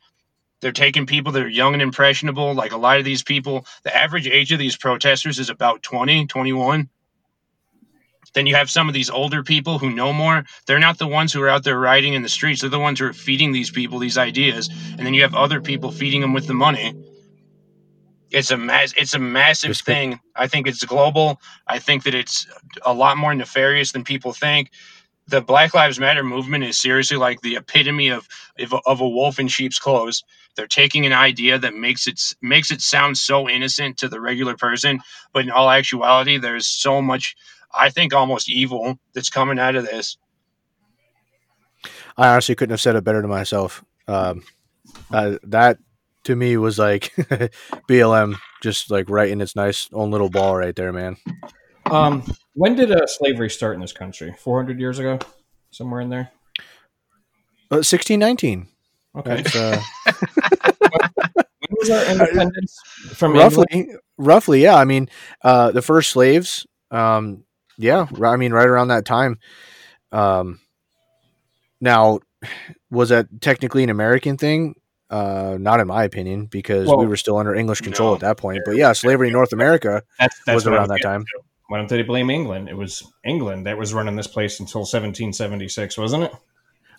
They're 0.64 0.72
taking 0.72 1.06
people 1.06 1.34
that 1.34 1.44
are 1.44 1.48
young 1.50 1.74
and 1.74 1.82
impressionable. 1.82 2.54
Like 2.56 2.72
a 2.72 2.78
lot 2.78 2.98
of 2.98 3.06
these 3.06 3.22
people, 3.22 3.66
the 3.84 3.96
average 3.96 4.28
age 4.28 4.54
of 4.54 4.60
these 4.60 4.78
protesters 4.78 5.38
is 5.38 5.50
about 5.50 5.84
20, 5.84 6.26
21. 6.28 6.90
Then 8.34 8.48
you 8.48 8.56
have 8.56 8.72
some 8.72 8.88
of 8.88 8.94
these 8.94 9.10
older 9.10 9.44
people 9.44 9.78
who 9.78 9.92
know 9.92 10.14
more. 10.14 10.46
They're 10.66 10.80
not 10.80 10.98
the 11.00 11.08
ones 11.08 11.34
who 11.34 11.42
are 11.44 11.50
out 11.50 11.66
there 11.66 11.80
riding 11.80 12.14
in 12.14 12.24
the 12.24 12.30
streets. 12.30 12.62
They're 12.62 12.70
the 12.70 12.80
ones 12.80 13.00
who 13.00 13.08
are 13.08 13.14
feeding 13.14 13.52
these 13.52 13.72
people 13.72 14.00
these 14.00 14.18
ideas. 14.18 14.70
And 14.98 15.06
then 15.06 15.14
you 15.14 15.22
have 15.24 15.36
other 15.36 15.62
people 15.62 15.92
feeding 15.92 16.22
them 16.22 16.34
with 16.34 16.48
the 16.48 16.54
money. 16.54 16.96
It's 18.32 18.52
a 18.52 18.58
mass. 18.58 18.94
It's 18.98 19.14
a 19.14 19.20
massive 19.20 19.72
It's- 19.72 19.82
thing. 19.82 20.20
I 20.36 20.48
think 20.48 20.68
it's 20.68 20.84
global. 20.86 21.40
I 21.68 21.80
think 21.80 22.04
that 22.04 22.16
it's 22.16 22.48
a 22.86 22.94
lot 22.94 23.18
more 23.18 23.36
nefarious 23.36 23.92
than 23.92 24.04
people 24.04 24.34
think. 24.34 24.72
The 25.28 25.42
Black 25.42 25.74
Lives 25.74 26.00
Matter 26.00 26.24
movement 26.24 26.64
is 26.64 26.80
seriously 26.80 27.18
like 27.18 27.42
the 27.42 27.56
epitome 27.58 28.10
of 28.10 28.28
of, 28.60 28.74
of 28.86 29.02
a 29.02 29.08
wolf 29.08 29.40
in 29.40 29.48
sheep's 29.50 29.80
clothes. 29.80 30.24
They're 30.56 30.68
taking 30.68 31.06
an 31.06 31.14
idea 31.14 31.58
that 31.60 31.74
makes 31.74 32.08
it 32.08 32.22
makes 32.42 32.72
it 32.72 32.82
sound 32.82 33.18
so 33.18 33.50
innocent 33.50 33.98
to 33.98 34.08
the 34.08 34.22
regular 34.22 34.56
person, 34.56 35.00
but 35.34 35.44
in 35.44 35.52
all 35.52 35.70
actuality, 35.70 36.38
there's 36.38 36.68
so 36.68 37.02
much. 37.02 37.36
I 37.76 37.90
think 37.90 38.14
almost 38.14 38.50
evil 38.50 39.00
that's 39.14 39.30
coming 39.30 39.58
out 39.58 39.76
of 39.76 39.86
this. 39.86 40.18
I 42.18 42.30
honestly 42.30 42.54
couldn't 42.54 42.74
have 42.74 42.82
said 42.82 42.96
it 42.96 43.04
better 43.04 43.22
to 43.22 43.28
myself. 43.28 43.84
Um, 44.08 44.44
uh, 45.12 45.38
that 45.44 45.80
to 46.26 46.36
me 46.36 46.58
was 46.58 46.78
like 46.78 47.14
BLM 47.90 48.36
just 48.62 48.92
like 48.92 49.10
right 49.10 49.30
in 49.30 49.42
its 49.42 49.56
nice 49.56 49.90
own 49.92 50.12
little 50.12 50.30
ball 50.30 50.56
right 50.56 50.76
there, 50.76 50.94
man. 50.94 51.18
Um, 51.90 52.24
when 52.54 52.76
did 52.76 52.92
uh, 52.92 53.06
slavery 53.08 53.50
start 53.50 53.76
in 53.76 53.82
this 53.82 53.92
country? 53.92 54.34
Four 54.40 54.58
hundred 54.58 54.80
years 54.80 55.00
ago, 55.00 55.20
somewhere 55.72 56.02
in 56.02 56.10
there. 56.10 56.32
Uh, 57.72 57.82
1619. 57.82 58.68
Okay. 59.16 59.42
That's, 59.42 59.56
uh, 59.56 59.82
When 61.70 61.78
was 61.80 61.90
our 61.90 62.12
independence 62.12 62.80
from 63.16 63.36
England? 63.36 63.56
roughly, 63.58 63.88
roughly, 64.18 64.64
yeah. 64.64 64.76
I 64.76 64.86
mean, 64.86 65.10
uh, 65.44 65.72
the 65.72 65.82
first 65.82 66.10
slaves, 66.10 66.68
um, 66.92 67.46
yeah. 67.78 68.08
ri- 68.12 68.30
I 68.30 68.36
mean, 68.36 68.52
right 68.54 68.68
around 68.68 68.90
that 68.90 69.06
time. 69.06 69.40
Um, 70.12 70.60
now, 71.80 72.20
was 72.92 73.10
that 73.10 73.28
technically 73.42 73.84
an 73.84 73.90
American 73.90 74.38
thing? 74.38 74.76
Uh, 75.10 75.58
not 75.60 75.80
in 75.80 75.88
my 75.88 76.04
opinion, 76.04 76.48
because 76.48 76.88
we 76.88 77.06
were 77.06 77.18
still 77.18 77.38
under 77.38 77.54
English 77.54 77.82
control 77.82 78.10
no. 78.10 78.16
at 78.16 78.22
that 78.22 78.38
point. 78.38 78.62
But 78.66 78.76
yeah, 78.78 78.94
slavery 78.94 79.28
in 79.28 79.34
North 79.34 79.54
America 79.54 80.02
That's, 80.20 80.40
that's 80.46 80.56
was 80.56 80.66
what 80.66 80.74
I 80.74 80.78
around 80.78 80.88
that 80.90 81.02
time. 81.04 81.22
to. 81.22 81.42
Why 81.68 81.78
don't 81.78 81.88
they 81.88 82.02
blame 82.02 82.30
England? 82.30 82.68
It 82.68 82.76
was 82.76 83.04
England 83.24 83.68
that 83.68 83.78
was 83.78 83.94
running 83.94 84.16
this 84.16 84.28
place 84.28 84.60
until 84.60 84.82
1776, 84.82 85.98
wasn't 85.98 86.24
it? 86.24 86.34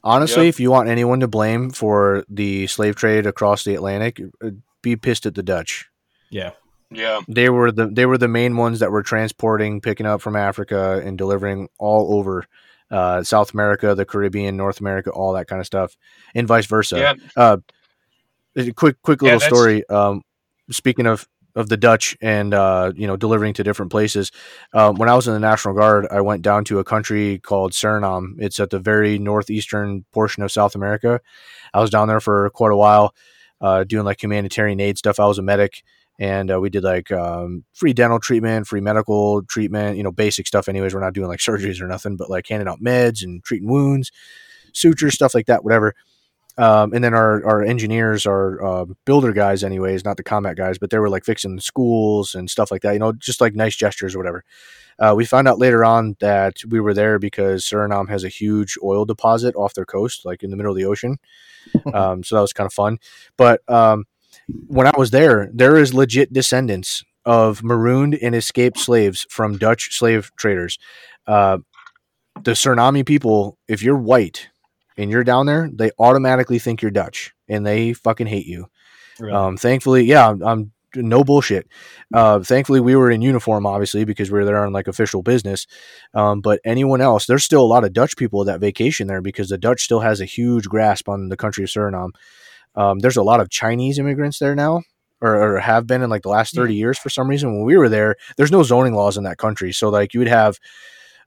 Honestly, 0.05 0.45
Yep. 0.45 0.49
if 0.55 0.61
you 0.61 0.71
want 0.71 0.89
anyone 0.89 1.19
to 1.21 1.29
blame 1.29 1.71
for 1.71 2.25
the 2.29 2.67
slave 2.69 2.95
trade 2.95 3.27
across 3.27 3.65
the 3.65 3.75
Atlantic, 3.75 4.21
uh, 4.43 4.51
be 4.83 4.95
pissed 4.97 5.25
at 5.27 5.35
the 5.35 5.43
Dutch. 5.43 5.87
Yeah. 6.31 6.51
Yeah, 6.91 7.21
They 7.27 7.49
were 7.49 7.73
the 7.73 7.87
they 7.87 8.07
were 8.07 8.19
the 8.19 8.29
main 8.29 8.57
ones 8.57 8.79
that 8.79 8.93
were 8.93 9.03
transporting, 9.03 9.81
picking 9.81 10.07
up 10.07 10.21
from 10.21 10.37
Africa 10.37 11.03
and 11.05 11.19
delivering 11.19 11.69
all 11.79 12.15
over 12.19 12.45
uh, 12.91 13.23
South 13.25 13.53
America, 13.55 13.95
the 13.97 14.05
Caribbean, 14.05 14.57
North 14.57 14.79
America, 14.79 15.11
all 15.11 15.33
that 15.33 15.49
kind 15.49 15.59
of 15.59 15.67
stuff, 15.67 15.97
and 16.35 16.47
vice 16.47 16.67
versa. 16.67 16.99
yeah, 16.99 17.15
Uh, 17.35 17.57
quick 18.77 19.01
quick 19.03 19.23
little 19.23 19.39
that's- 19.41 19.45
story. 19.59 19.89
Um, 19.89 20.23
speaking 20.71 21.07
of 21.07 21.27
of 21.55 21.69
the 21.69 21.77
Dutch 21.77 22.17
and 22.21 22.53
uh, 22.55 22.93
you 22.97 23.07
know 23.07 23.17
delivering 23.17 23.55
to 23.55 23.65
different 23.65 23.91
places, 23.93 24.33
um, 24.73 24.97
when 24.97 25.09
I 25.09 25.15
was 25.15 25.27
in 25.29 25.35
the 25.35 25.41
National 25.41 25.75
Guard, 25.75 26.07
I 26.11 26.21
went 26.21 26.43
down 26.43 26.65
to 26.67 26.79
a 26.79 26.85
country 26.85 27.39
called 27.39 27.73
Suriname. 27.73 28.35
It's 28.39 28.59
at 28.61 28.71
the 28.71 28.79
very 28.79 29.19
northeastern 29.19 30.05
portion 30.13 30.43
of 30.43 30.53
South 30.53 30.75
America. 30.75 31.21
I 31.73 31.81
was 31.81 31.91
down 31.91 32.09
there 32.09 32.21
for 32.21 32.51
quite 32.51 32.73
a 32.73 32.77
while, 32.77 33.15
uh, 33.61 33.85
doing 33.85 34.05
like 34.05 34.23
humanitarian 34.23 34.81
aid 34.81 34.99
stuff. 34.99 35.21
I 35.21 35.27
was 35.27 35.39
a 35.39 35.43
medic. 35.43 35.83
And 36.17 36.49
uh, 36.49 36.61
we 36.61 36.71
did 36.71 36.85
like 36.85 37.11
um, 37.11 37.65
free 37.73 37.93
dental 37.93 38.21
treatment, 38.21 38.69
free 38.69 38.81
medical 38.81 39.43
treatment, 39.43 39.97
you 39.97 40.05
know, 40.05 40.13
basic 40.13 40.47
stuff. 40.47 40.69
Anyways, 40.69 40.95
we're 40.95 41.01
not 41.01 41.13
doing 41.13 41.27
like 41.27 41.41
surgeries 41.41 41.81
or 41.81 41.89
nothing, 41.89 42.17
but 42.17 42.31
like 42.31 42.47
handing 42.49 42.69
out 42.69 42.81
meds 42.81 43.25
and 43.25 43.43
treating 43.43 43.69
wounds, 43.69 44.13
sutures, 44.73 45.15
stuff 45.15 45.35
like 45.35 45.47
that, 45.47 45.65
whatever. 45.65 45.95
Um, 46.57 46.93
and 46.93 47.03
then 47.03 47.15
our, 47.15 47.45
our 47.45 47.63
engineers, 47.63 48.27
our 48.27 48.65
uh, 48.65 48.85
builder 49.05 49.33
guys, 49.33 49.65
anyways, 49.65 50.05
not 50.05 50.17
the 50.17 50.23
combat 50.23 50.57
guys, 50.57 50.79
but 50.79 50.91
they 50.91 50.99
were 50.99 51.09
like 51.09 51.25
fixing 51.25 51.59
schools 51.59 52.35
and 52.35 52.49
stuff 52.49 52.71
like 52.71 52.83
that, 52.83 52.93
you 52.93 53.01
know, 53.01 53.13
just 53.13 53.41
like 53.41 53.55
nice 53.55 53.75
gestures 53.75 54.15
or 54.15 54.19
whatever. 54.19 54.45
Uh, 54.99 55.15
we 55.17 55.25
found 55.25 55.49
out 55.49 55.59
later 55.59 55.85
on 55.85 56.17
that 56.21 56.59
we 56.69 56.79
were 56.79 56.95
there 56.95 57.19
because 57.19 57.65
Suriname 57.65 58.09
has 58.09 58.23
a 58.23 58.29
huge 58.29 58.77
oil 58.83 59.05
deposit 59.05 59.57
off 59.57 59.75
their 59.75 59.85
coast, 59.85 60.25
like 60.25 60.45
in 60.45 60.51
the 60.51 60.57
middle 60.57 60.73
of 60.73 60.79
the 60.79 60.87
ocean. 60.87 61.19
Um, 61.93 62.23
so 62.23 62.35
that 62.35 62.43
was 62.43 62.53
kind 62.53 62.67
of 62.67 62.75
fun. 62.75 62.99
But 63.39 63.63
um, 63.71 64.05
when 64.67 64.87
I 64.87 64.93
was 64.99 65.11
there, 65.11 65.49
there 65.53 65.77
is 65.79 65.95
legit 65.95 66.31
descendants 66.31 67.03
of 67.25 67.63
marooned 67.63 68.17
and 68.21 68.35
escaped 68.35 68.79
slaves 68.79 69.27
from 69.31 69.57
Dutch 69.57 69.97
slave 69.97 70.31
traders. 70.37 70.79
Uh, 71.27 71.59
the 72.43 72.53
Suriname 72.53 73.07
people, 73.07 73.59
if 73.67 73.83
you're 73.83 73.97
white 73.97 74.49
and 74.97 75.11
you're 75.11 75.25
down 75.25 75.47
there, 75.47 75.69
they 75.73 75.91
automatically 75.99 76.59
think 76.59 76.83
you're 76.83 76.91
Dutch 76.91 77.35
and 77.49 77.67
they 77.67 77.93
fucking 77.93 78.27
hate 78.27 78.47
you. 78.47 78.67
Really. 79.19 79.33
Um, 79.33 79.57
thankfully, 79.57 80.05
yeah, 80.05 80.29
I'm, 80.29 80.43
I'm 80.43 80.73
no 80.97 81.25
bullshit. 81.25 81.69
Uh, 82.13 82.41
thankfully, 82.41 82.81
we 82.81 82.97
were 82.97 83.11
in 83.11 83.23
uniform, 83.23 83.67
obviously, 83.67 84.05
because 84.05 84.31
we 84.31 84.39
were 84.39 84.45
there 84.45 84.65
on 84.65 84.73
like 84.73 84.89
official 84.89 85.23
business. 85.23 85.67
Um, 86.15 86.41
but 86.41 86.61
anyone 86.65 87.01
else, 87.01 87.27
there's 87.27 87.45
still 87.45 87.63
a 87.63 87.67
lot 87.67 87.85
of 87.85 87.93
Dutch 87.93 88.17
people 88.17 88.45
that 88.45 88.61
vacation 88.61 89.07
there 89.07 89.21
because 89.21 89.49
the 89.49 89.59
Dutch 89.59 89.83
still 89.83 90.01
has 90.01 90.21
a 90.21 90.25
huge 90.25 90.69
grasp 90.69 91.09
on 91.09 91.29
the 91.29 91.37
country 91.37 91.65
of 91.65 91.71
Suriname. 91.71 92.11
Um, 92.77 92.99
there's 92.99 93.17
a 93.17 93.23
lot 93.23 93.41
of 93.41 93.51
Chinese 93.51 93.99
immigrants 93.99 94.39
there 94.39 94.55
now, 94.55 94.83
or, 95.21 95.57
or 95.57 95.61
have 95.61 95.87
been 95.87 96.03
in 96.03 96.11
like 96.11 96.23
the 96.23 96.29
last 96.29 96.55
30 96.55 96.75
years 96.75 96.99
for 96.99 97.09
some 97.09 97.29
reason. 97.29 97.55
When 97.55 97.65
we 97.65 97.77
were 97.77 97.89
there, 97.89 98.17
there's 98.37 98.53
no 98.53 98.63
zoning 98.63 98.95
laws 98.95 99.17
in 99.17 99.25
that 99.25 99.39
country. 99.39 99.73
So, 99.73 99.89
like, 99.91 100.13
you 100.13 100.21
would 100.21 100.29
have, 100.29 100.59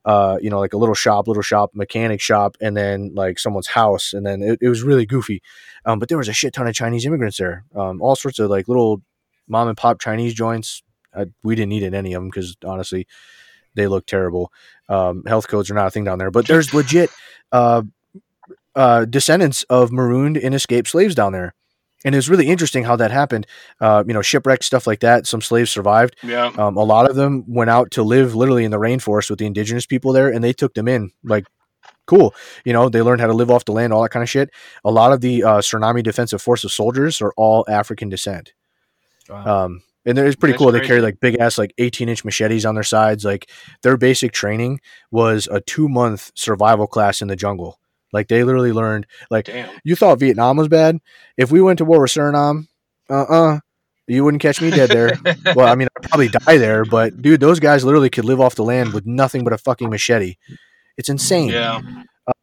uh, 0.08 0.38
you 0.41 0.49
know, 0.49 0.58
like 0.58 0.72
a 0.72 0.78
little 0.78 0.95
shop, 0.95 1.28
little 1.28 1.43
shop, 1.43 1.72
mechanic 1.74 2.22
shop, 2.22 2.55
and 2.62 2.78
then 2.78 3.12
like 3.14 3.38
someone's 3.38 3.68
house. 3.68 4.14
And 4.14 4.26
then 4.26 4.41
it, 4.41 4.58
it 4.62 4.70
was 4.70 4.82
really 4.82 5.05
goofy. 5.05 5.41
Um, 5.86 5.99
but 5.99 6.08
there 6.08 6.18
was 6.18 6.30
a 6.30 6.34
shit 6.34 6.53
ton 6.53 6.66
of 6.66 6.74
Chinese 6.74 7.05
immigrants 7.05 7.38
there. 7.38 7.66
Um, 7.76 8.01
all 8.01 8.16
sorts 8.16 8.39
of 8.39 8.49
like 8.49 8.70
little 8.70 9.01
mom 9.49 9.68
and 9.68 9.76
pop 9.76 9.99
Chinese 9.99 10.34
joints. 10.34 10.82
I, 11.14 11.26
we 11.43 11.55
didn't 11.55 11.74
eat 11.74 11.84
at 11.84 11.93
any 11.93 12.14
of 12.14 12.22
them 12.22 12.30
because 12.30 12.55
honestly, 12.64 13.05
they 13.76 13.88
look 13.88 14.05
terrible. 14.05 14.49
Um, 14.88 15.24
health 15.28 15.49
codes 15.49 15.70
are 15.70 15.74
not 15.76 15.88
a 15.88 15.91
thing 15.91 16.05
down 16.05 16.20
there, 16.20 16.32
but 16.32 16.47
there's 16.47 16.74
legit 16.74 17.10
uh, 17.51 17.82
uh, 18.78 19.03
descendants 19.03 19.64
of 19.64 19.91
marooned 19.91 20.38
and 20.38 20.55
escaped 20.55 20.88
slaves 20.88 21.16
down 21.16 21.34
there. 21.34 21.53
And 22.06 22.14
it 22.14 22.18
was 22.18 22.30
really 22.30 22.48
interesting 22.48 22.84
how 22.84 22.95
that 22.98 23.12
happened. 23.12 23.48
Uh, 23.82 24.04
you 24.08 24.14
know, 24.14 24.22
shipwreck 24.22 24.64
stuff 24.64 24.86
like 24.86 25.00
that. 25.00 25.26
Some 25.26 25.41
slaves 25.41 25.72
survived. 25.72 26.16
yeah. 26.24 26.52
Um, 26.58 26.78
a 26.78 26.84
lot 26.84 27.10
of 27.10 27.16
them 27.16 27.43
went 27.48 27.70
out 27.70 27.91
to 27.91 28.04
live 28.04 28.36
literally 28.36 28.64
in 28.64 28.72
the 28.72 28.78
rainforest 28.78 29.30
with 29.30 29.39
the 29.39 29.45
indigenous 29.45 29.86
people 29.86 30.14
there, 30.14 30.30
and 30.30 30.43
they 30.43 30.54
took 30.54 30.76
them 30.76 30.88
in. 30.88 31.12
Like, 31.24 31.45
cool. 32.06 32.36
You 32.66 32.74
know, 32.74 32.88
they 32.89 33.02
learned 33.02 33.22
how 33.22 33.28
to 33.28 33.34
live 33.34 33.50
off 33.50 33.66
the 33.66 33.72
land, 33.72 33.93
all 33.93 34.04
that 34.04 34.10
kind 34.10 34.24
of 34.24 34.30
shit. 34.30 34.52
A 34.86 34.91
lot 34.91 35.12
of 35.12 35.22
the 35.22 35.43
uh, 35.43 35.58
Suriname 35.58 36.04
Defensive 36.04 36.41
Forces 36.41 36.74
soldiers 36.74 37.22
are 37.22 37.34
all 37.36 37.66
African 37.68 38.10
descent. 38.10 38.54
Wow. 39.30 39.66
Um, 39.66 39.82
and 40.06 40.18
it's 40.18 40.38
pretty 40.38 40.54
That's 40.54 40.60
cool. 40.60 40.72
They 40.72 40.80
carry 40.80 41.02
like 41.02 41.20
big 41.20 41.36
ass, 41.39 41.58
like 41.58 41.74
18 41.80 42.08
inch 42.08 42.24
machetes 42.24 42.66
on 42.66 42.76
their 42.76 42.84
sides. 42.84 43.26
Like, 43.26 43.50
their 43.82 43.98
basic 43.98 44.32
training 44.32 44.80
was 45.12 45.50
a 45.52 45.60
two 45.60 45.89
month 45.89 46.32
survival 46.34 46.88
class 46.88 47.22
in 47.22 47.28
the 47.28 47.36
jungle. 47.36 47.78
Like, 48.14 48.28
they 48.28 48.43
literally 48.43 48.72
learned, 48.72 49.05
like, 49.30 49.45
Damn. 49.45 49.70
you 49.84 49.95
thought 49.95 50.20
Vietnam 50.20 50.58
was 50.58 50.68
bad. 50.68 50.99
If 51.38 51.51
we 51.51 51.62
went 51.62 51.80
to 51.80 51.86
war 51.86 52.01
with 52.01 52.12
Suriname, 52.12 52.68
uh 53.10 53.24
uh 53.24 53.60
you 54.08 54.24
wouldn't 54.24 54.41
catch 54.41 54.62
me 54.62 54.70
dead 54.70 54.89
there. 54.89 55.12
well, 55.55 55.68
I 55.68 55.76
mean, 55.76 55.89
I'd 55.97 56.10
probably 56.10 56.30
die 56.30 56.58
there, 56.58 56.86
but 56.86 57.22
dude, 57.22 57.41
those 57.41 57.60
guys 57.60 57.84
literally 57.84 58.10
could 58.10 58.26
live 58.26 58.39
off 58.39 58.55
the 58.55 58.64
land 58.64 58.93
with 58.93 59.05
nothing 59.05 59.43
but 59.43 59.53
a 59.53 59.58
fucking 59.58 59.89
machete. 59.89 60.38
It's 60.97 61.10
insane. 61.10 61.49
Yeah. 61.49 61.82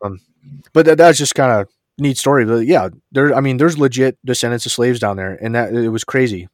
Um, 0.03 0.21
but 0.73 0.87
that, 0.87 0.99
that's 0.99 1.19
just 1.19 1.35
kind 1.35 1.53
of 1.53 1.69
neat 1.99 2.19
story. 2.19 2.45
But 2.45 2.67
yeah, 2.67 2.91
there. 3.13 3.35
I 3.35 3.41
mean, 3.41 3.57
there's 3.57 3.79
legit 3.79 4.19
descendants 4.25 4.67
of 4.67 4.73
slaves 4.73 5.01
down 5.01 5.17
there, 5.17 5.35
and 5.43 5.55
that 5.55 5.73
it 5.73 5.89
was 5.89 6.05
crazy. 6.05 6.49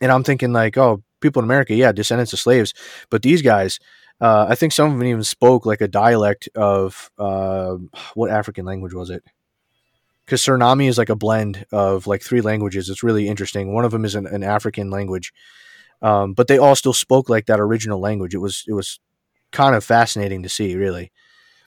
And 0.00 0.10
I'm 0.10 0.24
thinking 0.24 0.52
like, 0.52 0.78
oh, 0.78 1.02
people 1.20 1.40
in 1.40 1.44
America, 1.44 1.74
yeah, 1.74 1.92
descendants 1.92 2.32
of 2.32 2.38
slaves, 2.38 2.72
but 3.10 3.22
these 3.22 3.42
guys, 3.42 3.78
uh, 4.20 4.46
I 4.48 4.54
think 4.54 4.72
some 4.72 4.92
of 4.92 4.98
them 4.98 5.06
even 5.06 5.24
spoke 5.24 5.64
like 5.64 5.80
a 5.80 5.88
dialect 5.88 6.48
of 6.54 7.10
uh, 7.18 7.76
what 8.14 8.30
African 8.30 8.64
language 8.64 8.92
was 8.92 9.10
it? 9.10 9.24
Because 10.24 10.42
Suriname 10.42 10.86
is 10.86 10.98
like 10.98 11.08
a 11.08 11.16
blend 11.16 11.66
of 11.72 12.06
like 12.06 12.22
three 12.22 12.40
languages. 12.40 12.88
It's 12.88 13.02
really 13.02 13.28
interesting. 13.28 13.72
One 13.72 13.84
of 13.84 13.90
them 13.90 14.04
is 14.04 14.14
an, 14.14 14.26
an 14.26 14.42
African 14.42 14.90
language, 14.90 15.32
um, 16.02 16.34
but 16.34 16.48
they 16.48 16.58
all 16.58 16.76
still 16.76 16.92
spoke 16.92 17.28
like 17.28 17.46
that 17.46 17.60
original 17.60 18.00
language. 18.00 18.34
It 18.34 18.38
was 18.38 18.64
it 18.68 18.74
was 18.74 19.00
kind 19.50 19.74
of 19.74 19.82
fascinating 19.82 20.42
to 20.42 20.48
see, 20.48 20.76
really. 20.76 21.10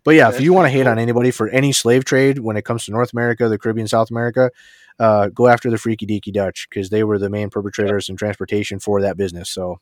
But 0.03 0.15
yeah, 0.15 0.29
if 0.29 0.41
you 0.41 0.53
want 0.53 0.65
to 0.65 0.69
hate 0.69 0.85
on 0.85 0.99
anybody 0.99 1.31
for 1.31 1.47
any 1.49 1.71
slave 1.71 2.03
trade 2.03 2.39
when 2.39 2.57
it 2.57 2.65
comes 2.65 2.85
to 2.85 2.91
North 2.91 3.13
America, 3.13 3.47
the 3.47 3.57
Caribbean, 3.57 3.87
South 3.87 4.11
America, 4.11 4.51
uh, 4.99 5.29
go 5.29 5.47
after 5.47 5.69
the 5.69 5.77
Freaky 5.77 6.05
Deaky 6.05 6.33
Dutch 6.33 6.67
because 6.69 6.89
they 6.89 7.05
were 7.05 7.17
the 7.17 7.29
main 7.29 7.49
perpetrators 7.49 8.09
in 8.09 8.17
transportation 8.17 8.79
for 8.79 9.01
that 9.01 9.15
business. 9.15 9.49
So 9.49 9.79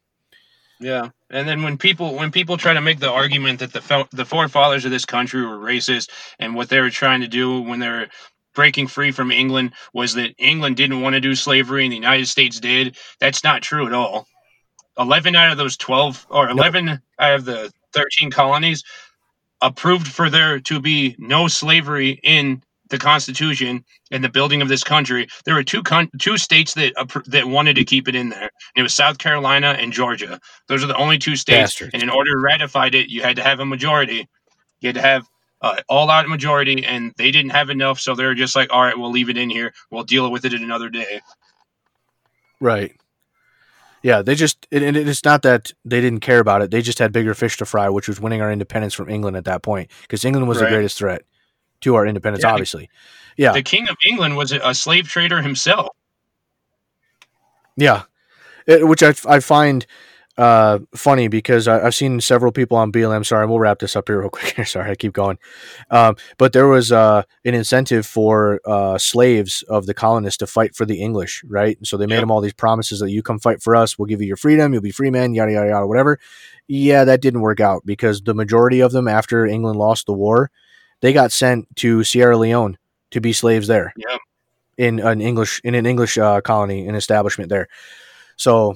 Yeah, 0.82 1.10
and 1.30 1.48
then 1.48 1.62
when 1.62 1.78
people 1.78 2.16
when 2.16 2.32
people 2.32 2.58
try 2.58 2.74
to 2.74 2.82
make 2.82 3.00
the 3.00 3.12
argument 3.12 3.60
that 3.60 3.72
the 3.72 4.08
the 4.12 4.26
forefathers 4.26 4.84
of 4.84 4.92
this 4.92 5.06
country 5.06 5.46
were 5.46 5.58
racist 5.58 6.10
and 6.40 6.56
what 6.56 6.70
they 6.70 6.80
were 6.82 6.90
trying 6.90 7.22
to 7.22 7.28
do 7.28 7.62
when 7.62 7.80
they 7.80 7.88
were 7.88 8.08
breaking 8.56 8.88
free 8.88 9.12
from 9.12 9.32
England 9.32 9.74
was 9.94 10.16
that 10.16 10.34
England 10.40 10.78
didn't 10.78 11.02
want 11.02 11.14
to 11.14 11.22
do 11.22 11.36
slavery 11.36 11.84
and 11.84 11.92
the 11.92 11.98
United 11.98 12.28
States 12.28 12.60
did, 12.60 12.98
that's 13.20 13.44
not 13.44 13.62
true 13.62 13.86
at 13.86 13.94
all. 13.94 14.26
Eleven 14.98 15.36
out 15.36 15.52
of 15.52 15.58
those 15.60 15.78
twelve 15.78 16.26
or 16.30 16.50
eleven 16.50 17.00
out 17.20 17.36
of 17.36 17.46
the 17.46 17.72
thirteen 17.94 18.32
colonies 18.32 18.84
approved 19.62 20.08
for 20.08 20.32
there 20.32 20.60
to 20.62 20.82
be 20.82 21.16
no 21.20 21.48
slavery 21.48 22.20
in 22.24 22.64
the 22.92 23.00
Constitution 23.00 23.84
and 24.12 24.24
the 24.24 24.30
building 24.30 24.62
of 24.62 24.68
this 24.68 24.84
country. 24.84 25.28
There 25.46 25.56
were 25.56 25.64
two 25.64 25.82
con- 25.82 26.10
two 26.20 26.38
states 26.38 26.76
that 26.76 26.94
appro- 26.96 27.26
that 27.26 27.48
wanted 27.48 27.76
to 27.78 27.84
keep 27.86 28.08
it 28.08 28.14
in 28.16 28.30
there. 28.30 28.52
It 28.76 28.84
was 28.84 28.94
South 28.94 29.18
Carolina 29.18 29.76
and 29.80 29.92
Georgia. 29.92 30.40
Those 30.68 30.84
are 30.84 30.88
the 30.88 30.96
only 30.98 31.18
two 31.18 31.36
states. 31.36 31.72
Bastards. 31.74 31.92
And 31.96 32.04
in 32.04 32.10
order 32.10 32.32
to 32.32 32.38
ratify 32.40 32.88
it, 32.94 33.10
you 33.10 33.24
had 33.24 33.36
to 33.38 33.44
have 33.44 33.60
a 33.60 33.66
majority. 33.66 34.28
You 34.82 34.88
had 34.90 34.96
to 34.96 35.02
have 35.02 35.26
uh, 35.62 35.78
all 35.90 36.10
out 36.10 36.28
majority, 36.28 36.86
and 36.86 37.14
they 37.18 37.32
didn't 37.32 37.52
have 37.52 37.70
enough, 37.70 38.00
so 38.00 38.14
they 38.16 38.26
were 38.26 38.36
just 38.36 38.56
like, 38.56 38.72
"All 38.74 38.82
right, 38.82 38.98
we'll 38.98 39.12
leave 39.12 39.30
it 39.30 39.38
in 39.38 39.50
here. 39.50 39.74
We'll 39.90 40.04
deal 40.04 40.32
with 40.32 40.44
it 40.46 40.54
another 40.54 40.90
day." 40.90 41.22
Right. 42.60 42.94
Yeah, 44.04 44.22
they 44.24 44.34
just 44.36 44.68
it, 44.72 44.82
it- 44.82 45.08
it's 45.08 45.24
not 45.24 45.44
that 45.44 45.72
they 45.86 46.02
didn't 46.02 46.22
care 46.22 46.40
about 46.40 46.62
it. 46.62 46.72
They 46.72 46.82
just 46.82 47.00
had 47.00 47.12
bigger 47.12 47.34
fish 47.36 47.58
to 47.58 47.66
fry, 47.66 47.90
which 47.90 48.08
was 48.08 48.20
winning 48.20 48.42
our 48.42 48.52
independence 48.52 48.94
from 48.94 49.10
England 49.10 49.38
at 49.38 49.46
that 49.46 49.62
point, 49.62 49.92
because 50.02 50.26
England 50.26 50.48
was 50.48 50.60
Right. 50.60 50.70
the 50.70 50.76
greatest 50.76 50.98
threat 50.98 51.22
to 51.82 51.96
our 51.96 52.06
independence. 52.08 52.44
Yeah. 52.44 52.52
Obviously, 52.52 52.90
yeah, 53.38 53.52
The 53.54 53.64
King 53.64 53.88
of 53.90 53.98
England 54.08 54.36
was 54.38 54.52
a 54.52 54.74
slave 54.74 55.08
trader 55.08 55.42
himself. 55.42 55.90
yeah, 57.78 58.04
It- 58.68 58.88
which 58.88 59.04
I, 59.04 59.14
I 59.28 59.40
find 59.40 59.86
uh, 60.38 60.80
funny 60.96 61.28
because 61.28 61.68
I, 61.68 61.86
I've 61.86 61.94
seen 61.96 62.20
several 62.22 62.52
people 62.52 62.78
on 62.78 62.92
BLM. 62.92 63.26
Sorry, 63.26 63.46
we'll 63.46 63.60
wrap 63.60 63.80
this 63.80 63.96
up 63.96 64.08
here 64.08 64.20
real 64.20 64.30
quick. 64.32 64.66
Sorry, 64.66 64.90
I 64.92 64.96
keep 64.96 65.14
going. 65.14 65.38
Um, 65.90 66.16
but 66.38 66.54
there 66.54 66.68
was 66.68 66.92
uh, 66.92 67.24
an 67.46 67.54
incentive 67.54 68.06
for 68.06 68.60
uh, 68.66 68.98
slaves 68.98 69.62
of 69.64 69.86
the 69.88 69.94
colonists 69.94 70.38
to 70.38 70.48
fight 70.48 70.76
for 70.76 70.86
the 70.86 71.02
English, 71.02 71.44
right? 71.48 71.78
So 71.84 71.98
they 71.98 72.06
made 72.08 72.16
Yep. 72.16 72.22
them 72.24 72.32
all 72.32 72.42
these 72.42 72.54
promises 72.54 73.00
that 73.00 73.12
you 73.12 73.22
come 73.22 73.40
fight 73.40 73.62
for 73.62 73.76
us, 73.76 73.98
we'll 74.00 74.06
give 74.08 74.22
you 74.22 74.28
your 74.28 74.38
freedom, 74.38 74.72
you'll 74.74 74.82
be 74.82 74.92
free 74.92 75.12
men, 75.12 75.34
yada 75.34 75.52
yada 75.52 75.70
yada, 75.70 75.88
whatever. 75.88 76.18
Yeah, 76.68 77.04
that 77.04 77.22
didn't 77.22 77.42
work 77.42 77.60
out 77.60 77.86
because 77.86 78.22
the 78.22 78.34
majority 78.34 78.80
of 78.80 78.92
them, 78.94 79.08
after 79.08 79.46
England 79.46 79.78
lost 79.78 80.06
the 80.06 80.14
war, 80.14 80.50
they 81.02 81.14
got 81.14 81.32
sent 81.32 81.68
to 81.78 82.04
Sierra 82.04 82.38
Leone 82.38 82.78
to 83.12 83.20
be 83.22 83.34
slaves 83.34 83.68
there 83.68 83.94
Yep. 83.98 84.20
in 84.78 85.00
an 85.00 85.22
English 85.22 85.60
in 85.64 85.76
an 85.76 85.86
English 85.86 86.18
uh, 86.18 86.42
colony, 86.42 86.88
an 86.88 86.96
establishment 86.96 87.50
there. 87.50 87.68
So 88.38 88.76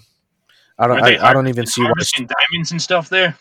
I 0.77 0.87
don't 0.87 1.01
I, 1.03 1.29
I 1.29 1.33
don't 1.33 1.47
even 1.47 1.65
see 1.65 1.81
why 1.81 1.87
harvesting 1.87 2.27
diamonds 2.27 2.71
and 2.71 2.81
stuff 2.81 3.09
there. 3.09 3.35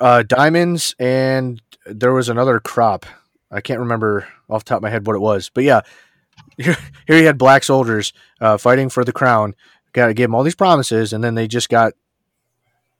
uh, 0.00 0.22
diamonds 0.22 0.94
and 0.98 1.60
there 1.86 2.12
was 2.12 2.28
another 2.28 2.60
crop. 2.60 3.06
I 3.50 3.60
can't 3.60 3.80
remember 3.80 4.26
off 4.50 4.64
the 4.64 4.68
top 4.70 4.76
of 4.78 4.82
my 4.82 4.90
head 4.90 5.06
what 5.06 5.16
it 5.16 5.20
was, 5.20 5.50
but 5.54 5.64
yeah, 5.64 5.82
here, 6.58 6.76
here 7.06 7.18
you 7.18 7.26
had 7.26 7.38
black 7.38 7.62
soldiers 7.64 8.12
uh, 8.40 8.56
fighting 8.58 8.88
for 8.88 9.04
the 9.04 9.12
crown. 9.12 9.54
Got 9.92 10.08
to 10.08 10.14
give 10.14 10.24
them 10.28 10.34
all 10.34 10.42
these 10.42 10.56
promises, 10.56 11.12
and 11.12 11.22
then 11.22 11.36
they 11.36 11.46
just 11.46 11.68
got, 11.68 11.92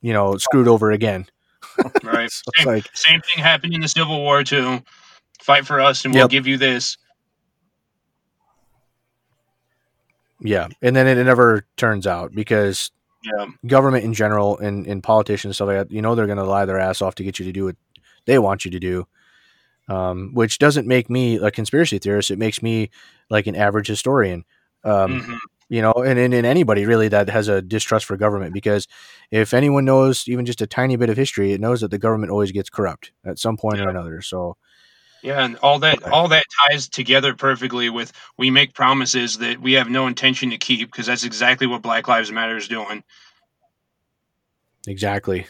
you 0.00 0.12
know, 0.12 0.36
screwed 0.36 0.68
over 0.68 0.92
again. 0.92 1.26
Right. 2.02 2.30
So 2.30 2.42
same, 2.56 2.66
like, 2.66 2.90
same 2.94 3.20
thing 3.22 3.42
happened 3.42 3.74
in 3.74 3.80
the 3.80 3.88
Civil 3.88 4.20
War 4.20 4.42
too. 4.44 4.82
Fight 5.42 5.66
for 5.66 5.80
us, 5.80 6.04
and 6.04 6.14
we'll 6.14 6.24
Yep. 6.24 6.30
give 6.30 6.46
you 6.46 6.56
this. 6.58 6.96
yeah, 10.40 10.68
and 10.82 10.94
then 10.94 11.06
it 11.06 11.22
never 11.24 11.66
turns 11.76 12.06
out 12.06 12.32
because 12.34 12.90
Yeah. 13.22 13.46
government 13.66 14.04
in 14.04 14.12
general 14.14 14.58
and, 14.58 14.86
and 14.86 15.02
politicians 15.02 15.50
and 15.50 15.54
stuff 15.54 15.68
like 15.68 15.76
that, 15.76 15.90
you 15.90 16.02
know, 16.02 16.14
they're 16.14 16.26
going 16.26 16.38
to 16.38 16.44
lie 16.44 16.64
their 16.66 16.78
ass 16.78 17.00
off 17.02 17.14
to 17.16 17.24
get 17.24 17.38
you 17.38 17.44
to 17.46 17.52
do 17.52 17.64
what 17.64 17.76
they 18.26 18.38
want 18.38 18.64
you 18.64 18.70
to 18.70 18.78
do. 18.80 19.06
Um, 19.88 20.30
which 20.34 20.58
doesn't 20.58 20.86
make 20.86 21.10
me 21.10 21.36
a 21.36 21.50
conspiracy 21.50 21.98
theorist. 21.98 22.30
It 22.30 22.38
makes 22.38 22.62
me 22.62 22.90
like 23.30 23.46
an 23.46 23.54
average 23.56 23.86
historian. 23.88 24.44
Um, 24.84 25.20
Mhm. 25.20 25.38
You 25.68 25.82
know, 25.82 25.92
and, 25.92 26.18
and, 26.18 26.34
and 26.34 26.46
anybody 26.46 26.86
really 26.86 27.08
that 27.08 27.28
has 27.30 27.48
a 27.48 27.62
distrust 27.62 28.06
for 28.06 28.16
government, 28.16 28.52
because 28.52 28.86
if 29.30 29.54
anyone 29.54 29.84
knows 29.84 30.28
even 30.28 30.44
just 30.46 30.60
a 30.62 30.66
tiny 30.66 30.96
bit 30.96 31.10
of 31.10 31.16
history, 31.16 31.52
it 31.52 31.60
knows 31.60 31.80
that 31.80 31.90
the 31.90 31.98
government 31.98 32.30
always 32.32 32.52
gets 32.52 32.70
corrupt 32.70 33.12
at 33.24 33.38
some 33.38 33.56
point 33.56 33.80
or 33.80 33.88
another. 33.88 34.20
So, 34.20 34.56
Yeah, 35.22 35.44
and 35.44 35.56
all 35.58 35.78
that 35.80 35.98
Okay. 35.98 36.10
all 36.10 36.28
that 36.28 36.44
ties 36.68 36.88
together 36.88 37.34
perfectly 37.34 37.88
with 37.90 38.12
we 38.36 38.50
make 38.50 38.74
promises 38.74 39.38
that 39.38 39.60
we 39.60 39.72
have 39.72 39.88
no 39.88 40.06
intention 40.06 40.50
to 40.50 40.58
keep 40.58 40.90
because 40.90 41.06
that's 41.06 41.24
exactly 41.24 41.66
what 41.66 41.82
Black 41.82 42.06
Lives 42.08 42.30
Matter 42.30 42.56
is 42.56 42.68
doing. 42.68 43.02
exactly. 44.86 45.46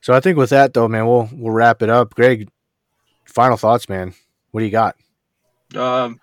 So 0.00 0.12
I 0.12 0.20
think 0.20 0.36
with 0.36 0.50
that 0.50 0.74
though, 0.74 0.88
man, 0.88 1.06
we'll 1.06 1.28
we'll 1.32 1.52
wrap 1.52 1.82
it 1.82 1.90
up. 1.90 2.14
Greg, 2.14 2.48
final 3.24 3.56
thoughts, 3.56 3.88
man. 3.88 4.14
What 4.50 4.60
do 4.60 4.64
you 4.66 4.72
got? 4.72 4.96
Um, 5.74 6.20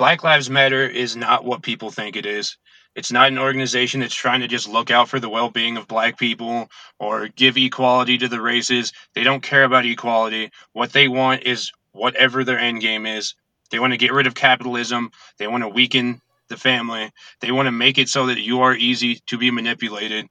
Black 0.00 0.24
Lives 0.24 0.48
Matter 0.48 0.88
is 0.88 1.14
not 1.14 1.44
what 1.44 1.60
people 1.60 1.90
think 1.90 2.16
it 2.16 2.24
is. 2.24 2.56
It's 2.94 3.12
not 3.12 3.28
an 3.28 3.38
organization 3.38 4.00
that's 4.00 4.14
trying 4.14 4.40
to 4.40 4.48
just 4.48 4.66
look 4.66 4.90
out 4.90 5.10
for 5.10 5.20
the 5.20 5.28
well 5.28 5.50
being 5.50 5.76
of 5.76 5.86
black 5.88 6.18
people 6.18 6.70
or 6.98 7.28
give 7.28 7.58
equality 7.58 8.16
to 8.16 8.26
the 8.26 8.40
races. 8.40 8.94
They 9.14 9.24
don't 9.24 9.42
care 9.42 9.62
about 9.62 9.84
equality. 9.84 10.52
What 10.72 10.94
they 10.94 11.06
want 11.06 11.42
is 11.42 11.70
whatever 11.92 12.44
their 12.44 12.58
end 12.58 12.80
game 12.80 13.04
is. 13.04 13.34
They 13.70 13.78
want 13.78 13.92
to 13.92 13.98
get 13.98 14.14
rid 14.14 14.26
of 14.26 14.34
capitalism. 14.34 15.10
They 15.36 15.46
want 15.46 15.64
to 15.64 15.68
weaken 15.68 16.22
the 16.48 16.56
family. 16.56 17.12
They 17.40 17.52
want 17.52 17.66
to 17.66 17.70
make 17.70 17.98
it 17.98 18.08
so 18.08 18.28
that 18.28 18.40
you 18.40 18.62
are 18.62 18.74
easy 18.74 19.16
to 19.26 19.36
be 19.36 19.50
manipulated. 19.50 20.28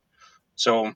So 0.56 0.94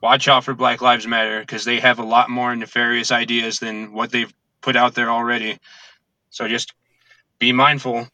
watch 0.00 0.28
out 0.28 0.44
for 0.44 0.54
Black 0.54 0.80
Lives 0.80 1.08
Matter 1.08 1.40
because 1.40 1.64
they 1.64 1.80
have 1.80 1.98
a 1.98 2.04
lot 2.04 2.30
more 2.30 2.54
nefarious 2.54 3.10
ideas 3.10 3.58
than 3.58 3.92
what 3.92 4.12
they've 4.12 4.32
put 4.60 4.76
out 4.76 4.94
there 4.94 5.10
already. 5.10 5.58
So 6.30 6.46
just 6.46 6.72
be 7.42 7.52
mindful. 7.52 8.06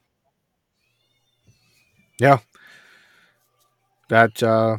Yeah. 2.18 2.38
That 4.08 4.42
uh, 4.42 4.78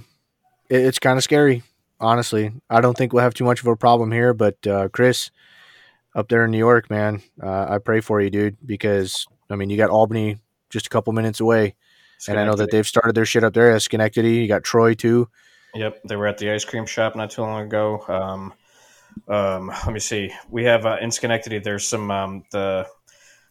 it, 0.72 0.82
it's 0.86 0.98
kind 0.98 1.18
of 1.20 1.24
scary, 1.24 1.62
honestly. 2.00 2.52
I 2.68 2.82
don't 2.82 2.98
think 2.98 3.14
we'll 3.14 3.22
have 3.22 3.36
too 3.36 3.44
much 3.44 3.62
of 3.62 3.68
a 3.68 3.76
problem 3.76 4.12
here, 4.12 4.34
but 4.34 4.66
uh, 4.66 4.90
Chris, 4.90 5.30
up 6.16 6.30
there 6.30 6.46
in 6.46 6.52
New 6.52 6.58
York, 6.58 6.90
man, 6.90 7.22
uh, 7.44 7.68
I 7.70 7.78
pray 7.78 8.02
for 8.02 8.20
you, 8.20 8.32
dude, 8.32 8.58
because 8.66 9.28
I 9.52 9.56
mean, 9.56 9.70
you 9.70 9.78
got 9.78 9.92
Albany 9.92 10.40
just 10.72 10.88
a 10.88 10.90
couple 10.90 11.14
minutes 11.14 11.40
away, 11.40 11.76
and 12.28 12.40
I 12.40 12.44
know 12.44 12.56
that 12.56 12.72
they've 12.72 12.88
started 12.88 13.14
their 13.14 13.26
shit 13.26 13.44
up 13.44 13.54
there 13.54 13.72
at 13.76 13.84
Schenectady. 13.84 14.38
You 14.38 14.48
got 14.48 14.64
Troy 14.64 14.96
too. 14.96 15.30
Yep, 15.76 16.02
they 16.06 16.16
were 16.16 16.26
at 16.26 16.40
the 16.40 16.50
ice 16.50 16.66
cream 16.66 16.88
shop 16.88 17.16
not 17.16 17.30
too 17.30 17.44
long 17.44 17.68
ago. 17.68 18.04
Um, 18.08 18.54
um, 19.28 19.68
let 19.68 19.94
me 19.94 20.00
see. 20.00 20.34
We 20.50 20.64
have 20.64 20.88
uh, 20.88 20.98
in 21.00 21.12
Schenectady. 21.12 21.60
There's 21.60 21.88
some 21.88 22.10
um, 22.10 22.44
the 22.52 22.88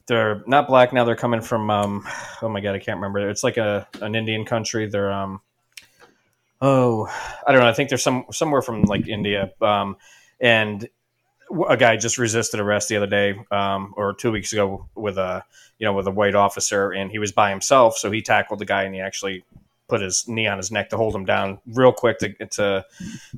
they're 0.09 0.43
not 0.47 0.67
black 0.67 0.93
now. 0.93 1.05
They're 1.05 1.15
coming 1.15 1.43
from 1.43 1.71
um, 1.71 2.09
oh 2.43 2.49
my 2.49 2.61
god, 2.61 2.75
I 2.75 2.79
can't 2.81 2.97
remember. 2.97 3.29
It's 3.29 3.45
like 3.45 3.59
a 3.59 3.87
an 4.03 4.17
Indian 4.17 4.45
country. 4.45 4.89
They're 4.89 5.13
um, 5.13 5.41
oh, 6.61 7.07
I 7.47 7.53
don't 7.53 7.61
know. 7.61 7.69
I 7.69 7.75
think 7.75 7.91
they're 7.91 7.99
some 7.99 8.25
somewhere 8.33 8.63
from 8.63 8.83
like 8.83 9.07
India. 9.07 9.53
Um, 9.61 9.97
and 10.41 10.89
a 11.69 11.77
guy 11.77 11.97
just 11.97 12.19
resisted 12.19 12.61
arrest 12.61 12.89
the 12.89 12.97
other 12.97 13.07
day 13.07 13.35
um, 13.51 13.95
or 13.97 14.15
two 14.15 14.33
weeks 14.33 14.53
ago 14.53 14.89
with 14.95 15.19
a 15.19 15.45
you 15.79 15.85
know 15.85 15.93
with 15.93 16.07
a 16.07 16.11
white 16.11 16.35
officer, 16.35 16.91
and 16.91 17.11
he 17.11 17.19
was 17.19 17.31
by 17.31 17.51
himself. 17.51 17.97
So 17.97 18.11
he 18.11 18.23
tackled 18.23 18.59
the 18.59 18.65
guy, 18.65 18.85
and 18.85 18.95
he 18.95 19.01
actually 19.01 19.45
put 19.89 20.01
his 20.03 20.29
knee 20.29 20.47
on 20.47 20.59
his 20.59 20.71
neck 20.71 20.91
to 20.91 20.97
hold 20.97 21.15
him 21.15 21.25
down 21.25 21.59
real 21.67 21.93
quick 21.93 22.19
to 22.19 22.33
to 22.47 22.85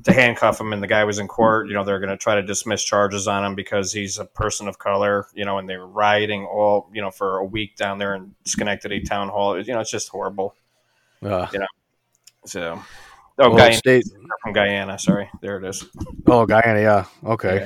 to 0.03 0.13
handcuff 0.13 0.59
him. 0.59 0.73
And 0.73 0.83
the 0.83 0.87
guy 0.87 1.03
was 1.05 1.17
in 1.19 1.27
court. 1.27 1.67
You 1.67 1.73
know, 1.73 1.83
they're 1.83 1.99
going 1.99 2.09
to 2.09 2.17
try 2.17 2.35
to 2.35 2.41
dismiss 2.41 2.83
charges 2.83 3.27
on 3.27 3.43
him 3.45 3.55
because 3.55 3.93
he's 3.93 4.19
a 4.19 4.25
person 4.25 4.67
of 4.67 4.77
color. 4.77 5.27
You 5.33 5.45
know, 5.45 5.57
and 5.57 5.69
they 5.69 5.77
were 5.77 5.87
rioting 5.87 6.45
all 6.45 6.89
you 6.93 7.01
know 7.01 7.11
for 7.11 7.37
a 7.37 7.45
week 7.45 7.75
down 7.77 7.97
there 7.99 8.15
in 8.15 8.35
Schenectady 8.45 9.01
town 9.01 9.29
hall. 9.29 9.57
You 9.59 9.73
know, 9.73 9.79
it's 9.79 9.91
just 9.91 10.09
horrible. 10.09 10.55
Uh, 11.23 11.47
So, 12.45 12.73
oh, 13.37 13.49
well, 13.49 13.55
Guyana, 13.57 13.73
stay- 13.75 14.01
from 14.41 14.53
Guyana. 14.53 14.97
Sorry, 14.97 15.29
there 15.41 15.57
it 15.57 15.63
is. 15.69 15.85
oh, 16.27 16.45
Guyana, 16.47 16.81
yeah, 16.81 17.05
okay. 17.23 17.55
Yeah. 17.61 17.65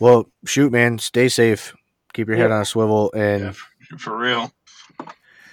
Well, 0.00 0.28
shoot, 0.44 0.72
man, 0.72 0.98
stay 0.98 1.28
safe. 1.28 1.74
Keep 2.12 2.28
your 2.28 2.36
head 2.36 2.50
on 2.50 2.60
a 2.62 2.64
swivel, 2.64 3.12
and 3.14 3.42
Yeah. 3.44 3.52
For 3.98 4.16
real. 4.16 4.52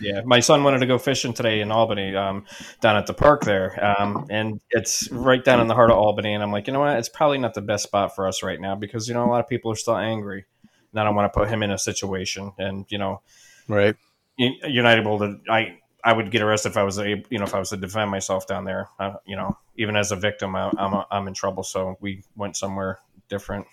Yeah, 0.02 0.22
my 0.26 0.40
son 0.40 0.64
wanted 0.64 0.80
to 0.80 0.88
go 0.88 0.98
fishing 0.98 1.34
today 1.34 1.62
in 1.62 1.72
Albany, 1.72 2.16
um, 2.16 2.46
down 2.82 2.98
at 2.98 3.06
the 3.06 3.14
park 3.14 3.44
there, 3.46 4.00
um, 4.00 4.26
and 4.30 4.60
it's 4.72 5.10
right 5.12 5.44
down 5.44 5.62
in 5.62 5.68
the 5.68 5.76
heart 5.76 5.92
of 5.92 5.98
Albany. 5.98 6.34
And 6.34 6.44
I'm 6.44 6.52
like, 6.52 6.68
you 6.68 6.74
know 6.74 6.80
what? 6.80 6.98
It's 6.98 7.10
probably 7.10 7.38
not 7.38 7.54
the 7.54 7.62
best 7.62 7.84
spot 7.84 8.16
for 8.16 8.28
us 8.28 8.42
right 8.42 8.60
now 8.60 8.76
because 8.76 9.08
you 9.08 9.14
know 9.14 9.24
a 9.24 9.30
lot 9.30 9.40
of 9.40 9.48
people 9.48 9.72
are 9.72 9.76
still 9.76 9.98
angry, 9.98 10.46
and 10.92 11.00
I 11.00 11.04
don't 11.04 11.16
want 11.16 11.32
to 11.32 11.40
put 11.40 11.50
him 11.50 11.62
in 11.64 11.72
a 11.72 11.78
situation. 11.78 12.52
And 12.58 12.86
you 12.90 12.98
know, 12.98 13.22
right? 13.68 13.96
You're 14.38 14.84
not 14.84 14.98
able 14.98 15.20
to. 15.20 15.40
I 15.50 15.78
I 16.04 16.14
would 16.14 16.32
get 16.32 16.42
arrested 16.42 16.70
if 16.70 16.78
I 16.78 16.84
was 16.84 16.98
able, 16.98 17.24
you 17.30 17.38
know, 17.38 17.46
if 17.46 17.54
I 17.54 17.60
was 17.60 17.70
to 17.70 17.78
defend 17.78 18.10
myself 18.10 18.48
down 18.48 18.66
there. 18.66 18.90
Uh, 19.00 19.14
you 19.26 19.36
know, 19.36 19.58
even 19.78 19.96
as 19.96 20.12
a 20.12 20.16
victim, 20.16 20.56
I, 20.56 20.72
I'm 20.78 20.94
a, 20.94 21.06
I'm 21.12 21.28
in 21.28 21.34
trouble. 21.34 21.64
So 21.64 21.98
we 22.02 22.24
went 22.36 22.58
somewhere 22.58 23.00
different. 23.30 23.68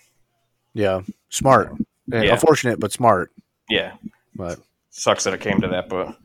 Yeah, 0.73 1.01
smart. 1.29 1.73
Yeah. 2.07 2.21
Unfortunate, 2.33 2.79
but 2.79 2.91
smart. 2.91 3.31
Yeah, 3.69 3.93
but 4.35 4.59
sucks 4.99 5.23
that 5.23 5.33
it 5.33 5.41
came 5.41 5.61
to 5.61 5.67
that. 5.69 5.89
But 5.89 6.15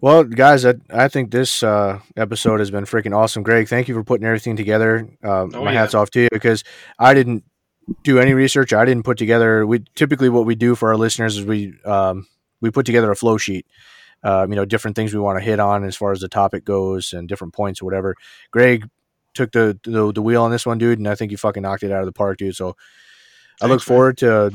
well, 0.00 0.24
guys, 0.24 0.64
I, 0.64 0.74
I 0.90 1.08
think 1.08 1.30
this 1.30 1.62
uh, 1.62 2.00
episode 2.16 2.60
has 2.60 2.70
been 2.70 2.84
freaking 2.84 3.16
awesome. 3.16 3.42
Greg, 3.42 3.68
thank 3.68 3.88
you 3.88 3.94
for 3.94 4.04
putting 4.04 4.26
everything 4.26 4.56
together. 4.56 5.08
Uh, 5.22 5.46
oh, 5.52 5.64
my 5.64 5.72
yeah. 5.72 5.80
hats 5.80 5.94
off 5.94 6.10
to 6.10 6.22
you 6.22 6.28
because 6.32 6.64
I 6.98 7.14
didn't 7.14 7.44
do 8.02 8.18
any 8.18 8.34
research. 8.34 8.72
I 8.72 8.84
didn't 8.84 9.04
put 9.04 9.18
together. 9.18 9.66
We 9.66 9.80
typically 9.94 10.28
what 10.28 10.46
we 10.46 10.54
do 10.54 10.74
for 10.74 10.90
our 10.90 10.96
listeners 10.96 11.36
is 11.36 11.44
we 11.44 11.74
um, 11.84 12.26
we 12.60 12.70
put 12.70 12.86
together 12.86 13.10
a 13.10 13.16
flow 13.16 13.36
sheet. 13.36 13.66
Uh, 14.22 14.46
you 14.48 14.54
know, 14.54 14.66
different 14.66 14.96
things 14.96 15.14
we 15.14 15.20
want 15.20 15.38
to 15.38 15.44
hit 15.44 15.58
on 15.58 15.82
as 15.82 15.96
far 15.96 16.12
as 16.12 16.20
the 16.20 16.28
topic 16.28 16.62
goes 16.62 17.14
and 17.14 17.26
different 17.26 17.54
points 17.54 17.80
or 17.80 17.86
whatever. 17.86 18.14
Greg 18.50 18.86
took 19.32 19.50
the, 19.52 19.78
the, 19.84 20.12
the 20.12 20.20
wheel 20.20 20.42
on 20.42 20.50
this 20.50 20.66
one, 20.66 20.76
dude, 20.76 20.98
and 20.98 21.08
I 21.08 21.14
think 21.14 21.30
you 21.30 21.38
fucking 21.38 21.62
knocked 21.62 21.84
it 21.84 21.92
out 21.92 22.00
of 22.00 22.06
the 22.06 22.12
park, 22.12 22.36
dude. 22.36 22.54
So 22.54 22.76
I 23.62 23.66
look 23.66 23.80
forward 23.80 24.18
to 24.18 24.52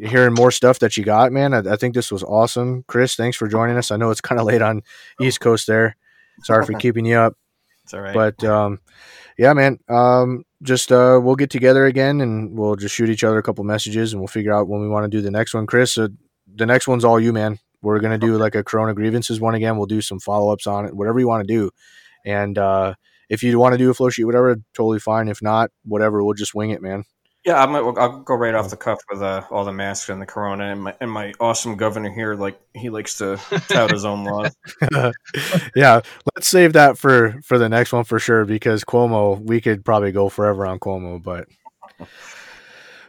hearing 0.00 0.34
more 0.34 0.50
stuff 0.50 0.78
that 0.80 0.96
you 0.96 1.04
got, 1.04 1.32
man. 1.32 1.54
I, 1.54 1.72
I, 1.72 1.76
think 1.76 1.94
this 1.94 2.10
was 2.10 2.22
awesome. 2.22 2.84
Chris, 2.86 3.16
thanks 3.16 3.36
for 3.36 3.48
joining 3.48 3.76
us. 3.76 3.90
I 3.90 3.96
know 3.96 4.10
it's 4.10 4.20
kind 4.20 4.40
of 4.40 4.46
late 4.46 4.62
on 4.62 4.82
East 5.20 5.40
Coast 5.40 5.66
there. 5.66 5.96
Sorry 6.44 6.64
for 6.64 6.72
keeping 6.78 7.04
you 7.04 7.16
up. 7.16 7.34
It's 7.84 7.94
all 7.94 8.00
right. 8.00 8.14
But 8.14 8.44
um, 8.44 8.80
yeah, 9.38 9.52
man. 9.54 9.78
Um, 9.88 10.44
just 10.62 10.90
uh, 10.92 11.20
we'll 11.22 11.36
get 11.36 11.50
together 11.50 11.86
again 11.86 12.20
and 12.20 12.58
we'll 12.58 12.76
just 12.76 12.94
shoot 12.94 13.08
each 13.08 13.24
other 13.24 13.38
a 13.38 13.42
couple 13.42 13.64
messages 13.64 14.12
and 14.12 14.20
we'll 14.20 14.28
figure 14.28 14.52
out 14.52 14.68
when 14.68 14.80
we 14.80 14.88
want 14.88 15.04
to 15.04 15.16
do 15.16 15.22
the 15.22 15.30
next 15.30 15.54
one. 15.54 15.66
Chris, 15.66 15.96
uh, 15.96 16.08
the 16.52 16.66
next 16.66 16.88
one's 16.88 17.04
all 17.04 17.20
you, 17.20 17.32
man. 17.32 17.58
We're 17.80 18.00
gonna 18.00 18.18
do 18.18 18.36
like 18.36 18.56
a 18.56 18.64
Corona 18.64 18.92
grievances 18.92 19.40
one 19.40 19.54
again. 19.54 19.76
We'll 19.76 19.86
do 19.86 20.00
some 20.00 20.18
follow 20.18 20.52
ups 20.52 20.66
on 20.66 20.84
it, 20.84 20.94
whatever 20.94 21.20
you 21.20 21.28
want 21.28 21.46
to 21.46 21.54
do. 21.54 21.70
And 22.26 22.58
uh, 22.58 22.94
if 23.28 23.42
you 23.42 23.56
want 23.58 23.74
to 23.74 23.78
do 23.78 23.90
a 23.90 23.94
flow 23.94 24.10
sheet, 24.10 24.24
whatever, 24.24 24.56
totally 24.74 24.98
fine. 24.98 25.28
If 25.28 25.40
not, 25.42 25.70
whatever, 25.84 26.24
we'll 26.24 26.34
just 26.34 26.54
wing 26.54 26.70
it, 26.70 26.82
man. 26.82 27.04
Yeah, 27.48 27.62
I'm, 27.62 27.74
I'll 27.74 28.18
go 28.18 28.34
right 28.34 28.54
off 28.54 28.68
the 28.68 28.76
cuff 28.76 28.98
with 29.08 29.22
uh, 29.22 29.42
all 29.50 29.64
the 29.64 29.72
masks 29.72 30.10
and 30.10 30.20
the 30.20 30.26
corona, 30.26 30.64
and 30.64 30.82
my, 30.82 30.94
and 31.00 31.10
my 31.10 31.32
awesome 31.40 31.76
governor 31.76 32.12
here, 32.12 32.34
like 32.34 32.60
he 32.74 32.90
likes 32.90 33.16
to 33.16 33.38
tout 33.68 33.90
his 33.90 34.04
own 34.04 34.22
laws. 34.24 34.54
yeah, 35.74 36.02
let's 36.36 36.46
save 36.46 36.74
that 36.74 36.98
for 36.98 37.40
for 37.42 37.56
the 37.56 37.70
next 37.70 37.90
one 37.90 38.04
for 38.04 38.18
sure 38.18 38.44
because 38.44 38.84
Cuomo, 38.84 39.40
we 39.40 39.62
could 39.62 39.82
probably 39.82 40.12
go 40.12 40.28
forever 40.28 40.66
on 40.66 40.78
Cuomo, 40.78 41.22
but 41.22 41.48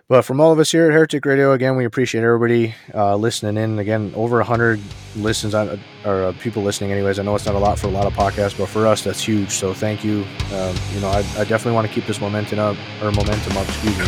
but 0.09 0.23
from 0.23 0.41
all 0.41 0.51
of 0.51 0.57
us 0.57 0.71
here 0.71 0.87
at 0.87 0.93
Heretic 0.93 1.23
Radio, 1.23 1.51
again, 1.51 1.75
we 1.75 1.85
appreciate 1.85 2.23
everybody 2.23 2.73
uh, 2.95 3.15
listening 3.15 3.63
in. 3.63 3.77
Again, 3.77 4.11
over 4.15 4.37
100 4.37 4.79
listens 5.15 5.53
on, 5.53 5.79
or 6.03 6.23
uh, 6.23 6.33
people 6.39 6.63
listening, 6.63 6.91
anyways. 6.91 7.19
I 7.19 7.23
know 7.23 7.35
it's 7.35 7.45
not 7.45 7.53
a 7.53 7.59
lot 7.59 7.77
for 7.77 7.85
a 7.85 7.91
lot 7.91 8.07
of 8.07 8.13
podcasts, 8.13 8.57
but 8.57 8.69
for 8.69 8.87
us, 8.87 9.03
that's 9.03 9.21
huge. 9.21 9.51
So 9.51 9.71
thank 9.71 10.03
you. 10.03 10.25
Um, 10.51 10.75
you 10.91 10.99
know, 10.99 11.09
I, 11.09 11.19
I, 11.37 11.43
definitely 11.43 11.73
want 11.73 11.87
to 11.87 11.93
keep 11.93 12.07
this 12.07 12.19
momentum 12.19 12.57
up, 12.57 12.75
or 13.03 13.11
momentum 13.11 13.55
up, 13.55 13.67
excuse 13.67 13.97
me. 13.99 14.05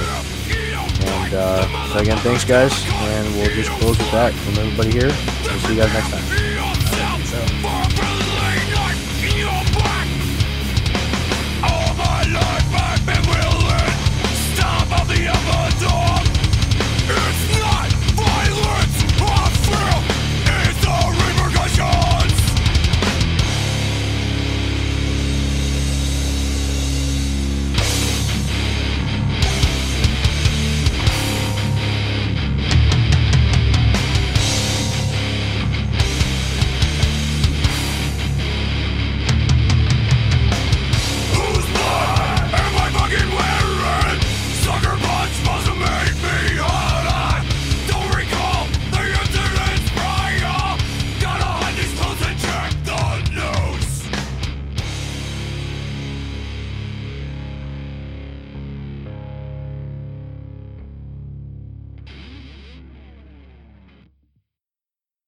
And 1.03 1.33
uh, 1.35 1.93
so 1.93 1.99
again, 1.99 2.17
thanks, 2.17 2.45
guys. 2.45 2.73
And 2.87 3.35
we'll 3.35 3.55
just 3.55 3.69
close 3.79 3.97
with 3.97 4.11
that 4.11 4.33
from 4.33 4.57
everybody 4.57 4.91
here. 4.91 5.11
We'll 5.43 5.59
see 5.59 5.75
you 5.75 5.81
guys 5.81 5.93
next 5.93 6.09
time. 6.09 6.50